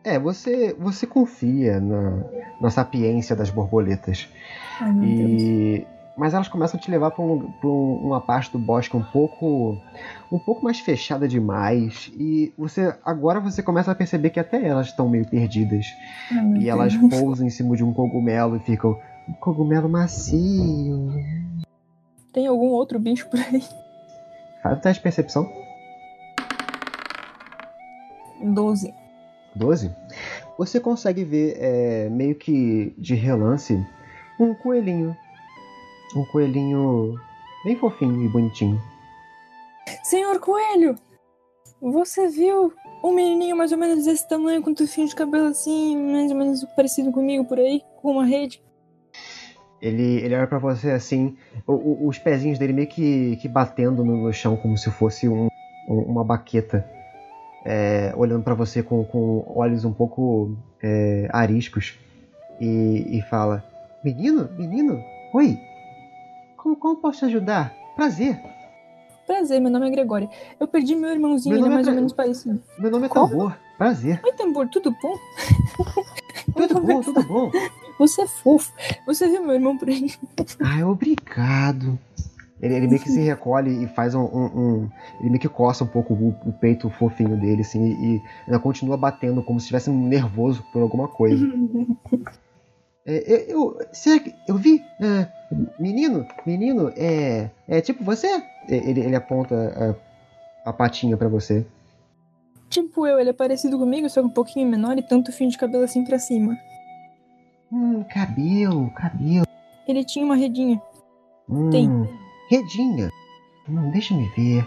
É, 0.05 0.18
você, 0.18 0.74
você 0.78 1.07
confia 1.07 1.81
na, 1.81 2.24
na 2.61 2.70
sapiência 2.70 3.35
das 3.35 3.51
borboletas. 3.51 4.28
Ai, 4.81 4.93
meu 4.93 5.28
Deus. 5.28 6.00
Mas 6.21 6.35
elas 6.35 6.49
começam 6.49 6.79
a 6.79 6.83
te 6.83 6.91
levar 6.91 7.12
para 7.12 7.25
um, 7.25 7.51
um- 7.64 7.95
uma 8.09 8.21
parte 8.21 8.53
do 8.53 8.59
bosque 8.59 8.95
um 8.95 9.03
pouco 9.03 9.79
um 10.31 10.39
pouco 10.39 10.62
mais 10.62 10.79
fechada 10.79 11.27
demais 11.27 12.12
e 12.14 12.53
você 12.59 12.95
agora 13.03 13.41
você 13.41 13.62
começa 13.62 13.91
a 13.91 13.95
perceber 13.95 14.29
que 14.29 14.39
até 14.39 14.62
elas 14.62 14.89
estão 14.89 15.09
meio 15.09 15.27
perdidas 15.27 15.87
Ai, 16.31 16.45
meu 16.45 16.61
e 16.61 16.68
elas 16.68 16.95
Deus. 16.95 17.09
pousam 17.18 17.47
em 17.47 17.51
cima 17.51 17.75
de 17.75 17.83
um 17.83 17.91
cogumelo 17.95 18.55
e 18.57 18.61
ficam 18.61 19.01
um 19.27 19.33
cogumelo 19.33 19.89
macio. 19.89 21.09
Tem 22.35 22.47
algum 22.47 22.66
outro 22.68 22.99
bicho 22.99 23.27
por 23.31 23.41
aí? 23.41 23.64
Faz 24.62 24.77
um 24.77 24.81
teste 24.83 24.99
de 24.99 25.03
percepção. 25.03 25.51
12. 28.43 28.93
12. 29.55 29.91
Você 30.59 30.79
consegue 30.81 31.25
ver 31.25 31.57
é, 31.59 32.09
meio 32.11 32.35
que 32.35 32.95
de 32.99 33.14
relance 33.14 33.83
um 34.39 34.53
coelhinho. 34.55 35.16
Um 36.17 36.25
coelhinho 36.25 37.19
bem 37.65 37.77
fofinho 37.77 38.23
e 38.25 38.29
bonitinho. 38.29 38.81
Senhor 40.03 40.39
Coelho! 40.41 40.97
Você 41.81 42.29
viu 42.29 42.73
um 43.03 43.13
menininho 43.15 43.57
mais 43.57 43.73
ou 43.73 43.79
menos 43.79 44.05
desse 44.05 44.29
tamanho, 44.29 44.63
com 44.63 44.75
tufinho 44.75 45.09
de 45.09 45.15
cabelo 45.15 45.47
assim, 45.47 45.97
mais 45.97 46.31
ou 46.31 46.37
menos 46.37 46.65
parecido 46.77 47.11
comigo 47.11 47.45
por 47.45 47.59
aí, 47.59 47.83
com 48.03 48.13
uma 48.13 48.25
rede? 48.25 48.63
Ele, 49.81 50.19
ele 50.23 50.35
olha 50.35 50.47
pra 50.47 50.59
você 50.59 50.91
assim, 50.91 51.37
o- 51.67 51.73
o- 51.73 52.09
os 52.09 52.19
pezinhos 52.19 52.59
dele 52.59 52.75
meio 52.75 52.87
que, 52.89 53.37
que 53.37 53.49
batendo 53.49 54.05
no, 54.05 54.31
chão, 54.33 54.57
como 54.57 54.77
se 54.77 54.91
fosse 54.91 55.27
um- 55.27 55.49
um- 55.89 56.03
uma 56.03 56.23
baqueta. 56.23 56.87
É, 57.65 58.13
olhando 58.17 58.43
pra 58.43 58.55
você 58.55 58.83
com, 58.83 59.05
com 59.05 59.45
olhos 59.55 59.85
um 59.85 59.93
pouco 59.93 60.55
é, 60.83 61.29
ariscos. 61.33 61.99
E, 62.61 63.19
e 63.19 63.23
fala: 63.23 63.65
Menino, 64.05 64.51
menino, 64.59 65.03
oi, 65.33 65.59
como, 66.63 66.77
como 66.77 66.97
posso 66.97 67.21
te 67.21 67.25
ajudar? 67.27 67.73
Prazer, 67.97 68.41
Prazer, 69.27 69.61
meu 69.61 69.71
nome 69.71 69.87
é 69.87 69.91
Gregória. 69.91 70.29
Eu 70.59 70.67
perdi 70.67 70.97
meu 70.97 71.11
irmãozinho, 71.11 71.55
Meu 71.55 71.65
ele 71.65 71.67
é 71.67 71.69
nome 71.69 71.75
é 71.75 71.77
mais 71.77 71.87
ou 71.89 71.95
menos 71.95 72.13
parecido. 72.13 72.61
meu 72.79 72.91
nome 72.91 73.07
é 73.07 73.09
Como? 73.09 73.29
Tambor, 73.29 73.57
prazer. 73.79 74.21
Oi, 74.25 74.33
Tambor, 74.33 74.69
tudo 74.69 74.91
bom? 75.01 75.17
Tudo 76.57 76.81
bom, 76.81 77.01
tudo 77.01 77.23
bom. 77.23 77.51
Você 77.99 78.23
é 78.23 78.27
fofo. 78.27 78.73
Você 79.07 79.29
viu 79.29 79.43
meu 79.43 79.55
irmão 79.55 79.79
por 79.79 79.89
aí? 79.89 80.13
Ai, 80.61 80.83
obrigado. 80.83 81.97
Ele, 82.61 82.75
ele 82.75 82.89
meio 82.89 83.01
que 83.01 83.09
se 83.09 83.21
recolhe 83.21 83.85
e 83.85 83.87
faz 83.89 84.15
um, 84.15 84.23
um- 84.23 84.59
um- 84.61 84.91
Ele 85.21 85.31
meio 85.31 85.41
que 85.41 85.49
coça 85.49 85.85
um 85.85 85.87
pouco 85.87 86.13
o, 86.13 86.29
o 86.45 86.53
peito 86.53 86.91
fofinho 86.91 87.37
dele, 87.39 87.61
assim, 87.63 87.81
e, 87.85 88.17
e 88.17 88.23
ainda 88.47 88.59
continua 88.59 88.97
batendo 88.97 89.43
como 89.45 89.61
se 89.61 89.65
estivesse 89.65 89.91
nervoso 89.91 90.65
por 90.73 90.83
alguma 90.83 91.07
coisa. 91.07 91.47
É, 93.07 93.25
eu, 93.53 93.79
eu, 93.79 93.87
será 93.93 94.21
que 94.21 94.35
eu 94.47 94.57
vi? 94.57 94.85
é, 95.01 95.27
menino, 95.79 96.27
menino, 96.47 96.93
é, 96.97 97.51
é 97.67 97.81
tipo 97.81 98.05
você? 98.05 98.27
É, 98.69 98.77
Ele, 98.77 99.01
ele 99.01 99.17
aponta 99.17 99.97
a, 100.65 100.71
a 100.71 100.73
patinha 100.73 101.17
pra 101.17 101.29
você. 101.29 101.67
Tipo 102.69 103.07
eu, 103.07 103.19
ele 103.19 103.31
é 103.31 103.33
parecido 103.33 103.79
comigo, 103.79 104.09
só 104.09 104.21
que 104.21 104.29
um 104.29 104.33
pouquinho 104.33 104.69
menor 104.69 104.97
e 104.99 105.03
tanto 105.03 105.33
fio 105.33 105.49
de 105.49 105.59
cabelo 105.59 105.83
assim 105.85 106.05
pra 106.05 106.19
cima. 106.19 106.57
Hum, 107.73 108.05
cabelo, 108.05 108.91
cabelo. 108.91 109.47
Ele 109.89 110.05
tinha 110.05 110.25
uma 110.25 110.37
redinha. 110.37 110.81
Hum, 111.49 111.71
Tem. 111.71 111.89
Redinha. 112.49 113.11
Hum, 113.69 113.91
deixa 113.91 114.15
me 114.15 114.29
ver. 114.37 114.65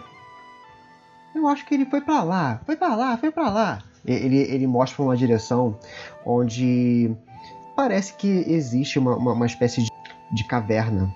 Eu 1.36 1.48
acho 1.48 1.66
que 1.66 1.74
ele 1.74 1.86
foi 1.86 2.02
pra 2.02 2.24
lá. 2.24 2.62
Foi 2.66 2.76
pra 2.76 2.96
lá, 2.96 3.18
foi 3.18 3.32
pra 3.32 3.50
lá. 3.50 3.80
Ele, 4.06 4.38
ele 4.38 4.68
mostra 4.68 5.02
uma 5.02 5.16
direção 5.16 5.78
onde 6.26 7.16
parece 7.76 8.14
que 8.14 8.28
existe 8.28 9.00
uma, 9.00 9.16
uma, 9.16 9.34
uma 9.34 9.46
espécie 9.46 9.84
de, 9.84 9.90
de 10.32 10.44
caverna. 10.46 11.14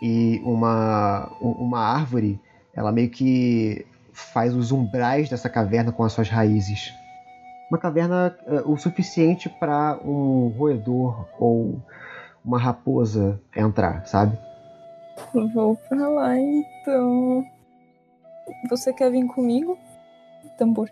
E 0.00 0.40
uma, 0.44 1.28
uma 1.40 1.80
árvore, 1.80 2.40
ela 2.74 2.92
meio 2.92 3.10
que 3.10 3.84
faz 4.12 4.54
os 4.54 4.70
umbrais 4.70 5.28
dessa 5.28 5.48
caverna 5.48 5.92
com 5.92 6.04
as 6.04 6.12
suas 6.12 6.28
raízes. 6.28 6.92
Uma 7.70 7.78
caverna 7.78 8.36
eh, 8.46 8.62
o 8.64 8.76
suficiente 8.76 9.48
para 9.48 9.98
um 10.04 10.48
roedor 10.56 11.26
ou 11.38 11.82
uma 12.44 12.58
raposa 12.58 13.40
entrar, 13.54 14.06
sabe? 14.06 14.38
Vou 15.52 15.76
pra 15.88 16.08
lá 16.08 16.38
então. 16.38 17.44
Você 18.70 18.92
quer 18.92 19.10
vir 19.10 19.26
comigo? 19.26 19.76
Tambor. 20.56 20.88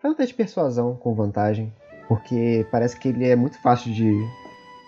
Faz 0.00 0.14
um 0.14 0.16
teste 0.16 0.32
de 0.32 0.36
persuasão 0.36 0.96
com 0.96 1.14
vantagem, 1.14 1.72
porque 2.10 2.66
parece 2.72 2.98
que 2.98 3.06
ele 3.06 3.24
é 3.24 3.36
muito 3.36 3.56
fácil 3.60 3.92
de, 3.92 4.12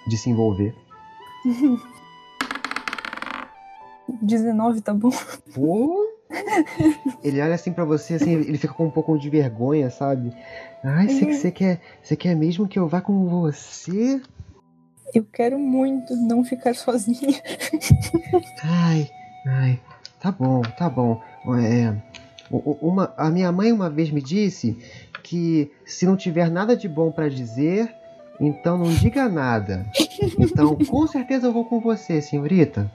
de 0.08 0.18
se 0.18 0.28
envolver. 0.28 0.74
19, 4.20 4.80
tá 4.80 4.92
bom? 4.92 5.12
Pô! 5.54 6.04
Ele 7.22 7.40
olha 7.40 7.54
assim 7.54 7.72
pra 7.72 7.84
você, 7.84 8.14
assim, 8.14 8.32
ele 8.32 8.58
fica 8.58 8.74
com 8.74 8.86
um 8.86 8.90
pouco 8.90 9.16
de 9.16 9.30
vergonha, 9.30 9.88
sabe? 9.88 10.32
Ai, 10.82 11.06
você 11.06 11.52
quer, 11.52 11.80
você 12.02 12.16
quer 12.16 12.34
mesmo 12.34 12.66
que 12.66 12.76
eu 12.76 12.88
vá 12.88 13.00
com 13.00 13.28
você? 13.28 14.20
Eu 15.14 15.24
quero 15.24 15.60
muito 15.60 16.16
não 16.16 16.42
ficar 16.42 16.74
sozinha. 16.74 17.40
Ai, 18.64 19.08
ai, 19.46 19.80
tá 20.18 20.32
bom, 20.32 20.60
tá 20.76 20.90
bom. 20.90 21.22
É, 21.60 21.94
uma, 22.50 23.14
a 23.16 23.30
minha 23.30 23.52
mãe 23.52 23.70
uma 23.70 23.88
vez 23.88 24.10
me 24.10 24.20
disse 24.20 24.76
que 25.32 25.72
se 25.86 26.04
não 26.04 26.14
tiver 26.14 26.50
nada 26.50 26.76
de 26.76 26.86
bom 26.86 27.10
pra 27.10 27.26
dizer, 27.26 27.90
então 28.38 28.76
não 28.76 28.90
diga 28.90 29.30
nada. 29.30 29.86
Então, 30.38 30.76
com 30.76 31.06
certeza 31.06 31.46
eu 31.46 31.52
vou 31.54 31.64
com 31.64 31.80
você, 31.80 32.20
senhorita. 32.20 32.92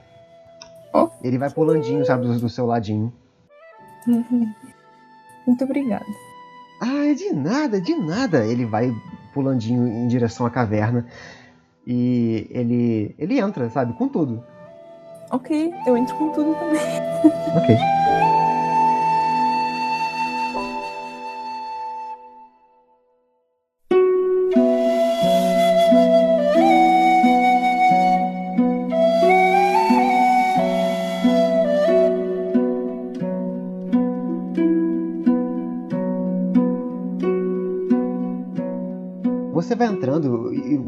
Oh. 0.94 1.08
Ele 1.20 1.36
vai 1.36 1.50
pulandinho, 1.50 2.04
sabe, 2.04 2.28
do, 2.28 2.38
do 2.38 2.48
seu 2.48 2.64
ladinho. 2.64 3.12
Muito 5.44 5.64
obrigada. 5.64 6.04
Ah, 6.80 7.12
de 7.12 7.32
nada, 7.32 7.80
de 7.80 7.96
nada. 7.96 8.46
Ele 8.46 8.64
vai 8.64 8.94
pulandinho 9.34 9.88
em 9.88 10.06
direção 10.06 10.46
à 10.46 10.50
caverna. 10.50 11.06
E 11.84 12.46
ele, 12.50 13.16
ele 13.18 13.40
entra, 13.40 13.68
sabe, 13.68 13.94
com 13.94 14.06
tudo. 14.06 14.44
Ok, 15.32 15.74
eu 15.88 15.96
entro 15.96 16.14
com 16.16 16.30
tudo 16.30 16.54
também. 16.54 16.80
Ok. 17.56 17.76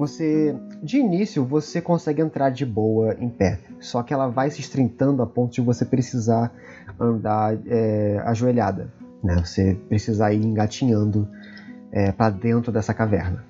Você, 0.00 0.56
de 0.82 0.96
início, 0.96 1.44
você 1.44 1.78
consegue 1.78 2.22
entrar 2.22 2.48
de 2.48 2.64
boa 2.64 3.14
em 3.20 3.28
pé. 3.28 3.58
Só 3.78 4.02
que 4.02 4.14
ela 4.14 4.28
vai 4.28 4.50
se 4.50 4.58
estrentando 4.58 5.22
a 5.22 5.26
ponto 5.26 5.52
de 5.52 5.60
você 5.60 5.84
precisar 5.84 6.50
andar 6.98 7.58
é, 7.66 8.18
ajoelhada. 8.24 8.90
Né? 9.22 9.36
Você 9.44 9.74
precisar 9.90 10.32
ir 10.32 10.42
engatinhando 10.42 11.28
é, 11.92 12.10
para 12.12 12.30
dentro 12.30 12.72
dessa 12.72 12.94
caverna. 12.94 13.44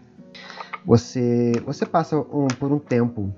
Você, 0.84 1.52
você 1.64 1.86
passa 1.86 2.18
um- 2.18 2.48
por 2.58 2.72
um 2.72 2.80
tempo 2.80 3.32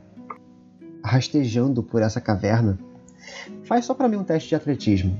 rastejando 1.04 1.82
por 1.82 2.00
essa 2.00 2.18
caverna. 2.20 2.78
Faz 3.64 3.84
só 3.84 3.92
para 3.92 4.08
mim 4.08 4.16
um 4.16 4.24
teste 4.24 4.48
de 4.48 4.54
atletismo. 4.54 5.14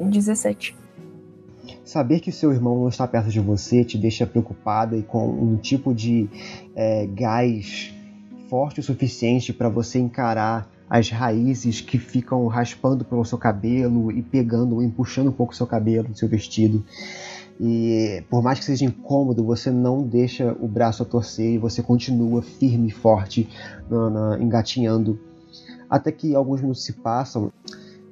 17. 0.00 0.79
Saber 1.90 2.20
que 2.20 2.30
seu 2.30 2.52
irmão 2.52 2.78
não 2.78 2.88
está 2.88 3.04
perto 3.04 3.30
de 3.30 3.40
você 3.40 3.82
te 3.84 3.98
deixa 3.98 4.24
preocupada 4.24 4.96
e 4.96 5.02
com 5.02 5.28
um 5.28 5.56
tipo 5.56 5.92
de 5.92 6.28
é, 6.76 7.04
gás 7.04 7.92
forte 8.48 8.78
o 8.78 8.82
suficiente 8.84 9.52
para 9.52 9.68
você 9.68 9.98
encarar 9.98 10.70
as 10.88 11.10
raízes 11.10 11.80
que 11.80 11.98
ficam 11.98 12.46
raspando 12.46 13.04
pelo 13.04 13.24
seu 13.24 13.36
cabelo 13.36 14.12
e 14.12 14.22
pegando 14.22 14.80
e 14.80 14.88
puxando 14.88 15.30
um 15.30 15.32
pouco 15.32 15.52
o 15.52 15.56
seu 15.56 15.66
cabelo, 15.66 16.16
seu 16.16 16.28
vestido. 16.28 16.84
E 17.60 18.22
por 18.30 18.40
mais 18.40 18.60
que 18.60 18.66
seja 18.66 18.84
incômodo, 18.84 19.42
você 19.42 19.72
não 19.72 20.00
deixa 20.04 20.56
o 20.60 20.68
braço 20.68 21.02
a 21.02 21.06
torcer 21.06 21.54
e 21.54 21.58
você 21.58 21.82
continua 21.82 22.40
firme 22.40 22.86
e 22.86 22.92
forte 22.92 23.48
na- 23.90 24.10
na- 24.10 24.38
engatinhando. 24.40 25.18
Até 25.90 26.12
que 26.12 26.36
alguns 26.36 26.60
minutos 26.60 26.84
se 26.84 26.92
passam 26.92 27.52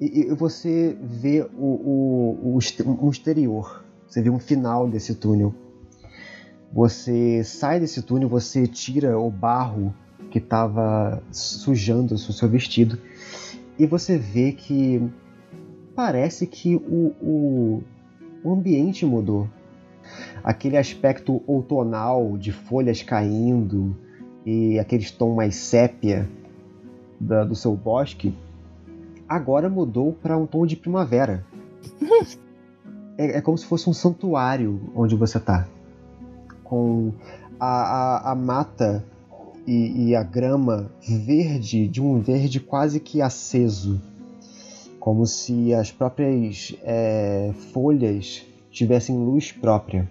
e, 0.01 0.21
e 0.21 0.35
você 0.35 0.97
vê 1.01 1.43
o, 1.57 1.65
o, 1.65 2.57
o, 2.57 2.59
um 3.05 3.11
exterior. 3.11 3.85
Você 4.07 4.23
vê 4.23 4.31
um 4.31 4.39
final 4.39 4.89
desse 4.89 5.15
túnel. 5.15 5.55
Você 6.73 7.43
sai 7.45 7.81
desse 7.81 8.03
túnel, 8.03 8.29
você 8.29 8.67
tira 8.67 9.19
o 9.19 9.31
barro 9.31 9.95
que 10.31 10.39
estava 10.39 11.23
sujando 11.31 12.15
o 12.15 12.19
seu 12.19 12.49
vestido 12.49 12.99
e 13.79 13.87
você 13.87 14.19
vê 14.19 14.53
que 14.53 15.03
parece 15.95 16.47
que 16.47 16.77
o, 16.77 17.15
o, 17.21 17.83
o 18.45 18.53
ambiente 18.53 19.07
mudou. 19.07 19.49
Aquele 20.43 20.77
aspecto 20.77 21.43
outonal 21.47 22.37
de 22.37 22.53
folhas 22.53 23.03
caindo 23.03 23.97
e 24.45 24.79
aquele 24.79 25.05
tom 25.11 25.35
mais 25.35 25.57
sépia 25.57 26.29
da, 27.19 27.45
do 27.45 27.55
seu 27.55 27.75
bosque 27.75 28.35
agora 29.29 29.69
mudou 29.69 30.13
para 30.13 30.37
um 30.37 30.47
tom 30.47 30.67
de 30.67 30.77
primavera. 30.77 31.45
é, 33.19 33.39
é, 33.39 33.41
como 33.41 33.59
se 33.59 33.67
fosse 33.67 33.91
um 33.91 33.93
santuário 33.93 34.81
onde 34.95 35.15
você 35.17 35.39
está 35.39 35.67
com 36.69 37.13
a, 37.59 37.67
a, 37.67 38.33
a 38.33 38.35
mata 38.35 39.05
e, 39.67 40.09
e, 40.09 40.15
a 40.15 40.23
grama 40.23 40.91
verde, 41.07 41.89
de 41.89 42.01
um 42.01 42.21
verde 42.21 42.61
quase 42.61 43.01
que 43.01 43.21
aceso, 43.21 44.01
como 45.01 45.27
se 45.27 45.75
as 45.75 45.91
próprias 45.91 46.75
é, 46.83 47.53
folhas 47.73 48.45
tivessem 48.71 49.17
luz 49.17 49.51
própria. 49.51 50.09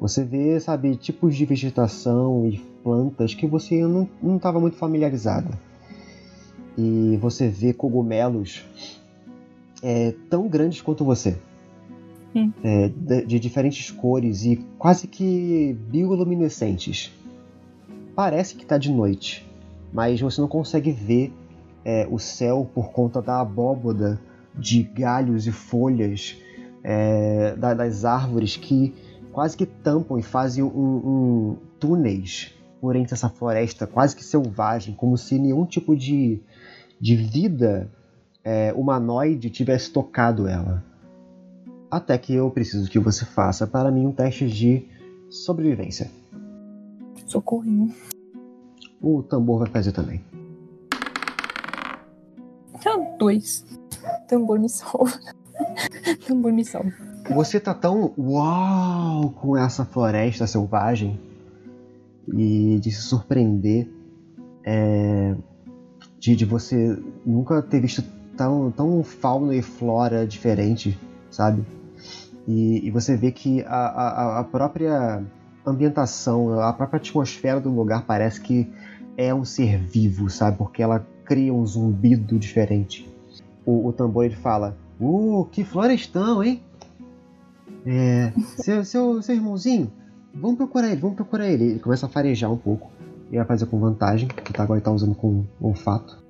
Você 0.00 0.24
vê, 0.24 0.58
sabe, 0.60 0.96
tipos 0.96 1.34
de 1.36 1.44
vegetação 1.44 2.46
e 2.46 2.58
plantas 2.82 3.34
que 3.34 3.46
você 3.46 3.82
não 3.82 4.36
estava 4.36 4.60
muito 4.60 4.76
familiarizada. 4.76 5.50
E 6.76 7.18
você 7.20 7.48
vê 7.48 7.72
cogumelos 7.72 8.64
é, 9.82 10.14
tão 10.30 10.48
grandes 10.48 10.80
quanto 10.80 11.04
você 11.04 11.36
é, 12.62 12.88
de, 12.88 13.26
de, 13.26 13.38
diferentes 13.38 13.90
cores 13.90 14.44
e 14.44 14.56
quase 14.78 15.06
que 15.06 15.76
bioluminescentes. 15.88 17.12
Parece 18.14 18.54
que 18.54 18.62
está 18.62 18.78
de 18.78 18.90
noite, 18.90 19.46
mas 19.92 20.20
você 20.20 20.40
não 20.40 20.48
consegue 20.48 20.90
ver 20.90 21.32
é, 21.84 22.06
o 22.10 22.18
céu 22.18 22.68
por 22.74 22.90
conta 22.90 23.20
da 23.20 23.40
abóboda 23.40 24.20
de 24.54 24.82
galhos 24.82 25.46
e 25.46 25.52
folhas 25.52 26.36
é, 26.84 27.54
das 27.56 28.04
árvores 28.04 28.56
que 28.56 28.94
quase 29.32 29.56
que 29.56 29.64
tampam 29.64 30.18
e 30.18 30.22
fazem 30.22 30.62
um, 30.62 30.68
um 30.68 31.56
túneis 31.80 32.54
por 32.80 32.96
entre 32.96 33.14
essa 33.14 33.28
floresta 33.28 33.86
quase 33.86 34.14
que 34.14 34.24
selvagem, 34.24 34.94
como 34.94 35.16
se 35.16 35.38
nenhum 35.38 35.64
tipo 35.64 35.96
de, 35.96 36.40
de 37.02 37.16
vida 37.16 37.90
é, 38.44 38.72
humanoide 38.72 39.50
tivesse 39.50 39.90
tocado 39.90 40.46
ela 40.46 40.84
até 41.90 42.16
que 42.16 42.32
eu 42.32 42.48
preciso 42.48 42.88
que 42.88 42.98
você 42.98 43.24
faça 43.24 43.66
para 43.66 43.90
mim 43.90 44.06
um 44.06 44.12
teste 44.12 44.46
de 44.46 44.88
sobrevivência. 45.28 46.08
Socorrinho. 47.26 47.92
O 49.00 49.22
tambor 49.22 49.58
vai 49.58 49.68
fazer 49.68 49.90
também. 49.90 50.24
Ah, 52.86 53.16
dois. 53.18 53.66
Tambor 54.28 54.58
me 54.58 54.68
salva. 54.68 55.18
tambor 56.26 56.52
me 56.52 56.64
salva. 56.64 56.92
Você 57.28 57.60
tá 57.60 57.74
tão 57.74 58.14
uau 58.16 59.30
com 59.30 59.56
essa 59.56 59.84
floresta 59.84 60.46
selvagem 60.46 61.20
e 62.32 62.78
de 62.80 62.90
se 62.90 63.02
surpreender 63.02 63.88
é, 64.64 65.34
de, 66.22 66.36
de 66.36 66.44
você 66.44 66.96
nunca 67.26 67.60
ter 67.60 67.80
visto 67.80 68.00
tão, 68.36 68.70
tão 68.70 69.02
fauna 69.02 69.56
e 69.56 69.60
flora 69.60 70.24
diferente, 70.24 70.96
sabe? 71.28 71.66
E, 72.46 72.86
e 72.86 72.90
você 72.92 73.16
vê 73.16 73.32
que 73.32 73.60
a, 73.62 73.74
a, 73.74 74.38
a, 74.38 74.44
própria 74.44 75.20
ambientação, 75.66 76.60
a 76.60 76.72
própria 76.72 76.98
atmosfera 76.98 77.60
do 77.60 77.70
lugar 77.70 78.04
parece 78.06 78.40
que 78.40 78.70
é 79.16 79.34
um 79.34 79.44
ser 79.44 79.78
vivo, 79.78 80.30
sabe? 80.30 80.58
Porque 80.58 80.80
ela 80.80 81.04
cria 81.24 81.52
um 81.52 81.66
zumbido 81.66 82.38
diferente. 82.38 83.12
O, 83.66 83.88
o 83.88 83.92
tambor 83.92 84.24
ele 84.24 84.36
fala: 84.36 84.76
Uh, 85.00 85.44
que 85.50 85.64
florestão, 85.64 86.42
hein? 86.42 86.62
É, 87.84 88.32
seu, 88.62 88.84
seu, 88.84 89.20
seu 89.22 89.34
irmãozinho, 89.34 89.90
vamos 90.32 90.56
procurar 90.56 90.92
ele, 90.92 91.00
vamos 91.00 91.16
procurar 91.16 91.48
ele. 91.48 91.64
Ele 91.64 91.78
começa 91.80 92.06
a 92.06 92.08
farejar 92.08 92.52
um 92.52 92.56
pouco. 92.56 92.92
E 93.32 93.36
vai 93.36 93.46
fazer 93.46 93.66
com 93.66 93.80
vantagem, 93.80 94.28
que 94.28 94.52
tá, 94.52 94.62
agora 94.62 94.78
ele 94.78 94.84
tá 94.84 94.92
usando 94.92 95.14
com 95.14 95.44
olfato. 95.60 96.22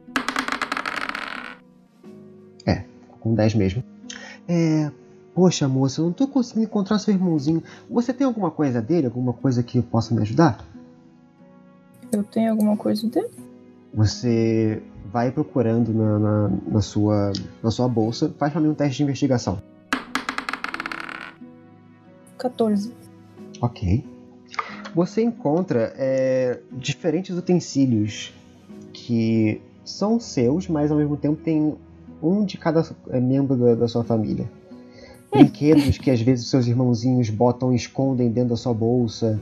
É, 2.64 2.84
com 3.20 3.34
10 3.34 3.54
mesmo. 3.56 3.82
É, 4.48 4.90
Poxa, 5.34 5.66
moça, 5.66 6.00
eu 6.00 6.06
não 6.06 6.12
tô 6.12 6.28
conseguindo 6.28 6.66
encontrar 6.66 6.98
seu 6.98 7.14
irmãozinho. 7.14 7.62
Você 7.90 8.12
tem 8.12 8.26
alguma 8.26 8.50
coisa 8.50 8.82
dele? 8.82 9.06
Alguma 9.06 9.32
coisa 9.32 9.62
que 9.62 9.80
possa 9.80 10.14
me 10.14 10.20
ajudar? 10.20 10.62
Eu 12.12 12.22
tenho 12.22 12.50
alguma 12.50 12.76
coisa 12.76 13.08
dele? 13.08 13.30
Você 13.94 14.82
vai 15.10 15.30
procurando 15.30 15.92
na, 15.94 16.18
na, 16.18 16.50
na 16.68 16.80
sua, 16.82 17.32
na 17.62 17.70
sua 17.70 17.88
bolsa. 17.88 18.30
Faz 18.36 18.52
pra 18.52 18.60
mim 18.60 18.68
um 18.68 18.74
teste 18.74 18.98
de 18.98 19.04
investigação. 19.04 19.62
14. 22.36 22.92
Ok. 23.62 24.04
Você 24.94 25.22
encontra 25.22 25.92
é, 25.96 26.60
diferentes 26.70 27.36
utensílios 27.36 28.32
que 28.92 29.60
são 29.84 30.20
seus, 30.20 30.68
mas 30.68 30.90
ao 30.90 30.98
mesmo 30.98 31.16
tempo 31.16 31.36
tem 31.42 31.74
um 32.22 32.44
de 32.44 32.58
cada 32.58 32.84
é, 33.08 33.18
membro 33.18 33.56
da, 33.56 33.74
da 33.74 33.88
sua 33.88 34.04
família. 34.04 34.48
Brinquedos 35.30 35.96
que 35.96 36.10
às 36.10 36.20
vezes 36.20 36.48
seus 36.48 36.66
irmãozinhos 36.66 37.30
botam 37.30 37.72
e 37.72 37.76
escondem 37.76 38.30
dentro 38.30 38.50
da 38.50 38.56
sua 38.56 38.74
bolsa, 38.74 39.40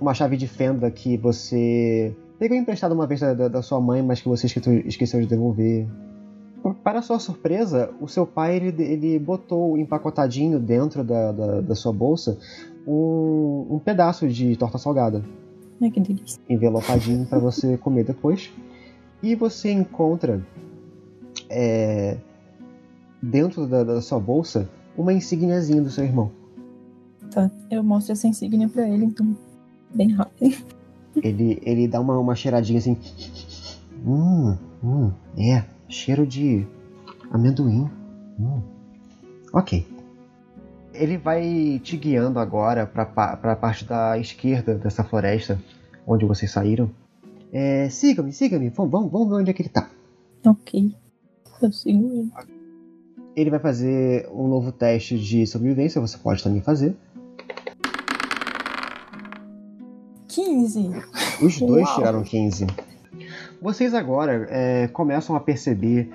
uma 0.00 0.14
chave 0.14 0.36
de 0.36 0.46
fenda 0.46 0.88
que 0.90 1.16
você 1.16 2.14
pegou 2.38 2.56
emprestado 2.56 2.92
uma 2.92 3.06
vez 3.06 3.20
da, 3.20 3.48
da 3.48 3.62
sua 3.62 3.80
mãe, 3.80 4.00
mas 4.00 4.20
que 4.20 4.28
você 4.28 4.46
esqueceu 4.86 5.20
de 5.20 5.26
devolver. 5.26 5.88
Para 6.84 7.02
sua 7.02 7.18
surpresa, 7.18 7.90
o 8.00 8.06
seu 8.06 8.26
pai 8.26 8.56
ele, 8.56 8.82
ele 8.82 9.18
botou 9.18 9.76
empacotadinho 9.76 10.58
dentro 10.60 11.02
da, 11.02 11.32
da, 11.32 11.60
da 11.60 11.74
sua 11.74 11.92
bolsa 11.92 12.38
um, 12.88 13.74
um, 13.74 13.78
pedaço 13.78 14.26
de 14.28 14.56
torta 14.56 14.78
salgada. 14.78 15.24
Ai, 15.80 15.90
que 15.90 16.00
delícia. 16.00 16.40
Envelopadinho 16.48 17.26
para 17.26 17.38
você 17.38 17.76
comer 17.78 18.04
depois. 18.04 18.50
E 19.22 19.34
você 19.34 19.70
encontra 19.70 20.44
é, 21.50 22.16
dentro 23.22 23.66
da, 23.66 23.84
da 23.84 24.00
sua 24.00 24.18
bolsa 24.18 24.68
uma 24.96 25.12
insígniazinha 25.12 25.82
do 25.82 25.90
seu 25.90 26.04
irmão. 26.04 26.30
Tá, 27.30 27.50
eu 27.70 27.84
mostro 27.84 28.12
essa 28.12 28.26
insígnia 28.26 28.68
pra 28.68 28.88
ele, 28.88 29.04
então. 29.04 29.36
Bem 29.94 30.12
rápido. 30.12 30.56
Ele, 31.20 31.58
ele 31.62 31.88
dá 31.88 32.00
uma, 32.00 32.16
uma 32.16 32.36
cheiradinha 32.36 32.78
assim. 32.78 32.96
Hum, 34.06 34.56
hum, 34.84 35.10
é, 35.36 35.64
cheiro 35.88 36.24
de 36.24 36.64
amendoim. 37.32 37.90
Hum. 38.38 38.62
Ok. 39.52 39.84
Ele 40.98 41.16
vai 41.16 41.80
te 41.82 41.96
guiando 41.96 42.38
agora 42.38 42.86
pra, 42.86 43.04
pra 43.06 43.56
parte 43.56 43.84
da 43.84 44.18
esquerda 44.18 44.74
dessa 44.74 45.04
floresta, 45.04 45.58
onde 46.06 46.24
vocês 46.24 46.50
saíram. 46.50 46.90
É, 47.52 47.88
siga-me, 47.88 48.32
siga-me, 48.32 48.68
vamos, 48.68 48.90
vamos, 48.90 49.10
vamos 49.10 49.28
ver 49.28 49.34
onde 49.36 49.50
é 49.50 49.54
que 49.54 49.62
ele 49.62 49.68
tá. 49.68 49.88
Ok. 50.44 50.94
Eu 51.62 51.72
sigo 51.72 51.98
ele 51.98 52.30
ele 53.40 53.50
vai 53.50 53.60
fazer 53.60 54.28
um 54.32 54.48
novo 54.48 54.72
teste 54.72 55.16
de 55.16 55.46
sobrevivência, 55.46 56.00
você 56.00 56.18
pode 56.18 56.42
também 56.42 56.60
fazer. 56.60 56.96
15. 60.26 60.90
Os 61.40 61.60
dois 61.60 61.86
Uau. 61.86 61.96
tiraram 61.96 62.22
15. 62.24 62.66
Vocês 63.62 63.94
agora 63.94 64.46
é, 64.50 64.88
começam 64.88 65.36
a 65.36 65.40
perceber 65.40 66.10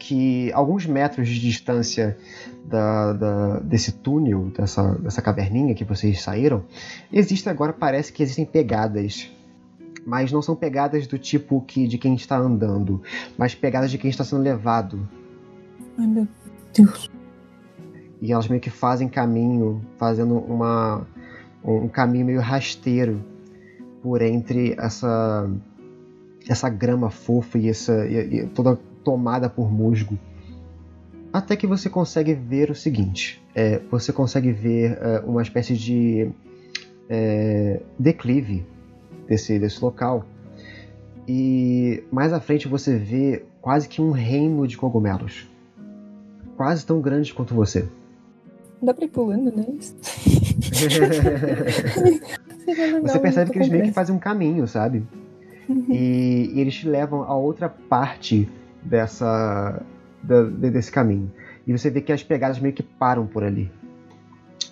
que 0.00 0.50
alguns 0.52 0.86
metros 0.86 1.28
de 1.28 1.38
distância 1.38 2.16
da, 2.64 3.12
da, 3.12 3.60
desse 3.60 3.92
túnel, 3.92 4.50
dessa, 4.56 4.94
dessa 4.94 5.20
caverninha 5.20 5.74
que 5.74 5.84
vocês 5.84 6.22
saíram, 6.22 6.64
existe 7.12 7.48
agora, 7.48 7.72
parece 7.72 8.10
que 8.12 8.22
existem 8.22 8.46
pegadas. 8.46 9.30
Mas 10.04 10.32
não 10.32 10.40
são 10.40 10.56
pegadas 10.56 11.06
do 11.06 11.18
tipo 11.18 11.60
que 11.60 11.86
de 11.86 11.98
quem 11.98 12.14
está 12.14 12.36
andando, 12.38 13.02
mas 13.36 13.54
pegadas 13.54 13.90
de 13.90 13.98
quem 13.98 14.08
está 14.08 14.24
sendo 14.24 14.42
levado. 14.42 15.06
Ai 15.98 16.06
meu 16.06 16.26
Deus. 16.74 17.10
E 18.22 18.32
elas 18.32 18.48
meio 18.48 18.60
que 18.60 18.70
fazem 18.70 19.08
caminho, 19.08 19.84
fazendo 19.98 20.36
uma, 20.38 21.06
um 21.62 21.88
caminho 21.88 22.24
meio 22.24 22.40
rasteiro 22.40 23.22
por 24.02 24.22
entre 24.22 24.74
essa 24.78 25.50
essa 26.48 26.70
grama 26.70 27.10
fofa 27.10 27.58
e 27.58 27.68
essa 27.68 28.06
e, 28.06 28.38
e 28.38 28.46
toda 28.46 28.78
tomada 29.04 29.48
por 29.48 29.70
musgo. 29.70 30.18
Até 31.32 31.56
que 31.56 31.66
você 31.66 31.88
consegue 31.88 32.34
ver 32.34 32.70
o 32.70 32.74
seguinte: 32.74 33.42
é, 33.54 33.80
você 33.90 34.12
consegue 34.12 34.52
ver 34.52 34.98
é, 35.00 35.20
uma 35.20 35.42
espécie 35.42 35.76
de 35.76 36.30
é, 37.08 37.80
declive 37.98 38.66
desse, 39.28 39.58
desse 39.58 39.82
local. 39.82 40.24
E 41.28 42.02
mais 42.10 42.32
à 42.32 42.40
frente 42.40 42.66
você 42.66 42.96
vê 42.96 43.44
quase 43.60 43.88
que 43.88 44.00
um 44.02 44.10
reino 44.10 44.66
de 44.66 44.76
cogumelos 44.76 45.50
quase 46.60 46.84
tão 46.84 47.00
grandes 47.00 47.32
quanto 47.32 47.54
você. 47.54 47.88
Dá 48.82 48.92
pra 48.92 49.06
ir 49.06 49.08
pulando 49.08 49.46
legal, 49.56 49.66
Você 53.00 53.18
percebe 53.18 53.50
que 53.50 53.58
eles 53.58 53.70
meio 53.70 53.84
que 53.84 53.92
fazem 53.92 54.14
um 54.14 54.18
caminho, 54.18 54.68
sabe? 54.68 55.02
E, 55.88 56.50
e 56.52 56.60
eles 56.60 56.74
te 56.74 56.86
levam 56.86 57.22
a 57.22 57.34
outra 57.34 57.66
parte 57.70 58.46
dessa 58.82 59.82
da- 60.22 60.42
de- 60.44 60.70
desse 60.70 60.90
caminho. 60.90 61.30
E 61.66 61.72
você 61.76 61.90
vê 61.90 62.00
que 62.00 62.12
as 62.12 62.22
pegadas 62.22 62.58
meio 62.58 62.74
que 62.74 62.82
param 62.82 63.26
por 63.26 63.42
ali. 63.44 63.70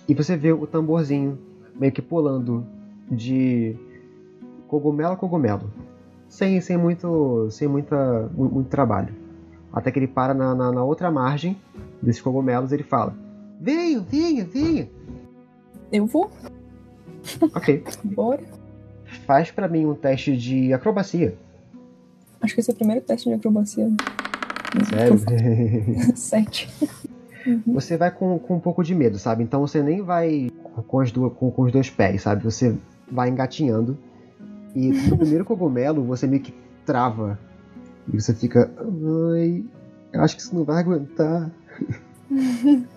E 0.07 0.13
você 0.13 0.35
vê 0.35 0.51
o 0.51 0.65
tamborzinho 0.67 1.37
meio 1.79 1.91
que 1.91 2.01
pulando 2.01 2.65
de 3.09 3.75
cogumelo 4.67 5.13
a 5.13 5.17
cogumelo. 5.17 5.71
Sem, 6.27 6.59
sem, 6.61 6.77
muito, 6.77 7.49
sem 7.51 7.67
muita, 7.67 8.29
mu- 8.35 8.49
muito 8.49 8.67
trabalho. 8.69 9.13
Até 9.73 9.91
que 9.91 9.99
ele 9.99 10.07
para 10.07 10.33
na, 10.33 10.53
na, 10.53 10.71
na 10.71 10.83
outra 10.83 11.09
margem 11.11 11.57
desses 12.01 12.21
cogumelos 12.21 12.71
e 12.71 12.75
ele 12.75 12.83
fala: 12.83 13.15
Venha, 13.59 13.99
venha, 13.99 14.45
venha. 14.45 14.89
Eu 15.91 16.05
vou, 16.05 16.29
Ok. 17.55 17.83
bora. 18.03 18.43
Faz 19.25 19.49
pra 19.51 19.67
mim 19.67 19.85
um 19.85 19.95
teste 19.95 20.35
de 20.37 20.71
acrobacia. 20.73 21.35
Acho 22.41 22.53
que 22.53 22.59
esse 22.61 22.69
é 22.71 22.73
o 22.73 22.75
primeiro 22.77 23.01
teste 23.01 23.27
de 23.29 23.35
acrobacia. 23.35 23.89
Sério? 24.89 25.19
Sete. 26.15 26.69
você 27.65 27.97
vai 27.97 28.11
com, 28.11 28.37
com 28.39 28.55
um 28.55 28.59
pouco 28.59 28.83
de 28.83 28.93
medo, 28.95 29.17
sabe? 29.17 29.43
Então 29.43 29.61
você 29.61 29.81
nem 29.81 30.01
vai 30.01 30.49
com, 30.87 30.99
as 30.99 31.11
duas, 31.11 31.33
com, 31.33 31.49
com 31.51 31.63
os 31.63 31.71
dois 31.71 31.89
pés, 31.89 32.21
sabe? 32.23 32.43
Você 32.43 32.75
vai 33.11 33.29
engatinhando. 33.29 33.97
E 34.75 34.89
no 34.91 35.17
primeiro 35.17 35.43
cogumelo 35.43 36.03
você 36.03 36.27
meio 36.27 36.41
que 36.41 36.53
trava. 36.85 37.39
E 38.11 38.19
você 38.19 38.33
fica. 38.33 38.71
Ai, 39.35 39.63
eu 40.13 40.21
acho 40.21 40.35
que 40.35 40.41
isso 40.41 40.55
não 40.55 40.63
vai 40.63 40.79
aguentar. 40.79 41.49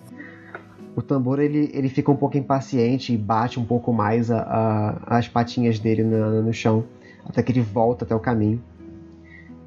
o 0.95 1.01
tambor 1.01 1.39
ele, 1.39 1.71
ele 1.73 1.89
fica 1.89 2.11
um 2.11 2.15
pouco 2.15 2.37
impaciente 2.37 3.13
e 3.13 3.17
bate 3.17 3.59
um 3.59 3.65
pouco 3.65 3.91
mais 3.91 4.29
a- 4.29 4.41
a- 5.07 5.17
as 5.17 5.27
patinhas 5.27 5.79
dele 5.79 6.03
na- 6.03 6.41
no 6.41 6.53
chão. 6.53 6.83
Até 7.25 7.41
que 7.41 7.51
ele 7.51 7.61
volta 7.61 8.05
até 8.05 8.13
o 8.13 8.19
caminho. 8.19 8.61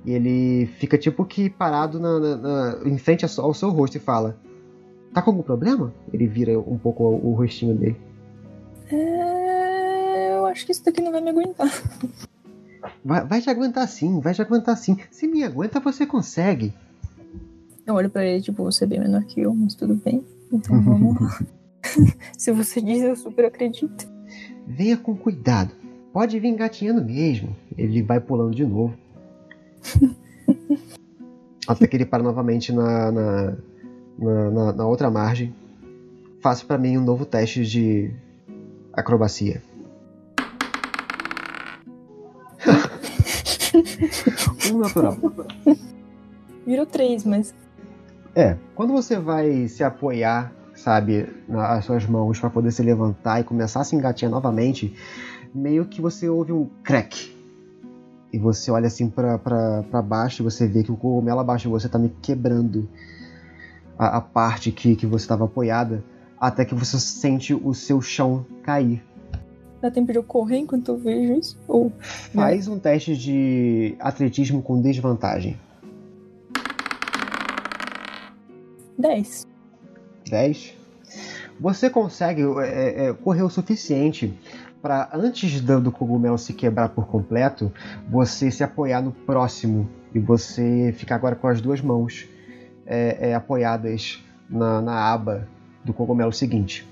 E 0.07 0.13
ele 0.13 0.67
fica 0.79 0.97
tipo 0.97 1.25
que 1.25 1.51
parado 1.51 1.99
na, 1.99 2.19
na- 2.21 2.37
na- 2.37 2.79
em 2.85 2.97
frente 2.97 3.25
ao 3.39 3.53
seu- 3.53 3.71
rosto 3.71 3.97
e 3.97 4.01
fala: 4.01 4.39
Tá 5.13 5.21
com 5.21 5.31
algum 5.31 5.43
problema? 5.43 5.93
Ele 6.13 6.27
vira 6.29 6.59
um 6.59 6.79
pouco 6.79 7.03
o, 7.05 7.31
o 7.31 7.35
rostinho 7.35 7.75
dele. 7.75 7.97
É, 8.91 10.33
eu 10.37 10.47
acho 10.47 10.65
que 10.65 10.73
isso 10.73 10.85
daqui 10.85 11.01
não 11.01 11.11
vai 11.13 11.21
me 11.21 11.31
aguentar. 11.31 11.69
Vai, 13.05 13.25
vai 13.27 13.41
te 13.41 13.51
aguentar 13.51 13.87
sim, 13.89 14.21
vai 14.21 14.33
te 14.33 14.41
aguentar 14.43 14.77
sim. 14.77 14.97
Se 15.11 15.27
me 15.27 15.43
aguenta, 15.43 15.81
você 15.81 16.07
consegue. 16.07 16.73
Eu 17.85 17.95
olho 17.95 18.11
pra 18.11 18.25
ele, 18.25 18.41
tipo, 18.43 18.63
você 18.65 18.85
é 18.85 18.87
bem 18.87 19.01
menor 19.01 19.25
que 19.25 19.41
eu, 19.41 19.53
mas 19.55 19.75
tudo 19.75 19.95
bem. 19.95 20.25
Então 20.53 20.81
vamos 20.83 21.21
lá. 21.21 21.41
Se 22.39 22.53
você 22.53 22.81
diz, 22.81 23.03
eu 23.03 23.17
super 23.17 23.45
acredito. 23.45 24.09
Venha 24.67 24.97
com 24.97 25.17
cuidado. 25.17 25.73
Pode 26.13 26.39
vir 26.39 26.49
engatinhando 26.49 27.05
mesmo. 27.05 27.55
Ele 27.77 28.03
vai 28.03 28.21
pulando 28.21 28.55
de 28.55 28.65
novo. 28.65 28.95
Até 31.69 31.87
que 31.87 31.97
ele 31.97 32.07
para 32.07 32.23
novamente 32.23 32.73
na, 32.73 33.11
na, 33.11 33.57
na, 34.19 34.51
na- 34.51 34.73
na 34.73 34.87
outra 34.87 35.11
margem. 35.11 35.53
Faça 36.41 36.65
pra 36.65 36.79
mim 36.79 36.97
um 36.97 37.05
novo 37.05 37.27
teste 37.27 37.65
de 37.65 38.13
acrobacia. 38.93 39.61
um 44.73 44.79
natural. 44.79 45.17
Virou 46.67 46.87
três, 46.87 47.25
mas 47.25 47.55
É, 48.35 48.57
quando 48.75 48.93
você 48.93 49.19
vai 49.19 49.69
se 49.69 49.83
apoiar, 49.85 50.53
sabe, 50.75 51.27
nas 51.49 51.85
suas 51.85 52.07
mãos 52.07 52.39
para 52.39 52.51
poder 52.51 52.71
se 52.71 52.83
levantar 52.83 53.41
e 53.41 53.45
começar 53.45 53.81
a 53.81 53.85
se 53.85 53.97
engatinhar 53.97 54.31
novamente, 54.31 54.95
meio 55.55 55.87
que 55.87 56.01
você 56.01 56.29
ouve 56.29 56.53
um 56.53 56.69
crack. 56.83 57.35
E 58.37 58.39
você 58.39 58.71
olha 58.71 58.87
assim 58.87 59.09
pra 59.09 60.03
baixo 60.03 60.43
e 60.43 60.45
você 60.45 60.69
vê 60.69 60.83
que 60.83 60.93
o 60.93 60.97
cogumelo 60.97 61.41
abaixo 61.41 61.63
de 61.63 61.69
você 61.71 61.89
tá 61.89 61.99
me 61.99 62.11
quebrando 62.21 62.87
a, 63.99 64.19
a 64.19 64.21
parte 64.21 64.71
que, 64.71 64.95
que 64.95 65.07
você 65.07 65.25
estava 65.25 65.47
apoiada, 65.47 66.05
até 66.39 66.63
que 66.63 66.75
você 66.75 67.01
sente 67.01 67.55
o 67.55 67.73
seu 67.73 68.03
chão 68.03 68.45
cair. 68.63 69.03
dá 69.81 69.91
tempo 69.91 70.13
de 70.13 70.19
eu 70.19 70.23
correr 70.23 70.59
enquanto 70.59 70.89
eu 70.89 70.99
vejo 70.99 71.33
isso? 71.33 71.59
Ou 71.67 71.91
Faz 72.35 72.69
um 72.69 72.79
teste 72.79 73.17
de 73.17 73.97
atletismo 73.99 74.61
com 74.61 74.83
desvantagem. 74.83 75.59
dez? 78.99 79.47
10. 80.29 80.75
Você 81.59 81.89
consegue 81.89 82.43
é, 82.61 83.07
é, 83.07 83.13
correr 83.15 83.43
o 83.43 83.49
suficiente 83.49 84.39
para 84.87 85.11
antes 85.13 85.61
do, 85.61 85.91
cogumelo 85.91 86.39
se 86.39 86.53
quebrar 86.53 86.91
por 86.91 87.09
completo, 87.09 87.73
você 88.09 88.53
se 88.53 88.63
apoiar 88.63 89.03
no 89.03 89.11
próximo 89.11 89.91
e 90.15 90.21
você 90.21 90.95
ficar 90.97 91.17
agora 91.17 91.35
com 91.35 91.49
as 91.49 91.61
duas 91.61 91.81
mãos 91.81 92.25
é, 92.87 93.31
é, 93.31 93.35
apoiadas 93.35 94.25
na, 94.49 94.81
na 94.81 95.13
aba 95.13 95.49
do 95.85 95.93
cogumelo 95.93 96.33
seguinte. 96.33 96.87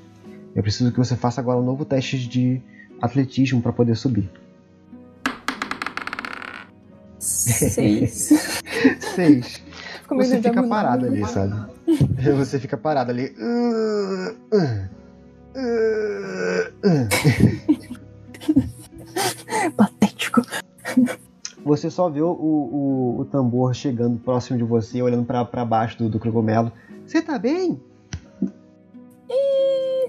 Eu 0.57 0.63
preciso 0.63 0.91
que 0.91 0.99
você 0.99 1.15
faça 1.15 1.41
agora 1.41 1.57
um 1.61 1.63
novo 1.63 1.85
teste 1.85 2.19
de 2.19 2.61
atletismo 3.01 3.63
para 3.63 3.73
poder 3.73 3.95
subir. 3.95 4.29
Seis. 7.21 8.61
6. 9.15 9.63
Ficou 10.03 10.19
meio 10.19 10.31
Você 10.31 10.43
fica 10.43 10.63
parado 10.65 11.07
ali, 11.07 11.25
sabe? 11.29 11.55
Você 12.37 12.59
fica 12.59 12.77
parado 12.77 13.13
ali. 13.13 13.33
Patético. 19.77 20.43
Você 21.65 21.91
só 21.91 22.11
vê 22.11 22.21
o, 22.21 22.31
o, 22.31 23.21
o 23.21 23.25
tambor 23.25 23.75
chegando 23.75 24.19
próximo 24.19 24.59
de 24.59 24.65
você, 24.65 25.01
olhando 25.01 25.25
pra, 25.25 25.45
pra 25.45 25.65
baixo 25.65 25.99
do, 25.99 26.09
do 26.09 26.19
cogumelo. 26.19 26.71
Você 27.07 27.23
tá 27.23 27.39
bem? 27.39 27.81
E... 29.31 30.09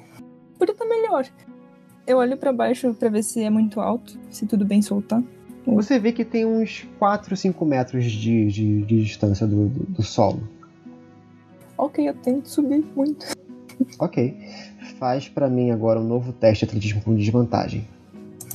Podia 0.58 0.74
estar 0.74 0.86
melhor. 0.86 1.26
Eu 2.06 2.18
olho 2.18 2.38
pra 2.38 2.52
baixo 2.52 2.94
pra 2.94 3.10
ver 3.10 3.24
se 3.24 3.42
é 3.42 3.50
muito 3.50 3.80
alto, 3.80 4.20
se 4.30 4.46
tudo 4.46 4.66
bem 4.66 4.82
soltar. 4.82 5.24
Você 5.66 5.98
vê 5.98 6.12
que 6.12 6.24
tem 6.24 6.46
uns 6.46 6.88
4, 7.00 7.36
5 7.36 7.66
metros 7.66 8.06
de, 8.06 8.48
de, 8.52 8.82
de 8.84 9.04
distância 9.04 9.48
do, 9.48 9.68
do, 9.68 9.84
do 9.86 10.04
solo. 10.04 10.44
Ok, 11.78 12.08
eu 12.08 12.14
tento 12.14 12.48
subir 12.48 12.86
muito. 12.96 13.26
Ok. 14.00 14.38
Faz 15.00 15.28
pra 15.28 15.50
mim 15.50 15.72
agora 15.72 16.00
um 16.00 16.08
novo 16.08 16.32
teste 16.32 16.66
de 16.66 16.70
atletismo 16.70 17.02
com 17.02 17.16
desvantagem. 17.16 17.88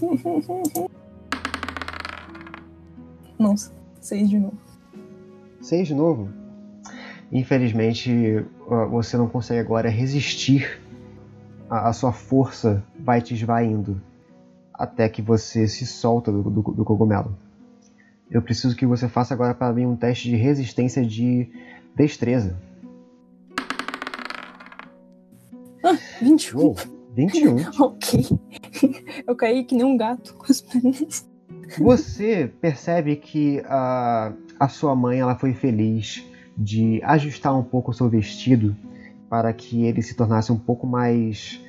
Nossa, 3.38 3.72
seis 4.00 4.28
de 4.28 4.38
novo. 4.38 4.70
6 5.60 5.88
de 5.88 5.94
novo? 5.94 6.28
Infelizmente, 7.30 8.44
você 8.90 9.16
não 9.16 9.28
consegue 9.28 9.60
agora 9.60 9.88
resistir. 9.88 10.80
A, 11.68 11.90
a 11.90 11.92
sua 11.92 12.12
força 12.12 12.82
vai 12.98 13.20
te 13.20 13.34
esvaindo 13.34 14.00
até 14.74 15.08
que 15.08 15.22
você 15.22 15.68
se 15.68 15.86
solta 15.86 16.32
do, 16.32 16.42
do, 16.42 16.62
do 16.62 16.84
cogumelo. 16.84 17.36
Eu 18.30 18.42
preciso 18.42 18.74
que 18.74 18.86
você 18.86 19.08
faça 19.08 19.34
agora 19.34 19.54
para 19.54 19.72
mim 19.72 19.86
um 19.86 19.96
teste 19.96 20.28
de 20.28 20.36
resistência 20.36 21.04
de 21.04 21.48
destreza. 21.94 22.56
21. 26.20 26.58
Uou, 26.58 26.76
21. 27.14 27.56
Ok. 27.80 28.38
Eu 29.26 29.34
caí 29.36 29.64
que 29.64 29.74
nem 29.74 29.84
um 29.84 29.96
gato 29.96 30.34
com 30.34 30.46
as 30.50 30.60
pernas. 30.60 31.28
Você 31.78 32.50
percebe 32.60 33.16
que 33.16 33.62
a, 33.66 34.32
a 34.58 34.68
sua 34.68 34.94
mãe 34.96 35.20
ela 35.20 35.36
foi 35.36 35.52
feliz 35.52 36.24
de 36.56 37.00
ajustar 37.04 37.56
um 37.56 37.62
pouco 37.62 37.90
o 37.90 37.94
seu 37.94 38.08
vestido 38.08 38.76
para 39.28 39.52
que 39.52 39.84
ele 39.84 40.02
se 40.02 40.14
tornasse 40.14 40.50
um 40.50 40.58
pouco 40.58 40.86
mais, 40.86 41.60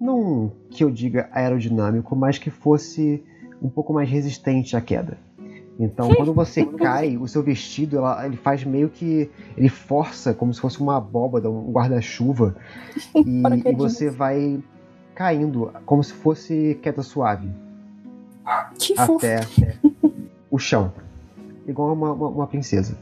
não 0.00 0.52
que 0.70 0.84
eu 0.84 0.90
diga 0.90 1.28
aerodinâmico, 1.32 2.14
mas 2.14 2.38
que 2.38 2.50
fosse 2.50 3.22
um 3.60 3.68
pouco 3.68 3.92
mais 3.92 4.08
resistente 4.08 4.76
à 4.76 4.80
queda. 4.80 5.18
Então, 5.80 6.08
quando 6.14 6.32
você 6.32 6.64
cai, 6.78 7.16
o 7.16 7.26
seu 7.26 7.42
vestido 7.42 7.96
ela- 7.98 8.24
ele 8.26 8.36
faz 8.36 8.64
meio 8.64 8.88
que 8.88 9.28
ele 9.56 9.68
força 9.68 10.32
como 10.32 10.54
se 10.54 10.60
fosse 10.60 10.80
uma 10.80 10.96
abóbada, 10.96 11.50
um 11.50 11.70
guarda-chuva, 11.72 12.56
e, 13.14 13.42
e 13.70 13.74
você 13.74 14.08
vai 14.08 14.60
caindo 15.18 15.72
como 15.84 16.04
se 16.04 16.12
fosse 16.12 16.78
queda 16.80 17.02
suave 17.02 17.50
Que 18.78 18.94
fofo. 18.94 19.16
até 19.16 19.40
o 20.48 20.58
chão. 20.60 20.92
Igual 21.66 21.92
uma, 21.92 22.12
uma, 22.12 22.28
uma 22.28 22.46
princesa. 22.46 22.96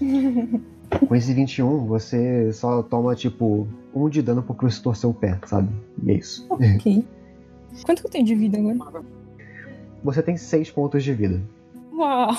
Com 1.08 1.14
esse 1.14 1.34
21, 1.34 1.86
você 1.86 2.52
só 2.52 2.82
toma, 2.84 3.16
tipo, 3.16 3.66
um 3.92 4.08
de 4.08 4.22
dano 4.22 4.44
porque 4.44 4.64
você 4.64 4.80
torceu 4.80 5.10
o 5.10 5.14
pé, 5.14 5.38
sabe? 5.44 5.68
E 6.04 6.12
é 6.12 6.14
isso. 6.14 6.46
Ok. 6.48 7.04
Quanto 7.84 8.00
que 8.00 8.06
eu 8.06 8.10
tenho 8.10 8.24
de 8.24 8.34
vida 8.36 8.56
agora? 8.58 9.02
Você 10.04 10.22
tem 10.22 10.36
6 10.36 10.70
pontos 10.70 11.02
de 11.02 11.12
vida. 11.12 11.40
Uau! 11.92 12.30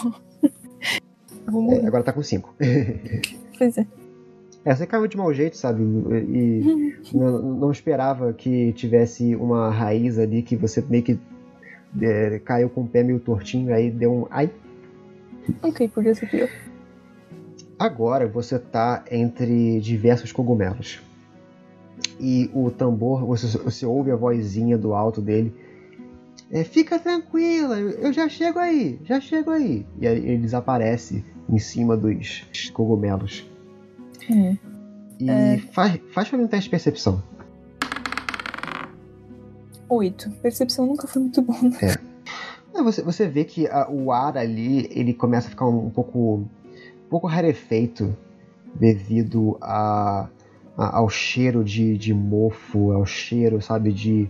É, 1.81 1.85
agora 1.85 2.03
tá 2.03 2.13
com 2.13 2.23
5. 2.23 2.55
Pois 3.57 3.77
é. 3.77 3.85
É, 4.63 4.75
você 4.75 4.85
caiu 4.85 5.07
de 5.07 5.17
mau 5.17 5.33
jeito, 5.33 5.57
sabe? 5.57 5.81
E 5.83 6.95
não, 7.13 7.41
não 7.41 7.71
esperava 7.71 8.31
que 8.33 8.73
tivesse 8.73 9.35
uma 9.35 9.69
raiz 9.71 10.19
ali 10.19 10.41
que 10.41 10.55
você 10.55 10.83
meio 10.87 11.03
que 11.03 11.19
é, 11.99 12.39
caiu 12.39 12.69
com 12.69 12.81
o 12.81 12.87
pé 12.87 13.03
meio 13.03 13.19
tortinho, 13.19 13.73
aí 13.73 13.89
deu 13.89 14.13
um. 14.13 14.27
Ai! 14.29 14.51
Ok, 15.63 15.87
podia 15.89 16.13
ser 16.13 16.29
pior. 16.29 16.49
Agora 17.77 18.27
você 18.27 18.59
tá 18.59 19.03
entre 19.11 19.79
diversos 19.81 20.31
cogumelos. 20.31 21.01
E 22.19 22.49
o 22.53 22.69
tambor, 22.69 23.25
você, 23.25 23.57
você 23.57 23.85
ouve 23.85 24.11
a 24.11 24.15
vozinha 24.15 24.77
do 24.77 24.93
alto 24.93 25.19
dele. 25.19 25.53
É, 26.51 26.63
Fica 26.63 26.99
tranquila, 26.99 27.79
eu 27.79 28.13
já 28.13 28.29
chego 28.29 28.59
aí, 28.59 28.99
já 29.03 29.19
chego 29.19 29.49
aí. 29.49 29.85
E 29.99 30.07
aí 30.07 30.17
ele 30.17 30.37
desaparece 30.37 31.25
em 31.49 31.57
cima 31.57 31.97
dos 31.97 32.45
cogumelos. 32.73 33.50
É. 34.29 34.57
E 35.19 35.29
É. 35.29 35.57
faz, 35.71 35.99
faz 36.13 36.29
pra 36.29 36.37
mim 36.37 36.45
um 36.45 36.47
teste 36.47 36.65
de 36.65 36.69
percepção. 36.71 37.21
Oito. 39.89 40.29
Percepção 40.41 40.85
nunca 40.85 41.07
foi 41.07 41.21
muito 41.21 41.41
bom, 41.41 41.59
né? 41.63 41.95
É, 42.73 42.81
você, 42.81 43.01
você 43.01 43.27
vê 43.27 43.43
que 43.43 43.67
a- 43.67 43.89
o 43.89 44.11
ar 44.11 44.37
ali 44.37 44.87
ele 44.91 45.13
começa 45.13 45.47
a 45.47 45.49
ficar 45.49 45.67
um, 45.67 45.89
pouco 45.89 46.35
um 46.37 47.09
pouco 47.09 47.27
rarefeito 47.27 48.15
devido 48.73 49.57
a, 49.61 50.29
a- 50.77 50.97
ao 50.97 51.09
cheiro 51.09 51.63
de, 51.63 51.97
de 51.97 52.13
mofo, 52.13 52.91
ao 52.93 53.05
cheiro, 53.05 53.61
sabe, 53.61 53.91
de, 53.91 54.29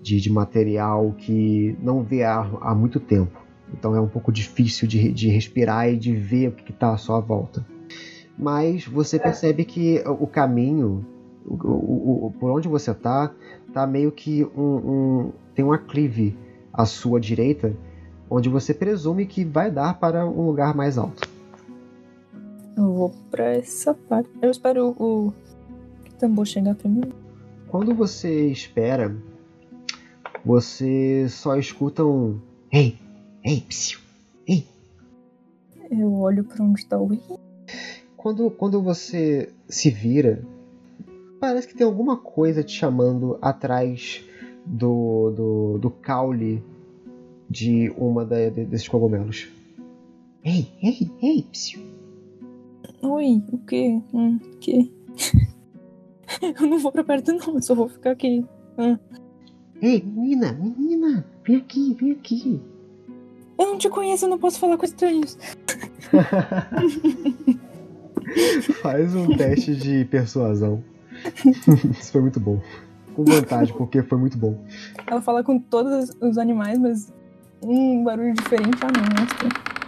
de, 0.00 0.20
de 0.20 0.30
material 0.30 1.12
que 1.18 1.76
não 1.82 2.02
vê 2.04 2.22
ar 2.22 2.48
há 2.60 2.72
muito 2.74 3.00
tempo. 3.00 3.42
Então 3.76 3.96
é 3.96 4.00
um 4.00 4.06
pouco 4.08 4.30
difícil 4.30 4.86
de, 4.86 5.12
de 5.12 5.28
respirar 5.28 5.88
e 5.88 5.96
de 5.96 6.14
ver 6.14 6.48
o 6.50 6.52
que 6.52 6.70
está 6.70 6.92
à 6.92 6.96
sua 6.96 7.18
volta. 7.18 7.66
Mas 8.36 8.86
você 8.86 9.18
percebe 9.18 9.64
que 9.64 10.02
o 10.06 10.26
caminho, 10.26 11.04
o, 11.46 11.54
o- 11.54 12.26
o- 12.26 12.30
por 12.32 12.50
onde 12.50 12.66
você 12.68 12.90
está, 12.90 13.32
tá 13.72 13.86
meio 13.86 14.10
que 14.10 14.44
um, 14.56 14.60
um- 15.26 15.32
tem 15.54 15.64
um 15.64 15.72
aclive 15.72 16.36
à 16.72 16.84
sua 16.84 17.20
direita, 17.20 17.76
onde 18.28 18.48
você 18.48 18.74
presume 18.74 19.26
que 19.26 19.44
vai 19.44 19.70
dar 19.70 19.98
para 20.00 20.26
um 20.26 20.46
lugar 20.46 20.74
mais 20.74 20.98
alto. 20.98 21.28
Eu 22.76 22.92
vou 22.92 23.14
pra 23.30 23.52
essa 23.54 23.94
parte. 23.94 24.28
Eu 24.42 24.50
espero 24.50 24.94
o, 24.98 25.28
o 25.28 25.32
tambor 26.18 26.44
chegar 26.44 26.74
primeiro. 26.74 27.12
Quando 27.68 27.94
você 27.94 28.48
espera, 28.48 29.14
você 30.44 31.26
só 31.28 31.56
escuta 31.56 32.04
um 32.04 32.38
Ei, 32.72 32.98
ei, 33.44 33.60
psiu, 33.60 34.00
ei. 34.46 34.66
Eu 35.90 36.12
olho 36.14 36.42
pra 36.42 36.64
onde 36.64 36.84
tá 36.86 36.98
o. 36.98 37.08
Quando, 38.24 38.50
quando 38.50 38.80
você 38.80 39.52
se 39.68 39.90
vira, 39.90 40.42
parece 41.38 41.68
que 41.68 41.74
tem 41.74 41.86
alguma 41.86 42.16
coisa 42.16 42.62
te 42.64 42.72
chamando 42.72 43.36
atrás 43.42 44.24
do, 44.64 45.30
do, 45.30 45.78
do 45.78 45.90
caule 45.90 46.64
de 47.50 47.92
uma 47.98 48.24
da- 48.24 48.48
de- 48.48 48.64
desses 48.64 48.88
cogumelos. 48.88 49.46
Ei, 50.42 50.66
ei, 50.82 51.10
ei, 51.20 51.42
psiu. 51.52 51.82
Oi, 53.02 53.42
o 53.52 53.58
quê? 53.58 54.00
Hum, 54.14 54.36
o 54.42 54.56
quê? 54.56 54.90
eu 56.40 56.66
não 56.66 56.78
vou 56.78 56.92
pra 56.92 57.04
perto, 57.04 57.30
não. 57.30 57.56
Eu 57.56 57.62
só 57.62 57.74
vou 57.74 57.90
ficar 57.90 58.12
aqui. 58.12 58.42
Ei, 59.82 60.02
menina, 60.02 60.50
menina, 60.54 61.26
vem 61.46 61.56
aqui, 61.56 61.92
vem 61.92 62.12
aqui. 62.12 62.58
Eu 63.58 63.66
não 63.66 63.76
te 63.76 63.90
conheço, 63.90 64.24
eu 64.24 64.30
não 64.30 64.38
posso 64.38 64.58
falar 64.58 64.78
com 64.78 64.86
estranhos. 64.86 65.36
Faz 68.82 69.14
um 69.14 69.36
teste 69.36 69.74
de 69.74 70.04
persuasão. 70.06 70.82
Isso 71.98 72.12
foi 72.12 72.20
muito 72.20 72.40
bom. 72.40 72.60
Com 73.14 73.24
vantagem, 73.24 73.74
porque 73.76 74.02
foi 74.02 74.18
muito 74.18 74.36
bom. 74.36 74.64
Ela 75.06 75.22
fala 75.22 75.44
com 75.44 75.58
todos 75.58 76.10
os 76.20 76.36
animais, 76.36 76.78
mas 76.78 77.12
um 77.62 78.02
barulho 78.02 78.34
diferente. 78.34 78.78
Ah, 78.82 78.88
não, 78.92 79.02
não 79.02 79.84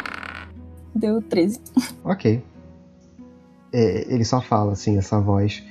Deu 0.94 1.20
13. 1.20 1.60
Ok. 2.04 2.42
É, 3.72 4.12
ele 4.12 4.24
só 4.24 4.40
fala 4.40 4.72
assim, 4.72 4.96
essa 4.96 5.20
voz. 5.20 5.62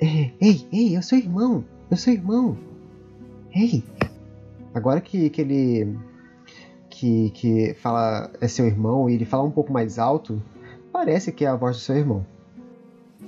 É, 0.00 0.30
ei, 0.40 0.66
ei, 0.72 0.96
eu 0.96 1.02
sou 1.02 1.18
irmão, 1.18 1.64
eu 1.90 1.96
sou 1.96 2.12
irmão. 2.12 2.56
Ei. 3.54 3.84
Agora 4.74 5.00
que, 5.00 5.28
que 5.30 5.40
ele. 5.40 5.98
Que, 6.88 7.30
que 7.30 7.74
fala 7.74 8.30
é 8.40 8.46
seu 8.46 8.66
irmão 8.66 9.08
e 9.08 9.14
ele 9.14 9.24
fala 9.24 9.42
um 9.42 9.50
pouco 9.50 9.72
mais 9.72 9.98
alto, 9.98 10.42
parece 10.92 11.32
que 11.32 11.44
é 11.44 11.48
a 11.48 11.56
voz 11.56 11.76
do 11.76 11.82
seu 11.82 11.96
irmão. 11.96 12.26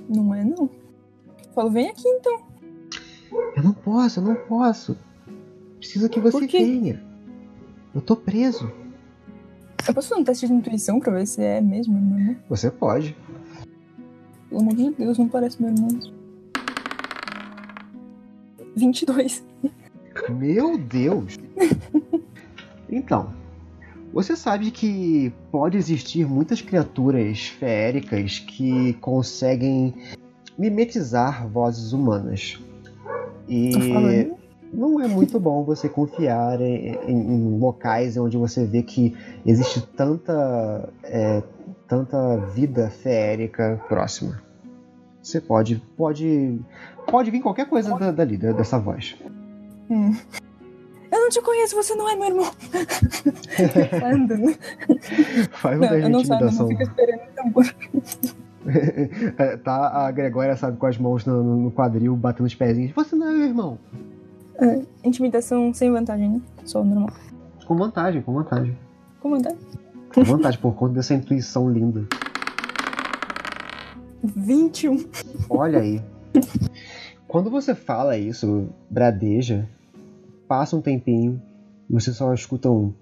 Não 0.09 0.35
é, 0.35 0.45
não. 0.45 0.69
Eu 1.45 1.53
falo, 1.55 1.70
vem 1.70 1.89
aqui 1.89 2.07
então. 2.07 2.43
Eu 3.57 3.62
não 3.62 3.73
posso, 3.73 4.20
eu 4.20 4.24
não 4.24 4.35
posso. 4.35 4.97
Preciso 5.78 6.09
que 6.09 6.20
você 6.20 6.47
venha. 6.47 7.03
Eu 7.95 8.01
tô 8.01 8.15
preso. 8.16 8.70
Eu 9.86 9.95
posso 9.95 10.09
fazer 10.09 10.20
um 10.20 10.24
teste 10.24 10.47
de 10.47 10.53
intuição 10.53 11.01
pra 11.01 11.12
ver 11.12 11.27
se 11.27 11.43
é 11.43 11.61
mesmo, 11.61 12.01
meu 12.01 12.19
irmão? 12.19 12.36
Você 12.49 12.70
pode. 12.70 13.16
Pelo 14.49 14.61
amor 14.61 14.74
de 14.74 14.91
Deus, 14.91 15.19
não 15.19 15.28
parece 15.28 15.61
meu 15.61 15.73
irmão. 15.73 15.89
22. 18.77 19.45
Meu 20.31 20.78
Deus! 20.78 21.39
Então, 22.86 23.35
você 24.15 24.36
sabe 24.36 24.70
que 24.70 25.32
pode 25.51 25.77
existir 25.77 26.27
muitas 26.27 26.61
criaturas 26.62 27.47
feéricas 27.49 28.39
que 28.39 28.95
conseguem 29.01 29.93
mimetizar 30.57 31.47
vozes 31.49 31.93
humanas. 31.93 32.59
E 33.49 33.73
falando. 33.93 34.36
não 34.73 35.01
é 35.01 35.07
muito 35.09 35.39
bom 35.39 35.65
você 35.65 35.89
confiar 35.89 36.61
em, 36.61 36.95
em- 37.07 37.35
em 37.35 37.59
locais 37.59 38.16
onde 38.16 38.36
você 38.36 38.65
vê 38.65 38.82
que 38.82 39.15
existe 39.45 39.81
tanta, 39.97 40.89
é, 41.03 41.43
tanta 41.89 42.36
vida 42.55 42.89
feérica 42.89 43.81
próxima. 43.89 44.41
Você 45.23 45.41
pode, 45.41 45.82
pode, 45.97 46.59
pode 47.11 47.31
vir 47.31 47.41
qualquer 47.41 47.66
coisa 47.69 47.97
da- 47.99 48.11
dali, 48.12 48.36
da- 48.36 48.53
dessa 48.53 48.78
voz. 48.78 49.16
Hum. 49.91 50.15
Eu 51.15 51.20
não 51.20 51.28
te 51.28 51.41
conheço, 51.41 51.77
você 51.77 51.95
não 51.95 52.09
é 52.09 52.16
meu 52.16 52.27
irmão. 52.27 52.51
Vai 54.01 54.12
andando. 54.15 54.57
Faz 55.53 55.78
um 55.78 55.81
Não, 55.81 55.89
teste 55.89 55.95
eu 55.95 56.07
de 56.07 56.09
não 56.11 56.20
intimidação. 56.20 56.59
não 56.62 56.69
fico 56.69 56.82
esperando 56.82 57.20
o 57.20 57.35
tambor. 57.35 57.74
É, 59.36 59.59
tá 59.59 60.07
a 60.07 60.11
Gregória, 60.11 60.57
sabe, 60.57 60.78
com 60.78 60.86
as 60.86 60.97
mãos 60.97 61.27
no, 61.27 61.43
no 61.45 61.70
quadril, 61.70 62.16
batendo 62.16 62.47
os 62.47 62.55
pezinhos. 62.55 62.93
Você 62.93 63.15
não 63.15 63.28
é 63.28 63.32
meu 63.32 63.47
irmão. 63.49 63.78
Intimidação 65.05 65.74
sem 65.74 65.93
vantagem, 65.93 66.31
né? 66.31 66.41
Só 66.65 66.82
normal. 66.82 67.11
Com 67.66 67.77
vantagem, 67.77 68.23
com 68.23 68.32
vantagem. 68.32 68.74
Como 69.20 69.36
é? 69.36 69.55
Com 70.15 70.24
vantagem, 70.24 70.59
por 70.61 70.74
conta 70.74 70.95
dessa 70.95 71.12
intuição 71.12 71.70
linda. 71.70 72.07
21. 74.23 75.05
Olha 75.51 75.81
aí. 75.81 76.03
Quando 77.28 77.51
você 77.51 77.74
fala 77.74 78.16
isso, 78.16 78.70
bradeja, 78.89 79.69
passa 80.48 80.76
um 80.76 80.80
tempinho 80.80 81.40
e 81.88 81.92
você 81.92 82.12
só 82.12 82.32
escuta 82.32 82.70
um. 82.70 82.92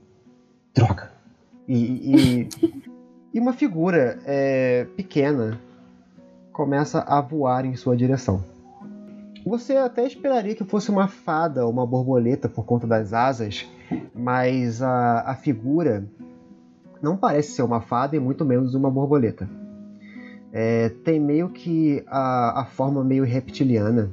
Droga! 0.74 1.10
E, 1.68 1.76
e, 1.76 2.48
e 3.34 3.40
uma 3.40 3.52
figura 3.52 4.18
é, 4.24 4.86
pequena 4.96 5.60
começa 6.52 7.00
a 7.00 7.20
voar 7.20 7.64
em 7.64 7.74
sua 7.74 7.96
direção. 7.96 8.44
Você 9.44 9.76
até 9.76 10.06
esperaria 10.06 10.54
que 10.54 10.64
fosse 10.64 10.90
uma 10.90 11.08
fada 11.08 11.64
ou 11.64 11.72
uma 11.72 11.86
borboleta 11.86 12.48
por 12.48 12.64
conta 12.64 12.86
das 12.86 13.12
asas, 13.12 13.68
mas 14.14 14.80
a, 14.80 15.20
a 15.22 15.34
figura 15.34 16.06
não 17.02 17.16
parece 17.16 17.52
ser 17.52 17.62
uma 17.62 17.80
fada 17.80 18.14
e 18.14 18.20
muito 18.20 18.44
menos 18.44 18.74
uma 18.74 18.90
borboleta. 18.90 19.48
É, 20.52 20.90
tem 20.90 21.18
meio 21.18 21.48
que 21.48 22.04
a, 22.06 22.60
a 22.60 22.64
forma 22.66 23.02
meio 23.02 23.24
reptiliana, 23.24 24.12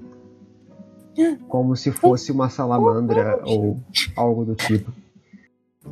como 1.48 1.76
se 1.76 1.92
fosse 1.92 2.32
uma 2.32 2.50
salamandra 2.50 3.42
ou 3.46 3.80
algo 4.16 4.46
do 4.46 4.56
tipo. 4.56 4.92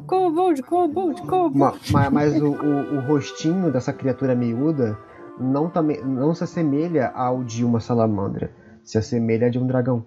Kobold, 0.05 0.61
kobold, 0.63 1.21
kobold. 1.23 1.57
Ma- 1.57 1.73
ma- 1.91 2.09
mas 2.09 2.39
o, 2.41 2.51
o- 2.51 2.95
o 2.97 2.99
rostinho 3.01 3.71
dessa 3.71 3.91
criatura 3.91 4.35
miúda 4.35 4.97
não, 5.39 5.69
também, 5.69 6.03
não 6.03 6.33
se 6.33 6.43
assemelha 6.43 7.07
ao 7.09 7.43
de 7.43 7.63
uma 7.65 7.79
salamandra, 7.79 8.51
se 8.83 8.97
assemelha 8.97 9.47
a 9.47 9.49
de 9.49 9.57
um 9.59 9.65
dragão. 9.67 10.05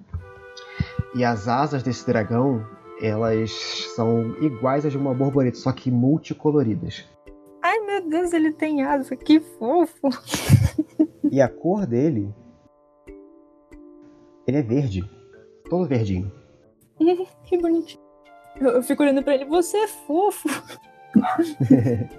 E 1.14 1.24
as 1.24 1.48
asas 1.48 1.82
desse 1.82 2.06
dragão, 2.06 2.64
elas 3.00 3.50
são 3.96 4.36
iguais 4.40 4.86
às 4.86 4.92
de 4.92 4.98
uma 4.98 5.12
borboleta, 5.14 5.56
só 5.56 5.72
que 5.72 5.90
multicoloridas. 5.90 7.04
Ai, 7.62 7.78
meu 7.80 8.08
Deus, 8.08 8.32
ele 8.32 8.52
tem 8.52 8.82
asa, 8.82 9.16
que 9.16 9.40
fofo. 9.40 10.08
E 11.30 11.40
a 11.40 11.48
cor 11.48 11.86
dele, 11.86 12.32
ele 14.50 14.58
é 14.58 14.62
verde, 14.62 15.08
todo 15.68 15.88
verdinho. 15.88 16.30
Que 17.44 17.56
bonitinho. 17.58 18.00
Eu, 18.60 18.70
eu 18.70 18.82
fico 18.82 19.02
olhando 19.02 19.22
pra 19.22 19.34
ele, 19.34 19.44
você 19.44 19.76
é 19.78 19.88
fofo. 19.88 20.48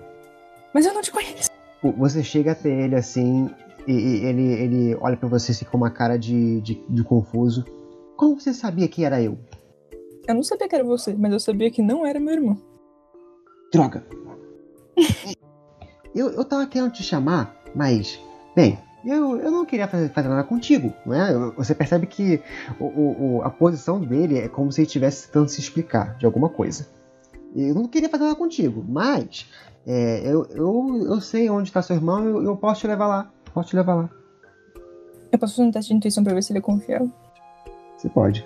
Mas 0.73 0.85
eu 0.85 0.93
não 0.93 1.01
te 1.01 1.11
conheço. 1.11 1.49
Você 1.97 2.23
chega 2.23 2.51
até 2.51 2.69
ele 2.69 2.95
assim, 2.95 3.49
e, 3.87 3.91
e 3.91 4.25
ele, 4.25 4.53
ele 4.53 4.95
olha 4.95 5.17
pra 5.17 5.27
você 5.27 5.51
assim, 5.51 5.65
com 5.65 5.77
uma 5.77 5.89
cara 5.89 6.17
de, 6.17 6.61
de, 6.61 6.83
de 6.89 7.03
confuso. 7.03 7.65
Como 8.15 8.39
você 8.39 8.53
sabia 8.53 8.87
que 8.87 9.03
era 9.03 9.21
eu? 9.21 9.37
Eu 10.27 10.35
não 10.35 10.43
sabia 10.43 10.67
que 10.67 10.75
era 10.75 10.83
você, 10.83 11.13
mas 11.13 11.31
eu 11.33 11.39
sabia 11.39 11.71
que 11.71 11.81
não 11.81 12.05
era 12.05 12.19
meu 12.19 12.33
irmão. 12.33 12.57
Droga! 13.71 14.05
eu, 16.13 16.29
eu 16.29 16.45
tava 16.45 16.67
querendo 16.67 16.91
te 16.91 17.03
chamar, 17.03 17.55
mas. 17.75 18.19
Bem, 18.55 18.77
eu, 19.05 19.39
eu 19.39 19.51
não 19.51 19.65
queria 19.65 19.87
fazer, 19.87 20.09
fazer 20.09 20.27
nada 20.27 20.43
contigo, 20.43 20.93
não 21.05 21.15
é? 21.15 21.33
Você 21.57 21.73
percebe 21.73 22.05
que 22.05 22.41
o, 22.79 22.85
o, 22.85 23.41
a 23.43 23.49
posição 23.49 23.99
dele 23.99 24.39
é 24.39 24.47
como 24.47 24.71
se 24.71 24.81
ele 24.81 24.87
estivesse 24.87 25.27
tentando 25.27 25.49
se 25.49 25.59
explicar 25.59 26.17
de 26.17 26.25
alguma 26.25 26.49
coisa. 26.49 26.87
Eu 27.55 27.75
não 27.75 27.87
queria 27.87 28.09
fazer 28.09 28.23
nada 28.23 28.35
contigo, 28.35 28.85
mas 28.87 29.49
é, 29.85 30.21
eu, 30.25 30.45
eu, 30.51 31.05
eu 31.05 31.21
sei 31.21 31.49
onde 31.49 31.69
está 31.69 31.81
seu 31.81 31.95
irmão, 31.95 32.23
eu, 32.25 32.43
eu 32.43 32.55
posso 32.55 32.81
te 32.81 32.87
levar 32.87 33.07
lá. 33.07 33.31
Posso 33.53 33.69
te 33.69 33.75
levar 33.75 33.95
lá. 33.95 34.09
Eu 35.31 35.39
posso 35.39 35.55
fazer 35.55 35.67
um 35.67 35.71
teste 35.71 35.91
de 35.91 35.97
intuição 35.97 36.23
pra 36.23 36.33
ver 36.33 36.43
se 36.43 36.51
ele 36.51 36.59
é 36.59 36.61
confiável? 36.61 37.11
Você 37.97 38.09
pode. 38.09 38.45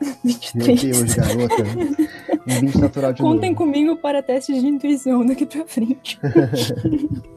Meu 0.54 0.66
23. 0.66 0.82
Deus, 0.82 1.14
garota. 1.14 2.10
Um 2.56 2.60
20 2.60 2.78
natural 2.78 3.12
de 3.12 3.22
Contem 3.22 3.50
novo. 3.52 3.64
comigo 3.64 3.96
para 3.96 4.22
testes 4.22 4.60
de 4.60 4.66
intuição 4.66 5.24
daqui 5.24 5.46
pra 5.46 5.66
frente. 5.66 6.18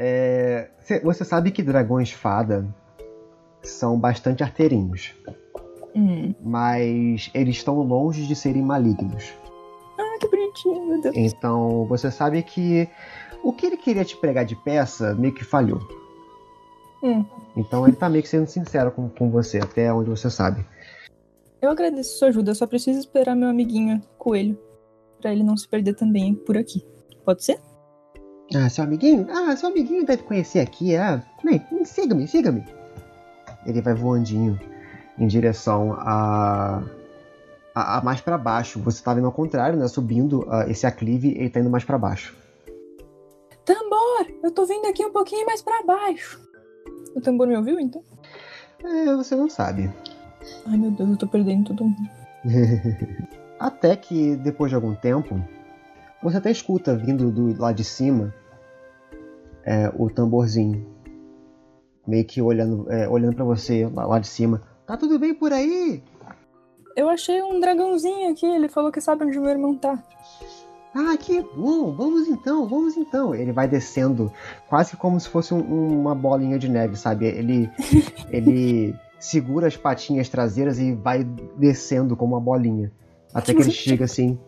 É, 0.00 0.68
cê- 0.78 1.00
você 1.00 1.24
sabe 1.24 1.50
que 1.50 1.60
dragões 1.60 2.12
fada 2.12 2.64
são 3.62 3.98
bastante 3.98 4.44
arteirinhos, 4.44 5.12
hum. 5.92 6.32
mas 6.40 7.30
eles 7.34 7.56
estão 7.56 7.80
longe 7.82 8.24
de 8.24 8.36
serem 8.36 8.62
malignos. 8.62 9.34
Ah, 9.98 10.16
que 10.20 10.28
bonitinho, 10.28 10.86
meu 10.86 11.00
Deus. 11.00 11.16
Então 11.16 11.84
você 11.86 12.12
sabe 12.12 12.40
que 12.44 12.88
o 13.42 13.52
que 13.52 13.66
ele 13.66 13.76
queria 13.76 14.04
te 14.04 14.16
pregar 14.16 14.44
de 14.44 14.54
peça 14.54 15.16
meio 15.16 15.34
que 15.34 15.44
falhou. 15.44 15.80
Hum. 17.02 17.24
Então 17.56 17.84
ele 17.86 17.96
tá 17.96 18.08
meio 18.08 18.22
que 18.22 18.28
sendo 18.28 18.46
sincero 18.46 18.92
com, 18.92 19.08
com 19.08 19.30
você, 19.32 19.58
até 19.58 19.92
onde 19.92 20.10
você 20.10 20.30
sabe. 20.30 20.64
Eu 21.60 21.70
agradeço 21.70 22.18
sua 22.18 22.28
ajuda, 22.28 22.54
só 22.54 22.66
preciso 22.66 22.98
esperar 22.98 23.34
meu 23.34 23.48
amiguinho 23.48 24.00
coelho. 24.16 24.58
Pra 25.20 25.32
ele 25.32 25.42
não 25.42 25.56
se 25.56 25.66
perder 25.68 25.94
também 25.94 26.34
por 26.34 26.56
aqui. 26.56 26.86
Pode 27.24 27.44
ser? 27.44 27.60
Ah, 28.54 28.68
seu 28.70 28.84
amiguinho? 28.84 29.26
Ah, 29.28 29.56
seu 29.56 29.68
amiguinho 29.68 30.06
deve 30.06 30.22
conhecer 30.22 30.60
aqui. 30.60 30.96
Ah, 30.96 31.22
bem, 31.44 31.60
siga-me, 31.84 32.26
siga-me. 32.28 32.64
Ele 33.66 33.82
vai 33.82 33.94
voandinho 33.94 34.58
em 35.18 35.26
direção 35.26 35.92
a, 35.94 36.82
a, 37.74 37.98
a 37.98 38.02
mais 38.02 38.20
pra 38.20 38.38
baixo. 38.38 38.80
Você 38.80 39.02
tá 39.02 39.12
vindo 39.12 39.26
ao 39.26 39.32
contrário, 39.32 39.78
né? 39.78 39.88
Subindo 39.88 40.46
ah, 40.48 40.64
esse 40.68 40.86
aclive, 40.86 41.36
ele 41.36 41.50
tá 41.50 41.60
indo 41.60 41.68
mais 41.68 41.84
pra 41.84 41.98
baixo. 41.98 42.36
Tambor! 43.64 44.26
Eu 44.42 44.52
tô 44.52 44.64
vindo 44.64 44.86
aqui 44.86 45.04
um 45.04 45.12
pouquinho 45.12 45.44
mais 45.44 45.60
pra 45.60 45.82
baixo. 45.82 46.40
O 47.14 47.20
tambor 47.20 47.48
me 47.48 47.56
ouviu, 47.56 47.78
então? 47.80 48.02
É, 48.82 49.14
você 49.16 49.34
não 49.34 49.50
sabe. 49.50 49.92
Ai, 50.66 50.76
meu 50.76 50.90
Deus, 50.90 51.10
eu 51.10 51.16
tô 51.16 51.26
perdendo 51.26 51.66
todo 51.68 51.84
mundo. 51.84 52.08
Até 53.58 53.96
que, 53.96 54.36
depois 54.36 54.70
de 54.70 54.74
algum 54.76 54.94
tempo, 54.94 55.42
você 56.22 56.36
até 56.36 56.50
escuta 56.50 56.94
vindo 56.96 57.30
do 57.30 57.60
lado 57.60 57.74
de 57.76 57.84
cima 57.84 58.32
é, 59.64 59.90
o 59.96 60.08
tamborzinho. 60.08 60.86
Meio 62.06 62.24
que 62.24 62.40
olhando, 62.40 62.90
é, 62.90 63.08
olhando 63.08 63.34
para 63.34 63.44
você 63.44 63.86
lá, 63.92 64.06
lá 64.06 64.18
de 64.18 64.28
cima. 64.28 64.62
Tá 64.86 64.96
tudo 64.96 65.18
bem 65.18 65.34
por 65.34 65.52
aí? 65.52 66.02
Eu 66.96 67.08
achei 67.08 67.42
um 67.42 67.60
dragãozinho 67.60 68.30
aqui, 68.30 68.46
ele 68.46 68.68
falou 68.68 68.90
que 68.90 69.00
sabe 69.00 69.24
onde 69.24 69.38
meu 69.38 69.50
irmão 69.50 69.76
tá. 69.76 70.02
Ah, 70.94 71.16
que 71.18 71.42
bom! 71.42 71.92
Vamos 71.92 72.26
então, 72.28 72.66
vamos 72.66 72.96
então. 72.96 73.34
Ele 73.34 73.52
vai 73.52 73.68
descendo, 73.68 74.32
quase 74.68 74.96
como 74.96 75.20
se 75.20 75.28
fosse 75.28 75.52
um- 75.52 76.00
uma 76.00 76.14
bolinha 76.14 76.58
de 76.58 76.68
neve, 76.68 76.96
sabe? 76.96 77.26
Ele, 77.26 77.70
ele 78.30 78.96
segura 79.18 79.66
as 79.66 79.76
patinhas 79.76 80.28
traseiras 80.28 80.78
e 80.78 80.92
vai 80.92 81.24
descendo 81.56 82.16
como 82.16 82.34
uma 82.34 82.40
bolinha. 82.40 82.92
Até 83.32 83.54
que 83.54 83.60
ele 83.60 83.70
chega 83.70 84.04
assim 84.04 84.38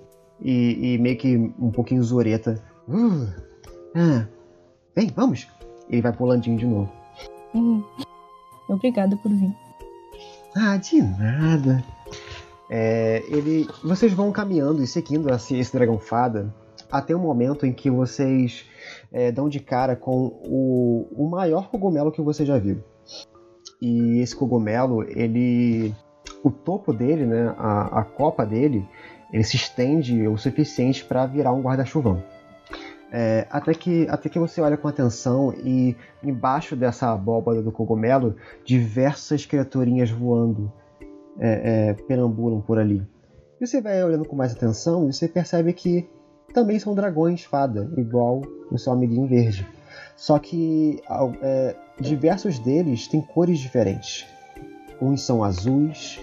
e, 0.40 0.94
e 0.94 0.98
meio 0.98 1.16
que 1.16 1.36
um 1.36 1.70
pouquinho 1.70 2.02
zureta. 2.02 2.62
Uh, 2.88 3.28
ah, 3.94 4.26
vem, 4.94 5.12
vamos! 5.14 5.46
Ele 5.88 6.02
vai 6.02 6.12
pulandinho 6.12 6.56
de 6.56 6.66
novo. 6.66 6.90
Hum. 7.54 7.82
Obrigada 8.68 9.16
por 9.16 9.30
vir. 9.30 9.54
Ah, 10.56 10.76
de 10.76 11.02
nada. 11.02 11.82
É, 12.70 13.24
ele, 13.28 13.68
vocês 13.82 14.12
vão 14.12 14.30
caminhando 14.30 14.82
e 14.82 14.86
seguindo 14.86 15.28
esse, 15.34 15.56
esse 15.56 15.72
dragão 15.72 15.98
fada 15.98 16.54
até 16.90 17.14
o 17.14 17.18
momento 17.18 17.66
em 17.66 17.72
que 17.72 17.90
vocês 17.90 18.64
é, 19.12 19.30
dão 19.30 19.48
de 19.48 19.60
cara 19.60 19.96
com 19.96 20.26
o, 20.44 21.08
o 21.12 21.28
maior 21.28 21.68
cogumelo 21.68 22.12
que 22.12 22.22
você 22.22 22.44
já 22.44 22.58
viu. 22.58 22.82
E 23.80 24.20
esse 24.20 24.36
cogumelo, 24.36 25.02
ele, 25.04 25.94
o 26.44 26.50
topo 26.50 26.92
dele, 26.92 27.24
né, 27.24 27.54
a, 27.56 28.00
a 28.00 28.04
copa 28.04 28.44
dele, 28.44 28.86
ele 29.32 29.44
se 29.44 29.56
estende 29.56 30.26
o 30.26 30.36
suficiente 30.36 31.04
para 31.04 31.26
virar 31.26 31.52
um 31.52 31.62
guarda-chuvão. 31.62 32.22
É, 33.12 33.46
até, 33.50 33.74
que, 33.74 34.06
até 34.08 34.28
que 34.28 34.38
você 34.38 34.60
olha 34.60 34.76
com 34.76 34.86
atenção 34.86 35.52
e 35.64 35.96
embaixo 36.22 36.76
dessa 36.76 37.12
abóbada 37.12 37.60
do 37.60 37.72
cogumelo, 37.72 38.36
diversas 38.64 39.44
criaturinhas 39.44 40.10
voando 40.10 40.72
é, 41.38 41.88
é, 41.90 41.94
perambulam 41.94 42.60
por 42.60 42.78
ali. 42.78 43.02
E 43.60 43.66
você 43.66 43.80
vai 43.80 44.02
olhando 44.04 44.24
com 44.24 44.36
mais 44.36 44.52
atenção 44.52 45.08
e 45.08 45.12
você 45.12 45.26
percebe 45.26 45.72
que 45.72 46.08
também 46.54 46.78
são 46.78 46.94
dragões 46.94 47.42
fada, 47.44 47.90
igual 47.96 48.42
o 48.70 48.78
seu 48.78 48.92
amiguinho 48.92 49.26
verde. 49.26 49.66
Só 50.16 50.38
que 50.38 51.00
é, 51.42 51.76
diversos 52.00 52.58
deles 52.58 53.06
têm 53.06 53.20
cores 53.20 53.58
diferentes. 53.58 54.26
Uns 55.00 55.22
são 55.22 55.42
azuis, 55.44 56.20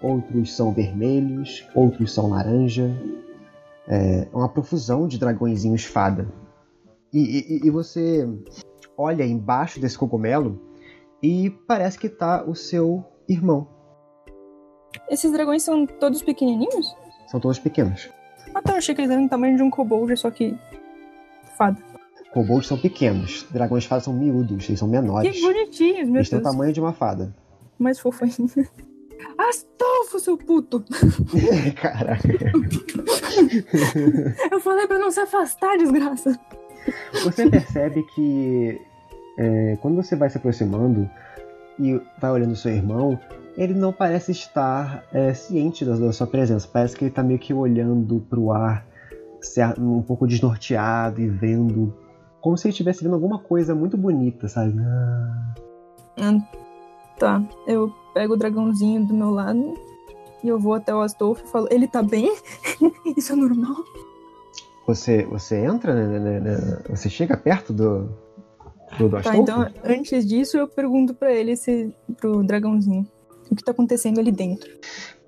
outros 0.00 0.54
são 0.54 0.72
vermelhos, 0.72 1.66
outros 1.74 2.12
são 2.12 2.28
laranja. 2.30 2.90
É 3.88 4.26
uma 4.32 4.48
profusão 4.48 5.06
de 5.06 5.18
dragõezinhos 5.18 5.84
fada. 5.84 6.26
E, 7.12 7.20
e- 7.62 7.66
e 7.66 7.70
você 7.70 8.28
olha 8.96 9.24
embaixo 9.24 9.80
desse 9.80 9.96
cogumelo 9.96 10.60
e 11.22 11.50
parece 11.68 11.98
que 11.98 12.08
tá 12.08 12.44
o 12.44 12.54
seu 12.54 13.04
irmão. 13.28 13.68
Esses 15.08 15.30
dragões 15.32 15.62
são 15.62 15.86
todos 15.86 16.22
pequenininhos? 16.22 16.94
São 17.28 17.38
todos 17.38 17.58
pequenos. 17.58 18.08
Ah, 18.54 18.62
tá. 18.62 18.72
Eu 18.72 18.78
achei 18.78 18.94
que 18.94 19.00
eles 19.02 19.10
eram 19.10 19.24
do 19.24 19.28
tamanho 19.28 19.56
de 19.56 19.62
um 19.62 19.70
kobold, 19.70 20.16
só 20.16 20.30
que. 20.30 20.56
fada. 21.56 21.78
Kobolds 22.36 22.66
são 22.66 22.76
pequenos, 22.76 23.46
dragões 23.50 23.86
fadas 23.86 24.04
são 24.04 24.12
miúdos, 24.12 24.68
eles 24.68 24.78
são 24.78 24.86
menores. 24.86 25.34
Que 25.34 25.40
bonitinhos, 25.40 26.06
meu 26.06 26.16
Eles 26.16 26.28
têm 26.28 26.38
o 26.38 26.42
Deus. 26.42 26.52
tamanho 26.52 26.70
de 26.70 26.78
uma 26.78 26.92
fada. 26.92 27.34
Mais 27.78 27.98
fofo 27.98 28.24
ainda. 28.24 28.36
Astolfo, 29.38 30.20
seu 30.20 30.36
puto! 30.36 30.84
Caraca. 31.80 32.28
Eu 34.52 34.60
falei 34.60 34.86
pra 34.86 34.98
não 34.98 35.10
se 35.10 35.18
afastar, 35.18 35.78
desgraça. 35.78 36.38
Você 37.24 37.48
percebe 37.48 38.02
que 38.14 38.82
é, 39.38 39.78
quando 39.80 39.96
você 39.96 40.14
vai 40.14 40.28
se 40.28 40.36
aproximando 40.36 41.08
e 41.78 41.98
vai 42.20 42.32
olhando 42.32 42.54
seu 42.54 42.70
irmão, 42.70 43.18
ele 43.56 43.72
não 43.72 43.94
parece 43.94 44.32
estar 44.32 45.06
é, 45.10 45.32
ciente 45.32 45.86
da, 45.86 45.96
da 45.96 46.12
sua 46.12 46.26
presença. 46.26 46.68
Parece 46.70 46.98
que 46.98 47.06
ele 47.06 47.12
tá 47.12 47.22
meio 47.22 47.38
que 47.38 47.54
olhando 47.54 48.20
pro 48.28 48.52
ar, 48.52 48.86
um 49.78 50.02
pouco 50.02 50.26
desnorteado 50.26 51.18
e 51.18 51.30
vendo. 51.30 52.04
Como 52.46 52.56
se 52.56 52.68
ele 52.68 52.70
estivesse 52.70 53.02
vendo 53.02 53.14
alguma 53.14 53.40
coisa 53.40 53.74
muito 53.74 53.96
bonita, 53.96 54.46
sabe? 54.46 54.72
Ah, 56.16 56.38
tá. 57.18 57.42
Eu 57.66 57.92
pego 58.14 58.34
o 58.34 58.36
dragãozinho 58.36 59.04
do 59.04 59.12
meu 59.12 59.30
lado 59.30 59.74
e 60.44 60.46
eu 60.46 60.56
vou 60.56 60.74
até 60.74 60.94
o 60.94 61.00
Astolfo 61.00 61.42
e 61.44 61.48
falo: 61.48 61.66
Ele 61.72 61.88
tá 61.88 62.04
bem? 62.04 62.32
Isso 63.18 63.32
é 63.32 63.34
normal? 63.34 63.74
Você, 64.86 65.24
você 65.24 65.56
entra, 65.56 65.92
né, 65.92 66.20
né, 66.20 66.38
né, 66.38 66.82
você 66.88 67.10
chega 67.10 67.36
perto 67.36 67.72
do, 67.72 68.10
do, 68.96 69.08
do 69.08 69.10
Tá, 69.10 69.18
Astolfo? 69.18 69.40
então 69.42 69.66
antes 69.82 70.24
disso 70.24 70.56
eu 70.56 70.68
pergunto 70.68 71.14
pra 71.14 71.32
ele, 71.32 71.56
se, 71.56 71.92
pro 72.16 72.44
dragãozinho, 72.44 73.04
o 73.50 73.56
que 73.56 73.64
tá 73.64 73.72
acontecendo 73.72 74.20
ali 74.20 74.30
dentro. 74.30 74.70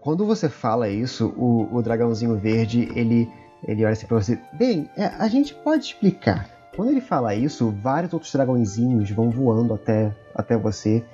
Quando 0.00 0.24
você 0.24 0.48
fala 0.48 0.88
isso, 0.88 1.34
o, 1.36 1.66
o 1.74 1.82
dragãozinho 1.82 2.36
verde, 2.36 2.88
ele, 2.94 3.28
ele 3.66 3.84
olha 3.84 3.94
assim 3.94 4.06
pra 4.06 4.22
você. 4.22 4.38
Bem, 4.52 4.88
é, 4.96 5.06
a 5.06 5.26
gente 5.26 5.52
pode 5.52 5.84
explicar. 5.86 6.56
Quando 6.78 6.90
ele 6.90 7.00
fala 7.00 7.34
isso, 7.34 7.72
vários 7.82 8.12
outros 8.12 8.30
dragõezinhos 8.32 9.10
vão 9.10 9.30
voando 9.30 9.74
até, 9.74 10.14
até 10.32 10.56
você 10.56 11.04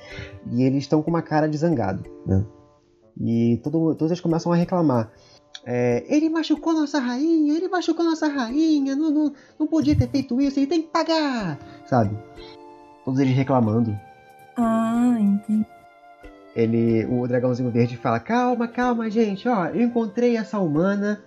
e 0.53 0.63
eles 0.63 0.81
estão 0.81 1.03
com 1.03 1.09
uma 1.09 1.23
cara 1.23 1.49
de 1.49 1.57
zangado, 1.57 2.05
né? 2.27 2.45
E 3.19 3.59
todo, 3.65 3.95
todos 3.95 4.11
eles 4.11 4.21
começam 4.21 4.53
a 4.53 4.57
reclamar. 4.57 5.11
É, 5.65 6.05
ele 6.07 6.29
machucou 6.29 6.75
nossa 6.75 6.99
rainha, 6.99 7.57
ele 7.57 7.67
machucou 7.67 8.05
nossa 8.05 8.29
rainha, 8.29 8.95
não, 8.95 9.11
não, 9.11 9.33
não 9.59 9.67
podia 9.67 9.97
ter 9.97 10.07
feito 10.07 10.39
isso, 10.39 10.59
ele 10.59 10.67
tem 10.67 10.83
que 10.83 10.89
pagar, 10.89 11.59
sabe? 11.87 12.15
Todos 13.03 13.19
eles 13.19 13.35
reclamando. 13.35 13.99
Ah, 14.59 15.17
entendi. 15.19 15.67
ele, 16.55 17.07
o 17.07 17.27
dragãozinho 17.27 17.71
verde 17.71 17.97
fala: 17.97 18.21
Calma, 18.21 18.69
calma, 18.69 19.09
gente, 19.09 19.49
ó, 19.49 19.69
eu 19.69 19.81
encontrei 19.81 20.37
essa 20.37 20.59
humana. 20.59 21.25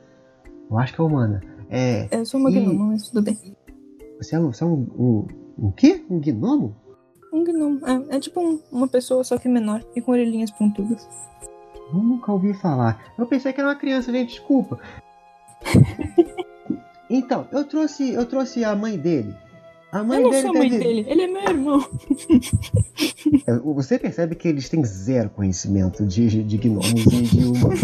Eu 0.70 0.78
acho 0.78 0.94
que 0.94 1.02
é 1.02 1.04
humana. 1.04 1.42
É. 1.72 2.08
Eu 2.12 2.24
sou 2.24 2.40
uma 2.40 2.52
gnoma, 2.52 2.86
mas 2.92 3.10
tudo 3.10 3.24
bem. 3.24 3.57
Você 4.18 4.36
é 4.36 4.40
um. 4.40 4.52
Você 4.52 4.64
é 4.64 4.68
um, 4.68 4.88
um. 4.98 5.28
um 5.68 5.72
quê? 5.72 6.04
Um 6.10 6.20
gnomo? 6.20 6.76
Um 7.34 7.44
gnomo. 7.44 7.80
É, 7.86 8.18
é 8.18 8.20
tipo 8.20 8.40
um- 8.42 8.60
uma 8.72 8.88
pessoa, 8.88 9.24
só 9.24 9.38
que 9.38 9.48
menor 9.48 9.84
e 9.96 10.02
com 10.02 10.12
orelhinhas 10.12 10.52
pontudas. 10.52 11.08
Nunca 11.94 12.32
ouvi 12.32 12.54
falar. 12.54 13.14
Eu 13.18 13.26
pensei 13.28 13.54
que 13.54 13.60
era 13.62 13.70
uma 13.70 13.76
criança, 13.76 14.12
gente, 14.12 14.30
desculpa. 14.32 14.80
então, 17.10 17.48
eu 17.52 17.64
trouxe, 17.66 18.12
eu 18.12 18.26
trouxe 18.26 18.64
a 18.64 18.76
mãe 18.76 18.98
dele. 18.98 19.34
A 19.92 20.04
mãe 20.04 20.18
eu 20.18 20.24
não 20.24 20.30
dele 20.32 20.42
sou 20.42 20.52
a 20.52 20.54
mãe 20.60 20.70
deve- 20.70 20.84
dele, 20.84 21.06
ele 21.08 21.22
é 21.22 21.28
meu 21.28 21.42
irmão. 21.44 21.80
É, 23.48 23.54
Você 23.74 23.98
percebe 23.98 24.36
que 24.36 24.48
eles 24.48 24.68
têm 24.68 24.84
zero 24.84 25.30
conhecimento 25.30 26.06
de, 26.06 26.44
de 26.44 26.58
gnomos 26.58 27.06
e 27.06 27.22
de 27.22 27.46
humanos. 27.46 27.82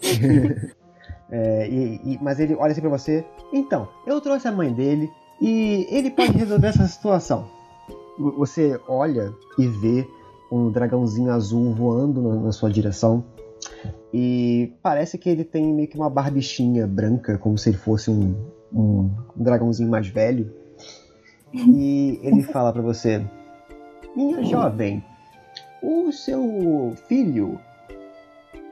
É, 1.30 1.68
e- 1.68 2.00
e- 2.04 2.18
mas 2.22 2.38
ele 2.38 2.54
olha 2.54 2.72
assim 2.72 2.80
pra 2.80 2.90
você. 2.90 3.24
Então, 3.52 3.88
eu 4.06 4.20
trouxe 4.20 4.46
a 4.46 4.52
mãe 4.52 4.72
dele 4.72 5.10
e 5.40 5.86
ele 5.90 6.10
pode 6.10 6.32
resolver 6.32 6.68
essa 6.68 6.86
situação. 6.86 7.46
Você 8.36 8.80
olha 8.88 9.32
e 9.58 9.66
vê 9.66 10.06
um 10.50 10.70
dragãozinho 10.70 11.30
azul 11.32 11.74
voando 11.74 12.22
na, 12.22 12.34
na 12.36 12.52
sua 12.52 12.70
direção. 12.70 13.24
E 14.14 14.72
parece 14.82 15.18
que 15.18 15.28
ele 15.28 15.44
tem 15.44 15.74
meio 15.74 15.88
que 15.88 15.96
uma 15.96 16.08
barbichinha 16.08 16.86
branca, 16.86 17.36
como 17.36 17.58
se 17.58 17.70
ele 17.70 17.76
fosse 17.76 18.10
um, 18.10 18.34
um 18.72 19.10
dragãozinho 19.34 19.90
mais 19.90 20.06
velho. 20.06 20.50
E 21.52 22.18
ele 22.22 22.42
fala 22.52 22.72
pra 22.72 22.80
você: 22.82 23.22
Minha 24.14 24.42
jovem, 24.44 25.04
o 25.82 26.10
seu 26.12 26.94
filho 27.08 27.58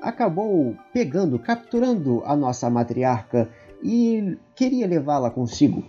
acabou 0.05 0.76
pegando, 0.93 1.39
capturando 1.39 2.22
a 2.24 2.36
nossa 2.36 2.68
matriarca 2.68 3.48
e 3.82 4.36
queria 4.55 4.86
levá-la 4.86 5.31
consigo. 5.31 5.85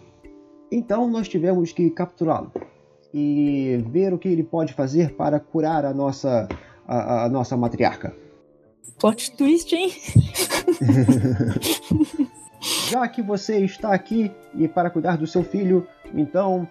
Então 0.71 1.09
nós 1.09 1.27
tivemos 1.27 1.71
que 1.71 1.89
capturá-lo 1.89 2.51
e 3.13 3.83
ver 3.89 4.13
o 4.13 4.17
que 4.17 4.27
ele 4.27 4.43
pode 4.43 4.73
fazer 4.73 5.15
para 5.15 5.39
curar 5.39 5.85
a 5.85 5.93
nossa 5.93 6.47
a, 6.87 7.25
a 7.25 7.29
nossa 7.29 7.57
matriarca. 7.57 8.15
Plot 8.99 9.35
twist, 9.35 9.75
hein? 9.75 9.91
Já 12.89 13.07
que 13.07 13.21
você 13.21 13.59
está 13.59 13.93
aqui 13.93 14.31
e 14.55 14.67
para 14.67 14.89
cuidar 14.89 15.17
do 15.17 15.27
seu 15.27 15.43
filho, 15.43 15.87
então 16.13 16.67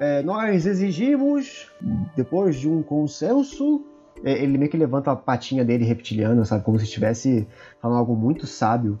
é, 0.00 0.22
nós 0.22 0.66
exigimos, 0.66 1.70
depois 2.16 2.56
de 2.56 2.68
um 2.68 2.82
consenso, 2.82 3.84
ele 4.24 4.58
meio 4.58 4.70
que 4.70 4.76
levanta 4.76 5.10
a 5.10 5.16
patinha 5.16 5.64
dele 5.64 5.84
reptiliana, 5.84 6.44
sabe, 6.44 6.64
como 6.64 6.78
se 6.78 6.84
estivesse 6.84 7.46
falando 7.80 7.98
algo 7.98 8.16
muito 8.16 8.46
sábio. 8.46 8.98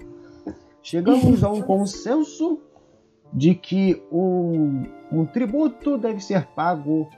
Chegamos 0.82 1.42
a 1.44 1.50
um 1.50 1.60
consenso 1.60 2.60
de 3.32 3.54
que 3.54 4.02
um, 4.10 4.84
um 5.12 5.26
tributo 5.26 5.98
deve 5.98 6.20
ser 6.20 6.46
pago 6.48 7.08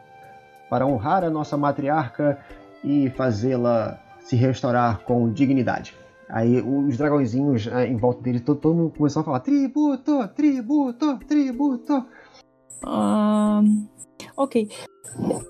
para 0.69 0.87
honrar 0.87 1.25
a 1.25 1.31
nossa 1.31 1.57
matriarca 1.57 2.39
e 2.83 3.11
fazê-la 3.11 4.01
se 4.21 4.37
restaurar 4.37 5.01
com 5.05 5.33
dignidade. 5.33 5.95
Aí 6.29 6.61
os 6.61 6.97
dragõezinhos 6.97 7.69
ah, 7.73 7.85
em 7.85 7.97
volta 7.97 8.23
dele, 8.23 8.39
todo, 8.39 8.61
todo 8.61 8.77
mundo 8.77 8.95
começou 8.97 9.23
a 9.23 9.25
falar: 9.25 9.41
tributo, 9.41 10.29
tributo, 10.29 11.19
tributo. 11.27 12.07
Ah, 12.85 13.63
ok. 14.43 14.69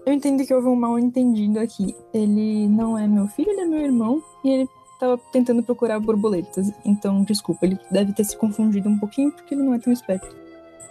Eu 0.06 0.12
entendi 0.12 0.44
que 0.46 0.54
houve 0.54 0.68
um 0.68 0.74
mal 0.76 0.98
entendido 0.98 1.58
aqui. 1.60 1.94
Ele 2.14 2.66
não 2.68 2.96
é 2.98 3.06
meu 3.06 3.26
filho, 3.28 3.50
ele 3.50 3.60
é 3.60 3.66
meu 3.66 3.80
irmão. 3.80 4.22
E 4.44 4.48
ele 4.50 4.68
tava 4.98 5.18
tentando 5.32 5.62
procurar 5.62 6.00
borboletas. 6.00 6.70
Então, 6.84 7.22
desculpa, 7.22 7.66
ele 7.66 7.78
deve 7.90 8.12
ter 8.12 8.24
se 8.24 8.36
confundido 8.36 8.88
um 8.88 8.98
pouquinho 8.98 9.30
porque 9.32 9.54
ele 9.54 9.62
não 9.62 9.74
é 9.74 9.78
tão 9.78 9.92
esperto. 9.92 10.34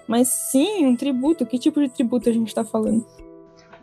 Mas 0.07 0.27
sim, 0.27 0.85
um 0.85 0.95
tributo. 0.95 1.45
Que 1.45 1.57
tipo 1.59 1.79
de 1.81 1.89
tributo 1.89 2.29
a 2.29 2.33
gente 2.33 2.53
tá 2.53 2.63
falando? 2.63 3.05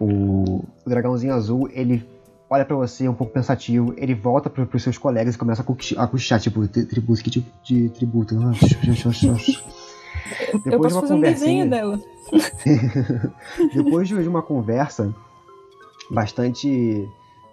O, 0.01 0.63
dragãozinho 0.87 1.35
azul, 1.35 1.69
ele 1.73 2.05
olha 2.51 2.65
pra 2.65 2.77
você 2.77 3.09
um 3.09 3.15
pouco 3.15 3.33
pensativo, 3.33 3.93
ele 3.97 4.15
volta 4.15 4.49
pro, 4.49 4.67
pros 4.67 4.83
seus 4.83 4.97
colegas 4.99 5.35
e 5.35 5.39
começa 5.39 5.63
a 5.63 5.65
cochi- 5.65 5.97
a 5.99 6.07
cochichar, 6.07 6.41
tipo, 6.41 6.67
"Tri- 6.69 6.85
tributo, 6.87 7.23
que 7.25 7.31
tipo 7.31 7.49
de 7.65 7.89
tributo? 7.91 8.35
Ah, 10.33 10.51
Eu 10.53 10.61
Depois 10.61 10.71
de 10.71 10.79
posso 10.79 10.95
uma 10.95 11.01
fazer 11.03 11.15
um 11.15 11.21
desenho 11.21 11.71
dela. 11.71 12.01
Depois 13.75 14.09
de 14.09 14.15
uma 14.15 14.43
conversa 14.43 15.15
bastante 16.11 17.09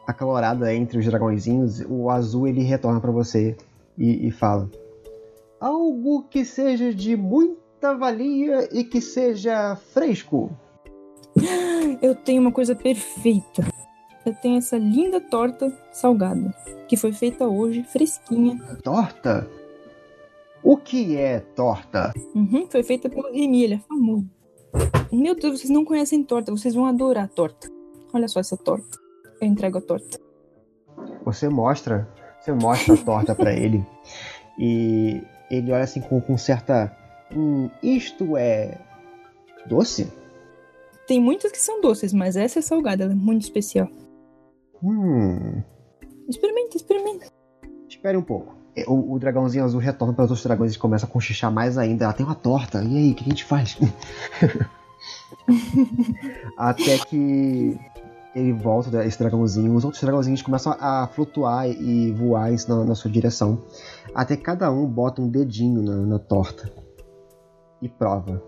acalorada 0.07 0.73
entre 0.73 0.97
os 0.99 1.05
dragõezinhos, 1.05 1.81
o 1.87 2.09
azul 2.09 2.47
ele 2.47 2.63
retorna 2.63 2.99
pra 2.99 3.11
você 3.11 3.55
e, 3.97 4.27
e 4.27 4.31
fala: 4.31 4.69
Algo 5.59 6.23
que 6.23 6.43
seja 6.43 6.93
de 6.93 7.15
muita 7.15 7.95
valia 7.95 8.69
e 8.71 8.83
que 8.83 9.01
seja 9.01 9.75
fresco. 9.75 10.51
Eu 12.01 12.15
tenho 12.15 12.41
uma 12.41 12.51
coisa 12.51 12.75
perfeita. 12.75 13.65
Eu 14.25 14.33
tenho 14.33 14.57
essa 14.57 14.77
linda 14.77 15.19
torta 15.19 15.71
salgada. 15.91 16.53
Que 16.87 16.95
foi 16.97 17.11
feita 17.11 17.45
hoje, 17.45 17.83
fresquinha. 17.83 18.57
Torta? 18.83 19.47
O 20.63 20.77
que 20.77 21.17
é 21.17 21.39
torta? 21.39 22.13
Uhum, 22.33 22.67
foi 22.69 22.83
feita 22.83 23.09
ele 23.33 23.73
é 23.75 23.79
famoso. 23.79 24.25
Meu 25.11 25.35
Deus, 25.35 25.59
vocês 25.59 25.69
não 25.69 25.83
conhecem 25.85 26.23
torta, 26.23 26.51
vocês 26.51 26.73
vão 26.73 26.85
adorar 26.85 27.25
a 27.25 27.27
torta. 27.27 27.69
Olha 28.13 28.27
só 28.27 28.39
essa 28.39 28.55
torta. 28.57 28.97
Eu 29.41 29.47
entrego 29.47 29.77
a 29.77 29.81
torta. 29.81 30.19
Você 31.25 31.49
mostra, 31.49 32.07
você 32.39 32.53
mostra 32.53 32.93
a 32.93 32.97
torta 32.97 33.35
pra 33.35 33.53
ele 33.53 33.85
e 34.57 35.21
ele 35.51 35.71
olha 35.71 35.83
assim 35.83 36.01
com, 36.01 36.19
com 36.21 36.37
certa, 36.37 36.95
hum, 37.35 37.69
isto 37.81 38.37
é 38.37 38.79
doce? 39.67 40.11
Tem 41.07 41.19
muitas 41.19 41.51
que 41.51 41.59
são 41.59 41.81
doces, 41.81 42.13
mas 42.13 42.35
essa 42.37 42.59
é 42.59 42.61
salgada, 42.61 43.03
ela 43.03 43.11
é 43.13 43.15
muito 43.15 43.41
especial. 43.41 43.89
Hum, 44.81 45.61
Experimenta, 46.27 46.77
experimenta. 46.77 47.25
espere 47.89 48.17
um 48.17 48.21
pouco. 48.23 48.55
É, 48.75 48.85
O, 48.87 49.13
o 49.13 49.19
dragãozinho 49.19 49.63
azul 49.63 49.79
retorna 49.79 50.13
para 50.13 50.25
os 50.25 50.31
outros 50.31 50.45
dragões 50.45 50.73
e 50.73 50.79
começa 50.79 51.05
a 51.05 51.09
conchichar 51.09 51.51
mais 51.51 51.77
ainda. 51.77 52.05
Ela 52.05 52.13
tem 52.13 52.25
uma 52.25 52.35
torta. 52.35 52.83
E 52.83 52.97
aí, 52.97 53.11
o 53.11 53.15
que 53.15 53.23
a 53.23 53.29
gente 53.29 53.43
faz? 53.43 53.77
Até 56.57 56.97
que 56.99 57.77
ele 58.35 58.53
volta, 58.53 59.05
esse 59.05 59.19
dragãozinho. 59.19 59.75
Os 59.75 59.85
outros 59.85 60.01
dragãozinhos 60.01 60.41
começam 60.41 60.75
a 60.79 61.07
flutuar 61.07 61.69
e 61.69 62.11
voar 62.11 62.51
na, 62.67 62.83
na 62.83 62.95
sua 62.95 63.11
direção. 63.11 63.61
Até 64.13 64.35
cada 64.35 64.71
um 64.71 64.87
bota 64.87 65.21
um 65.21 65.27
dedinho 65.27 65.81
na, 65.81 65.95
na 65.97 66.19
torta 66.19 66.71
e 67.81 67.87
prova. 67.87 68.41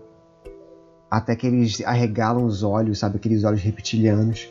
Até 1.10 1.36
que 1.36 1.46
eles 1.46 1.80
arregalam 1.82 2.44
os 2.44 2.62
olhos, 2.62 2.98
sabe? 2.98 3.16
Aqueles 3.16 3.44
olhos 3.44 3.62
reptilianos. 3.62 4.48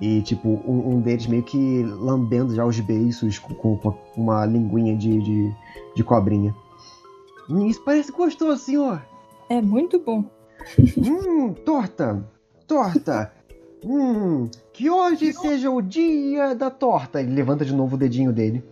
E, 0.00 0.20
tipo, 0.22 0.48
um, 0.48 0.94
um 0.94 1.00
deles 1.00 1.26
meio 1.26 1.42
que 1.42 1.82
lambendo 1.84 2.54
já 2.54 2.64
os 2.64 2.78
beiços 2.80 3.38
com, 3.38 3.76
com- 3.76 3.94
uma 4.16 4.44
linguinha 4.44 4.96
de, 4.96 5.20
de, 5.22 5.54
de 5.94 6.02
cobrinha. 6.04 6.54
Hum, 7.48 7.66
isso 7.66 7.80
parece 7.84 8.10
gostoso, 8.10 8.58
senhor! 8.62 9.00
É 9.48 9.60
muito 9.62 9.98
bom. 10.00 10.24
Hum, 10.98 11.52
torta! 11.52 12.24
Torta! 12.66 13.32
Hum, 13.84 14.48
que 14.72 14.88
hoje 14.90 15.32
seja 15.32 15.70
o 15.70 15.80
dia 15.82 16.54
da 16.54 16.70
torta. 16.70 17.20
Ele 17.20 17.34
levanta 17.34 17.64
de 17.64 17.74
novo 17.74 17.94
o 17.96 17.98
dedinho 17.98 18.32
dele. 18.32 18.64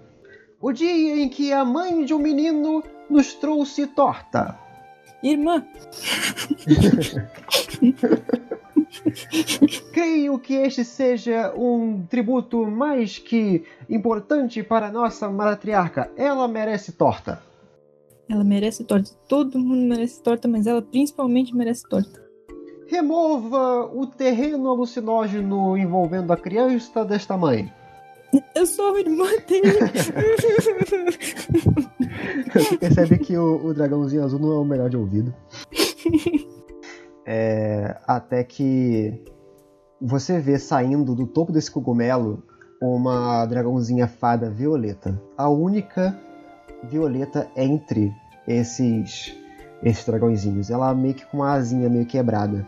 O 0.60 0.72
dia 0.72 1.22
em 1.22 1.28
que 1.28 1.52
a 1.52 1.64
mãe 1.64 2.04
de 2.04 2.14
um 2.14 2.18
menino 2.18 2.82
nos 3.10 3.34
trouxe 3.34 3.86
torta. 3.86 4.58
Irmã, 5.22 5.64
Creio 9.92 10.38
que 10.38 10.54
este 10.54 10.84
seja 10.84 11.52
um 11.56 12.04
tributo 12.06 12.66
mais 12.66 13.18
que 13.18 13.64
importante 13.88 14.62
para 14.62 14.90
nossa 14.92 15.30
matriarca. 15.30 16.10
Ela 16.16 16.46
merece 16.48 16.92
torta. 16.92 17.42
ela 18.28 18.44
merece 18.44 18.84
torta. 18.84 19.10
Todo 19.28 19.58
mundo 19.58 19.86
merece 19.88 20.22
torta, 20.22 20.48
mas 20.48 20.66
ela 20.66 20.82
principalmente 20.82 21.54
merece 21.54 21.88
torta. 21.88 22.22
Remova 22.86 23.90
o 23.94 24.06
terreno 24.06 24.70
alucinógeno 24.70 25.76
envolvendo 25.76 26.32
a 26.32 26.36
criança 26.36 27.04
desta 27.04 27.36
mãe. 27.36 27.72
Eu 28.54 28.66
sou 28.66 28.94
a 28.94 29.00
irmã 29.00 29.26
dele. 29.46 29.78
Você 32.54 32.76
percebe 32.78 33.18
que 33.18 33.36
o, 33.36 33.66
o 33.66 33.74
dragãozinho 33.74 34.24
azul 34.24 34.38
não 34.38 34.52
é 34.52 34.56
o 34.56 34.64
melhor 34.64 34.88
de 34.88 34.96
ouvido. 34.96 35.34
É, 37.24 37.96
até 38.06 38.42
que 38.42 39.22
você 40.00 40.40
vê 40.40 40.58
saindo 40.58 41.14
do 41.14 41.26
topo 41.26 41.52
desse 41.52 41.70
cogumelo 41.70 42.42
uma 42.80 43.46
dragãozinha 43.46 44.08
fada 44.08 44.50
violeta. 44.50 45.20
A 45.36 45.48
única 45.48 46.18
violeta 46.82 47.48
entre 47.56 48.12
esses, 48.46 49.36
esses 49.82 50.04
dragõezinhos. 50.04 50.70
Ela 50.70 50.92
meio 50.94 51.14
que 51.14 51.24
com 51.26 51.38
uma 51.38 51.52
asinha 51.52 51.88
meio 51.88 52.06
quebrada. 52.06 52.66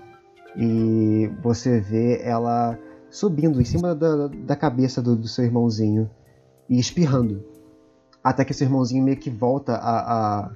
E 0.56 1.28
você 1.42 1.80
vê 1.80 2.22
ela 2.22 2.78
subindo 3.14 3.60
em 3.60 3.64
cima 3.64 3.94
da, 3.94 4.26
da 4.26 4.56
cabeça 4.56 5.00
do, 5.00 5.14
do 5.14 5.28
seu 5.28 5.44
irmãozinho 5.44 6.10
e 6.68 6.80
espirrando. 6.80 7.44
Até 8.22 8.44
que 8.44 8.52
seu 8.52 8.66
irmãozinho 8.66 9.04
meio 9.04 9.16
que 9.16 9.30
volta 9.30 9.76
a, 9.76 10.00
a, 10.00 10.50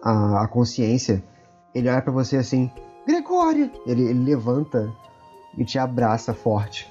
a, 0.00 0.44
a 0.44 0.48
consciência. 0.48 1.20
Ele 1.74 1.88
olha 1.88 2.00
pra 2.00 2.12
você 2.12 2.36
assim, 2.36 2.70
Gregório! 3.04 3.72
Ele, 3.84 4.04
ele 4.04 4.22
levanta 4.22 4.88
e 5.58 5.64
te 5.64 5.80
abraça 5.80 6.32
forte. 6.32 6.88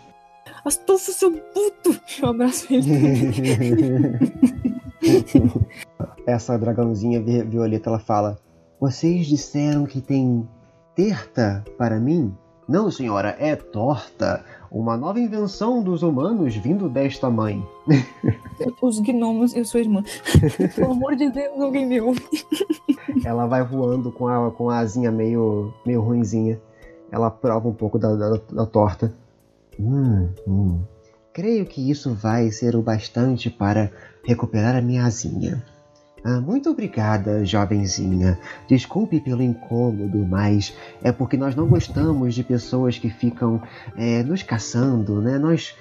Astolfo, 0.66 1.14
seu 1.14 1.32
puto! 1.32 1.98
Eu 2.22 2.30
abraço 2.30 2.68
ele. 2.70 4.20
Essa 6.28 6.58
dragãozinha 6.58 7.22
vi- 7.22 7.44
violeta 7.44 7.90
ela 7.90 8.00
fala: 8.00 8.38
Vocês 8.82 9.28
disseram 9.28 9.86
que 9.86 10.02
tem 10.02 10.46
terta 10.94 11.64
para 11.78 12.02
mim? 12.02 12.36
Não, 12.70 12.92
senhora, 12.92 13.36
é 13.40 13.56
torta. 13.56 14.46
Uma 14.72 14.96
nova 14.96 15.20
invenção 15.20 15.82
dos 15.82 16.04
humanos 16.04 16.56
vindo 16.56 16.88
desta 16.88 17.28
mãe. 17.28 17.68
Os 18.80 19.00
gnomos, 19.00 19.56
eu 19.56 19.66
sou 19.66 19.82
irmã. 19.82 20.04
Pelo 20.76 20.92
amor 20.92 21.16
de 21.16 21.32
Deus, 21.32 21.60
alguém 21.60 21.88
me 21.88 22.00
ouve. 22.00 22.22
Ela 23.26 23.48
vai 23.48 23.64
voando 23.64 24.12
com 24.12 24.28
a, 24.28 24.52
com 24.52 24.70
a 24.70 24.78
asinha 24.78 25.10
meio, 25.10 25.74
meio 25.84 26.00
ruinzinha. 26.00 26.62
Ela 27.12 27.32
prova 27.32 27.68
um 27.68 27.74
pouco 27.74 27.98
da, 27.98 28.14
da, 28.14 28.40
da 28.52 28.66
torta. 28.68 29.12
Hum, 29.80 30.30
hum. 30.48 30.80
Creio 31.34 31.66
que 31.66 31.90
isso 31.90 32.14
vai 32.14 32.52
ser 32.52 32.76
o 32.76 32.84
bastante 32.84 33.50
para 33.50 33.90
recuperar 34.24 34.76
a 34.76 34.82
minha 34.82 35.06
asinha. 35.06 35.66
Ah, 36.24 36.42
muito 36.42 36.70
obrigada, 36.70 37.46
jovenzinha. 37.46 38.40
Desculpe 38.68 39.20
pelo 39.20 39.42
incômodo, 39.42 40.20
mas 40.26 40.76
é 41.02 41.12
porque 41.12 41.38
nós 41.38 41.56
não 41.56 41.68
gostamos 41.68 42.36
de 42.36 42.44
pessoas 42.44 42.98
que 42.98 43.10
ficam 43.10 43.62
é, 43.96 44.24
nos 44.24 44.44
caçando, 44.44 45.22
né? 45.22 45.38
Nós, 45.38 45.76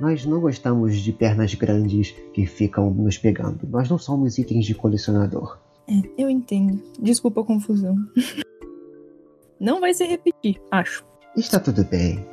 nós 0.00 0.24
não 0.24 0.40
gostamos 0.40 0.96
de 0.96 1.12
pernas 1.12 1.54
grandes 1.54 2.14
que 2.32 2.46
ficam 2.46 2.90
nos 2.90 3.18
pegando. 3.18 3.68
Nós 3.68 3.88
não 3.88 3.98
somos 3.98 4.38
itens 4.38 4.64
de 4.64 4.74
colecionador. 4.74 5.58
É, 5.88 6.22
eu 6.22 6.30
entendo. 6.30 6.80
Desculpa 7.00 7.40
a 7.40 7.44
confusão. 7.44 7.96
Não 9.62 9.80
vai 9.80 9.94
se 9.94 10.04
repetir, 10.04 10.60
acho. 10.72 11.04
Está 11.36 11.60
tudo 11.60 11.84
bem. 11.84 12.26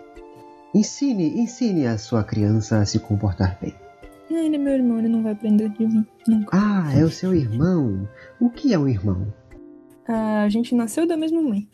Ensine, 0.73 1.40
ensine 1.40 1.86
a 1.86 1.95
sua 1.95 2.23
criança 2.23 2.80
a 2.80 2.86
se 2.86 2.98
comportar 2.98 3.56
bem. 3.61 3.76
Ah, 4.30 4.34
Ele 4.34 4.56
é 4.56 4.60
meu 4.60 4.73
irmão, 4.73 4.99
ele 4.99 5.07
não 5.07 5.23
vai 5.23 5.31
aprender 5.31 5.69
de 5.69 5.88
mim. 5.88 6.06
Nunca. 6.27 6.57
Ah, 6.57 6.91
é 6.95 7.03
o 7.03 7.10
seu 7.10 7.34
irmão. 7.34 8.07
O 8.39 8.49
que 8.49 8.73
é 8.73 8.77
um 8.80 8.88
irmão? 8.88 9.34
A 10.07 10.47
gente 10.49 10.73
nasceu 10.76 11.07
da 11.07 11.18
mesma 11.18 11.41
mãe. 11.41 11.68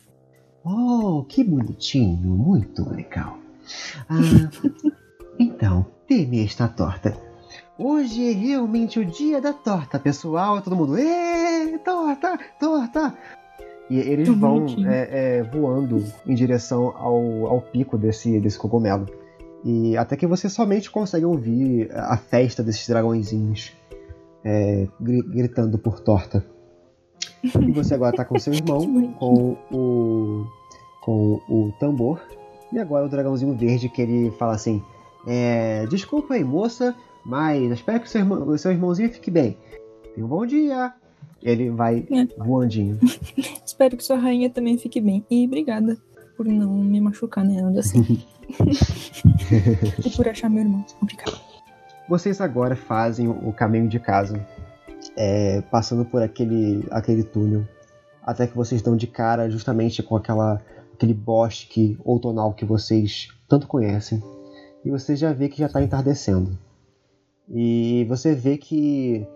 Oh, 0.64 1.24
que 1.28 1.44
bonitinho, 1.44 2.30
muito 2.30 2.88
legal. 2.90 3.38
Ah, 4.08 4.18
então, 5.38 5.86
dê-me 6.08 6.44
esta 6.44 6.66
torta. 6.66 7.16
Hoje 7.78 8.30
é 8.30 8.32
realmente 8.32 8.98
o 8.98 9.04
dia 9.04 9.40
da 9.40 9.52
torta, 9.52 9.98
pessoal. 9.98 10.62
Todo 10.62 10.76
mundo, 10.76 10.98
ê, 10.98 11.78
torta, 11.84 12.38
torta. 12.58 13.14
E 13.88 13.98
eles 13.98 14.26
Tão 14.26 14.38
vão 14.38 14.66
é, 14.86 15.38
é, 15.38 15.42
voando 15.42 16.02
em 16.26 16.34
direção 16.34 16.94
ao, 16.96 17.46
ao 17.46 17.60
pico 17.60 17.96
desse, 17.96 18.40
desse 18.40 18.58
cogumelo. 18.58 19.06
E 19.68 19.96
até 19.96 20.16
que 20.16 20.28
você 20.28 20.48
somente 20.48 20.88
consegue 20.88 21.24
ouvir 21.24 21.90
a 21.92 22.16
festa 22.16 22.62
desses 22.62 22.86
dragõezinhos 22.88 23.72
é, 24.44 24.86
gri- 25.00 25.22
gritando 25.22 25.76
por 25.76 25.98
torta. 25.98 26.44
E 27.42 27.72
você 27.72 27.94
agora 27.94 28.14
tá 28.14 28.24
com 28.24 28.38
seu 28.38 28.52
irmão, 28.54 29.12
com 29.18 29.56
o, 29.72 30.46
com 31.00 31.40
o 31.48 31.72
tambor. 31.80 32.20
E 32.72 32.78
agora 32.78 33.06
o 33.06 33.08
dragãozinho 33.08 33.56
verde 33.56 33.88
que 33.88 34.00
ele 34.02 34.30
fala 34.38 34.54
assim: 34.54 34.80
é, 35.26 35.84
Desculpa 35.86 36.34
aí, 36.34 36.44
moça, 36.44 36.94
mas 37.24 37.60
espero 37.72 38.00
que 38.00 38.06
o 38.06 38.10
seu, 38.10 38.20
irmão, 38.20 38.58
seu 38.58 38.70
irmãozinho 38.70 39.10
fique 39.12 39.30
bem. 39.32 39.56
Tenha 40.14 40.24
um 40.24 40.28
bom 40.28 40.46
dia. 40.46 40.92
Ele 41.42 41.70
vai 41.70 42.06
É. 42.10 42.24
voandinho. 42.42 42.98
Espero 43.66 43.96
que 43.96 44.02
sua 44.04 44.16
rainha 44.16 44.48
também 44.48 44.78
fique 44.78 45.00
bem. 45.00 45.24
E 45.30 45.44
obrigada 45.46 45.96
por 46.36 46.46
não 46.46 46.72
me 46.72 47.00
machucar, 47.00 47.44
né? 47.44 47.60
Nada 47.60 47.80
assim. 47.80 48.22
e 50.04 50.10
por 50.10 50.28
achar 50.28 50.50
meu 50.50 50.62
irmão. 50.62 50.84
Obrigada. 51.00 51.32
Vocês 52.08 52.40
agora 52.40 52.76
fazem 52.76 53.28
o 53.28 53.52
caminho 53.52 53.88
de 53.88 53.98
casa, 53.98 54.46
é, 55.16 55.60
passando 55.62 56.04
por 56.04 56.22
aquele, 56.22 56.86
aquele 56.90 57.24
túnel, 57.24 57.66
até 58.22 58.46
que 58.46 58.56
vocês 58.56 58.80
dão 58.80 58.96
de 58.96 59.08
cara 59.08 59.50
justamente 59.50 60.02
com 60.02 60.14
aquela, 60.16 60.62
aquele 60.94 61.14
bosque 61.14 61.98
outonal 62.04 62.52
que 62.52 62.64
vocês 62.64 63.28
tanto 63.48 63.66
conhecem. 63.66 64.22
E 64.84 64.90
você 64.90 65.16
já 65.16 65.32
vê 65.32 65.48
que 65.48 65.58
já 65.58 65.66
está 65.66 65.82
entardecendo. 65.82 66.56
E 67.48 68.04
você 68.08 68.34
vê 68.34 68.56
que 68.56 69.26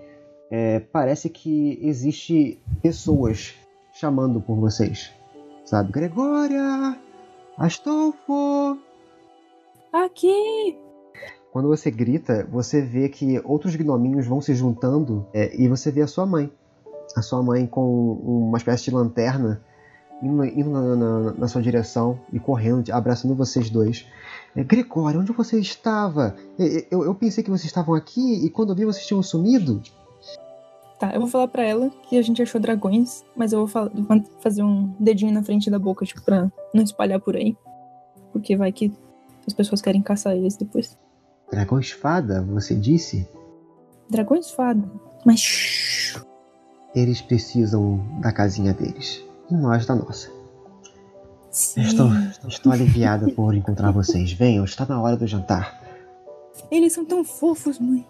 é, 0.51 0.79
parece 0.79 1.29
que 1.29 1.79
existe 1.83 2.61
pessoas 2.81 3.55
chamando 3.93 4.41
por 4.41 4.57
vocês. 4.57 5.13
Sabe? 5.71 5.93
Gregória! 5.93 6.99
Astolfo! 7.57 8.77
Aqui! 9.93 10.77
Quando 11.53 11.69
você 11.69 11.93
grita, 11.93 12.45
você 12.51 12.81
vê 12.83 13.09
que 13.09 13.41
outros 13.45 13.77
gnominhos 13.77 14.27
vão 14.27 14.41
se 14.41 14.53
juntando 14.53 15.25
é, 15.33 15.55
e 15.57 15.69
você 15.69 15.93
vê 15.93 16.03
a 16.03 16.09
sua 16.09 16.27
mãe. 16.27 16.51
A 17.17 17.23
sua 17.23 17.41
mãe 17.41 17.69
com 17.69 18.15
uma 18.15 18.59
espécie 18.59 18.87
de 18.87 18.91
lanterna 18.91 19.61
indo, 20.21 20.45
indo 20.45 20.71
na, 20.71 20.97
na- 20.97 21.33
na 21.35 21.47
sua 21.49 21.63
direção 21.63 22.19
e 22.33 22.41
correndo, 22.41 22.91
abraçando 22.93 23.37
vocês 23.37 23.71
dois. 23.71 24.09
É, 24.57 24.65
Gregório, 24.65 25.21
onde 25.21 25.31
você 25.31 25.57
estava? 25.61 26.35
É, 26.59 26.85
Eu, 26.91 27.05
eu 27.05 27.15
pensei 27.15 27.45
que 27.45 27.51
vocês 27.51 27.67
estavam 27.67 27.95
aqui 27.95 28.45
e 28.45 28.51
quando 28.51 28.71
eu 28.71 28.77
vi 28.77 28.85
vocês 28.85 29.07
tinham 29.07 29.23
sumido. 29.23 29.81
Tá, 31.01 31.13
eu 31.15 31.21
vou 31.21 31.29
falar 31.31 31.49
pra 31.49 31.65
ela 31.65 31.89
que 32.09 32.19
a 32.19 32.23
gente 32.23 32.43
achou 32.43 32.61
dragões, 32.61 33.25
mas 33.35 33.53
eu 33.55 33.61
vou, 33.61 33.67
fa- 33.67 33.91
vou 33.93 34.23
fazer 34.41 34.63
um 34.63 34.95
dedinho 35.01 35.33
na 35.33 35.43
frente 35.43 35.71
da 35.71 35.79
boca, 35.79 36.05
tipo, 36.05 36.21
pra 36.23 36.53
não 36.75 36.83
espalhar 36.85 37.19
por 37.19 37.35
aí. 37.35 37.57
Porque 38.33 38.55
vai 38.55 38.71
que 38.71 38.93
as 39.47 39.55
pessoas 39.55 39.81
querem 39.81 40.03
caçar 40.03 40.37
eles 40.37 40.57
depois. 40.57 40.99
Dragões 41.51 41.91
fada, 41.91 42.43
você 42.43 42.75
disse? 42.75 43.27
Dragões 44.11 44.51
fada. 44.51 44.87
Mas. 45.25 46.15
Eles 46.95 47.23
precisam 47.23 47.99
da 48.21 48.31
casinha 48.31 48.75
deles. 48.75 49.25
E 49.51 49.55
nós 49.55 49.87
da 49.87 49.95
nossa. 49.95 50.31
Sim. 51.51 51.81
Estou, 51.81 52.09
estou 52.47 52.73
aliviada 52.73 53.29
por 53.33 53.55
encontrar 53.55 53.91
vocês. 53.91 54.33
Venham, 54.33 54.65
está 54.65 54.85
na 54.85 55.01
hora 55.01 55.17
do 55.17 55.27
jantar. 55.27 55.81
Eles 56.71 56.93
são 56.93 57.05
tão 57.07 57.25
fofos, 57.25 57.79
mãe. 57.79 58.07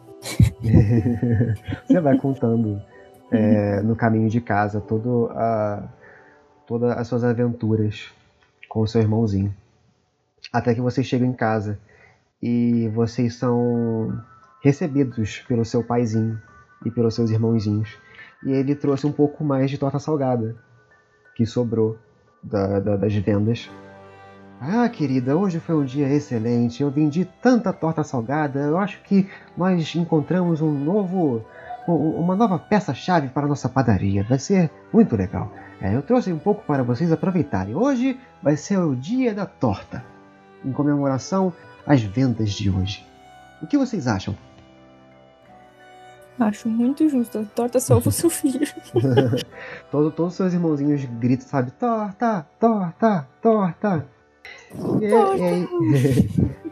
Você 1.86 2.00
vai 2.00 2.16
contando 2.18 2.80
é, 3.30 3.80
no 3.82 3.96
caminho 3.96 4.28
de 4.28 4.40
casa 4.40 4.80
todo 4.80 5.30
a, 5.32 5.88
todas 6.66 6.96
as 6.96 7.06
suas 7.08 7.24
aventuras 7.24 8.10
com 8.68 8.80
o 8.80 8.86
seu 8.86 9.00
irmãozinho. 9.00 9.54
Até 10.52 10.74
que 10.74 10.80
vocês 10.80 11.06
chegam 11.06 11.28
em 11.28 11.32
casa 11.32 11.78
e 12.42 12.88
vocês 12.88 13.34
são 13.36 14.20
recebidos 14.62 15.40
pelo 15.48 15.64
seu 15.64 15.82
paizinho 15.82 16.40
e 16.84 16.90
pelos 16.90 17.14
seus 17.14 17.30
irmãozinhos. 17.30 17.96
E 18.44 18.52
ele 18.52 18.74
trouxe 18.74 19.06
um 19.06 19.12
pouco 19.12 19.44
mais 19.44 19.70
de 19.70 19.78
torta 19.78 19.98
salgada 19.98 20.56
que 21.34 21.44
sobrou 21.46 21.98
da- 22.42 22.80
da- 22.80 22.96
das 22.96 23.14
vendas. 23.14 23.70
Ah, 24.60 24.88
querida, 24.90 25.36
hoje 25.36 25.58
foi 25.58 25.74
um 25.74 25.84
dia 25.84 26.08
excelente. 26.08 26.82
Eu 26.82 26.90
vendi 26.90 27.24
tanta 27.24 27.72
torta 27.72 28.04
salgada. 28.04 28.60
Eu 28.60 28.76
acho 28.78 29.00
que 29.02 29.28
nós 29.56 29.94
encontramos 29.94 30.60
um 30.60 30.70
novo, 30.70 31.42
um- 31.88 31.92
uma 32.20 32.36
nova 32.36 32.58
peça-chave 32.58 33.28
para 33.28 33.46
a 33.46 33.48
nossa 33.48 33.68
padaria. 33.70 34.22
Vai 34.24 34.38
ser 34.38 34.70
muito 34.92 35.16
legal. 35.16 35.50
É, 35.80 35.94
eu 35.94 36.02
trouxe 36.02 36.30
um 36.30 36.38
pouco 36.38 36.62
para 36.66 36.82
vocês 36.82 37.10
aproveitarem. 37.10 37.74
Hoje 37.74 38.20
vai 38.42 38.54
ser 38.54 38.78
o 38.78 38.94
dia 38.94 39.32
da 39.34 39.46
torta, 39.46 40.04
em 40.62 40.72
comemoração 40.72 41.52
às 41.86 42.02
vendas 42.02 42.50
de 42.50 42.68
hoje. 42.68 43.06
O 43.62 43.66
que 43.66 43.78
vocês 43.78 44.06
acham? 44.06 44.36
Acho 46.38 46.68
muito 46.68 47.08
justo. 47.08 47.38
A 47.38 47.44
torta 47.44 47.80
salva 47.80 48.10
o 48.10 48.12
seu 48.12 48.28
filho. 48.28 48.60
Todo- 49.90 50.10
todos 50.10 50.32
os 50.32 50.36
seus 50.36 50.52
irmãozinhos 50.52 51.02
gritam, 51.18 51.46
sabe? 51.48 51.70
Torta, 51.72 52.46
torta, 52.58 53.26
torta. 53.40 54.06
E, 55.00 55.06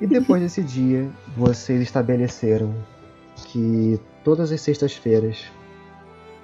e 0.01 0.03
e 0.05 0.07
depois 0.07 0.41
desse 0.43 0.63
dia, 0.63 1.09
vocês 1.37 1.81
estabeleceram 1.83 2.73
que 3.47 3.99
todas 4.25 4.53
as 4.53 4.61
sextas-feiras 4.61 5.45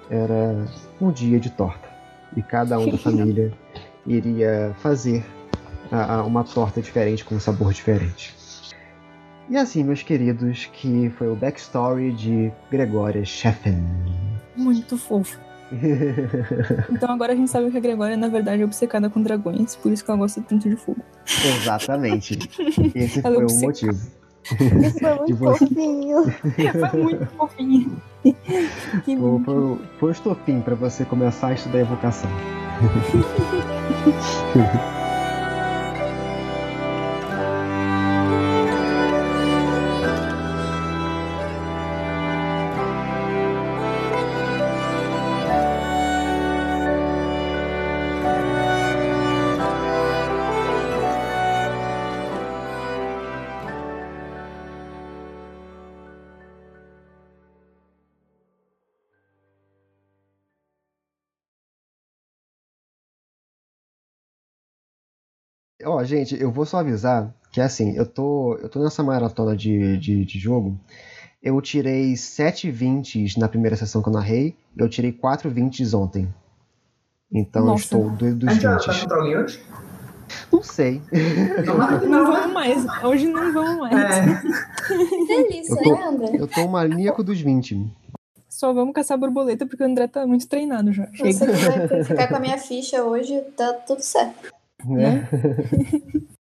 era 0.09 0.65
um 0.99 1.11
dia 1.11 1.39
de 1.39 1.49
torta. 1.51 1.87
E 2.35 2.41
cada 2.41 2.77
um 2.79 2.89
da 2.89 2.97
família 2.99 3.53
iria 4.05 4.73
fazer 4.79 5.23
a- 5.91 6.15
a- 6.15 6.23
uma 6.23 6.43
torta 6.43 6.81
diferente, 6.81 7.23
com 7.23 7.35
um 7.35 7.39
sabor 7.39 7.73
diferente. 7.73 8.35
E 9.49 9.55
assim, 9.57 9.83
meus 9.83 10.01
queridos, 10.01 10.65
que 10.73 11.09
foi 11.17 11.27
o 11.27 11.35
backstory 11.35 12.11
de 12.11 12.51
Gregória 12.71 13.23
Scheffen. 13.23 13.77
Muito 14.55 14.97
fofo. 14.97 15.39
Então 16.91 17.11
agora 17.11 17.33
a 17.33 17.35
gente 17.35 17.49
sabe 17.49 17.71
que 17.71 17.77
a 17.77 17.79
Gregória, 17.79 18.15
na 18.17 18.27
verdade, 18.27 18.61
é 18.61 18.65
obcecada 18.65 19.09
com 19.09 19.21
dragões. 19.21 19.75
Por 19.75 19.91
isso 19.91 20.03
que 20.05 20.11
ela 20.11 20.19
gosta 20.19 20.41
tanto 20.41 20.69
de 20.69 20.75
fogo. 20.75 21.01
Exatamente. 21.25 22.37
Esse 22.95 23.19
Ela 23.19 23.35
foi 23.35 23.43
o 23.43 23.45
obceca- 23.45 23.65
motivo. 23.67 24.25
Isso 24.83 24.99
foi 24.99 25.17
muito 25.25 25.37
fofinho. 25.37 26.23
Foi 26.91 27.01
muito 27.03 27.25
fofinho. 27.35 28.01
Que 29.03 29.17
Foi, 29.17 29.43
foi, 29.43 29.79
foi 29.99 30.09
o 30.09 30.11
estopim 30.11 30.61
para 30.61 30.75
você 30.75 31.03
começar 31.05 31.47
a 31.47 31.53
estudar 31.53 31.79
evocação. 31.79 32.29
Gente, 66.05 66.39
eu 66.39 66.51
vou 66.51 66.65
só 66.65 66.77
avisar 66.79 67.33
que 67.51 67.59
assim, 67.61 67.95
eu 67.95 68.05
tô, 68.05 68.55
eu 68.61 68.69
tô 68.69 68.83
nessa 68.83 69.01
maratona 69.03 69.55
de, 69.55 69.97
de, 69.97 70.25
de 70.25 70.39
jogo. 70.39 70.77
Eu 71.41 71.59
tirei 71.61 72.15
7 72.17 72.69
20 72.71 73.39
na 73.39 73.47
primeira 73.47 73.75
sessão 73.75 74.01
que 74.01 74.09
eu 74.09 74.13
narrei, 74.13 74.55
eu 74.77 74.89
tirei 74.89 75.11
4 75.11 75.49
20 75.49 75.95
ontem. 75.95 76.27
Então 77.31 77.65
Nossa. 77.65 77.95
eu 77.95 78.07
estou 78.07 78.09
do, 78.11 78.25
A 78.27 78.31
dos 78.31 78.53
gente 78.53 78.61
tá 78.63 78.77
20. 78.91 78.99
contra 79.01 79.17
alguém 79.17 79.37
hoje? 79.37 79.63
Não 80.51 80.63
sei. 80.63 81.01
Não 81.65 82.09
não, 82.09 82.25
vamos 82.31 82.53
mais. 82.53 82.85
Hoje 83.03 83.27
não 83.27 83.53
vamos 83.53 83.77
mais. 83.79 84.17
É, 84.17 84.41
Que 84.87 85.25
delícia, 85.27 85.73
Eu 85.73 85.83
tô- 85.83 85.95
né, 85.95 86.03
André? 86.07 86.31
Eu 86.39 86.47
tô 86.47 86.61
um 86.61 86.67
maníaco 86.67 87.23
dos 87.23 87.39
20. 87.39 87.91
Só 88.49 88.73
vamos 88.73 88.93
caçar 88.93 89.17
borboleta 89.17 89.65
porque 89.65 89.83
o 89.83 89.85
André 89.85 90.07
tá 90.07 90.25
muito 90.25 90.47
treinado 90.47 90.91
já. 90.93 91.07
Se 91.07 91.33
você 91.33 91.45
quiser 91.45 92.05
ficar 92.05 92.27
com 92.27 92.35
a 92.37 92.39
minha 92.39 92.57
ficha 92.57 93.03
hoje, 93.03 93.39
tá 93.55 93.73
tudo 93.73 94.01
certo. 94.01 94.51
Né? 94.87 95.27